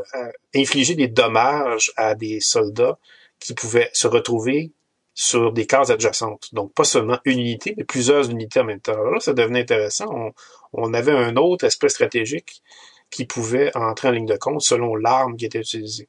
infliger 0.54 0.94
des 0.94 1.08
dommages 1.08 1.92
à 1.96 2.14
des 2.14 2.40
soldats 2.40 2.98
qui 3.40 3.54
pouvaient 3.54 3.90
se 3.92 4.06
retrouver 4.06 4.72
sur 5.14 5.52
des 5.52 5.66
cases 5.66 5.90
adjacentes. 5.90 6.52
Donc, 6.52 6.74
pas 6.74 6.84
seulement 6.84 7.18
une 7.24 7.38
unité, 7.38 7.74
mais 7.76 7.84
plusieurs 7.84 8.28
unités 8.30 8.60
en 8.60 8.64
même 8.64 8.80
temps. 8.80 8.92
Alors 8.92 9.12
là, 9.12 9.20
ça 9.20 9.32
devenait 9.32 9.60
intéressant. 9.60 10.32
On, 10.72 10.92
avait 10.92 11.12
un 11.12 11.36
autre 11.36 11.64
aspect 11.64 11.88
stratégique 11.88 12.62
qui 13.10 13.24
pouvait 13.24 13.74
entrer 13.76 14.08
en 14.08 14.10
ligne 14.10 14.26
de 14.26 14.36
compte 14.36 14.60
selon 14.60 14.96
l'arme 14.96 15.36
qui 15.36 15.46
était 15.46 15.60
utilisée. 15.60 16.08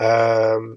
Euh, 0.00 0.76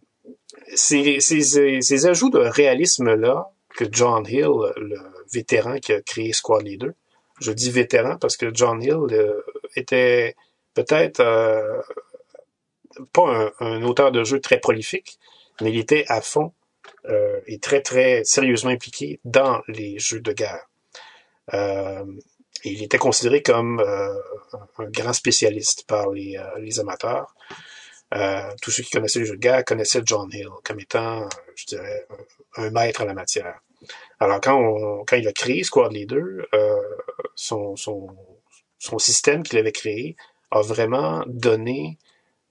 ces, 0.76 1.20
ces, 1.20 1.82
ces, 1.82 2.06
ajouts 2.06 2.30
de 2.30 2.40
réalisme-là 2.40 3.52
que 3.76 3.86
John 3.92 4.26
Hill, 4.28 4.74
le 4.78 4.98
vétéran 5.32 5.78
qui 5.80 5.94
a 5.94 6.02
créé 6.02 6.34
Squad 6.34 6.64
Leader, 6.64 6.92
je 7.40 7.52
dis 7.52 7.72
vétéran 7.72 8.18
parce 8.18 8.38
que 8.38 8.54
John 8.54 8.82
Hill 8.82 9.08
euh, 9.12 9.42
était 9.76 10.36
peut-être 10.74 11.20
euh, 11.20 11.82
pas 13.14 13.52
un, 13.60 13.84
auteur 13.84 14.12
de 14.12 14.24
jeu 14.24 14.40
très 14.40 14.60
prolifique, 14.60 15.20
mais 15.62 15.72
il 15.72 15.78
était 15.78 16.06
à 16.08 16.22
fond 16.22 16.54
euh, 17.06 17.40
et 17.46 17.60
très 17.60 17.82
très 17.82 18.24
sérieusement 18.24 18.72
impliqué 18.72 19.20
dans 19.24 19.62
les 19.68 20.00
jeux 20.00 20.20
de 20.20 20.34
guerre. 20.34 20.68
il 22.64 22.84
était 22.84 22.98
considéré 22.98 23.42
comme 23.42 23.80
un 23.80 24.90
grand 24.90 25.14
spécialiste 25.14 25.86
par 25.88 26.10
les, 26.12 26.38
les 26.60 26.80
amateurs. 26.80 27.34
Tous 28.62 28.72
ceux 28.72 28.84
qui 28.84 28.92
connaissaient 28.92 29.20
les 29.20 29.26
jeux 29.26 29.36
de 29.36 29.42
guerre 29.42 29.66
connaissaient 29.66 30.02
John 30.06 30.30
Hill 30.32 30.50
comme 30.64 30.80
étant, 30.80 31.28
je 31.56 31.66
dirais, 31.66 32.06
un 32.56 32.70
maître 32.70 33.02
en 33.02 33.06
la 33.06 33.14
matière. 33.14 33.60
Alors 34.20 34.42
quand, 34.42 34.56
on, 34.56 35.06
quand 35.06 35.18
il 35.18 35.28
a 35.28 35.34
créé 35.34 35.64
Squad 35.64 35.92
Leader, 35.94 36.48
euh, 36.54 36.76
son, 37.36 37.76
son, 37.76 38.08
son 38.80 38.98
système 39.00 39.44
qu'il 39.44 39.60
avait 39.60 39.72
créé 39.72 40.16
a 40.52 40.62
vraiment 40.62 41.24
donné 41.28 41.98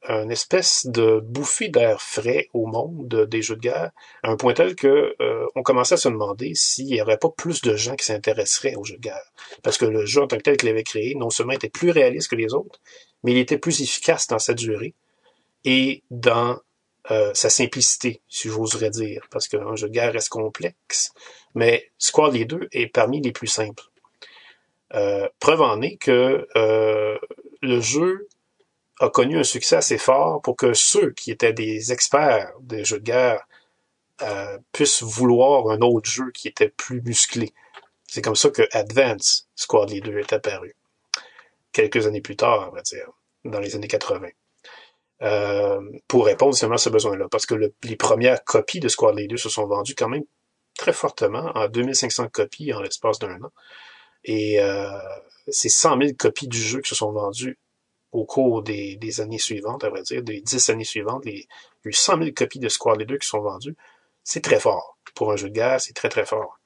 une 0.08 0.30
espèce 0.30 0.86
de 0.86 1.18
bouffée 1.18 1.68
d'air 1.68 2.00
frais 2.00 2.48
au 2.52 2.66
monde 2.66 3.26
des 3.28 3.42
jeux 3.42 3.56
de 3.56 3.60
guerre, 3.60 3.90
à 4.22 4.30
un 4.30 4.36
point 4.36 4.54
tel 4.54 4.76
que 4.76 5.16
euh, 5.20 5.46
on 5.56 5.62
commençait 5.62 5.94
à 5.94 5.98
se 5.98 6.08
demander 6.08 6.54
s'il 6.54 6.86
n'y 6.86 7.02
aurait 7.02 7.18
pas 7.18 7.30
plus 7.30 7.60
de 7.62 7.74
gens 7.74 7.96
qui 7.96 8.04
s'intéresseraient 8.04 8.76
aux 8.76 8.84
jeux 8.84 8.96
de 8.96 9.00
guerre. 9.00 9.32
Parce 9.64 9.78
que 9.78 9.84
le 9.84 10.06
jeu 10.06 10.22
en 10.22 10.28
tant 10.28 10.36
que 10.36 10.42
tel 10.42 10.56
qu'il 10.56 10.68
avait 10.68 10.84
créé, 10.84 11.16
non 11.16 11.30
seulement 11.30 11.54
était 11.54 11.70
plus 11.70 11.90
réaliste 11.90 12.30
que 12.30 12.36
les 12.36 12.54
autres, 12.54 12.78
mais 13.24 13.32
il 13.32 13.38
était 13.38 13.58
plus 13.58 13.80
efficace 13.80 14.28
dans 14.28 14.38
sa 14.38 14.54
durée 14.54 14.94
et 15.66 16.04
dans 16.10 16.60
euh, 17.10 17.34
sa 17.34 17.50
simplicité, 17.50 18.22
si 18.28 18.48
j'oserais 18.48 18.90
dire, 18.90 19.26
parce 19.30 19.48
qu'un 19.48 19.76
jeu 19.76 19.88
de 19.88 19.92
guerre 19.92 20.12
reste 20.12 20.30
complexe, 20.30 21.12
mais 21.54 21.90
Squad 21.98 22.32
Leader 22.32 22.60
est 22.72 22.86
parmi 22.86 23.20
les 23.20 23.32
plus 23.32 23.48
simples. 23.48 23.82
Euh, 24.94 25.28
preuve 25.40 25.60
en 25.62 25.82
est 25.82 25.96
que 25.96 26.46
euh, 26.56 27.18
le 27.60 27.80
jeu 27.80 28.28
a 29.00 29.10
connu 29.10 29.38
un 29.38 29.44
succès 29.44 29.76
assez 29.76 29.98
fort 29.98 30.40
pour 30.40 30.56
que 30.56 30.72
ceux 30.72 31.10
qui 31.10 31.32
étaient 31.32 31.52
des 31.52 31.92
experts 31.92 32.52
des 32.60 32.84
jeux 32.84 33.00
de 33.00 33.04
guerre 33.04 33.46
puissent 34.72 35.02
vouloir 35.02 35.68
un 35.68 35.80
autre 35.80 36.08
jeu 36.08 36.30
qui 36.30 36.48
était 36.48 36.70
plus 36.70 37.02
musclé. 37.02 37.52
C'est 38.06 38.22
comme 38.22 38.36
ça 38.36 38.48
que 38.48 38.62
Advance 38.72 39.46
Squad 39.54 39.90
Leader 39.90 40.16
est 40.16 40.32
apparu. 40.32 40.74
Quelques 41.72 42.06
années 42.06 42.22
plus 42.22 42.36
tard, 42.36 42.70
on 42.70 42.74
va 42.74 42.80
dire, 42.80 43.10
dans 43.44 43.60
les 43.60 43.76
années 43.76 43.88
80. 43.88 44.28
Euh, 45.22 45.80
pour 46.08 46.26
répondre 46.26 46.52
justement 46.52 46.74
à 46.74 46.78
ce 46.78 46.90
besoin-là. 46.90 47.26
Parce 47.30 47.46
que 47.46 47.54
les 47.54 47.96
premières 47.96 48.44
copies 48.44 48.80
de 48.80 48.88
Squad 48.88 49.18
Leader 49.18 49.38
se 49.38 49.48
sont 49.48 49.66
vendues 49.66 49.94
quand 49.94 50.08
même 50.08 50.24
très 50.76 50.92
fortement, 50.92 51.50
en 51.54 51.68
2500 51.68 52.28
copies 52.28 52.72
en 52.72 52.82
l'espace 52.82 53.18
d'un 53.18 53.42
an. 53.42 53.50
Et 54.24 54.60
euh, 54.60 54.90
c'est 55.48 55.68
100 55.68 55.98
000 56.00 56.12
copies 56.18 56.48
du 56.48 56.58
jeu 56.58 56.80
qui 56.80 56.90
se 56.90 56.94
sont 56.94 57.12
vendues 57.12 57.58
au 58.12 58.24
cours 58.24 58.62
des, 58.62 58.96
des 58.96 59.20
années 59.20 59.38
suivantes, 59.38 59.84
à 59.84 59.90
vrai 59.90 60.02
dire, 60.02 60.22
des 60.22 60.40
10 60.40 60.70
années 60.70 60.84
suivantes. 60.84 61.24
Les, 61.24 61.32
il 61.32 61.86
y 61.86 61.88
a 61.88 61.90
eu 61.90 61.92
100 61.92 62.18
000 62.18 62.30
copies 62.34 62.58
de 62.58 62.68
Squad 62.68 62.98
Leader 63.00 63.18
qui 63.18 63.28
sont 63.28 63.40
vendues. 63.40 63.76
C'est 64.22 64.42
très 64.42 64.60
fort. 64.60 64.98
Pour 65.14 65.32
un 65.32 65.36
jeu 65.36 65.48
de 65.48 65.54
guerre, 65.54 65.80
c'est 65.80 65.94
très, 65.94 66.08
très 66.08 66.26
fort. 66.26 66.58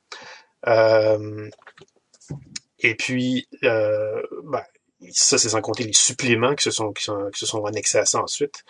Euh, 0.67 1.49
et 2.81 2.95
puis, 2.95 3.47
euh, 3.65 4.23
ben, 4.45 4.63
ça, 5.13 5.39
c'est 5.39 5.49
sans 5.51 5.61
compter 5.61 5.85
les 5.85 5.93
suppléments 5.93 6.55
qui 6.55 6.65
se 6.65 6.71
sont, 6.71 6.93
qui, 6.93 7.05
sont, 7.05 7.31
qui 7.33 7.41
se 7.41 7.47
sont 7.47 7.65
annexés 7.65 7.99
à 7.99 8.05
ça 8.05 8.23
ensuite. 8.23 8.65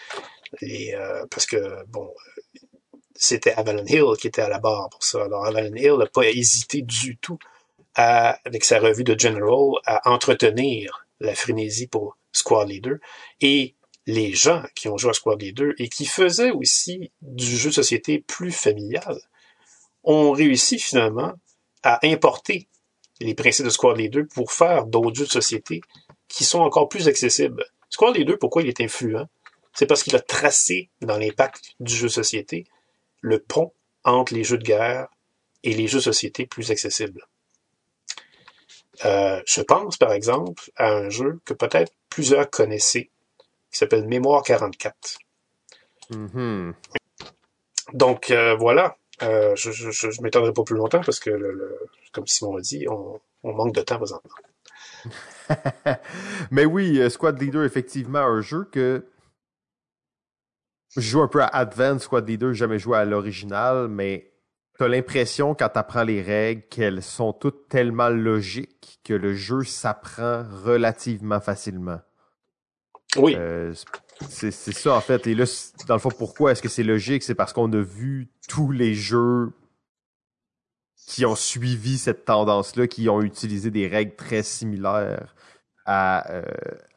Et, 0.62 0.94
euh, 0.94 1.24
parce 1.30 1.46
que, 1.46 1.84
bon, 1.88 2.12
c'était 3.14 3.52
Avalon 3.52 3.84
Hill 3.86 4.16
qui 4.18 4.28
était 4.28 4.42
à 4.42 4.48
la 4.48 4.58
barre 4.58 4.88
pour 4.90 5.04
ça. 5.04 5.24
Alors 5.24 5.44
Avalon 5.44 5.74
Hill 5.74 5.96
n'a 5.98 6.06
pas 6.06 6.26
hésité 6.26 6.82
du 6.82 7.18
tout 7.18 7.38
à, 7.94 8.38
avec 8.46 8.64
sa 8.64 8.78
revue 8.80 9.04
de 9.04 9.18
General 9.18 9.74
à 9.84 10.10
entretenir 10.10 11.06
la 11.20 11.34
frénésie 11.34 11.86
pour 11.86 12.16
Squad 12.32 12.68
Leader 12.68 12.96
et 13.40 13.74
les 14.06 14.32
gens 14.32 14.62
qui 14.74 14.88
ont 14.88 14.96
joué 14.96 15.10
à 15.10 15.12
Squad 15.12 15.40
Leader 15.40 15.72
et 15.78 15.88
qui 15.88 16.06
faisaient 16.06 16.50
aussi 16.50 17.12
du 17.20 17.44
jeu 17.44 17.68
de 17.68 17.74
société 17.74 18.20
plus 18.20 18.52
familial 18.52 19.20
ont 20.02 20.32
réussi 20.32 20.78
finalement 20.78 21.34
à 21.82 21.98
importer 22.06 22.68
les 23.20 23.34
principes 23.34 23.66
de 23.66 23.70
Squad 23.70 23.98
Leader 23.98 24.24
pour 24.34 24.52
faire 24.52 24.86
d'autres 24.86 25.16
jeux 25.16 25.26
de 25.26 25.30
société 25.30 25.82
qui 26.30 26.44
sont 26.44 26.60
encore 26.60 26.88
plus 26.88 27.08
accessibles. 27.08 27.66
Squad 27.90 28.16
Leader, 28.16 28.38
pourquoi 28.38 28.62
il 28.62 28.68
est 28.68 28.80
influent? 28.80 29.28
C'est 29.74 29.86
parce 29.86 30.02
qu'il 30.02 30.16
a 30.16 30.20
tracé 30.20 30.88
dans 31.02 31.18
l'impact 31.18 31.74
du 31.80 31.94
jeu 31.94 32.08
société 32.08 32.64
le 33.20 33.40
pont 33.40 33.72
entre 34.04 34.32
les 34.32 34.44
jeux 34.44 34.56
de 34.56 34.64
guerre 34.64 35.08
et 35.62 35.74
les 35.74 35.88
jeux 35.88 36.00
société 36.00 36.46
plus 36.46 36.70
accessibles. 36.70 37.26
Euh, 39.04 39.42
je 39.46 39.60
pense, 39.60 39.96
par 39.96 40.12
exemple, 40.12 40.70
à 40.76 40.92
un 40.92 41.10
jeu 41.10 41.40
que 41.44 41.52
peut-être 41.52 41.92
plusieurs 42.08 42.48
connaissaient, 42.48 43.10
qui 43.70 43.78
s'appelle 43.78 44.06
Mémoire 44.06 44.42
44. 44.42 45.18
Mm-hmm. 46.10 46.74
Donc, 47.92 48.30
euh, 48.30 48.54
voilà. 48.54 48.96
Euh, 49.22 49.54
je 49.56 49.70
je, 49.70 50.22
m'étendrai 50.22 50.52
pas 50.52 50.62
plus 50.62 50.76
longtemps 50.76 51.02
parce 51.04 51.20
que, 51.20 51.30
le, 51.30 51.78
comme 52.12 52.26
Simon 52.26 52.56
a 52.56 52.60
dit, 52.60 52.86
on, 52.88 53.20
on 53.42 53.52
manque 53.52 53.74
de 53.74 53.82
temps 53.82 53.98
présentement. 53.98 54.34
Mais 56.50 56.64
oui, 56.64 57.00
euh, 57.00 57.08
Squad 57.08 57.40
Leader, 57.40 57.64
effectivement, 57.64 58.20
un 58.20 58.40
jeu 58.40 58.64
que 58.70 59.04
je 60.96 61.00
joue 61.00 61.22
un 61.22 61.28
peu 61.28 61.42
à 61.42 61.46
Advanced 61.46 62.00
Squad 62.00 62.28
Leader, 62.28 62.52
jamais 62.52 62.78
joué 62.78 62.98
à 62.98 63.04
l'original, 63.04 63.88
mais 63.88 64.32
t'as 64.78 64.88
l'impression 64.88 65.54
quand 65.54 65.68
t'apprends 65.68 66.02
les 66.02 66.22
règles 66.22 66.62
qu'elles 66.68 67.02
sont 67.02 67.32
toutes 67.32 67.68
tellement 67.68 68.08
logiques 68.08 69.00
que 69.04 69.14
le 69.14 69.34
jeu 69.34 69.62
s'apprend 69.62 70.44
relativement 70.64 71.40
facilement. 71.40 72.00
Oui. 73.16 73.34
Euh, 73.36 73.72
c'est 74.28 74.50
ça 74.50 74.94
en 74.94 75.00
fait. 75.00 75.26
Et 75.26 75.34
là, 75.34 75.44
dans 75.86 75.94
le 75.94 76.00
fond, 76.00 76.10
pourquoi 76.10 76.52
est-ce 76.52 76.62
que 76.62 76.68
c'est 76.68 76.82
logique? 76.82 77.22
C'est 77.22 77.34
parce 77.34 77.52
qu'on 77.52 77.72
a 77.72 77.80
vu 77.80 78.28
tous 78.48 78.70
les 78.70 78.94
jeux 78.94 79.52
qui 81.06 81.24
ont 81.24 81.34
suivi 81.34 81.98
cette 81.98 82.24
tendance-là, 82.24 82.86
qui 82.86 83.08
ont 83.08 83.20
utilisé 83.20 83.70
des 83.70 83.88
règles 83.88 84.14
très 84.14 84.42
similaires 84.42 85.34
à, 85.92 86.30
euh, 86.30 86.42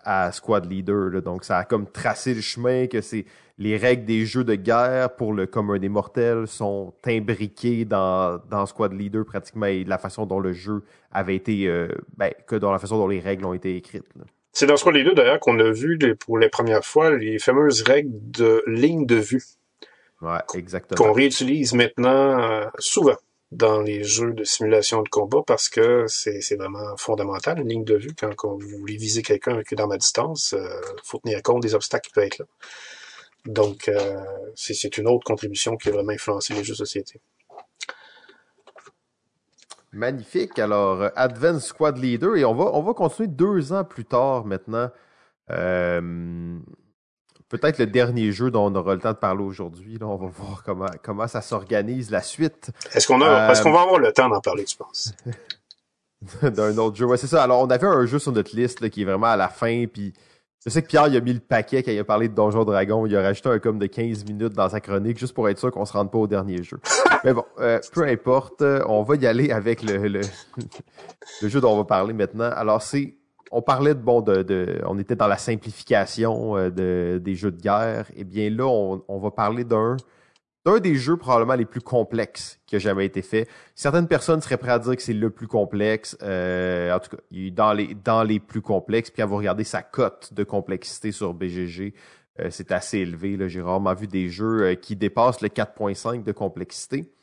à 0.03 0.31
Squad 0.31 0.71
Leader. 0.71 1.23
Donc, 1.23 1.45
ça 1.45 1.57
a 1.57 1.63
comme 1.63 1.89
tracé 1.89 2.35
le 2.35 2.41
chemin 2.41 2.85
que 2.85 3.01
c'est 3.01 3.25
les 3.57 3.75
règles 3.75 4.05
des 4.05 4.25
jeux 4.25 4.43
de 4.43 4.53
guerre 4.53 5.15
pour 5.15 5.33
le 5.33 5.47
commun 5.47 5.79
des 5.79 5.89
mortels 5.89 6.47
sont 6.47 6.93
imbriquées 7.05 7.85
dans, 7.85 8.39
dans 8.49 8.67
Squad 8.67 8.93
Leader 8.93 9.25
pratiquement 9.25 9.65
et 9.65 9.83
la 9.83 9.97
façon 9.97 10.27
dont 10.27 10.39
le 10.39 10.53
jeu 10.53 10.83
avait 11.11 11.35
été, 11.35 11.67
euh, 11.67 11.87
ben, 12.17 12.31
que 12.47 12.55
dans 12.55 12.71
la 12.71 12.77
façon 12.77 12.97
dont 12.97 13.07
les 13.07 13.19
règles 13.19 13.45
ont 13.45 13.53
été 13.53 13.75
écrites. 13.75 14.05
C'est 14.51 14.67
dans 14.67 14.77
Squad 14.77 14.95
Leader 14.95 15.15
d'ailleurs 15.15 15.39
qu'on 15.39 15.59
a 15.59 15.71
vu 15.71 15.97
pour 16.25 16.37
les 16.37 16.49
premières 16.49 16.85
fois 16.85 17.15
les 17.15 17.39
fameuses 17.39 17.81
règles 17.81 18.11
de 18.13 18.63
ligne 18.67 19.07
de 19.07 19.15
vue. 19.15 19.43
Ouais, 20.21 20.39
exactement. 20.53 21.03
Qu'on 21.03 21.13
réutilise 21.13 21.73
maintenant 21.73 22.39
euh, 22.39 22.65
souvent 22.77 23.17
dans 23.55 23.81
les 23.81 24.03
jeux 24.03 24.33
de 24.33 24.43
simulation 24.43 25.01
de 25.01 25.09
combat 25.09 25.41
parce 25.45 25.69
que 25.69 26.05
c'est 26.07 26.55
vraiment 26.55 26.97
fondamental, 26.97 27.59
une 27.59 27.69
ligne 27.69 27.83
de 27.83 27.95
vue. 27.95 28.13
Quand, 28.15 28.57
vous 28.57 28.77
voulez 28.79 28.97
viser 28.97 29.21
quelqu'un 29.21 29.53
avec 29.53 29.71
une 29.71 29.79
arme 29.79 29.91
à 29.91 29.97
distance, 29.97 30.53
il 30.57 30.63
euh, 30.63 30.81
faut 31.03 31.19
tenir 31.19 31.41
compte 31.43 31.61
des 31.61 31.75
obstacles 31.75 32.07
qui 32.07 32.13
peuvent 32.13 32.25
être 32.25 32.39
là. 32.39 32.45
Donc, 33.45 33.89
euh, 33.89 34.23
c'est 34.55 34.97
une 34.97 35.07
autre 35.07 35.25
contribution 35.25 35.75
qui 35.75 35.89
a 35.89 35.91
vraiment 35.91 36.13
influencé 36.13 36.53
les 36.53 36.63
jeux 36.63 36.73
de 36.73 36.77
société. 36.77 37.19
Magnifique. 39.91 40.57
Alors, 40.57 41.09
Advanced 41.15 41.67
Squad 41.67 41.97
Leader, 41.97 42.35
et 42.35 42.45
on 42.45 42.55
va, 42.55 42.65
on 42.73 42.81
va 42.81 42.93
continuer 42.93 43.27
deux 43.27 43.73
ans 43.73 43.83
plus 43.83 44.05
tard 44.05 44.45
maintenant. 44.45 44.89
Euh, 45.51 46.59
peut-être 47.57 47.77
le 47.77 47.85
dernier 47.85 48.31
jeu 48.31 48.49
dont 48.49 48.65
on 48.65 48.75
aura 48.75 48.95
le 48.95 48.99
temps 48.99 49.11
de 49.11 49.17
parler 49.17 49.43
aujourd'hui. 49.43 49.99
On 50.01 50.15
va 50.15 50.27
voir 50.27 50.63
comment, 50.63 50.87
comment 51.03 51.27
ça 51.27 51.41
s'organise 51.41 52.09
la 52.09 52.21
suite. 52.21 52.71
Est-ce 52.93 53.05
qu'on 53.05 53.21
a, 53.21 53.51
est-ce 53.51 53.61
qu'on 53.61 53.71
va 53.71 53.81
avoir 53.81 53.99
le 53.99 54.11
temps 54.11 54.27
d'en 54.27 54.41
parler, 54.41 54.63
tu 54.63 54.75
penses? 54.75 55.13
D'un 56.41 56.75
autre 56.77 56.95
jeu. 56.95 57.05
Ouais, 57.05 57.17
c'est 57.17 57.27
ça. 57.27 57.43
Alors, 57.43 57.61
on 57.61 57.67
avait 57.67 57.85
un 57.85 58.05
jeu 58.07 58.17
sur 58.17 58.31
notre 58.31 58.55
liste 58.55 58.81
là, 58.81 58.89
qui 58.89 59.03
est 59.03 59.05
vraiment 59.05 59.27
à 59.27 59.37
la 59.37 59.49
fin, 59.49 59.85
puis 59.85 60.13
je 60.65 60.69
sais 60.69 60.81
que 60.81 60.87
Pierre, 60.87 61.07
il 61.09 61.17
a 61.17 61.21
mis 61.21 61.33
le 61.33 61.41
paquet 61.41 61.83
quand 61.83 61.91
il 61.91 61.99
a 61.99 62.03
parlé 62.03 62.27
de 62.27 62.33
Donjon 62.33 62.63
Dragon. 62.63 63.05
Il 63.05 63.15
a 63.15 63.21
rajouté 63.21 63.49
un 63.49 63.59
comme 63.59 63.77
de 63.77 63.85
15 63.85 64.25
minutes 64.25 64.53
dans 64.53 64.69
sa 64.69 64.79
chronique 64.79 65.19
juste 65.19 65.33
pour 65.35 65.47
être 65.47 65.59
sûr 65.59 65.69
qu'on 65.71 65.85
se 65.85 65.93
rende 65.93 66.09
pas 66.09 66.17
au 66.17 66.27
dernier 66.27 66.63
jeu. 66.63 66.79
Mais 67.23 67.33
bon, 67.33 67.43
euh, 67.59 67.79
peu 67.91 68.07
importe. 68.07 68.63
On 68.87 69.03
va 69.03 69.15
y 69.15 69.27
aller 69.27 69.51
avec 69.51 69.83
le, 69.83 70.07
le, 70.07 70.21
le 71.41 71.47
jeu 71.49 71.61
dont 71.61 71.73
on 71.73 71.77
va 71.77 71.83
parler 71.83 72.13
maintenant. 72.13 72.49
Alors, 72.55 72.81
c'est 72.81 73.15
on 73.53 73.61
parlait 73.61 73.93
de 73.93 73.99
bon 73.99 74.21
de, 74.21 74.81
on 74.85 74.97
était 74.97 75.15
dans 75.15 75.27
la 75.27 75.37
simplification 75.37 76.57
euh, 76.57 76.69
de, 76.69 77.21
des 77.23 77.35
jeux 77.35 77.51
de 77.51 77.61
guerre. 77.61 78.07
Eh 78.15 78.23
bien 78.23 78.49
là, 78.49 78.65
on, 78.65 79.19
va 79.19 79.31
parler 79.31 79.63
d'un 79.63 79.95
d'un 80.65 80.79
des 80.79 80.95
jeux 80.95 81.17
probablement 81.17 81.55
les 81.55 81.65
plus 81.65 81.81
complexes 81.81 82.59
qui 82.65 82.77
a 82.77 82.79
jamais 82.79 83.05
été 83.05 83.21
fait. 83.21 83.47
Certaines 83.75 84.07
personnes 84.07 84.41
seraient 84.41 84.57
prêtes 84.57 84.71
à 84.71 84.79
dire 84.79 84.95
que 84.95 85.01
c'est 85.01 85.13
le 85.13 85.29
plus 85.29 85.47
complexe. 85.47 86.17
Euh, 86.23 86.93
en 86.93 86.99
tout 86.99 87.15
cas, 87.15 87.21
dans 87.51 87.73
les 87.73 87.95
dans 88.03 88.23
les 88.23 88.39
plus 88.39 88.61
complexes. 88.61 89.11
Puis 89.11 89.21
quand 89.21 89.27
vous 89.27 89.37
regardez 89.37 89.63
sa 89.63 89.83
cote 89.83 90.33
de 90.33 90.43
complexité 90.43 91.11
sur 91.11 91.33
BGG, 91.33 91.93
euh, 92.39 92.47
c'est 92.49 92.71
assez 92.71 92.99
élevé. 92.99 93.37
J'ai 93.49 93.61
rarement 93.61 93.93
vu 93.93 94.07
des 94.07 94.29
jeux 94.29 94.73
qui 94.75 94.95
dépassent 94.95 95.41
le 95.41 95.49
4.5 95.49 96.23
de 96.23 96.31
complexité. 96.31 97.13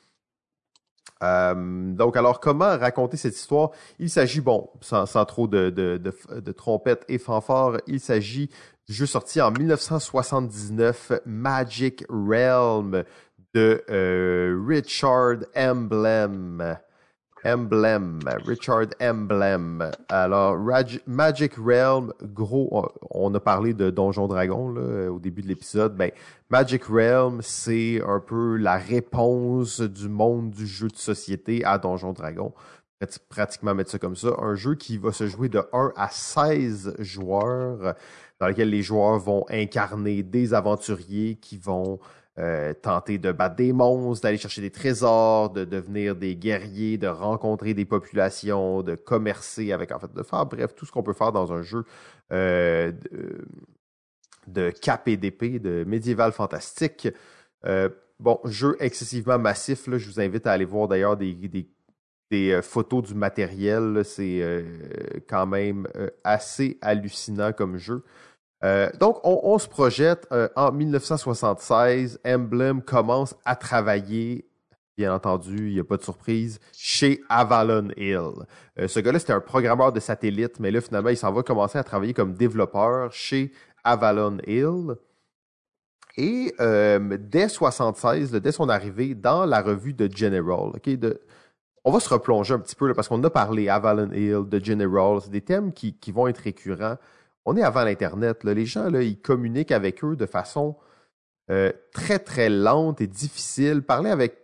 Euh, 1.22 1.92
donc, 1.92 2.16
alors, 2.16 2.40
comment 2.40 2.78
raconter 2.78 3.16
cette 3.16 3.36
histoire? 3.36 3.70
Il 3.98 4.10
s'agit, 4.10 4.40
bon, 4.40 4.70
sans, 4.80 5.24
trop 5.24 5.46
de, 5.46 5.98
trompettes 6.56 7.04
et 7.08 7.18
fanfares, 7.18 7.78
il 7.86 8.00
s'agit 8.00 8.50
du 8.86 8.94
jeu 8.94 9.06
sorti 9.06 9.40
en 9.40 9.50
1979, 9.50 11.12
Magic 11.26 12.04
Realm 12.08 13.04
de 13.54 13.82
euh, 13.90 14.62
Richard 14.66 15.38
Emblem. 15.56 16.76
Emblem, 17.44 18.20
Richard 18.44 18.88
Emblem. 19.00 19.90
Alors, 20.08 20.58
Magic 21.06 21.54
Realm, 21.54 22.12
gros, 22.22 22.86
on 23.10 23.34
a 23.34 23.40
parlé 23.40 23.72
de 23.72 23.90
Donjon 23.90 24.28
Dragon 24.28 24.74
au 25.08 25.18
début 25.18 25.42
de 25.42 25.48
l'épisode. 25.48 25.96
Ben, 25.96 26.10
Magic 26.50 26.84
Realm, 26.84 27.40
c'est 27.42 28.02
un 28.06 28.20
peu 28.20 28.56
la 28.56 28.76
réponse 28.76 29.80
du 29.80 30.08
monde 30.08 30.50
du 30.50 30.66
jeu 30.66 30.88
de 30.88 30.96
société 30.96 31.64
à 31.64 31.78
Donjon 31.78 32.12
Dragon. 32.12 32.52
Pratiquement 33.30 33.74
mettre 33.74 33.90
ça 33.90 33.98
comme 33.98 34.16
ça. 34.16 34.28
Un 34.38 34.54
jeu 34.54 34.74
qui 34.74 34.98
va 34.98 35.10
se 35.10 35.26
jouer 35.26 35.48
de 35.48 35.62
1 35.72 35.92
à 35.96 36.08
16 36.10 36.96
joueurs, 36.98 37.94
dans 38.38 38.48
lequel 38.48 38.68
les 38.68 38.82
joueurs 38.82 39.18
vont 39.18 39.46
incarner 39.48 40.22
des 40.22 40.52
aventuriers 40.52 41.36
qui 41.36 41.56
vont 41.56 41.98
euh, 42.38 42.72
tenter 42.72 43.18
de 43.18 43.32
battre 43.32 43.56
des 43.56 43.72
monstres, 43.72 44.22
d'aller 44.22 44.38
chercher 44.38 44.62
des 44.62 44.70
trésors, 44.70 45.50
de 45.50 45.64
devenir 45.64 46.14
des 46.14 46.36
guerriers, 46.36 46.96
de 46.96 47.08
rencontrer 47.08 47.74
des 47.74 47.84
populations, 47.84 48.82
de 48.82 48.94
commercer 48.94 49.72
avec, 49.72 49.90
en 49.90 49.98
fait, 49.98 50.12
de 50.14 50.22
faire, 50.22 50.46
bref, 50.46 50.74
tout 50.74 50.86
ce 50.86 50.92
qu'on 50.92 51.02
peut 51.02 51.12
faire 51.12 51.32
dans 51.32 51.52
un 51.52 51.62
jeu 51.62 51.84
euh, 52.32 52.92
de, 52.92 53.44
de 54.46 54.70
cap 54.70 55.08
et 55.08 55.16
d'épée, 55.16 55.58
de 55.58 55.84
médiéval 55.84 56.32
fantastique. 56.32 57.08
Euh, 57.66 57.88
bon, 58.20 58.38
jeu 58.44 58.76
excessivement 58.78 59.38
massif, 59.38 59.90
je 59.90 60.08
vous 60.08 60.20
invite 60.20 60.46
à 60.46 60.52
aller 60.52 60.64
voir 60.64 60.86
d'ailleurs 60.86 61.16
des 61.16 61.68
photos 62.62 63.02
du 63.02 63.14
matériel, 63.14 64.02
c'est 64.04 64.64
quand 65.28 65.46
même 65.46 65.88
assez 66.22 66.78
hallucinant 66.80 67.52
comme 67.52 67.76
jeu. 67.76 68.04
Euh, 68.62 68.90
donc, 68.98 69.20
on, 69.24 69.58
se 69.58 69.68
projette 69.68 70.26
euh, 70.32 70.48
en 70.56 70.72
1976. 70.72 72.20
Emblem 72.26 72.82
commence 72.82 73.34
à 73.44 73.56
travailler, 73.56 74.46
bien 74.98 75.14
entendu, 75.14 75.68
il 75.68 75.74
n'y 75.74 75.80
a 75.80 75.84
pas 75.84 75.96
de 75.96 76.02
surprise, 76.02 76.60
chez 76.76 77.22
Avalon 77.28 77.88
Hill. 77.96 78.44
Euh, 78.78 78.86
ce 78.86 79.00
gars-là, 79.00 79.18
c'était 79.18 79.32
un 79.32 79.40
programmeur 79.40 79.92
de 79.92 80.00
satellite, 80.00 80.60
mais 80.60 80.70
là, 80.70 80.80
finalement, 80.80 81.08
il 81.08 81.16
s'en 81.16 81.32
va 81.32 81.42
commencer 81.42 81.78
à 81.78 81.84
travailler 81.84 82.12
comme 82.12 82.34
développeur 82.34 83.12
chez 83.12 83.52
Avalon 83.82 84.38
Hill. 84.46 84.94
Et 86.16 86.52
dès 87.18 87.48
76, 87.48 88.32
dès 88.32 88.52
son 88.52 88.68
arrivée 88.68 89.14
dans 89.14 89.46
la 89.46 89.62
revue 89.62 89.94
de 89.94 90.10
General, 90.14 90.70
on 91.82 91.90
va 91.90 92.00
se 92.00 92.08
replonger 92.10 92.52
un 92.52 92.58
petit 92.58 92.74
peu 92.74 92.92
parce 92.92 93.08
qu'on 93.08 93.22
a 93.24 93.30
parlé 93.30 93.70
Avalon 93.70 94.10
Hill, 94.12 94.42
de 94.46 94.62
General, 94.62 95.18
c'est 95.22 95.30
des 95.30 95.40
thèmes 95.40 95.72
qui 95.72 96.12
vont 96.12 96.26
être 96.26 96.38
récurrents 96.38 96.98
on 97.44 97.56
est 97.56 97.62
avant 97.62 97.84
l'Internet. 97.84 98.44
Les 98.44 98.66
gens, 98.66 98.88
ils 98.94 99.20
communiquent 99.20 99.72
avec 99.72 100.04
eux 100.04 100.16
de 100.16 100.26
façon 100.26 100.76
euh, 101.50 101.72
très, 101.92 102.18
très 102.18 102.48
lente 102.48 103.00
et 103.00 103.06
difficile. 103.06 103.82
Parler 103.82 104.10
avec. 104.10 104.36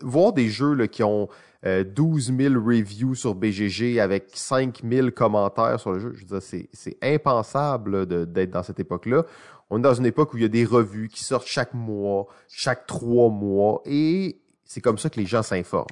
Voir 0.00 0.32
des 0.32 0.48
jeux 0.48 0.86
qui 0.86 1.02
ont 1.02 1.28
12 1.64 2.30
euh, 2.30 2.50
000 2.50 2.54
reviews 2.64 3.16
sur 3.16 3.34
BGG 3.34 3.98
avec 3.98 4.30
5 4.32 4.80
000 4.88 5.10
commentaires 5.10 5.80
sur 5.80 5.90
le 5.90 5.98
jeu, 5.98 6.14
c'est 6.40 6.98
impensable 7.02 8.06
d'être 8.06 8.50
dans 8.50 8.62
cette 8.62 8.78
époque-là. 8.78 9.24
On 9.70 9.78
est 9.78 9.82
dans 9.82 9.94
une 9.94 10.06
époque 10.06 10.34
où 10.34 10.36
il 10.36 10.42
y 10.42 10.46
a 10.46 10.48
des 10.48 10.64
revues 10.64 11.08
qui 11.08 11.24
sortent 11.24 11.48
chaque 11.48 11.74
mois, 11.74 12.26
chaque 12.46 12.86
trois 12.86 13.28
mois, 13.28 13.82
et 13.84 14.40
c'est 14.64 14.80
comme 14.80 14.98
ça 14.98 15.10
que 15.10 15.18
les 15.18 15.26
gens 15.26 15.42
s'informent. 15.42 15.86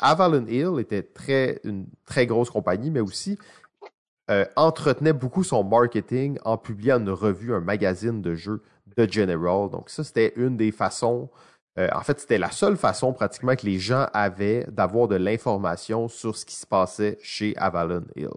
Avalon 0.00 0.46
Hill 0.46 0.78
était 0.78 1.06
une 1.64 1.86
très 2.04 2.26
grosse 2.26 2.50
compagnie, 2.50 2.90
mais 2.90 3.00
aussi 3.00 3.38
euh, 4.30 4.44
entretenait 4.56 5.12
beaucoup 5.12 5.44
son 5.44 5.62
marketing 5.62 6.38
en 6.44 6.58
publiant 6.58 6.98
une 6.98 7.10
revue, 7.10 7.54
un 7.54 7.60
magazine 7.60 8.22
de 8.22 8.34
jeux 8.34 8.62
de 8.96 9.10
General. 9.10 9.70
Donc 9.70 9.88
ça, 9.88 10.02
c'était 10.02 10.32
une 10.36 10.56
des 10.56 10.72
façons, 10.72 11.28
euh, 11.78 11.88
en 11.94 12.00
fait, 12.00 12.18
c'était 12.20 12.38
la 12.38 12.50
seule 12.50 12.76
façon 12.76 13.12
pratiquement 13.12 13.54
que 13.54 13.66
les 13.66 13.78
gens 13.78 14.06
avaient 14.12 14.66
d'avoir 14.68 15.08
de 15.08 15.16
l'information 15.16 16.08
sur 16.08 16.36
ce 16.36 16.44
qui 16.44 16.56
se 16.56 16.66
passait 16.66 17.18
chez 17.22 17.56
Avalon 17.56 18.04
Hill. 18.16 18.28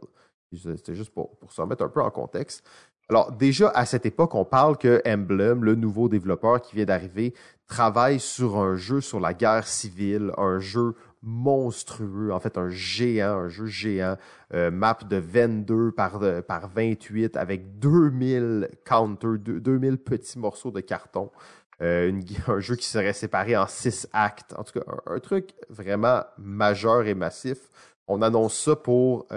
C'était 0.53 0.95
juste 0.95 1.11
pour, 1.11 1.37
pour 1.37 1.51
se 1.51 1.61
remettre 1.61 1.83
un 1.83 1.89
peu 1.89 2.01
en 2.01 2.09
contexte. 2.09 2.63
Alors 3.09 3.31
déjà 3.31 3.69
à 3.69 3.85
cette 3.85 4.05
époque, 4.05 4.35
on 4.35 4.45
parle 4.45 4.77
que 4.77 5.01
Emblem, 5.07 5.63
le 5.63 5.73
nouveau 5.73 6.09
développeur 6.09 6.61
qui 6.61 6.75
vient 6.75 6.85
d'arriver, 6.85 7.33
travaille 7.67 8.19
sur 8.19 8.57
un 8.57 8.75
jeu 8.75 9.01
sur 9.01 9.19
la 9.19 9.33
guerre 9.33 9.67
civile, 9.67 10.31
un 10.37 10.59
jeu 10.59 10.93
monstrueux, 11.21 12.31
en 12.31 12.39
fait 12.39 12.57
un 12.57 12.69
géant, 12.69 13.39
un 13.39 13.47
jeu 13.49 13.65
géant, 13.65 14.17
euh, 14.53 14.71
map 14.71 14.97
de 15.07 15.17
22 15.17 15.91
par, 15.91 16.21
par 16.47 16.69
28 16.69 17.35
avec 17.37 17.79
2000 17.79 18.69
counters, 18.85 19.37
2000 19.39 19.97
petits 19.97 20.39
morceaux 20.39 20.71
de 20.71 20.81
carton. 20.81 21.31
un 21.81 22.59
jeu 22.59 22.75
qui 22.75 22.85
serait 22.85 23.13
séparé 23.13 23.55
en 23.55 23.65
six 23.65 24.05
actes. 24.11 24.53
En 24.57 24.65
tout 24.65 24.79
cas, 24.79 24.85
un, 25.05 25.19
truc 25.19 25.53
vraiment 25.69 26.23
majeur 26.37 27.07
et 27.07 27.13
massif. 27.13 27.57
On 28.05 28.21
annonce 28.21 28.59
ça 28.59 28.75
pour 28.75 29.27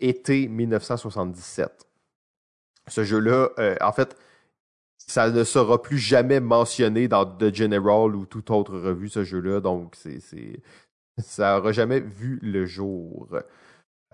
été 0.00 0.48
1977. 0.48 1.86
Ce 2.88 3.04
jeu-là, 3.04 3.50
en 3.80 3.92
fait, 3.92 4.16
ça 5.08 5.30
ne 5.30 5.42
sera 5.42 5.80
plus 5.80 5.98
jamais 5.98 6.38
mentionné 6.38 7.08
dans 7.08 7.24
The 7.24 7.52
General 7.54 8.14
ou 8.14 8.26
toute 8.26 8.50
autre 8.50 8.78
revue, 8.78 9.08
ce 9.08 9.24
jeu-là. 9.24 9.60
Donc, 9.60 9.96
c'est, 9.96 10.20
ça 11.18 11.56
n'aura 11.56 11.72
jamais 11.72 12.00
vu 12.00 12.38
le 12.42 12.66
jour. 12.66 13.28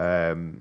Euh, 0.01 0.53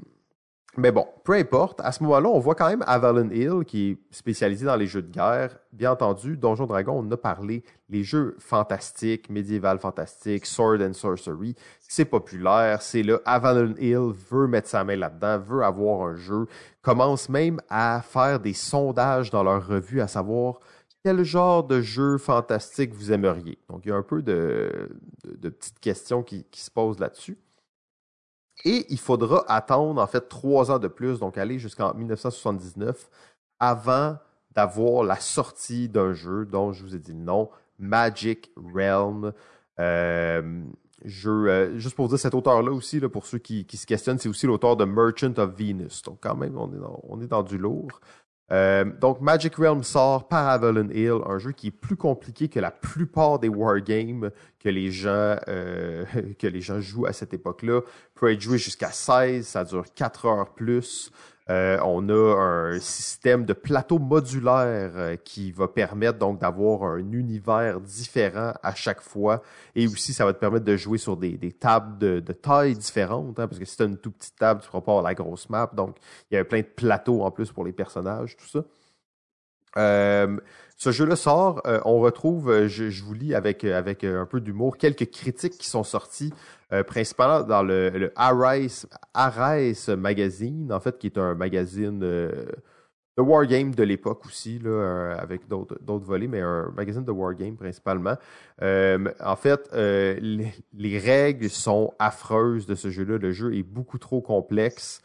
mais 0.75 0.91
bon, 0.91 1.05
peu 1.23 1.33
importe. 1.33 1.81
À 1.81 1.91
ce 1.91 2.01
moment-là, 2.03 2.29
on 2.29 2.39
voit 2.39 2.55
quand 2.55 2.67
même 2.67 2.83
Avalon 2.87 3.29
Hill, 3.29 3.63
qui 3.65 3.91
est 3.91 3.97
spécialisé 4.09 4.65
dans 4.65 4.75
les 4.75 4.87
jeux 4.87 5.03
de 5.03 5.11
guerre. 5.11 5.59
Bien 5.71 5.91
entendu, 5.91 6.35
Donjon 6.35 6.65
Dragon, 6.65 7.03
on 7.05 7.11
a 7.11 7.17
parlé. 7.17 7.63
Les 7.89 8.03
jeux 8.03 8.35
fantastiques, 8.39 9.29
médiéval 9.29 9.77
fantastiques, 9.77 10.47
Sword 10.47 10.81
and 10.81 10.93
Sorcery, 10.93 11.55
c'est 11.79 12.05
populaire. 12.05 12.81
C'est 12.81 13.03
là, 13.03 13.19
Avalon 13.25 13.75
Hill 13.77 14.13
veut 14.31 14.47
mettre 14.47 14.67
sa 14.67 14.83
main 14.83 14.95
là-dedans, 14.95 15.37
veut 15.37 15.63
avoir 15.63 16.07
un 16.07 16.15
jeu. 16.15 16.47
Commence 16.81 17.29
même 17.29 17.59
à 17.69 18.01
faire 18.01 18.39
des 18.39 18.53
sondages 18.53 19.29
dans 19.29 19.43
leur 19.43 19.67
revue, 19.67 20.01
à 20.01 20.07
savoir 20.07 20.59
quel 21.03 21.23
genre 21.23 21.63
de 21.63 21.81
jeu 21.81 22.17
fantastique 22.17 22.93
vous 22.93 23.11
aimeriez. 23.11 23.59
Donc, 23.69 23.81
il 23.85 23.89
y 23.89 23.91
a 23.91 23.95
un 23.95 24.03
peu 24.03 24.23
de, 24.23 24.89
petites 25.39 25.79
questions 25.79 26.23
qui 26.23 26.45
se 26.53 26.71
posent 26.71 26.99
là-dessus. 26.99 27.37
Et 28.65 28.85
il 28.89 28.99
faudra 28.99 29.43
attendre 29.47 30.01
en 30.01 30.07
fait 30.07 30.29
trois 30.29 30.71
ans 30.71 30.79
de 30.79 30.87
plus, 30.87 31.19
donc 31.19 31.37
aller 31.37 31.59
jusqu'en 31.59 31.93
1979, 31.93 33.09
avant 33.59 34.17
d'avoir 34.51 35.03
la 35.03 35.15
sortie 35.17 35.89
d'un 35.89 36.13
jeu 36.13 36.45
dont 36.45 36.71
je 36.71 36.83
vous 36.83 36.95
ai 36.95 36.99
dit 36.99 37.13
le 37.13 37.19
nom, 37.19 37.49
Magic 37.79 38.51
Realm. 38.55 39.33
Euh, 39.79 40.63
euh, 41.25 41.77
juste 41.79 41.95
pour 41.95 42.07
dire, 42.07 42.19
cet 42.19 42.33
auteur-là 42.33 42.71
aussi, 42.71 42.99
pour 43.01 43.25
ceux 43.25 43.39
qui, 43.39 43.65
se 43.73 43.85
questionnent, 43.85 44.19
c'est 44.19 44.29
aussi 44.29 44.47
l'auteur 44.47 44.77
de 44.77 44.85
Merchant 44.85 45.33
of 45.37 45.57
Venus. 45.57 46.01
Donc 46.03 46.19
quand 46.21 46.35
même, 46.35 46.57
on 46.57 47.21
est 47.21 47.27
dans 47.27 47.43
du 47.43 47.57
lourd. 47.57 47.99
Euh, 48.51 48.85
donc, 48.99 49.21
Magic 49.21 49.55
Realm 49.55 49.83
sort 49.83 50.27
par 50.27 50.47
Avalon 50.47 50.89
Hill, 50.89 51.19
un 51.25 51.39
jeu 51.39 51.51
qui 51.51 51.67
est 51.67 51.71
plus 51.71 51.95
compliqué 51.95 52.49
que 52.49 52.59
la 52.59 52.71
plupart 52.71 53.39
des 53.39 53.47
wargames 53.47 54.29
que 54.59 54.69
les 54.69 54.91
gens 54.91 55.37
euh, 55.47 56.05
jouent 56.79 57.05
à 57.05 57.13
cette 57.13 57.33
époque-là. 57.33 57.81
Peut 58.15 58.31
être 58.31 58.41
joué 58.41 58.57
jusqu'à 58.57 58.91
16, 58.91 59.47
ça 59.47 59.63
dure 59.63 59.85
4 59.95 60.25
heures 60.25 60.53
plus. 60.53 61.11
Euh, 61.49 61.77
on 61.83 62.07
a 62.07 62.35
un 62.39 62.79
système 62.79 63.43
de 63.45 63.51
plateau 63.51 63.99
modulaire 63.99 64.91
euh, 64.95 65.15
qui 65.17 65.51
va 65.51 65.67
permettre 65.67 66.17
donc 66.17 66.39
d'avoir 66.39 66.83
un 66.83 67.11
univers 67.11 67.81
différent 67.81 68.53
à 68.63 68.73
chaque 68.75 69.01
fois. 69.01 69.41
Et 69.75 69.85
aussi, 69.87 70.13
ça 70.13 70.25
va 70.25 70.33
te 70.33 70.39
permettre 70.39 70.65
de 70.65 70.77
jouer 70.77 70.97
sur 70.97 71.17
des, 71.17 71.37
tables 71.51 71.97
de, 71.97 72.33
taille 72.33 72.75
différentes. 72.75 73.39
Hein, 73.39 73.47
parce 73.47 73.59
que 73.59 73.65
si 73.65 73.75
tu 73.75 73.83
as 73.83 73.87
une 73.87 73.97
toute 73.97 74.17
petite 74.17 74.35
table, 74.37 74.61
tu 74.61 74.67
ne 74.67 74.71
feras 74.71 74.81
pas 74.81 75.01
la 75.01 75.13
grosse 75.13 75.49
map. 75.49 75.69
Donc, 75.73 75.97
il 76.31 76.35
y 76.35 76.37
a 76.37 76.45
plein 76.45 76.61
de 76.61 76.65
plateaux 76.65 77.23
en 77.23 77.31
plus 77.31 77.51
pour 77.51 77.65
les 77.65 77.73
personnages, 77.73 78.37
tout 78.37 78.47
ça. 78.47 78.63
Euh, 79.77 80.37
ce 80.77 80.91
jeu-là 80.91 81.15
sort, 81.15 81.61
euh, 81.65 81.79
on 81.85 81.99
retrouve, 81.99 82.49
euh, 82.49 82.67
je, 82.67 83.03
vous 83.03 83.13
lis 83.13 83.35
avec, 83.35 83.63
avec 83.63 84.03
un 84.03 84.25
peu 84.25 84.41
d'humour, 84.41 84.77
quelques 84.77 85.09
critiques 85.11 85.57
qui 85.57 85.67
sont 85.67 85.83
sorties, 85.83 86.33
principalement 86.87 87.43
dans 87.43 87.61
le, 87.61 87.89
le 87.89 88.11
Arise, 88.15 88.87
Magazine, 89.89 90.73
en 90.73 90.79
fait, 90.79 90.97
qui 90.97 91.05
est 91.05 91.19
un 91.19 91.35
magazine 91.35 91.99
de 91.99 92.47
Wargame 93.15 93.75
de 93.75 93.83
l'époque 93.83 94.25
aussi, 94.25 94.57
là, 94.57 95.15
avec 95.19 95.47
d'autres 95.47 95.77
volets, 96.03 96.27
mais 96.27 96.41
un 96.41 96.73
magazine 96.75 97.05
de 97.05 97.11
Wargame 97.11 97.57
principalement. 97.57 98.15
en 98.59 99.35
fait, 99.35 99.69
les, 99.73 100.97
règles 100.97 101.47
sont 101.51 101.93
affreuses 101.99 102.65
de 102.65 102.73
ce 102.73 102.89
jeu-là. 102.89 103.19
Le 103.19 103.31
jeu 103.31 103.53
est 103.55 103.61
beaucoup 103.61 103.99
trop 103.99 104.21
complexe. 104.21 105.03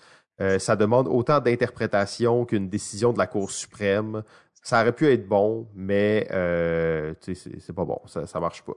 ça 0.59 0.75
demande 0.75 1.07
autant 1.07 1.39
d'interprétation 1.39 2.47
qu'une 2.47 2.71
décision 2.71 3.13
de 3.13 3.19
la 3.19 3.27
Cour 3.27 3.51
suprême. 3.51 4.23
Ça 4.63 4.83
aurait 4.83 4.93
pu 4.93 5.11
être 5.11 5.27
bon, 5.27 5.67
mais 5.75 6.29
euh, 6.33 7.15
c'est 7.23 7.73
pas 7.75 7.85
bon, 7.85 8.01
ça, 8.07 8.27
ça 8.27 8.41
marche 8.41 8.63
pas. 8.63 8.75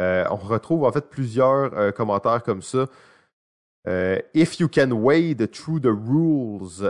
Euh, 0.00 0.24
on 0.30 0.36
retrouve 0.36 0.84
en 0.84 0.92
fait 0.92 1.08
plusieurs 1.08 1.76
euh, 1.76 1.92
commentaires 1.92 2.42
comme 2.42 2.62
ça. 2.62 2.86
If 4.34 4.60
you 4.60 4.68
can 4.68 4.90
wade 4.92 5.50
through 5.50 5.80
the 5.80 5.86
rules 5.86 6.82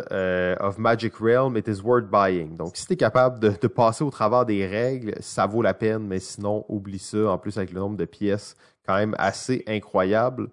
of 0.61 0.79
Magic 0.79 1.15
Realm, 1.21 1.57
it 1.57 1.69
is 1.69 1.81
worth 1.81 2.11
buying. 2.11 2.57
Donc, 2.57 2.77
si 2.77 2.87
tu 2.87 2.95
es 2.95 2.97
capable 2.97 3.39
de, 3.39 3.69
passer 3.69 4.03
au 4.03 4.11
travers 4.11 4.45
des 4.45 4.67
règles, 4.67 5.15
ça 5.21 5.47
vaut 5.47 5.63
la 5.63 5.75
peine, 5.75 6.09
mais 6.09 6.19
sinon, 6.19 6.65
oublie 6.69 6.99
ça. 6.99 7.31
En 7.31 7.39
plus, 7.39 7.57
avec 7.57 7.71
le 7.71 7.79
nombre 7.79 7.97
de 7.97 8.05
pièces, 8.05 8.57
quand 8.85 8.97
même 8.97 9.15
assez 9.17 9.63
incroyable. 9.69 10.49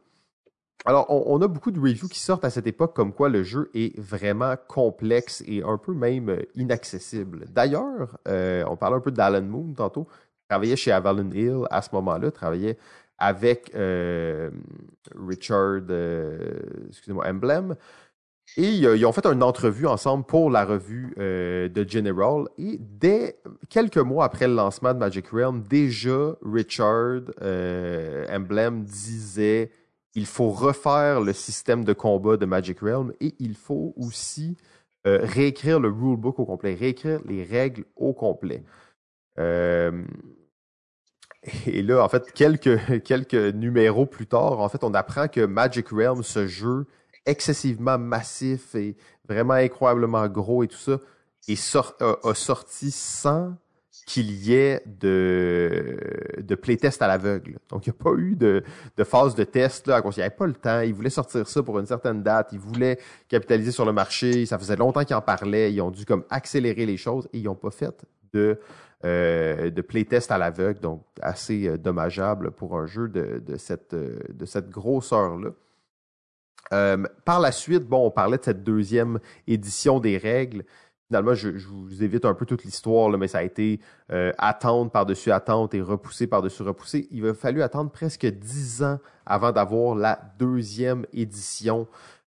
Alors, 0.87 1.07
on, 1.09 1.41
a 1.41 1.47
beaucoup 1.47 1.71
de 1.71 1.79
reviews 1.79 2.07
qui 2.07 2.19
sortent 2.19 2.45
à 2.45 2.51
cette 2.51 2.67
époque 2.67 2.95
comme 2.95 3.11
quoi 3.11 3.27
le 3.27 3.41
jeu 3.41 3.71
est 3.73 3.99
vraiment 3.99 4.53
complexe 4.67 5.43
et 5.47 5.63
un 5.63 5.79
peu 5.79 5.93
même 5.95 6.29
euh, 6.29 6.43
inaccessible. 6.53 7.45
D'ailleurs, 7.49 8.19
euh, 8.27 8.63
on 8.67 8.75
parlait 8.75 8.97
un 8.97 8.99
peu 8.99 9.09
d'Alan 9.09 9.41
Moon 9.41 9.73
tantôt, 9.75 10.07
travaillait 10.47 10.75
chez 10.75 10.91
Avalon 10.91 11.31
Hill 11.31 11.63
à 11.71 11.81
ce 11.81 11.89
moment-là, 11.93 12.29
travaillait 12.29 12.77
avec 13.17 13.71
euh, 13.73 14.51
Richard, 15.27 15.81
excusez-moi, 16.89 17.25
Emblem. 17.27 17.75
Et 18.55 18.69
ils 18.69 19.05
ont 19.07 19.11
fait 19.11 19.25
une 19.25 19.41
entrevue 19.41 19.87
ensemble 19.87 20.23
pour 20.23 20.51
la 20.51 20.65
revue 20.65 21.15
de 21.17 21.85
General. 21.89 22.43
Et 22.59 22.77
dès 22.79 23.39
quelques 23.69 23.97
mois 23.97 24.25
après 24.25 24.47
le 24.47 24.53
lancement 24.53 24.93
de 24.93 24.99
Magic 24.99 25.29
Realm, 25.29 25.63
déjà 25.63 26.35
Richard 26.43 27.21
Emblem 28.29 28.83
disait 28.83 29.71
il 30.15 30.25
faut 30.25 30.49
refaire 30.49 31.21
le 31.21 31.33
système 31.33 31.83
de 31.83 31.93
combat 31.93 32.37
de 32.37 32.45
Magic 32.45 32.79
Realm 32.79 33.13
et 33.19 33.35
il 33.39 33.55
faut 33.55 33.93
aussi 33.97 34.57
euh, 35.05 35.19
réécrire 35.21 35.79
le 35.79 35.89
rulebook 35.89 36.39
au 36.39 36.45
complet, 36.45 36.73
réécrire 36.73 37.19
les 37.25 37.43
règles 37.43 37.83
au 37.95 38.13
complet. 38.13 38.63
Euh, 39.37 40.03
et 41.67 41.83
là, 41.83 42.03
en 42.03 42.09
fait, 42.09 42.31
quelques, 42.31 42.67
numéros 43.53 44.05
plus 44.05 44.25
tard, 44.25 44.59
en 44.59 44.69
fait, 44.69 44.83
on 44.83 44.93
apprend 44.93 45.27
que 45.27 45.45
Magic 45.45 45.89
Realm, 45.89 46.23
ce 46.23 46.47
jeu 46.47 46.87
excessivement 47.25 47.97
massif 47.97 48.73
et 48.75 48.95
vraiment 49.27 49.53
incroyablement 49.53 50.27
gros 50.27 50.63
et 50.63 50.67
tout 50.67 50.77
ça, 50.77 50.99
est 51.47 51.77
a 51.99 52.33
sorti 52.33 52.89
sans 52.89 53.55
qu'il 54.05 54.31
y 54.31 54.53
ait 54.53 54.83
de, 54.85 55.97
de 56.39 56.55
playtest 56.55 57.01
à 57.01 57.07
l'aveugle. 57.07 57.57
Donc, 57.69 57.87
il 57.87 57.89
n'y 57.89 57.95
a 57.99 58.03
pas 58.03 58.13
eu 58.17 58.35
de, 58.35 58.63
de 58.95 59.03
phase 59.03 59.35
de 59.35 59.43
test 59.43 59.87
là, 59.87 59.97
à 59.97 60.01
cause 60.01 60.17
il 60.17 60.19
n'y 60.19 60.25
avait 60.25 60.35
pas 60.35 60.45
le 60.45 60.53
temps. 60.53 60.81
Ils 60.81 60.93
voulaient 60.93 61.09
sortir 61.09 61.47
ça 61.47 61.63
pour 61.63 61.79
une 61.79 61.87
certaine 61.87 62.21
date. 62.21 62.49
Ils 62.51 62.59
voulaient 62.59 62.99
capitaliser 63.27 63.71
sur 63.71 63.85
le 63.85 63.93
marché. 63.93 64.45
Ça 64.45 64.59
faisait 64.59 64.75
longtemps 64.75 65.03
qu'ils 65.03 65.15
en 65.15 65.21
parlaient. 65.21 65.73
Ils 65.73 65.81
ont 65.81 65.91
dû 65.91 66.05
comme 66.05 66.23
accélérer 66.29 66.85
les 66.85 66.97
choses 66.97 67.27
et 67.33 67.39
ils 67.39 67.45
n'ont 67.45 67.55
pas 67.55 67.71
fait 67.71 68.05
de, 68.31 68.59
euh, 69.03 69.71
de 69.71 69.81
playtest 69.81 70.29
à 70.31 70.37
l'aveugle. 70.37 70.79
Donc, 70.79 71.03
assez 71.21 71.67
euh, 71.67 71.77
dommageable 71.77 72.51
pour 72.51 72.77
un 72.77 72.85
jeu 72.85 73.07
de, 73.07 73.41
cette, 73.57 73.93
euh, 73.93 74.19
de 74.29 74.45
cette 74.45 74.69
grosseur-là. 74.69 75.49
Par 77.25 77.39
la 77.39 77.51
suite, 77.51 77.83
bon, 77.83 78.07
on 78.07 78.11
parlait 78.11 78.39
de 78.39 78.43
cette 78.43 78.63
deuxième 78.63 79.19
édition 79.47 79.99
des 79.99 80.17
règles 80.17 80.65
finalement, 81.07 81.33
je, 81.33 81.49
vous 81.49 82.03
évite 82.03 82.25
un 82.25 82.33
peu 82.33 82.45
toute 82.45 82.63
l'histoire, 82.63 83.09
mais 83.17 83.27
ça 83.27 83.39
a 83.39 83.43
été 83.43 83.79
euh, 84.11 84.31
attendre 84.37 84.91
par-dessus 84.91 85.31
attente 85.31 85.73
et 85.73 85.81
repousser 85.81 86.27
par-dessus 86.27 86.63
repousser. 86.63 87.07
Il 87.11 87.25
a 87.27 87.33
fallu 87.33 87.61
attendre 87.61 87.91
presque 87.91 88.25
dix 88.25 88.83
ans 88.83 88.99
avant 89.25 89.51
d'avoir 89.51 89.95
la 89.95 90.19
deuxième 90.39 91.05
édition 91.13 91.87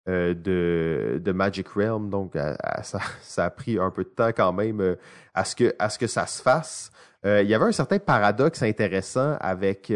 euh, 0.08 0.34
de, 0.34 1.32
Magic 1.32 1.68
Realm. 1.70 2.10
Donc, 2.10 2.34
ça, 2.84 3.46
a 3.46 3.50
pris 3.50 3.80
un 3.80 3.92
peu 3.92 4.04
de 4.04 4.10
temps 4.10 4.32
quand 4.36 4.54
même 4.54 4.82
euh, 4.82 4.96
à, 5.34 5.46
ce 5.46 5.56
que, 5.56 6.08
ça 6.08 6.28
se 6.28 6.42
fasse. 6.42 6.92
il 7.24 7.48
y 7.48 7.54
avait 7.54 7.66
un 7.66 7.72
certain 7.72 8.00
paradoxe 8.00 8.62
intéressant 8.62 9.38
avec, 9.40 9.92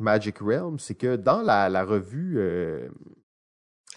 Magic 0.00 0.38
Realm, 0.40 0.78
c'est 0.78 0.96
que 0.96 1.16
dans 1.16 1.42
la 1.42 1.84
revue 1.84 2.38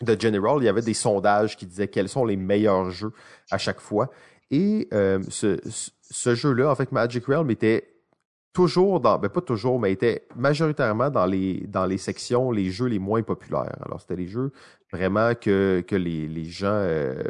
de 0.02 0.20
General, 0.20 0.58
il 0.60 0.66
y 0.66 0.70
avait 0.70 0.82
des 0.82 0.94
sondages 0.94 1.58
qui 1.58 1.66
disaient 1.66 1.88
quels 1.88 2.10
sont 2.10 2.26
les 2.26 2.38
meilleurs 2.38 2.90
jeux 2.92 3.14
à 3.52 3.58
chaque 3.58 3.80
fois. 3.80 4.10
Et 4.52 4.88
euh, 4.94 5.22
ce, 5.30 6.36
jeu-là, 6.36 6.72
en 6.72 6.76
fait, 6.76 6.92
Magic 6.92 7.26
Realm 7.26 7.50
était 7.52 7.88
toujours 8.54 9.00
dans, 9.00 9.20
ben 9.20 9.30
pas 9.30 9.42
toujours, 9.42 9.80
mais 9.80 9.92
était 9.92 10.28
majoritairement 10.36 11.10
dans 11.10 11.26
les, 11.26 11.66
dans 11.68 11.86
les 11.86 11.98
sections, 11.98 12.52
les 12.52 12.72
jeux 12.72 12.88
les 12.88 13.00
moins 13.00 13.22
populaires. 13.22 13.78
Alors, 13.86 14.02
c'était 14.02 14.16
les 14.16 14.28
jeux 14.28 14.52
vraiment 14.92 15.36
que, 15.36 15.84
que 15.88 15.96
les, 15.96 16.28
les 16.28 16.46
gens, 16.46 16.68
euh, 16.72 17.24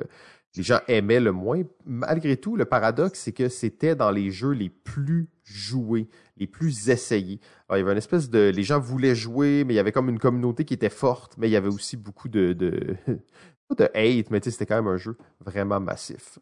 les 0.56 0.64
gens 0.64 0.80
aimaient 0.88 1.20
le 1.20 1.34
moins. 1.34 1.62
Malgré 1.86 2.38
tout, 2.38 2.56
le 2.56 2.66
paradoxe, 2.66 3.20
c'est 3.20 3.34
que 3.34 3.50
c'était 3.50 3.96
dans 3.96 4.12
les 4.12 4.32
jeux 4.32 4.52
les 4.52 4.70
plus 4.70 5.28
joués, 5.44 6.08
les 6.40 6.48
plus 6.48 6.90
essayés. 6.90 7.40
Il 7.70 7.78
y 7.78 7.82
avait 7.82 7.92
une 7.92 7.98
espèce 7.98 8.30
de... 8.30 8.52
Les 8.56 8.64
gens 8.64 8.80
voulaient 8.80 9.16
jouer, 9.16 9.64
mais 9.66 9.74
il 9.74 9.78
y 9.78 9.80
avait 9.80 9.92
comme 9.92 10.10
une 10.10 10.20
communauté 10.20 10.66
qui 10.66 10.74
était 10.74 10.90
forte, 10.90 11.36
mais 11.38 11.48
il 11.48 11.52
y 11.52 11.56
avait 11.56 11.68
aussi 11.68 11.98
beaucoup 11.98 12.30
de... 12.30 12.54
de 12.54 12.96
pas 13.68 13.76
de 13.76 13.90
hate, 13.94 14.32
mais 14.32 14.40
c'était 14.42 14.66
quand 14.66 14.76
même 14.76 14.88
un 14.88 14.98
jeu 14.98 15.18
vraiment 15.42 15.80
massif. 15.80 16.40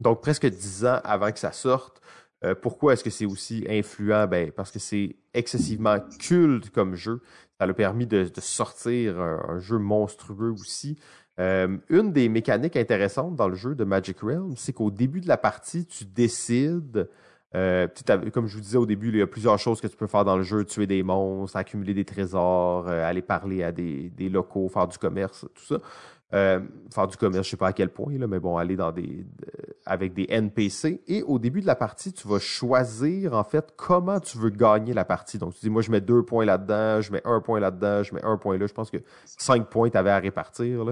Donc, 0.00 0.22
presque 0.22 0.46
dix 0.46 0.86
ans 0.86 1.00
avant 1.04 1.30
que 1.32 1.38
ça 1.38 1.52
sorte, 1.52 2.00
Euh, 2.44 2.54
pourquoi 2.54 2.92
est-ce 2.92 3.02
que 3.02 3.10
c'est 3.10 3.26
aussi 3.26 3.64
influent? 3.68 4.26
Ben, 4.28 4.52
parce 4.52 4.70
que 4.70 4.78
c'est 4.78 5.16
excessivement 5.34 5.98
culte 6.20 6.70
comme 6.70 6.94
jeu. 6.94 7.20
Ça 7.58 7.66
a 7.66 7.72
permis 7.74 8.06
de, 8.06 8.30
sortir 8.38 9.20
un, 9.20 9.58
jeu 9.58 9.78
monstrueux 9.78 10.52
aussi. 10.52 10.98
Euh, 11.40 11.78
une 11.88 12.12
des 12.12 12.28
mécaniques 12.28 12.76
intéressantes 12.76 13.34
dans 13.36 13.48
le 13.48 13.54
jeu 13.54 13.74
de 13.74 13.84
Magic 13.84 14.20
Realm, 14.20 14.54
c'est 14.56 14.72
qu'au 14.72 14.90
début 14.90 15.20
de 15.20 15.28
la 15.28 15.36
partie, 15.36 15.86
tu 15.86 16.04
décides 16.04 17.08
euh, 17.54 17.88
comme 18.32 18.46
je 18.46 18.56
vous 18.56 18.60
disais 18.60 18.76
au 18.76 18.86
début, 18.86 19.08
il 19.08 19.16
y 19.16 19.22
a 19.22 19.26
plusieurs 19.26 19.58
choses 19.58 19.80
que 19.80 19.86
tu 19.86 19.96
peux 19.96 20.06
faire 20.06 20.24
dans 20.24 20.36
le 20.36 20.42
jeu, 20.42 20.64
tuer 20.64 20.86
des 20.86 21.02
monstres, 21.02 21.56
accumuler 21.56 21.94
des 21.94 22.04
trésors, 22.04 22.88
euh, 22.88 23.08
aller 23.08 23.22
parler 23.22 23.62
à 23.62 23.72
des, 23.72 24.10
locaux, 24.30 24.68
faire 24.68 24.86
du 24.86 24.98
commerce, 24.98 25.46
tout 25.54 25.64
ça. 25.64 25.80
Euh, 26.34 26.60
faire 26.92 27.06
du 27.06 27.16
commerce, 27.16 27.46
je 27.46 27.52
sais 27.52 27.56
pas 27.56 27.68
à 27.68 27.72
quel 27.72 27.88
point, 27.88 28.12
mais 28.18 28.38
bon, 28.38 28.58
aller 28.58 28.76
dans 28.76 28.92
des 28.92 29.24
avec 29.86 30.12
des 30.12 30.26
NPC. 30.28 31.00
Et 31.08 31.22
au 31.22 31.38
début 31.38 31.62
de 31.62 31.66
la 31.66 31.74
partie, 31.74 32.12
tu 32.12 32.28
vas 32.28 32.38
choisir 32.38 33.32
en 33.32 33.42
fait 33.42 33.72
comment 33.76 34.20
tu 34.20 34.36
veux 34.36 34.50
gagner 34.50 34.92
la 34.92 35.06
partie. 35.06 35.38
Donc 35.38 35.54
tu 35.54 35.60
dis 35.60 35.70
moi 35.70 35.80
je 35.80 35.90
mets 35.90 36.02
deux 36.02 36.22
points 36.22 36.44
là-dedans, 36.44 37.00
je 37.00 37.10
mets 37.10 37.22
un 37.24 37.40
point 37.40 37.58
là-dedans, 37.58 38.02
je 38.02 38.14
mets 38.14 38.22
un 38.22 38.36
point 38.36 38.58
là. 38.58 38.66
Je 38.66 38.74
pense 38.74 38.90
que 38.90 38.98
cinq 39.24 39.70
points 39.70 39.88
tu 39.88 39.96
avais 39.96 40.10
à 40.10 40.18
répartir. 40.18 40.84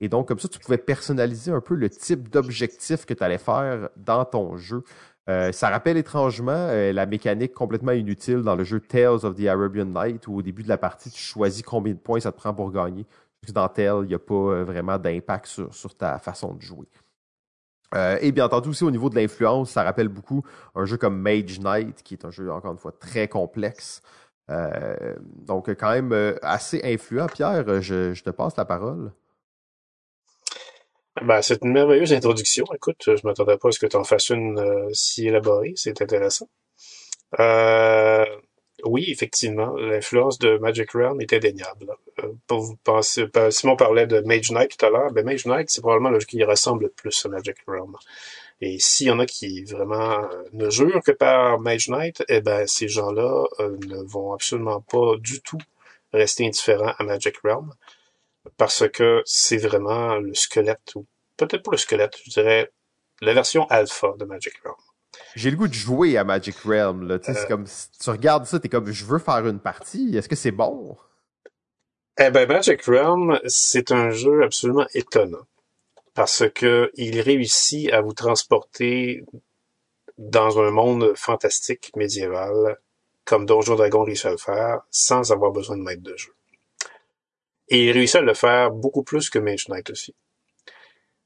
Et 0.00 0.08
donc 0.08 0.28
comme 0.28 0.38
ça, 0.38 0.46
tu 0.46 0.60
pouvais 0.60 0.78
personnaliser 0.78 1.50
un 1.50 1.60
peu 1.60 1.74
le 1.74 1.90
type 1.90 2.28
d'objectif 2.28 3.04
que 3.04 3.14
tu 3.14 3.24
allais 3.24 3.38
faire 3.38 3.88
dans 3.96 4.24
ton 4.24 4.56
jeu. 4.56 4.84
Euh, 5.30 5.52
ça 5.52 5.70
rappelle 5.70 5.96
étrangement 5.96 6.52
euh, 6.52 6.92
la 6.92 7.06
mécanique 7.06 7.54
complètement 7.54 7.92
inutile 7.92 8.42
dans 8.42 8.56
le 8.56 8.64
jeu 8.64 8.78
Tales 8.78 9.24
of 9.24 9.34
the 9.34 9.46
Arabian 9.46 9.86
Night 9.86 10.26
où 10.26 10.36
au 10.36 10.42
début 10.42 10.62
de 10.62 10.68
la 10.68 10.76
partie, 10.76 11.10
tu 11.10 11.20
choisis 11.20 11.62
combien 11.62 11.94
de 11.94 11.98
points 11.98 12.20
ça 12.20 12.30
te 12.30 12.36
prend 12.36 12.52
pour 12.52 12.70
gagner. 12.70 13.06
Dans 13.52 13.68
Tales, 13.68 14.02
il 14.02 14.08
n'y 14.08 14.14
a 14.14 14.18
pas 14.18 14.34
euh, 14.34 14.64
vraiment 14.64 14.98
d'impact 14.98 15.46
sur, 15.70 15.94
ta 15.96 16.18
façon 16.18 16.54
de 16.54 16.60
jouer. 16.60 16.86
et 18.20 18.32
bien 18.32 18.46
entendu 18.46 18.70
aussi 18.70 18.84
au 18.84 18.90
niveau 18.90 19.08
de 19.08 19.14
l'influence, 19.14 19.70
ça 19.70 19.82
rappelle 19.82 20.08
beaucoup 20.08 20.42
un 20.74 20.84
jeu 20.84 20.96
comme 20.96 21.18
Mage 21.18 21.60
Knight, 21.60 22.02
qui 22.02 22.14
est 22.14 22.24
un 22.24 22.30
jeu 22.30 22.50
encore 22.50 22.72
une 22.72 22.78
fois 22.78 22.92
très 22.92 23.28
complexe. 23.28 24.02
donc 24.48 25.68
quand 25.74 25.90
même 25.90 26.36
assez 26.42 26.80
influent. 26.84 27.26
Pierre, 27.26 27.80
je 27.80 28.22
te 28.22 28.30
passe 28.30 28.56
la 28.56 28.64
parole. 28.64 29.12
Ben, 31.22 31.42
c'est 31.42 31.62
une 31.62 31.72
merveilleuse 31.72 32.12
introduction. 32.12 32.64
Écoute, 32.74 33.04
je 33.06 33.26
m'attendais 33.26 33.56
pas 33.56 33.68
à 33.68 33.72
ce 33.72 33.78
que 33.78 33.86
tu 33.86 33.96
en 33.96 34.04
fasses 34.04 34.30
une 34.30 34.58
euh, 34.58 34.88
si 34.92 35.28
élaborée. 35.28 35.72
C'est 35.76 36.02
intéressant. 36.02 36.48
Euh, 37.38 38.24
oui, 38.84 39.06
effectivement, 39.08 39.76
l'influence 39.76 40.38
de 40.38 40.58
Magic 40.58 40.90
Realm 40.90 41.20
est 41.20 41.32
indéniable. 41.32 41.94
Euh, 42.22 42.32
pour 42.48 42.60
vous 42.60 42.76
penser, 42.82 43.26
Simon 43.50 43.76
parlait 43.76 44.06
de 44.08 44.20
Mage 44.20 44.50
Knight 44.50 44.76
tout 44.76 44.86
à 44.86 44.90
l'heure. 44.90 45.12
Ben, 45.12 45.24
Mage 45.24 45.46
Knight, 45.46 45.70
c'est 45.70 45.80
probablement 45.82 46.10
le 46.10 46.18
jeu 46.18 46.26
qui 46.26 46.42
ressemble 46.42 46.84
le 46.84 46.90
plus 46.90 47.24
à 47.24 47.28
Magic 47.28 47.56
Realm. 47.66 47.96
Et 48.60 48.78
s'il 48.80 49.06
y 49.06 49.10
en 49.10 49.20
a 49.20 49.26
qui 49.26 49.64
vraiment 49.64 50.28
ne 50.52 50.68
jurent 50.68 51.02
que 51.02 51.12
par 51.12 51.60
Mage 51.60 51.88
Knight, 51.88 52.24
eh 52.28 52.40
ben, 52.40 52.66
ces 52.66 52.88
gens-là 52.88 53.44
ne 53.60 54.02
vont 54.02 54.32
absolument 54.32 54.80
pas 54.80 55.16
du 55.18 55.40
tout 55.42 55.58
rester 56.12 56.46
indifférents 56.46 56.94
à 56.98 57.04
Magic 57.04 57.36
Realm 57.44 57.72
parce 58.56 58.88
que 58.88 59.22
c'est 59.24 59.58
vraiment 59.58 60.16
le 60.16 60.34
squelette, 60.34 60.94
ou 60.94 61.06
peut-être 61.36 61.62
pas 61.62 61.72
le 61.72 61.78
squelette, 61.78 62.16
je 62.24 62.30
dirais 62.30 62.70
la 63.20 63.34
version 63.34 63.66
alpha 63.66 64.14
de 64.18 64.24
Magic 64.24 64.54
Realm. 64.64 64.74
J'ai 65.36 65.50
le 65.50 65.56
goût 65.56 65.68
de 65.68 65.74
jouer 65.74 66.16
à 66.16 66.24
Magic 66.24 66.56
Realm. 66.58 67.06
Là. 67.06 67.18
Euh, 67.28 67.46
comme, 67.48 67.66
tu 67.66 68.10
regardes 68.10 68.46
ça, 68.46 68.58
t'es 68.58 68.68
comme, 68.68 68.90
je 68.90 69.04
veux 69.04 69.18
faire 69.18 69.46
une 69.46 69.60
partie. 69.60 70.16
Est-ce 70.16 70.28
que 70.28 70.36
c'est 70.36 70.50
bon? 70.50 70.96
Eh 72.18 72.30
ben, 72.30 72.48
Magic 72.48 72.82
Realm, 72.84 73.40
c'est 73.46 73.92
un 73.92 74.10
jeu 74.10 74.42
absolument 74.42 74.86
étonnant. 74.94 75.46
Parce 76.14 76.44
que 76.54 76.92
il 76.94 77.20
réussit 77.20 77.92
à 77.92 78.00
vous 78.00 78.12
transporter 78.12 79.24
dans 80.16 80.60
un 80.60 80.70
monde 80.70 81.12
fantastique 81.16 81.90
médiéval, 81.96 82.78
comme 83.24 83.46
Donjon 83.46 83.74
Dragon 83.74 84.04
réussit 84.04 84.26
à 84.26 84.30
le 84.30 84.36
faire, 84.36 84.80
sans 84.90 85.32
avoir 85.32 85.50
besoin 85.50 85.76
de 85.76 85.82
maître 85.82 86.02
de 86.02 86.16
jeu. 86.16 86.32
Et 87.68 87.86
il 87.86 87.92
réussit 87.92 88.16
à 88.16 88.20
le 88.22 88.34
faire 88.34 88.70
beaucoup 88.70 89.02
plus 89.02 89.30
que 89.30 89.38
Mage 89.38 89.68
Knight 89.68 89.90
aussi. 89.90 90.14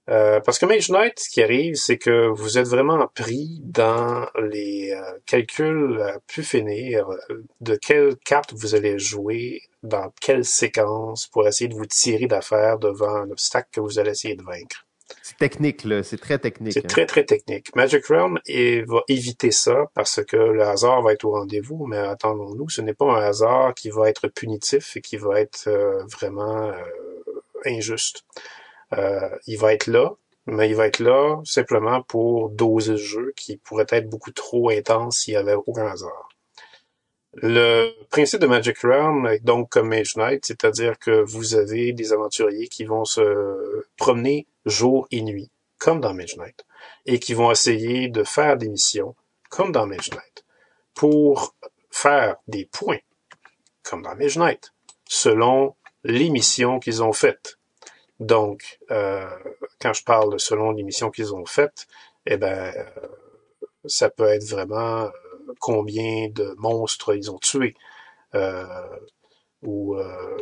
Euh, 0.09 0.41
parce 0.41 0.59
que 0.59 0.65
Mage 0.65 0.89
Knight, 0.89 1.19
ce 1.19 1.29
qui 1.29 1.43
arrive, 1.43 1.75
c'est 1.75 1.99
que 1.99 2.29
vous 2.29 2.57
êtes 2.57 2.69
vraiment 2.69 3.07
pris 3.15 3.61
dans 3.63 4.27
les 4.51 4.93
euh, 4.93 5.19
calculs 5.27 6.01
à 6.01 6.19
plus 6.27 6.43
finir 6.43 7.07
de 7.61 7.77
quelle 7.77 8.17
carte 8.25 8.55
vous 8.55 8.75
allez 8.75 8.99
jouer, 8.99 9.61
dans 9.83 10.11
quelle 10.21 10.47
séquence, 10.47 11.27
pour 11.27 11.47
essayer 11.47 11.69
de 11.69 11.75
vous 11.75 11.87
tirer 11.87 12.27
d'affaire 12.27 12.79
devant 12.79 13.17
un 13.17 13.31
obstacle 13.31 13.69
que 13.71 13.81
vous 13.81 13.99
allez 13.99 14.13
essayer 14.13 14.35
de 14.35 14.43
vaincre. 14.43 14.88
C'est 15.29 15.37
technique, 15.37 15.85
là. 15.85 16.03
C'est 16.03 16.17
très 16.17 16.39
technique. 16.39 16.73
C'est 16.73 16.87
hein. 16.87 16.89
très, 16.89 17.05
très 17.05 17.23
technique. 17.23 17.77
Magic 17.77 18.07
Realm 18.07 18.39
va 18.87 19.03
éviter 19.09 19.51
ça 19.51 19.91
parce 19.93 20.25
que 20.25 20.39
le 20.39 20.63
hasard 20.63 21.03
va 21.03 21.13
être 21.13 21.27
au 21.27 21.33
rendez-vous, 21.33 21.85
mais 21.85 21.99
attendons-nous, 21.99 22.71
ce 22.71 22.81
n'est 22.81 22.95
pas 22.95 23.05
un 23.05 23.21
hasard 23.21 23.75
qui 23.75 23.91
va 23.91 24.09
être 24.09 24.29
punitif 24.29 24.97
et 24.97 25.03
qui 25.03 25.19
va 25.19 25.39
être 25.39 25.65
euh, 25.67 26.03
vraiment 26.07 26.69
euh, 26.69 26.73
injuste. 27.67 28.25
Euh, 28.95 29.29
il 29.47 29.59
va 29.59 29.75
être 29.75 29.87
là, 29.87 30.15
mais 30.47 30.71
il 30.71 30.75
va 30.75 30.87
être 30.87 30.99
là 30.99 31.43
simplement 31.45 32.01
pour 32.01 32.49
doser 32.49 32.93
le 32.93 32.97
jeu 32.97 33.35
qui 33.37 33.59
pourrait 33.59 33.87
être 33.91 34.09
beaucoup 34.09 34.33
trop 34.33 34.71
intense 34.71 35.19
s'il 35.19 35.35
y 35.35 35.37
avait 35.37 35.57
aucun 35.67 35.89
hasard. 35.89 36.31
Le 37.35 37.91
principe 38.09 38.41
de 38.41 38.47
Magic 38.47 38.79
Realm 38.79 39.27
est 39.27 39.45
donc 39.45 39.69
comme 39.69 39.89
Mage 39.89 40.17
Knight, 40.17 40.47
c'est-à-dire 40.47 40.99
que 40.99 41.21
vous 41.21 41.55
avez 41.55 41.93
des 41.93 42.15
aventuriers 42.15 42.69
qui 42.69 42.85
vont 42.85 43.05
se 43.05 43.85
promener 43.99 44.47
jour 44.69 45.07
et 45.11 45.23
nuit, 45.23 45.51
comme 45.79 46.01
dans 46.01 46.15
Mage 46.15 46.37
Knight, 46.37 46.65
et 47.07 47.19
qui 47.19 47.35
vont 47.35 47.51
essayer 47.51 48.09
de 48.09 48.25
faire 48.25 48.57
des 48.57 48.69
missions, 48.69 49.15
comme 49.51 49.73
dans 49.73 49.87
Mage 49.87 50.11
Knight, 50.11 50.45
pour 50.95 51.55
faire 51.91 52.37
des 52.47 52.67
points, 52.67 52.99
comme 53.83 54.03
dans 54.03 54.15
Mage 54.15 54.37
Knight, 54.37 54.73
selon 55.07 55.75
les 56.05 56.31
missions 56.31 56.81
qu'ils 56.81 57.03
ont 57.03 57.13
faites. 57.13 57.59
Donc, 58.21 58.79
euh, 58.91 59.29
quand 59.81 59.93
je 59.93 60.05
parle 60.05 60.39
selon 60.41 60.73
les 60.73 60.83
missions 60.83 61.11
qu'ils 61.11 61.35
ont 61.35 61.47
faites, 61.47 61.87
eh 62.27 62.37
ben, 62.37 62.75
euh, 62.77 63.09
ça 63.85 64.11
peut 64.11 64.29
être 64.29 64.45
vraiment 64.45 65.09
combien 65.61 66.29
de 66.29 66.55
monstres 66.59 67.15
ils 67.15 67.31
ont 67.31 67.39
tués, 67.39 67.75
euh, 68.35 68.67
ou 69.63 69.97
euh, 69.97 70.37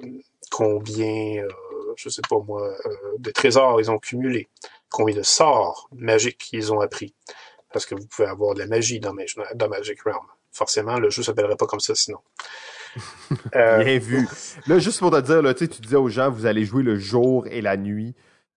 combien, 0.50 1.44
euh, 1.44 1.48
je 1.96 2.08
sais 2.08 2.22
pas 2.28 2.36
moi, 2.46 2.74
de 3.18 3.30
trésors 3.30 3.80
ils 3.80 3.90
ont 3.90 3.98
cumulés, 3.98 4.48
combien 4.90 5.14
de 5.14 5.22
sorts 5.22 5.88
magiques 5.92 6.48
ils 6.52 6.72
ont 6.72 6.80
appris? 6.80 7.14
Parce 7.72 7.84
que 7.84 7.94
vous 7.94 8.06
pouvez 8.06 8.28
avoir 8.28 8.54
de 8.54 8.60
la 8.60 8.66
magie 8.66 9.00
dans, 9.00 9.12
Magic 9.12 10.02
Realm. 10.02 10.24
Forcément, 10.52 10.98
le 10.98 11.10
jeu 11.10 11.22
s'appellerait 11.22 11.56
pas 11.56 11.66
comme 11.66 11.80
ça 11.80 11.94
sinon. 11.94 12.18
Bien 13.52 13.98
vu. 13.98 14.26
Là, 14.66 14.78
juste 14.78 15.00
pour 15.00 15.10
te 15.10 15.20
dire, 15.20 15.42
là, 15.42 15.52
tu 15.52 15.66
disais 15.66 15.96
aux 15.96 16.08
gens, 16.08 16.30
vous 16.30 16.46
allez 16.46 16.64
jouer 16.64 16.82
le 16.82 16.96
jour 16.96 17.46
et 17.48 17.60
la 17.60 17.76
nuit. 17.76 18.14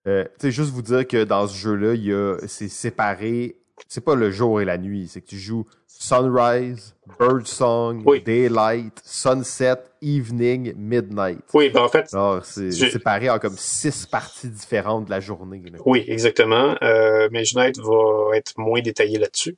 Euh, 0.08 0.26
juste 0.42 0.72
vous 0.72 0.82
dire 0.82 1.06
que 1.06 1.24
dans 1.24 1.48
ce 1.48 1.58
jeu-là, 1.58 2.38
c'est 2.48 2.70
séparé. 2.70 3.58
C'est 3.88 4.04
pas 4.04 4.16
le 4.16 4.32
jour 4.32 4.62
et 4.62 4.66
la 4.66 4.78
nuit, 4.78 5.08
c'est 5.08 5.22
que 5.22 5.28
tu 5.28 5.38
joues 5.38 5.66
sunrise, 5.88 6.96
birdsong, 7.20 8.04
daylight, 8.24 9.02
sunset, 9.04 9.76
evening, 10.02 10.74
midnight. 10.76 11.44
Oui, 11.54 11.70
ben 11.70 11.82
en 11.82 11.90
fait, 11.90 12.16
c'est 12.44 12.72
séparé 12.72 13.30
en 13.30 13.38
comme 13.38 13.58
six 13.58 14.06
parties 14.06 14.50
différentes 14.50 15.06
de 15.06 15.10
la 15.10 15.20
journée. 15.20 15.62
Oui, 15.86 16.06
exactement. 16.08 16.76
Euh, 16.82 17.28
mais 17.32 17.44
Night 17.54 17.80
va 17.80 18.36
être 18.36 18.54
moins 18.58 18.82
détaillé 18.82 19.20
là-dessus. 19.20 19.58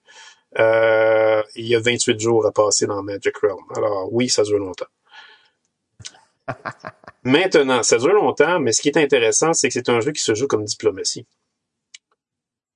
Euh, 0.59 1.41
il 1.55 1.67
y 1.67 1.75
a 1.75 1.79
28 1.79 2.19
jours 2.19 2.45
à 2.45 2.51
passer 2.51 2.85
dans 2.87 3.01
Magic 3.03 3.37
Realm. 3.37 3.63
Alors 3.75 4.11
oui, 4.11 4.27
ça 4.27 4.43
dure 4.43 4.59
longtemps. 4.59 4.87
Maintenant, 7.23 7.83
ça 7.83 7.97
dure 7.97 8.13
longtemps, 8.13 8.59
mais 8.59 8.71
ce 8.71 8.81
qui 8.81 8.89
est 8.89 8.97
intéressant, 8.97 9.53
c'est 9.53 9.67
que 9.67 9.73
c'est 9.73 9.89
un 9.89 9.99
jeu 10.01 10.11
qui 10.11 10.21
se 10.21 10.33
joue 10.33 10.47
comme 10.47 10.65
diplomatie. 10.65 11.25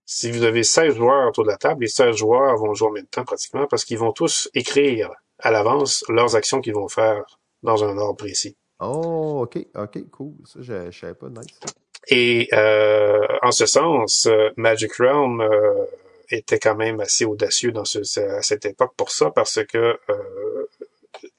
Si 0.06 0.32
vous 0.32 0.44
avez 0.44 0.64
16 0.64 0.96
joueurs 0.96 1.30
autour 1.30 1.46
de 1.46 1.50
la 1.50 1.58
table, 1.58 1.82
les 1.82 1.90
16 1.90 2.16
joueurs 2.16 2.58
vont 2.58 2.74
jouer 2.74 2.90
en 2.90 2.92
même 2.92 3.08
temps 3.08 3.26
pratiquement 3.26 3.66
parce 3.68 3.86
qu'ils 3.86 3.98
vont 3.98 4.12
tous 4.12 4.50
écrire 4.54 5.10
à 5.40 5.52
l'avance 5.52 6.06
leurs 6.10 6.36
actions 6.36 6.62
qu'ils 6.62 6.76
vont 6.76 6.88
faire 6.88 7.40
dans 7.64 7.84
un 7.84 7.98
ordre 7.98 8.18
précis. 8.18 8.56
Oh, 8.80 9.42
ok, 9.44 9.58
ok, 9.76 10.10
cool. 10.12 10.34
Ça, 10.46 10.60
je, 10.62 10.92
je 10.92 11.00
savais 11.00 11.16
pas, 11.16 11.30
nice. 11.30 11.60
Et 12.08 12.50
euh, 12.54 13.26
en 13.42 13.52
ce 13.52 13.66
sens, 13.66 14.28
euh, 14.28 14.50
Magic 14.58 14.94
Realm 14.96 15.42
euh, 15.42 15.86
était 16.30 16.60
quand 16.60 16.76
même 16.76 17.00
assez 17.00 17.26
audacieux 17.26 17.72
dans 17.72 17.86
ce, 17.86 18.20
à 18.20 18.42
cette 18.42 18.66
époque 18.66 18.94
pour 18.96 19.10
ça, 19.10 19.32
parce 19.32 19.64
que 19.66 19.98
euh, 20.10 20.70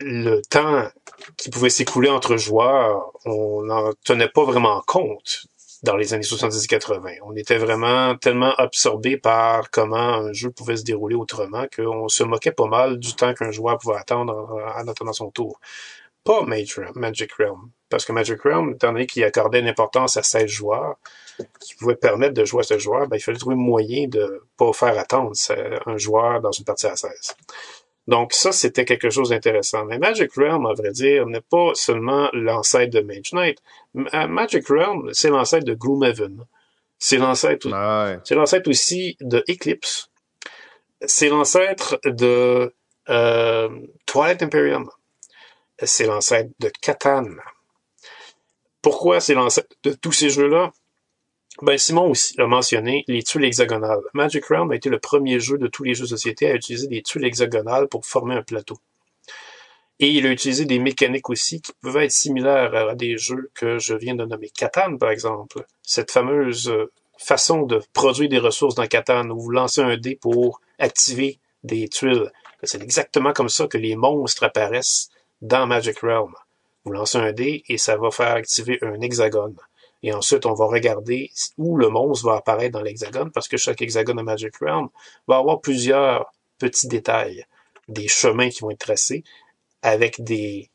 le 0.01 0.41
temps 0.43 0.89
qui 1.37 1.51
pouvait 1.51 1.71
s'écouler 1.71 2.09
entre 2.09 2.37
joueurs, 2.37 3.13
on 3.25 3.63
n'en 3.63 3.93
tenait 4.05 4.29
pas 4.29 4.45
vraiment 4.45 4.83
compte 4.87 5.47
dans 5.83 5.97
les 5.97 6.15
années 6.15 6.25
70-80. 6.25 7.19
On 7.25 7.35
était 7.37 7.59
vraiment 7.59 8.17
tellement 8.17 8.55
absorbé 8.57 9.17
par 9.17 9.71
comment 9.71 9.97
un 9.97 10.33
jeu 10.33 10.51
pouvait 10.51 10.77
se 10.77 10.85
dérouler 10.85 11.15
autrement 11.15 11.67
qu'on 11.75 12.09
se 12.09 12.23
moquait 12.23 12.53
pas 12.53 12.67
mal 12.67 12.99
du 12.99 13.15
temps 13.15 13.35
qu'un 13.35 13.51
joueur 13.51 13.79
pouvait 13.79 13.97
attendre 13.97 14.35
en 14.77 14.89
attendant 14.89 15.13
son 15.13 15.31
tour. 15.31 15.61
Pas 16.25 16.43
Magic 16.43 17.33
Realm. 17.35 17.71
parce 17.89 18.05
que 18.05 18.13
Magic 18.13 18.41
Realm, 18.43 18.73
étant 18.75 18.93
donné 18.93 19.07
qu'il 19.07 19.23
accordait 19.23 19.61
une 19.61 19.69
importance 19.69 20.17
à 20.17 20.25
16 20.25 20.47
joueurs, 20.47 20.97
qui 21.61 21.75
pouvait 21.77 21.97
permettre 21.97 22.35
de 22.35 22.45
jouer 22.45 22.61
à 22.61 22.63
ce 22.65 22.79
joueur, 22.79 23.07
ben, 23.07 23.17
il 23.17 23.21
fallait 23.21 23.39
trouver 23.39 23.55
un 23.55 23.59
moyen 23.59 24.09
de 24.09 24.43
pas 24.57 24.73
faire 24.73 24.99
attendre 24.99 25.33
un 25.87 25.97
joueur 25.97 26.41
dans 26.41 26.51
une 26.51 26.65
partie 26.65 26.87
à 26.87 26.97
16. 26.97 27.37
Donc 28.07 28.33
ça, 28.33 28.53
c'était 28.53 28.85
quelque 28.85 29.11
chose 29.11 29.31
d'intéressant. 29.31 29.85
Mais 29.85 29.99
Magic 29.99 30.33
Realm, 30.35 30.65
à 30.67 30.75
vrai 30.75 30.91
dire, 30.93 31.27
n'est 31.27 31.41
pas 31.41 31.73
seulement 31.75 32.29
l'ancêtre 32.33 32.93
de 32.93 33.01
Mage 33.01 33.33
Knight. 33.33 33.59
Euh, 33.97 34.27
Magic 34.29 34.69
Realm, 34.69 35.11
c'est 35.13 35.31
l'ancêtre 35.31 35.67
de 35.67 35.75
Gloomhaven. 35.75 36.45
C'est 36.99 37.19
l'ancêtre, 37.19 37.69
ah 37.75 38.17
c'est 38.25 38.35
l'ancêtre 38.35 38.71
aussi 38.71 39.17
de 39.21 39.45
Eclipse. 39.51 40.11
C'est 41.05 41.29
l'ancêtre 41.29 42.01
de 42.07 42.73
euh, 43.11 43.69
Twilight 44.07 44.43
Imperium. 44.43 44.89
C'est 45.83 46.07
l'ancêtre 46.07 46.51
de 46.59 46.71
Catan. 46.81 47.27
Pourquoi 48.81 49.21
c'est 49.21 49.35
l'ancêtre 49.35 49.77
de 49.83 49.93
tous 49.93 50.13
ces 50.13 50.31
jeux-là? 50.31 50.73
Ben, 51.63 51.79
Simon 51.79 52.11
aussi 52.11 52.37
l'a 52.37 52.47
mentionné, 52.47 53.05
les 53.09 53.23
tuiles 53.23 53.45
hexagonales. 53.45 54.03
Magic 54.13 54.45
Realm 54.47 54.71
a 54.73 54.77
été 54.77 54.91
le 54.91 54.99
premier 54.99 55.41
jeu 55.41 55.57
de 55.57 55.67
tous 55.69 55.85
les 55.85 55.95
jeux 55.95 56.05
de 56.05 56.11
société 56.11 56.51
à 56.51 56.55
utiliser 56.55 56.87
des 56.87 57.03
tuiles 57.03 57.25
hexagonales 57.25 57.89
pour 57.89 58.05
former 58.05 58.35
un 58.35 58.43
plateau. 58.43 58.79
Et 59.99 60.11
il 60.11 60.27
a 60.27 60.31
utilisé 60.31 60.67
des 60.67 60.79
mécaniques 60.79 61.31
aussi 61.31 61.63
qui 61.63 61.73
pouvaient 61.81 62.05
être 62.05 62.13
similaires 62.13 62.75
à 62.75 62.95
des 62.95 63.17
jeux 63.17 63.51
que 63.55 63.79
je 63.79 63.95
viens 63.95 64.15
de 64.15 64.27
nommer. 64.27 64.51
Catan, 64.51 64.99
par 64.99 65.11
exemple. 65.11 65.65
Cette 65.83 66.11
fameuse 66.11 66.69
euh, 66.69 66.93
façon 67.17 67.63
de 67.63 67.81
produire 67.95 68.29
des 68.29 68.39
ressources 68.39 68.75
dans 68.75 68.87
Catan 68.87 69.31
où 69.31 69.41
vous 69.41 69.51
lancez 69.51 69.81
un 69.81 69.97
dé 69.97 70.15
pour 70.15 70.61
activer 70.79 71.39
des 71.65 71.89
tuiles. 71.89 72.31
C'est 72.63 72.83
exactement 72.83 73.33
comme 73.33 73.49
ça 73.49 73.67
que 73.67 73.79
les 73.79 73.97
monstres 73.97 74.45
apparaissent 74.45 75.09
dans 75.41 75.67
Magic 75.67 76.01
Realm. 76.01 76.35
Vous 76.85 76.93
lancez 76.93 77.17
un 77.17 77.33
dé 77.33 77.65
et 77.69 77.79
ça 77.79 77.97
va 77.97 78.11
faire 78.11 78.33
activer 78.33 78.79
un 78.83 79.01
hexagone. 79.01 79.57
Et 80.03 80.13
ensuite, 80.13 80.47
on 80.47 80.55
va 80.55 80.67
regarder 80.67 81.31
où 81.59 81.77
le 81.77 81.89
monstre 81.89 82.27
va 82.27 82.37
apparaître 82.37 82.73
dans 82.73 82.83
l'hexagone, 82.83 83.31
parce 83.33 83.49
que 83.49 83.57
chaque 83.57 83.83
hexagone 83.83 84.17
de 84.17 84.23
Magic 84.23 84.57
Realm 84.59 84.89
va 85.27 85.37
avoir 85.37 85.61
plusieurs 85.61 86.33
petits 86.59 86.89
détails, 86.89 87.45
des 87.89 88.09
chemins 88.09 88.51
qui 88.51 88.61
vont 88.61 88.71
être 88.71 88.79
tracés, 88.81 89.25
avec 89.83 90.23
des, 90.23 90.71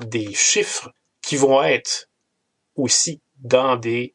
des 0.00 0.32
chiffres 0.34 0.92
qui 1.22 1.36
vont 1.36 1.62
être 1.62 2.08
aussi 2.76 3.20
dans 3.38 3.76
des 3.76 4.14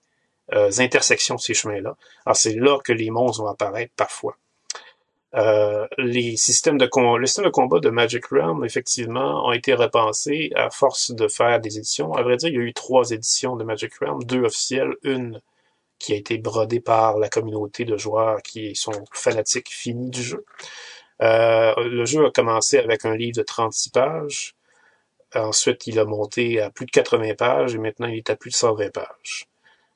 euh, 0.54 0.72
intersections 0.80 1.36
de 1.36 1.42
ces 1.42 1.54
chemins-là. 1.54 1.96
Alors 2.26 2.36
c'est 2.36 2.56
là 2.56 2.80
que 2.84 2.94
les 2.94 3.10
monstres 3.10 3.44
vont 3.44 3.50
apparaître 3.50 3.94
parfois. 3.96 4.38
Euh, 5.36 5.88
les 5.98 6.36
systèmes 6.36 6.78
de 6.78 6.86
de 6.86 7.50
combat 7.50 7.80
de 7.80 7.90
Magic 7.90 8.26
Realm, 8.28 8.66
effectivement, 8.66 9.48
ont 9.48 9.54
été 9.54 9.74
repensés 9.74 10.52
à 10.56 10.70
force 10.70 11.12
de 11.12 11.28
faire 11.28 11.60
des 11.62 11.78
éditions. 11.78 12.14
À 12.14 12.22
vrai 12.24 12.38
dire, 12.38 12.50
il 12.50 12.56
y 12.56 12.58
a 12.58 12.62
eu 12.62 12.74
trois 12.74 13.12
éditions 13.12 13.56
de 13.56 13.64
Magic 13.64 13.94
Realm, 13.96 14.24
deux 14.24 14.44
officielles, 14.44 14.96
une 15.04 15.42
qui 16.00 16.14
a 16.14 16.16
été 16.18 16.38
brodée 16.38 16.80
par 16.82 17.18
la 17.20 17.30
communauté 17.30 17.86
de 17.86 17.96
joueurs 17.98 18.42
qui 18.42 18.76
sont 18.76 19.06
fanatiques 19.14 19.70
finis 19.70 20.10
du 20.10 20.24
jeu. 20.24 20.46
Euh, 21.22 21.74
le 21.78 22.06
jeu 22.06 22.26
a 22.26 22.32
commencé 22.32 22.80
avec 22.80 23.06
un 23.06 23.16
livre 23.16 23.38
de 23.38 23.44
36 23.44 23.92
pages. 23.92 24.56
Ensuite, 25.36 25.88
il 25.88 26.00
a 26.00 26.06
monté 26.06 26.60
à 26.62 26.70
plus 26.72 26.86
de 26.86 26.92
80 26.92 27.36
pages 27.36 27.76
et 27.76 27.78
maintenant 27.78 28.08
il 28.08 28.18
est 28.18 28.30
à 28.30 28.36
plus 28.36 28.50
de 28.52 28.56
120 28.56 28.92
pages. 28.92 29.48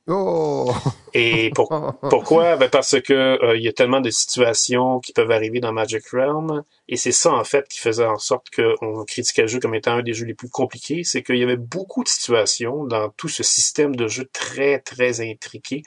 Oh! 0.08 0.72
Et 1.14 1.52
pourquoi? 1.56 2.58
Ben 2.58 2.70
parce 2.70 3.02
que 3.02 3.14
euh, 3.14 3.58
il 3.58 3.64
y 3.64 3.68
a 3.68 3.74
tellement 3.74 4.02
de 4.02 4.12
situations 4.12 5.00
qui 5.00 5.14
peuvent 5.14 5.32
arriver 5.32 5.60
dans 5.60 5.72
Magic 5.72 6.08
Realm, 6.10 6.64
et 6.88 6.96
c'est 6.96 7.12
ça 7.12 7.34
en 7.34 7.44
fait 7.44 7.68
qui 7.68 7.80
faisait 7.80 8.06
en 8.06 8.20
sorte 8.20 8.48
qu'on 8.56 9.04
critiquait 9.06 9.44
le 9.44 9.48
jeu 9.48 9.60
comme 9.60 9.74
étant 9.74 9.94
un 9.94 10.04
des 10.04 10.14
jeux 10.14 10.26
les 10.26 10.36
plus 10.36 10.50
compliqués, 10.50 11.04
c'est 11.04 11.24
qu'il 11.24 11.38
y 11.38 11.44
avait 11.44 11.58
beaucoup 11.58 12.04
de 12.04 12.10
situations 12.10 12.84
dans 12.86 13.10
tout 13.10 13.30
ce 13.30 13.42
système 13.42 13.96
de 13.96 14.08
jeu 14.08 14.30
très 14.32 14.80
très 14.80 15.22
intriqué. 15.22 15.82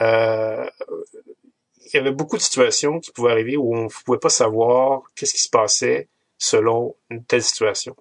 Euh, 0.00 0.66
il 1.86 1.96
y 1.96 2.00
avait 2.00 2.10
beaucoup 2.10 2.36
de 2.36 2.42
situations 2.42 2.98
qui 2.98 3.12
pouvaient 3.12 3.30
arriver 3.30 3.56
où 3.56 3.76
on 3.76 3.84
ne 3.84 4.04
pouvait 4.04 4.18
pas 4.18 4.30
savoir 4.30 5.02
qu'est-ce 5.14 5.34
qui 5.34 5.42
se 5.42 5.50
passait 5.50 6.08
selon 6.38 6.96
une 7.10 7.24
telle 7.24 7.42
situation. 7.42 7.94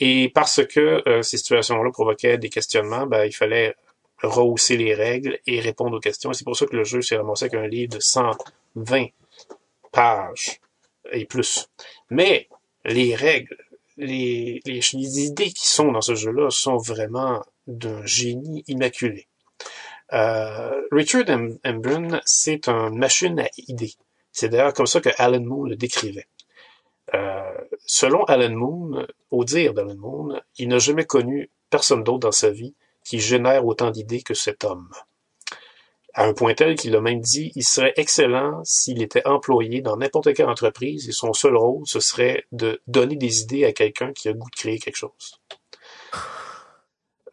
Et 0.00 0.30
parce 0.34 0.66
que 0.66 1.08
euh, 1.08 1.22
ces 1.22 1.36
situations-là 1.36 1.92
provoquaient 1.92 2.38
des 2.38 2.48
questionnements, 2.48 3.06
ben, 3.06 3.24
il 3.24 3.32
fallait 3.32 3.76
rehausser 4.24 4.76
les 4.76 4.94
règles 4.94 5.38
et 5.46 5.60
répondre 5.60 5.96
aux 5.96 6.00
questions. 6.00 6.32
C'est 6.32 6.44
pour 6.44 6.56
ça 6.56 6.66
que 6.66 6.76
le 6.76 6.84
jeu 6.84 7.02
s'est 7.02 7.16
ramassé 7.16 7.46
avec 7.46 7.54
un 7.54 7.66
livre 7.66 7.94
de 7.94 8.00
120 8.00 9.06
pages 9.92 10.60
et 11.12 11.24
plus. 11.24 11.68
Mais 12.10 12.48
les 12.84 13.14
règles, 13.14 13.56
les, 13.96 14.60
idées 14.94 15.52
qui 15.52 15.68
sont 15.68 15.92
dans 15.92 16.00
ce 16.00 16.14
jeu-là 16.14 16.50
sont 16.50 16.76
vraiment 16.76 17.44
d'un 17.66 18.04
génie 18.04 18.64
immaculé. 18.66 19.28
Euh, 20.12 20.82
Richard 20.92 21.24
Embrun, 21.64 22.20
c'est 22.24 22.68
une 22.68 22.98
machine 22.98 23.40
à 23.40 23.48
idées. 23.68 23.94
C'est 24.32 24.48
d'ailleurs 24.48 24.74
comme 24.74 24.86
ça 24.86 25.00
que 25.00 25.10
Alan 25.16 25.40
Moon 25.40 25.64
le 25.64 25.76
décrivait. 25.76 26.26
Euh, 27.14 27.52
selon 27.86 28.24
Alan 28.24 28.54
Moon, 28.54 29.06
au 29.30 29.44
dire 29.44 29.74
d'Alan 29.74 29.96
Moon, 29.96 30.40
il 30.58 30.68
n'a 30.68 30.78
jamais 30.78 31.04
connu 31.04 31.50
personne 31.70 32.02
d'autre 32.02 32.20
dans 32.20 32.32
sa 32.32 32.50
vie 32.50 32.74
qui 33.04 33.20
génère 33.20 33.64
autant 33.66 33.90
d'idées 33.90 34.22
que 34.22 34.34
cet 34.34 34.64
homme. 34.64 34.88
À 36.14 36.26
un 36.26 36.32
point 36.32 36.54
tel 36.54 36.76
qu'il 36.76 36.94
a 36.94 37.00
même 37.00 37.20
dit, 37.20 37.50
il 37.56 37.64
serait 37.64 37.92
excellent 37.96 38.62
s'il 38.64 39.02
était 39.02 39.26
employé 39.26 39.80
dans 39.80 39.96
n'importe 39.96 40.32
quelle 40.32 40.48
entreprise 40.48 41.08
et 41.08 41.12
son 41.12 41.32
seul 41.32 41.56
rôle, 41.56 41.82
ce 41.86 41.98
serait 41.98 42.44
de 42.52 42.80
donner 42.86 43.16
des 43.16 43.42
idées 43.42 43.64
à 43.64 43.72
quelqu'un 43.72 44.12
qui 44.12 44.28
a 44.28 44.32
goût 44.32 44.48
de 44.48 44.56
créer 44.56 44.78
quelque 44.78 44.96
chose. 44.96 45.40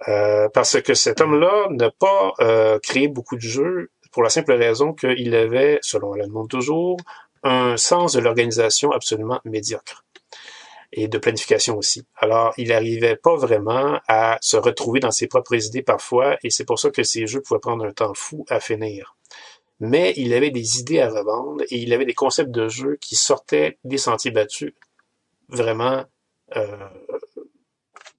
Euh, 0.08 0.50
parce 0.50 0.82
que 0.82 0.96
cet 0.96 1.22
homme-là 1.22 1.68
n'a 1.70 1.92
pas 1.92 2.34
euh, 2.40 2.80
créé 2.80 3.08
beaucoup 3.08 3.36
de 3.36 3.42
jeux 3.42 3.92
pour 4.12 4.24
la 4.24 4.30
simple 4.30 4.54
raison 4.54 4.94
qu'il 4.94 5.36
avait, 5.36 5.78
selon 5.84 6.14
Alan 6.14 6.28
Moore 6.30 6.48
toujours, 6.48 6.98
un 7.44 7.78
sens 7.78 8.14
de 8.14 8.20
l'organisation 8.20 8.92
absolument 8.92 9.40
médiocre 9.46 10.04
et 10.94 11.08
de 11.08 11.18
planification 11.18 11.78
aussi. 11.78 12.06
Alors, 12.18 12.54
il 12.58 12.70
n'arrivait 12.70 13.16
pas 13.16 13.36
vraiment 13.36 14.00
à 14.08 14.38
se 14.42 14.58
retrouver 14.58 15.00
dans 15.00 15.12
ses 15.12 15.28
propres 15.28 15.66
idées 15.66 15.84
parfois, 15.84 16.38
et 16.44 16.50
c'est 16.50 16.66
pour 16.66 16.80
ça 16.80 16.90
que 16.90 17.04
ces 17.04 17.28
jeux 17.28 17.42
pouvaient 17.42 17.60
prendre 17.60 17.86
un 17.86 17.94
temps 17.94 18.14
fou 18.14 18.46
à 18.50 18.60
finir. 18.60 19.16
Mais 19.80 20.14
il 20.16 20.34
avait 20.34 20.52
des 20.52 20.80
idées 20.80 21.00
à 21.00 21.10
revendre 21.10 21.64
et 21.64 21.78
il 21.78 21.92
avait 21.92 22.06
des 22.06 22.14
concepts 22.14 22.52
de 22.52 22.68
jeu 22.68 22.98
qui 23.02 23.16
sortaient 23.16 23.80
des 23.84 23.98
sentiers 23.98 24.30
battus 24.30 24.74
vraiment 25.50 26.06
euh, 26.56 26.88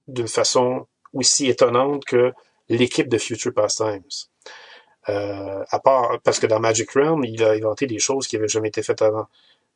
d'une 0.07 0.27
façon 0.27 0.87
aussi 1.13 1.47
étonnante 1.47 2.03
que 2.03 2.33
l'équipe 2.67 3.07
de 3.07 3.17
Future 3.17 3.53
Pastimes. 3.53 4.03
Euh, 5.09 5.63
à 5.69 5.79
part 5.79 6.19
parce 6.23 6.39
que 6.39 6.47
dans 6.47 6.59
Magic 6.59 6.91
Realm, 6.91 7.23
il 7.23 7.43
a 7.43 7.51
inventé 7.51 7.87
des 7.87 7.99
choses 7.99 8.27
qui 8.27 8.35
n'avaient 8.35 8.47
jamais 8.47 8.69
été 8.69 8.83
faites 8.83 9.01
avant 9.01 9.27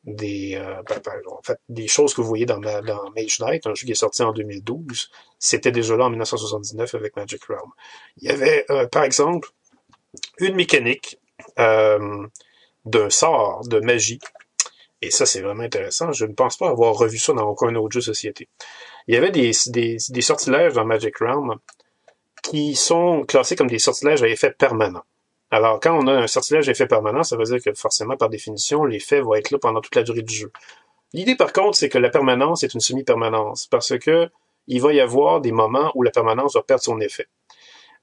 des, 0.04 0.54
euh, 0.54 0.82
ben, 0.88 1.00
ben, 1.04 1.20
en 1.30 1.42
fait, 1.42 1.58
des 1.68 1.88
choses 1.88 2.14
que 2.14 2.20
vous 2.20 2.28
voyez 2.28 2.46
dans, 2.46 2.58
dans 2.60 3.10
Mage 3.16 3.40
Knight, 3.40 3.66
un 3.66 3.74
jeu 3.74 3.84
qui 3.84 3.92
est 3.92 3.96
sorti 3.96 4.22
en 4.22 4.32
2012, 4.32 5.10
c'était 5.38 5.72
déjà 5.72 5.96
là 5.96 6.06
en 6.06 6.10
1979 6.10 6.94
avec 6.94 7.16
Magic 7.16 7.44
Realm. 7.44 7.70
Il 8.18 8.28
y 8.28 8.32
avait, 8.32 8.64
euh, 8.70 8.86
par 8.86 9.04
exemple, 9.04 9.50
une 10.38 10.54
mécanique 10.54 11.18
euh, 11.58 12.26
d'un 12.84 13.10
sort 13.10 13.66
de 13.66 13.80
magie. 13.80 14.20
Et 15.02 15.10
ça, 15.10 15.26
c'est 15.26 15.40
vraiment 15.40 15.62
intéressant. 15.62 16.12
Je 16.12 16.24
ne 16.26 16.32
pense 16.32 16.56
pas 16.56 16.68
avoir 16.68 16.94
revu 16.94 17.18
ça 17.18 17.32
dans 17.32 17.48
aucun 17.48 17.74
autre 17.76 17.92
jeu 17.92 18.00
société. 18.00 18.48
Il 19.06 19.14
y 19.14 19.18
avait 19.18 19.30
des, 19.30 19.52
des, 19.66 19.96
des 20.08 20.20
sortilèges 20.20 20.72
dans 20.72 20.84
Magic 20.84 21.16
Realm 21.18 21.54
qui 22.42 22.74
sont 22.74 23.24
classés 23.24 23.56
comme 23.56 23.68
des 23.68 23.78
sortilèges 23.78 24.22
à 24.22 24.28
effet 24.28 24.50
permanent. 24.50 25.02
Alors, 25.50 25.80
quand 25.80 25.96
on 25.96 26.06
a 26.06 26.12
un 26.12 26.26
sortilège 26.26 26.68
effet 26.68 26.86
permanent, 26.86 27.22
ça 27.22 27.36
veut 27.36 27.44
dire 27.44 27.62
que 27.64 27.72
forcément, 27.72 28.16
par 28.16 28.28
définition, 28.28 28.84
l'effet 28.84 29.20
va 29.20 29.38
être 29.38 29.50
là 29.50 29.58
pendant 29.58 29.80
toute 29.80 29.94
la 29.94 30.02
durée 30.02 30.22
du 30.22 30.34
jeu. 30.34 30.52
L'idée, 31.14 31.36
par 31.36 31.52
contre, 31.52 31.76
c'est 31.76 31.88
que 31.88 31.98
la 31.98 32.10
permanence 32.10 32.62
est 32.64 32.74
une 32.74 32.80
semi-permanence, 32.80 33.66
parce 33.66 33.98
que 33.98 34.28
il 34.66 34.82
va 34.82 34.92
y 34.92 35.00
avoir 35.00 35.40
des 35.40 35.52
moments 35.52 35.90
où 35.94 36.02
la 36.02 36.10
permanence 36.10 36.54
va 36.54 36.62
perdre 36.62 36.82
son 36.82 37.00
effet. 37.00 37.26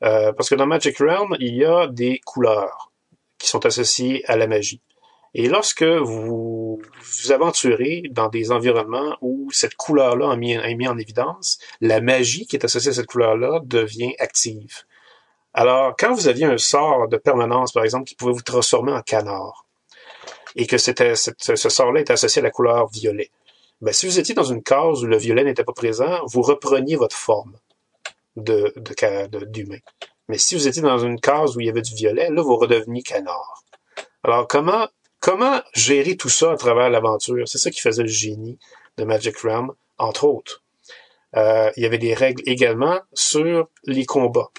Euh, 0.03 0.33
parce 0.33 0.49
que 0.49 0.55
dans 0.55 0.65
Magic 0.65 0.97
Realm, 0.97 1.35
il 1.39 1.55
y 1.55 1.63
a 1.63 1.87
des 1.87 2.19
couleurs 2.25 2.91
qui 3.37 3.47
sont 3.47 3.65
associées 3.65 4.23
à 4.27 4.35
la 4.35 4.47
magie. 4.47 4.81
Et 5.35 5.47
lorsque 5.47 5.83
vous 5.83 6.81
vous 6.81 7.31
aventurez 7.31 8.03
dans 8.09 8.29
des 8.29 8.51
environnements 8.51 9.17
où 9.21 9.49
cette 9.51 9.75
couleur-là 9.75 10.33
est 10.33 10.75
mise 10.75 10.89
en 10.89 10.97
évidence, 10.97 11.59
la 11.81 12.01
magie 12.01 12.47
qui 12.47 12.55
est 12.55 12.65
associée 12.65 12.91
à 12.91 12.93
cette 12.93 13.07
couleur-là 13.07 13.59
devient 13.65 14.15
active. 14.19 14.85
Alors, 15.57 15.95
quand 15.97 16.13
vous 16.13 16.27
aviez 16.27 16.45
un 16.45 16.57
sort 16.57 17.07
de 17.07 17.15
permanence, 17.15 17.71
par 17.71 17.85
exemple, 17.85 18.03
qui 18.03 18.15
pouvait 18.15 18.33
vous 18.33 18.41
transformer 18.41 18.91
en 18.91 19.01
canard, 19.01 19.65
et 20.57 20.67
que 20.67 20.77
c'était, 20.77 21.15
ce 21.15 21.55
sort-là 21.55 22.01
était 22.01 22.11
associé 22.11 22.41
à 22.41 22.43
la 22.43 22.51
couleur 22.51 22.89
violet, 22.89 23.31
ben, 23.79 23.93
si 23.93 24.05
vous 24.05 24.19
étiez 24.19 24.35
dans 24.35 24.43
une 24.43 24.61
case 24.61 25.01
où 25.03 25.07
le 25.07 25.17
violet 25.17 25.45
n'était 25.45 25.63
pas 25.63 25.71
présent, 25.71 26.19
vous 26.25 26.41
repreniez 26.41 26.97
votre 26.97 27.15
forme 27.15 27.55
d'humain. 28.35 29.79
Mais 30.27 30.37
si 30.37 30.55
vous 30.55 30.67
étiez 30.67 30.81
dans 30.81 30.97
une 30.97 31.21
case 31.21 31.55
où 31.55 31.61
il 31.61 31.67
y 31.67 31.69
avait 31.69 31.81
du 31.81 31.95
violet, 31.95 32.29
là, 32.29 32.41
vous 32.41 32.57
redeveniez 32.57 33.01
canard. 33.01 33.63
Alors, 34.23 34.49
comment, 34.49 34.89
comment 35.21 35.61
gérer 35.73 36.17
tout 36.17 36.29
ça 36.29 36.51
à 36.51 36.57
travers 36.57 36.89
l'aventure? 36.89 37.47
C'est 37.47 37.59
ça 37.59 37.71
qui 37.71 37.79
faisait 37.79 38.03
le 38.03 38.09
génie 38.09 38.59
de 38.97 39.05
Magic 39.05 39.37
Realm, 39.37 39.71
entre 39.97 40.25
autres. 40.25 40.63
Euh, 41.37 41.71
il 41.77 41.83
y 41.83 41.85
avait 41.85 41.97
des 41.97 42.13
règles 42.13 42.43
également 42.45 42.99
sur 43.13 43.69
les 43.85 44.05
combats. 44.05 44.49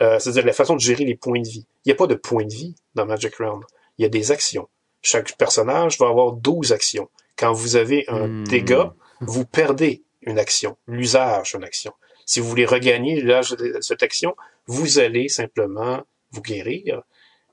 Euh, 0.00 0.18
c'est-à-dire 0.18 0.44
la 0.46 0.52
façon 0.52 0.74
de 0.76 0.80
gérer 0.80 1.04
les 1.04 1.16
points 1.16 1.40
de 1.40 1.48
vie. 1.48 1.66
Il 1.84 1.88
n'y 1.88 1.92
a 1.92 1.96
pas 1.96 2.06
de 2.06 2.14
points 2.14 2.44
de 2.44 2.52
vie 2.54 2.76
dans 2.94 3.04
Magic 3.06 3.34
Realm. 3.36 3.62
Il 3.98 4.02
y 4.02 4.04
a 4.04 4.08
des 4.08 4.30
actions. 4.30 4.68
Chaque 5.02 5.36
personnage 5.36 5.98
va 5.98 6.08
avoir 6.08 6.32
12 6.32 6.72
actions. 6.72 7.08
Quand 7.36 7.52
vous 7.52 7.76
avez 7.76 8.04
un 8.08 8.26
Hmm. 8.28 8.44
dégât, 8.44 8.94
vous 9.20 9.44
perdez 9.44 10.02
une 10.22 10.38
action, 10.38 10.76
l'usage 10.86 11.52
d'une 11.52 11.64
action. 11.64 11.92
Si 12.26 12.40
vous 12.40 12.48
voulez 12.48 12.66
regagner 12.66 13.20
l'usage 13.20 13.50
de 13.52 13.78
cette 13.80 14.02
action, 14.02 14.36
vous 14.66 14.98
allez 14.98 15.28
simplement 15.28 16.02
vous 16.30 16.42
guérir 16.42 17.02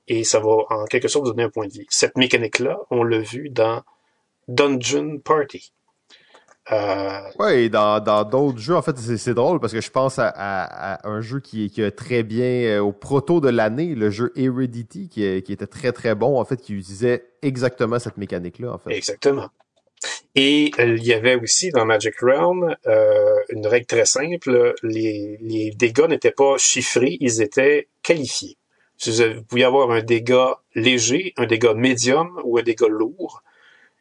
et 0.06 0.22
ça 0.22 0.38
va 0.38 0.56
en 0.70 0.84
quelque 0.84 1.08
sorte 1.08 1.24
vous 1.24 1.32
donner 1.32 1.44
un 1.44 1.50
point 1.50 1.66
de 1.66 1.72
vie. 1.72 1.86
Cette 1.88 2.16
mécanique-là, 2.16 2.78
on 2.90 3.02
l'a 3.02 3.18
vu 3.18 3.48
dans 3.48 3.82
Dungeon 4.48 5.18
Party. 5.18 5.72
Euh, 6.72 7.20
Ouais, 7.38 7.64
et 7.64 7.68
dans 7.68 8.00
dans 8.00 8.24
d'autres 8.24 8.58
jeux, 8.58 8.74
en 8.74 8.82
fait, 8.82 8.96
c'est 8.98 9.34
drôle 9.34 9.60
parce 9.60 9.72
que 9.72 9.80
je 9.80 9.90
pense 9.90 10.18
à, 10.18 10.28
à- 10.28 10.94
à 10.94 11.08
un 11.08 11.20
jeu 11.20 11.38
qui, 11.40 11.70
qui 11.70 11.82
a 11.82 11.90
très 11.90 12.22
bien 12.22 12.44
euh, 12.44 12.80
au 12.80 12.92
proto 12.92 13.40
de 13.40 13.48
l'année, 13.48 13.94
le 13.94 14.10
jeu 14.10 14.32
Heredity, 14.36 15.08
qui, 15.08 15.24
est- 15.24 15.42
qui 15.42 15.52
était 15.52 15.66
très 15.66 15.92
très 15.92 16.14
bon, 16.14 16.40
en 16.40 16.44
fait, 16.44 16.56
qui 16.60 16.74
utilisait 16.74 17.24
exactement 17.42 17.98
cette 17.98 18.16
mécanique-là, 18.16 18.72
en 18.72 18.78
fait. 18.78 18.92
Exactement. 18.94 19.48
Et 20.34 20.70
euh, 20.78 20.96
il 20.96 21.04
y 21.06 21.12
avait 21.14 21.36
aussi 21.36 21.70
dans 21.70 21.84
Magic 21.86 22.14
Realm 22.20 22.74
euh, 22.86 23.34
une 23.50 23.66
règle 23.66 23.86
très 23.86 24.04
simple. 24.04 24.74
Les, 24.82 25.38
les 25.40 25.70
dégâts 25.70 26.06
n'étaient 26.08 26.30
pas 26.32 26.58
chiffrés, 26.58 27.16
ils 27.20 27.40
étaient 27.42 27.88
qualifiés. 28.02 28.56
Vous 29.04 29.42
pouviez 29.48 29.64
avoir 29.64 29.90
un 29.90 30.02
dégât 30.02 30.56
léger, 30.74 31.32
un 31.36 31.46
dégât 31.46 31.74
médium 31.74 32.40
ou 32.44 32.58
un 32.58 32.62
dégât 32.62 32.88
lourd. 32.88 33.42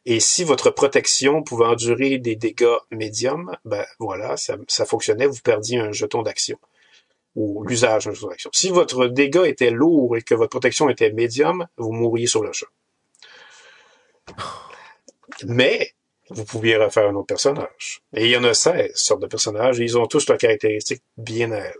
Et 0.05 0.19
si 0.19 0.43
votre 0.43 0.69
protection 0.69 1.41
pouvait 1.41 1.65
endurer 1.65 2.19
des 2.19 2.35
dégâts 2.35 2.77
médiums, 2.91 3.57
ben 3.65 3.85
voilà, 3.99 4.37
ça, 4.37 4.55
ça 4.67 4.85
fonctionnait, 4.85 5.25
vous 5.25 5.41
perdiez 5.43 5.79
un 5.79 5.91
jeton 5.91 6.21
d'action 6.21 6.57
ou 7.35 7.63
l'usage 7.63 8.05
d'un 8.05 8.13
jeton 8.13 8.29
d'action. 8.29 8.49
Si 8.53 8.69
votre 8.69 9.07
dégât 9.07 9.47
était 9.47 9.71
lourd 9.71 10.15
et 10.15 10.21
que 10.21 10.35
votre 10.35 10.51
protection 10.51 10.89
était 10.89 11.11
médium, 11.11 11.67
vous 11.77 11.91
mourriez 11.91 12.27
sur 12.27 12.43
le 12.43 12.53
champ. 12.53 12.67
Mais 15.45 15.91
vous 16.29 16.45
pouviez 16.45 16.77
refaire 16.77 17.07
un 17.07 17.15
autre 17.15 17.27
personnage. 17.27 18.01
Et 18.13 18.25
il 18.25 18.31
y 18.31 18.37
en 18.37 18.43
a 18.43 18.53
16 18.53 18.91
sortes 18.95 19.21
de 19.21 19.27
personnages 19.27 19.79
ils 19.79 19.97
ont 19.97 20.07
tous 20.07 20.27
leurs 20.27 20.37
caractéristiques 20.37 21.03
bien 21.17 21.51
à 21.51 21.57
elles. 21.57 21.73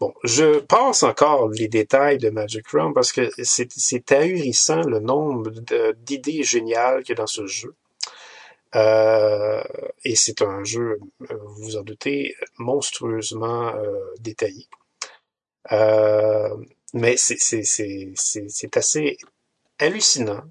Bon, 0.00 0.12
je 0.24 0.58
passe 0.60 1.02
encore 1.04 1.48
les 1.50 1.68
détails 1.68 2.18
de 2.18 2.30
Magic 2.30 2.66
Realm 2.68 2.92
parce 2.92 3.12
que 3.12 3.30
c'est 3.42 4.12
ahurissant 4.12 4.82
le 4.82 4.98
nombre 4.98 5.50
d'idées 5.92 6.42
géniales 6.42 7.02
qu'il 7.02 7.10
y 7.10 7.18
a 7.18 7.22
dans 7.22 7.26
ce 7.26 7.46
jeu. 7.46 7.74
Euh, 8.74 9.62
et 10.04 10.16
c'est 10.16 10.42
un 10.42 10.64
jeu, 10.64 10.98
euh, 11.30 11.36
vous 11.44 11.64
vous 11.64 11.76
en 11.76 11.82
doutez, 11.82 12.34
monstrueusement 12.58 13.68
euh, 13.68 14.14
détaillé. 14.18 14.66
Euh, 15.72 16.56
mais 16.92 17.16
c'est 17.16 18.76
assez 18.76 19.18
hallucinant 19.78 20.42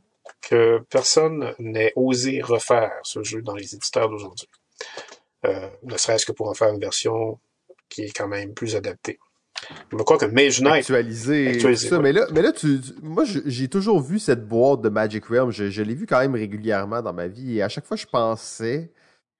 que 0.41 0.79
personne 0.89 1.53
n'ait 1.59 1.93
osé 1.95 2.41
refaire 2.41 2.93
ce 3.03 3.23
jeu 3.23 3.41
dans 3.41 3.55
les 3.55 3.75
éditeurs 3.75 4.09
d'aujourd'hui. 4.09 4.49
Euh, 5.45 5.69
ne 5.83 5.97
serait-ce 5.97 6.25
que 6.25 6.31
pour 6.31 6.49
en 6.49 6.53
faire 6.53 6.69
une 6.69 6.79
version 6.79 7.39
qui 7.89 8.03
est 8.03 8.11
quand 8.11 8.27
même 8.27 8.53
plus 8.53 8.75
adaptée. 8.75 9.19
Crois 9.99 10.17
que 10.17 10.25
Mage 10.25 10.61
Knight, 10.61 10.81
Actualisé, 10.81 11.47
Actualisé, 11.49 11.87
tout 11.87 11.95
ça. 11.95 11.97
ouais. 11.97 12.03
Mais 12.03 12.11
là, 12.13 12.25
mais 12.33 12.41
là 12.41 12.51
tu, 12.51 12.79
tu- 12.81 12.93
moi, 13.01 13.23
j'ai 13.25 13.67
toujours 13.67 13.99
vu 14.01 14.19
cette 14.19 14.47
boîte 14.47 14.81
de 14.81 14.89
Magic 14.89 15.25
Realm. 15.25 15.51
Je, 15.51 15.69
je 15.69 15.81
l'ai 15.83 15.93
vu 15.95 16.05
quand 16.05 16.19
même 16.19 16.35
régulièrement 16.35 17.01
dans 17.01 17.13
ma 17.13 17.27
vie. 17.27 17.57
Et 17.57 17.61
à 17.63 17.69
chaque 17.69 17.85
fois, 17.85 17.97
je 17.97 18.05
pensais 18.05 18.91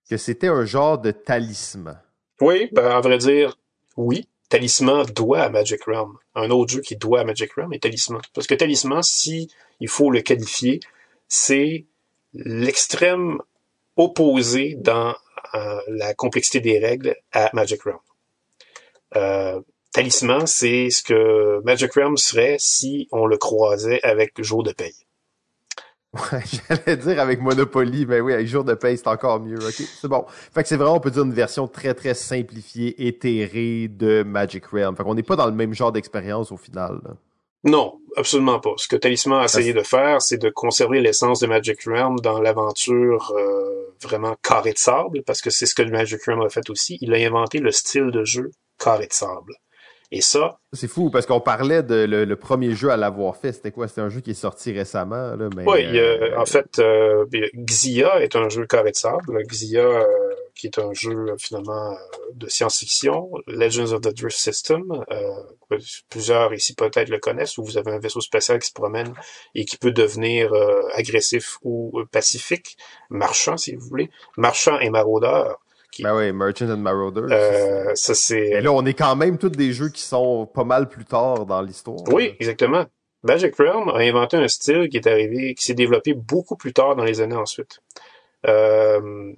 que 0.10 0.18
c'était 0.18 0.48
un 0.48 0.66
genre 0.66 0.98
de 1.00 1.12
talisman. 1.12 2.00
oui, 2.42 2.70
ben, 2.74 2.86
à 2.86 3.00
vrai 3.02 3.18
dire, 3.18 3.58
oui, 3.98 4.28
Talisman 4.50 5.06
doit 5.16 5.42
à 5.42 5.50
Magic 5.50 5.84
Realm. 5.86 6.14
Un 6.36 6.50
autre 6.52 6.74
jeu 6.74 6.82
qui 6.82 6.96
doit 6.96 7.22
à 7.22 7.24
Magic 7.24 7.52
Realm 7.54 7.74
est 7.74 7.82
Talisman. 7.82 8.22
Parce 8.34 8.46
que 8.48 8.54
Talisman, 8.54 9.02
si 9.02 9.50
il 9.80 9.88
faut 9.88 10.12
le 10.12 10.22
qualifier, 10.22 10.80
c'est 11.28 11.86
l'extrême 12.34 13.40
opposé 13.96 14.76
dans 14.80 15.16
euh, 15.56 15.80
la 15.88 16.14
complexité 16.14 16.60
des 16.60 16.80
règles 16.80 17.16
à 17.32 17.50
Magic 17.54 17.82
Realm. 17.84 17.98
Euh, 19.16 19.62
Talisman, 19.94 20.48
c'est 20.48 20.90
ce 20.90 21.04
que 21.04 21.62
Magic 21.64 21.94
Realm 21.94 22.18
serait 22.18 22.58
si 22.60 23.08
on 23.12 23.26
le 23.26 23.38
croisait 23.38 24.02
avec 24.04 24.42
Jour 24.42 24.64
de 24.64 24.72
paye. 24.72 24.96
Ouais, 26.14 26.42
j'allais 26.70 26.98
dire 26.98 27.20
avec 27.20 27.42
Monopoly, 27.42 28.06
mais 28.06 28.20
oui, 28.20 28.34
avec 28.34 28.48
jour 28.48 28.64
de 28.64 28.76
paye, 28.76 28.98
c'est 28.98 29.08
encore 29.08 29.40
mieux. 29.40 29.58
Ok, 29.58 29.74
c'est 29.74 30.08
bon. 30.08 30.26
Fait 30.54 30.62
que 30.62 30.70
c'est 30.70 30.76
vraiment, 30.76 30.96
on 30.96 31.00
peut 31.00 31.10
dire, 31.10 31.24
une 31.24 31.34
version 31.34 31.68
très, 31.68 31.96
très 31.96 32.14
simplifiée, 32.14 33.08
éthérée 33.08 33.88
de 33.88 34.22
Magic 34.22 34.66
Realm. 34.68 34.96
Fait 34.96 35.04
qu'on 35.04 35.16
n'est 35.16 35.24
pas 35.24 35.36
dans 35.36 35.48
le 35.48 35.54
même 35.54 35.74
genre 35.74 35.92
d'expérience 35.92 36.52
au 36.52 36.58
final. 36.58 37.00
là. 37.04 37.12
Non, 37.64 38.00
absolument 38.18 38.60
pas. 38.60 38.74
Ce 38.78 38.88
que 38.88 38.96
Talisman 38.96 39.42
a 39.42 39.46
essayé 39.46 39.74
de 39.74 39.82
faire, 39.82 40.22
c'est 40.22 40.38
de 40.38 40.50
conserver 40.50 41.00
l'essence 41.00 41.40
de 41.40 41.48
Magic 41.48 41.84
Realm 41.86 42.20
dans 42.20 42.42
l'aventure 42.42 43.34
euh, 43.38 43.96
vraiment 44.02 44.36
carré 44.44 44.74
de 44.74 44.78
sable, 44.78 45.24
parce 45.24 45.42
que 45.42 45.50
c'est 45.50 45.66
ce 45.66 45.74
que 45.74 45.82
le 45.82 45.92
Magic 45.92 46.22
Realm 46.26 46.42
a 46.42 46.50
fait 46.50 46.70
aussi. 46.70 46.98
Il 47.02 47.14
a 47.14 47.18
inventé 47.26 47.60
le 47.60 47.72
style 47.72 48.12
de 48.12 48.26
jeu 48.26 48.52
carré 48.78 49.08
de 49.08 49.14
sable. 49.14 49.54
Et 50.16 50.22
ça, 50.22 50.60
C'est 50.74 50.88
fou, 50.88 51.10
parce 51.10 51.26
qu'on 51.26 51.40
parlait 51.40 51.82
de 51.82 52.06
le, 52.06 52.24
le 52.24 52.36
premier 52.36 52.76
jeu 52.76 52.90
à 52.92 52.98
l'avoir 52.98 53.36
fait. 53.36 53.52
C'était 53.52 53.72
quoi? 53.72 53.88
C'était 53.88 54.02
un 54.02 54.10
jeu 54.10 54.22
qui 54.22 54.30
est 54.30 54.36
sorti 54.36 54.72
récemment, 54.72 55.36
là, 55.36 55.50
mais... 55.56 55.64
oui, 55.66 55.98
euh, 55.98 56.38
en 56.38 56.46
fait, 56.46 56.78
euh, 56.78 57.26
Xia 57.56 58.22
est 58.22 58.36
un 58.36 58.48
jeu 58.48 58.68
carré 58.68 58.92
de 58.92 58.96
sable. 58.96 59.42
Xia, 59.48 59.82
euh, 59.82 60.04
qui 60.54 60.68
est 60.68 60.78
un 60.78 60.94
jeu 60.94 61.34
finalement 61.40 61.98
de 62.36 62.48
science-fiction. 62.48 63.32
Legends 63.48 63.92
of 63.92 64.02
the 64.02 64.16
Drift 64.16 64.38
System, 64.38 64.84
plusieurs 66.10 66.54
ici 66.54 66.76
peut-être 66.76 67.10
le 67.10 67.18
connaissent, 67.18 67.58
où 67.58 67.64
vous 67.64 67.80
avez 67.80 67.92
un 67.92 67.98
vaisseau 67.98 68.22
spatial 68.22 68.60
qui 68.60 68.68
se 68.68 68.74
promène 68.74 69.16
et 69.56 69.66
qui 69.66 69.78
peut 69.78 69.92
devenir 69.92 70.54
agressif 70.94 71.58
ou 71.64 72.04
pacifique, 72.12 72.78
marchand 73.10 73.58
si 73.58 73.74
vous 73.74 73.88
voulez, 73.88 74.12
marchand 74.38 74.80
et 74.80 74.92
maraudeur. 74.92 75.60
Qui, 75.94 76.02
Ben 76.02 76.16
oui, 76.16 76.32
Merchant 76.32 76.70
and 76.72 76.78
Marauder. 76.78 77.22
euh, 77.30 77.92
ça 77.94 78.16
c'est 78.16 78.48
Et 78.48 78.62
là, 78.62 78.72
on 78.72 78.84
est 78.84 78.96
quand 78.96 79.16
même 79.16 79.38
tous 79.38 79.50
des 79.50 79.74
jeux 79.74 79.90
qui 79.90 80.02
sont 80.02 80.48
pas 80.48 80.64
mal 80.64 80.90
plus 80.90 81.06
tard 81.06 81.46
dans 81.46 81.62
l'histoire. 81.62 82.00
Oui, 82.12 82.36
exactement. 82.40 82.86
Magic 83.22 83.56
Realm 83.58 83.90
a 83.90 84.00
inventé 84.00 84.36
un 84.38 84.48
style 84.48 84.90
qui 84.90 84.98
est 84.98 85.06
arrivé, 85.08 85.54
qui 85.54 85.64
s'est 85.64 85.76
développé 85.76 86.16
beaucoup 86.16 86.56
plus 86.58 86.74
tard 86.74 86.96
dans 86.96 87.04
les 87.04 87.22
années 87.22 87.36
ensuite. 87.36 87.80
Euh, 88.48 89.32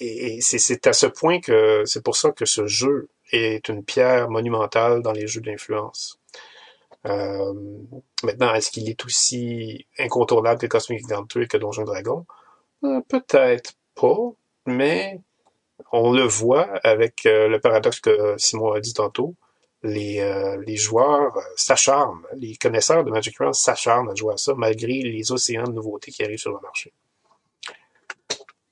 et 0.00 0.38
c'est 0.40 0.86
à 0.86 0.94
ce 0.94 1.04
point 1.06 1.38
que 1.40 1.82
c'est 1.84 2.02
pour 2.02 2.16
ça 2.16 2.30
que 2.30 2.46
ce 2.46 2.66
jeu 2.66 3.10
est 3.30 3.68
une 3.68 3.84
pierre 3.84 4.30
monumentale 4.30 5.02
dans 5.02 5.12
les 5.12 5.26
jeux 5.26 5.42
d'influence. 5.42 6.18
Euh, 7.06 7.52
maintenant, 8.22 8.54
est-ce 8.54 8.70
qu'il 8.70 8.88
est 8.88 9.04
aussi 9.04 9.86
incontournable 9.98 10.60
que 10.60 10.66
Cosmic 10.66 11.04
Adventure 11.04 11.42
et 11.42 11.46
que 11.46 11.58
Donjon 11.58 11.84
Dragon? 11.84 12.24
Euh, 12.84 13.00
Peut-être 13.06 13.74
pas, 13.94 14.16
mais 14.66 15.20
on 15.92 16.12
le 16.12 16.22
voit 16.22 16.68
avec 16.84 17.26
euh, 17.26 17.48
le 17.48 17.60
paradoxe 17.60 18.00
que 18.00 18.34
Simon 18.38 18.72
a 18.72 18.80
dit 18.80 18.94
tantôt 18.94 19.36
les, 19.82 20.20
euh, 20.20 20.76
joueurs 20.76 21.38
s'acharnent, 21.56 22.22
les 22.36 22.56
connaisseurs 22.56 23.04
de 23.04 23.10
Magic 23.10 23.38
Realm 23.38 23.52
s'acharnent 23.52 24.10
à 24.10 24.14
jouer 24.14 24.34
à 24.34 24.36
ça 24.36 24.54
malgré 24.56 24.92
les 24.92 25.32
océans 25.32 25.64
de 25.64 25.72
nouveautés 25.72 26.10
qui 26.10 26.22
arrivent 26.22 26.38
sur 26.38 26.52
le 26.52 26.60
marché. 26.62 26.92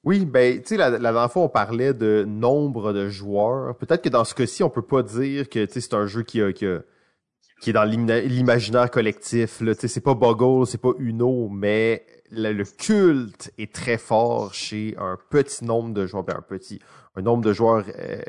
Oui, 0.04 0.24
ben, 0.24 0.62
tu 0.62 0.68
sais, 0.68 0.76
la, 0.76 0.90
dernière 0.90 1.30
fois, 1.30 1.42
on 1.42 1.48
parlait 1.48 1.92
de 1.92 2.24
nombre 2.26 2.92
de 2.92 3.08
joueurs. 3.08 3.76
Peut-être 3.76 4.02
que 4.02 4.08
dans 4.08 4.24
ce 4.24 4.34
cas-ci, 4.34 4.62
on 4.62 4.70
peut 4.70 4.82
pas 4.82 5.02
dire 5.02 5.48
que, 5.48 5.66
c'est 5.68 5.94
un 5.94 6.06
jeu 6.06 6.22
qui 6.22 6.40
est 6.40 7.72
dans 7.72 7.84
l'imaginaire 7.84 8.90
collectif, 8.90 9.60
c'est 9.76 10.00
pas 10.00 10.14
Boggle, 10.14 10.66
c'est 10.66 10.80
pas 10.80 10.92
Uno, 10.98 11.48
mais 11.48 12.06
le, 12.30 12.52
le 12.52 12.64
culte 12.64 13.50
est 13.58 13.72
très 13.74 13.98
fort 13.98 14.54
chez 14.54 14.94
un 14.98 15.18
petit 15.30 15.64
nombre 15.64 15.92
de 15.92 16.06
joueurs, 16.06 16.24
ben, 16.24 16.36
un 16.38 16.42
petit, 16.42 16.80
un 17.16 17.22
nombre 17.22 17.44
de 17.44 17.52
joueurs 17.52 17.84
euh, 17.98 18.20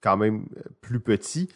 quand 0.00 0.16
même 0.16 0.46
plus 0.80 1.00
petit. 1.00 1.48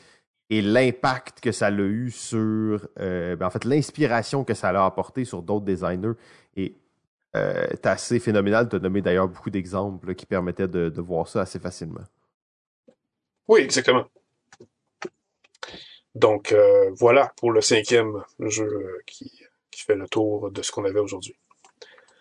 Et 0.52 0.62
l'impact 0.62 1.40
que 1.40 1.52
ça 1.52 1.66
a 1.66 1.70
eu 1.70 2.10
sur, 2.10 2.88
euh, 2.98 3.36
ben, 3.36 3.46
en 3.46 3.50
fait, 3.50 3.64
l'inspiration 3.64 4.42
que 4.42 4.54
ça 4.54 4.70
a 4.70 4.84
apporté 4.84 5.24
sur 5.24 5.42
d'autres 5.42 5.64
designers. 5.64 6.14
Euh, 7.36 7.66
c'est 7.70 7.86
assez 7.86 8.18
phénoménal. 8.18 8.68
Tu 8.68 8.76
as 8.76 8.78
nommé 8.80 9.02
d'ailleurs 9.02 9.28
beaucoup 9.28 9.50
d'exemples 9.50 10.14
qui 10.14 10.26
permettaient 10.26 10.68
de, 10.68 11.00
voir 11.00 11.28
ça 11.28 11.42
assez 11.42 11.58
facilement. 11.58 12.04
Oui, 13.48 13.60
exactement. 13.60 14.04
Donc 16.16 16.50
euh, 16.50 16.90
voilà 16.96 17.32
pour 17.36 17.52
le 17.52 17.60
cinquième 17.60 18.24
jeu 18.40 18.64
euh, 18.64 19.00
qui 19.06 19.30
fait 19.72 19.94
le 19.94 20.08
tour 20.08 20.50
de 20.50 20.60
ce 20.62 20.72
qu'on 20.72 20.84
avait 20.84 20.98
aujourd'hui. 20.98 21.36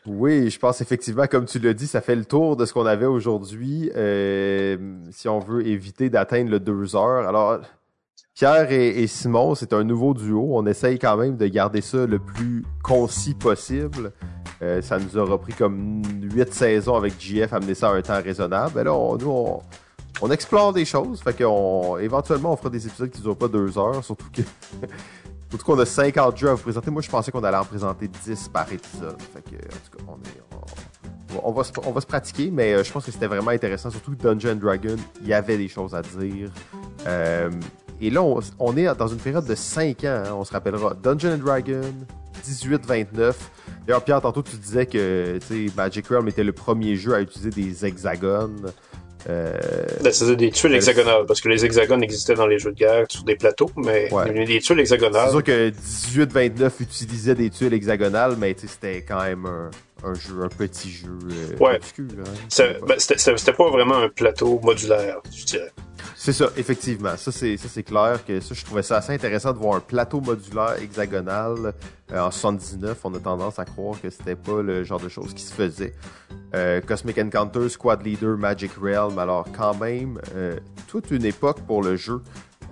Oui, 0.05 0.49
je 0.49 0.57
pense 0.57 0.81
effectivement, 0.81 1.27
comme 1.27 1.45
tu 1.45 1.59
l'as 1.59 1.73
dit, 1.73 1.85
ça 1.87 2.01
fait 2.01 2.15
le 2.15 2.25
tour 2.25 2.55
de 2.55 2.65
ce 2.65 2.73
qu'on 2.73 2.85
avait 2.85 3.05
aujourd'hui. 3.05 3.91
Euh, 3.95 4.77
si 5.11 5.27
on 5.27 5.39
veut 5.39 5.67
éviter 5.67 6.09
d'atteindre 6.09 6.49
le 6.49 6.59
deux 6.59 6.95
heures. 6.95 7.27
Alors, 7.27 7.59
Pierre 8.33 8.71
et, 8.71 9.05
Simon, 9.07 9.53
c'est 9.55 9.73
un 9.73 9.83
nouveau 9.83 10.13
duo. 10.13 10.51
On 10.53 10.65
essaye 10.65 10.97
quand 10.97 11.17
même 11.17 11.35
de 11.35 11.45
garder 11.47 11.81
ça 11.81 12.05
le 12.05 12.19
plus 12.19 12.63
concis 12.81 13.33
possible. 13.33 14.13
Euh, 14.61 14.81
ça 14.81 14.97
nous 14.99 15.17
aura 15.17 15.37
pris 15.37 15.53
comme 15.53 16.01
huit 16.33 16.53
saisons 16.53 16.95
avec 16.95 17.19
JF, 17.19 17.51
amener 17.53 17.75
ça 17.75 17.89
à 17.89 17.93
un 17.95 18.01
temps 18.01 18.21
raisonnable. 18.21 18.71
Mais 18.75 18.83
là, 18.85 18.93
on- 18.93 19.17
nous, 19.17 19.29
on, 19.29 19.59
on 20.21 20.31
explore 20.31 20.71
des 20.71 20.85
choses. 20.85 21.19
Fait 21.21 21.37
qu'on 21.37 21.97
éventuellement 21.97 22.53
on 22.53 22.55
fera 22.55 22.69
des 22.69 22.87
épisodes 22.87 23.09
qui 23.09 23.19
ne 23.19 23.23
durent 23.23 23.37
pas 23.37 23.47
deux 23.49 23.77
heures, 23.77 24.03
surtout 24.03 24.27
que 24.33 24.41
surtout 25.49 25.65
qu'on 25.65 25.79
a 25.79 25.85
50 25.85 26.37
jeux 26.37 26.49
à 26.49 26.53
vous 26.53 26.61
présenter. 26.61 26.91
Moi 26.91 27.01
je 27.01 27.09
pensais 27.09 27.31
qu'on 27.31 27.43
allait 27.43 27.57
en 27.57 27.65
présenter 27.65 28.07
10 28.07 28.49
par 28.49 28.71
épisode. 28.71 29.21
Fait 29.33 29.41
que 29.41 29.55
en 29.55 29.79
tout 29.89 29.97
cas 29.97 30.03
on 30.07 30.15
est 30.15 30.59
on, 31.43 31.51
va, 31.51 31.63
se, 31.63 31.71
on 31.85 31.91
va 31.91 32.01
se 32.01 32.07
pratiquer, 32.07 32.49
mais 32.51 32.73
euh, 32.73 32.83
je 32.83 32.91
pense 32.91 33.05
que 33.05 33.11
c'était 33.11 33.27
vraiment 33.27 33.51
intéressant. 33.51 33.89
Surtout 33.89 34.15
Dungeon 34.15 34.55
Dragon, 34.55 34.95
il 35.21 35.27
y 35.27 35.33
avait 35.33 35.57
des 35.57 35.67
choses 35.67 35.93
à 35.93 36.01
dire. 36.01 36.49
Euh, 37.07 37.49
et 38.01 38.09
là, 38.09 38.23
on, 38.23 38.77
est 38.77 38.95
dans 38.95 39.07
une 39.07 39.17
période 39.17 39.45
de 39.45 39.55
5 39.55 40.03
ans, 40.05 40.23
hein, 40.25 40.33
on 40.33 40.43
se 40.43 40.53
rappellera. 40.53 40.93
Dungeon 40.93 41.37
Dragon, 41.37 41.93
18-29. 42.45 43.33
D'ailleurs, 43.85 44.03
Pierre, 44.03 44.21
tantôt, 44.21 44.41
tu 44.41 44.55
disais 44.55 44.85
que 44.85 45.37
Magic 45.75 46.07
Realm 46.07 46.27
était 46.27 46.43
le 46.43 46.53
premier 46.53 46.95
jeu 46.95 47.13
à 47.13 47.21
utiliser 47.21 47.49
des 47.49 47.85
hexagones. 47.85 48.71
Euh... 49.27 49.53
Ben, 50.01 50.13
c'est 50.13 50.35
des 50.35 50.51
tuiles 50.51 50.75
hexagonales, 50.75 51.25
parce 51.27 51.41
que 51.41 51.49
les 51.49 51.65
hexagones 51.65 52.03
existaient 52.03 52.35
dans 52.35 52.47
les 52.47 52.59
jeux 52.59 52.71
de 52.71 52.77
guerre 52.77 53.05
sur 53.09 53.23
des 53.23 53.35
plateaux, 53.35 53.69
mais 53.75 54.09
des 54.45 54.59
tuiles 54.59 54.79
hexagonales. 54.79 55.25
C'est 55.25 55.31
sûr 55.31 55.43
que 55.43 55.69
18-29 55.69 56.71
utilisait 56.79 57.35
des 57.35 57.49
tuiles 57.49 57.73
hexagonales, 57.73 58.35
mais 58.37 58.55
c'était 58.57 59.01
quand 59.01 59.21
même 59.21 59.45
un, 59.45 59.69
un 60.03 60.13
jeu, 60.13 60.43
un 60.43 60.47
petit 60.47 60.89
jeu 60.89 61.17
euh, 61.29 61.57
ouais. 61.57 61.79
Hein. 61.99 62.73
Ben, 62.87 62.95
c'était 62.97 63.53
pas 63.53 63.69
vraiment 63.69 63.97
un 63.97 64.09
plateau 64.09 64.59
modulaire, 64.63 65.21
je 65.35 65.45
dirais. 65.45 65.71
C'est 66.15 66.33
ça, 66.33 66.49
effectivement. 66.57 67.15
Ça, 67.17 67.31
c'est, 67.31 67.57
ça, 67.57 67.67
c'est 67.69 67.83
clair 67.83 68.19
que 68.25 68.39
ça, 68.39 68.53
je 68.53 68.63
trouvais 68.65 68.83
ça 68.83 68.97
assez 68.97 69.13
intéressant 69.13 69.53
de 69.53 69.57
voir 69.57 69.75
un 69.75 69.79
plateau 69.79 70.21
modulaire 70.21 70.75
hexagonal 70.81 71.73
euh, 72.11 72.19
en 72.19 72.31
79. 72.31 72.99
On 73.03 73.13
a 73.13 73.19
tendance 73.19 73.59
à 73.59 73.65
croire 73.65 73.99
que 74.01 74.09
c'était 74.09 74.35
pas 74.35 74.61
le 74.61 74.83
genre 74.83 74.99
de 74.99 75.09
choses 75.09 75.33
qui 75.33 75.43
se 75.43 75.53
faisait. 75.53 75.93
Euh, 76.55 76.81
Cosmic 76.81 77.17
Encounter, 77.17 77.69
Squad 77.69 78.05
Leader, 78.05 78.37
Magic 78.37 78.71
Realm, 78.81 79.17
alors 79.19 79.47
quand 79.55 79.75
même, 79.75 80.19
toute 80.87 81.11
une 81.11 81.25
époque 81.25 81.61
pour 81.61 81.83
le 81.83 81.95
jeu. 81.95 82.21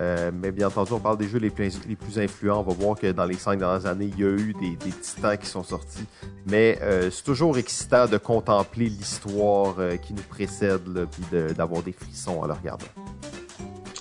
Euh, 0.00 0.30
mais 0.32 0.52
bien 0.52 0.68
entendu, 0.68 0.92
on 0.92 1.00
parle 1.00 1.18
des 1.18 1.26
jeux 1.26 1.38
les 1.38 1.50
plus, 1.50 2.18
influents. 2.18 2.60
On 2.60 2.62
va 2.62 2.72
voir 2.72 2.98
que 2.98 3.10
dans 3.10 3.24
les 3.24 3.34
cinq 3.34 3.58
dernières 3.58 3.86
années, 3.86 4.10
il 4.12 4.20
y 4.20 4.24
a 4.24 4.30
eu 4.30 4.54
des, 4.54 4.76
titans 4.76 5.36
qui 5.36 5.46
sont 5.46 5.64
sortis. 5.64 6.04
Mais 6.46 6.78
euh, 6.82 7.10
c'est 7.10 7.24
toujours 7.24 7.58
excitant 7.58 8.06
de 8.06 8.16
contempler 8.16 8.86
l'histoire 8.86 9.74
euh, 9.78 9.96
qui 9.96 10.14
nous 10.14 10.22
précède, 10.22 11.06
puis 11.10 11.40
d'avoir 11.54 11.82
des 11.82 11.92
frissons 11.92 12.40
en 12.40 12.46
le 12.46 12.52
regardant. 12.52 12.86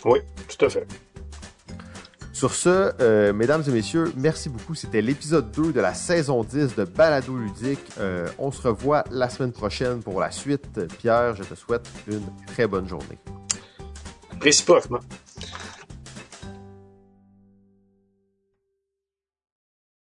Oui, 0.06 0.20
tout 0.48 0.66
à 0.66 0.70
fait. 0.70 0.88
Sur 2.38 2.54
ce, 2.54 3.32
mesdames 3.32 3.64
et 3.68 3.72
messieurs, 3.72 4.14
merci 4.16 4.48
beaucoup. 4.48 4.76
C'était 4.76 5.02
l'épisode 5.02 5.50
2 5.54 5.74
de 5.74 5.80
la 5.80 5.96
saison 5.96 6.44
10 6.44 6.76
de 6.76 6.84
Balado 6.84 7.36
Ludique. 7.36 7.80
on 8.38 8.52
se 8.52 8.62
revoit 8.62 9.04
la 9.10 9.28
semaine 9.28 9.52
prochaine 9.52 10.04
pour 10.04 10.20
la 10.20 10.30
suite. 10.30 10.86
Pierre, 11.00 11.36
je 11.36 11.42
te 11.42 11.56
souhaite 11.56 11.90
une 12.08 12.22
très 12.46 12.68
bonne 12.68 12.88
journée. 12.88 13.18
Réciproquement. 14.40 15.00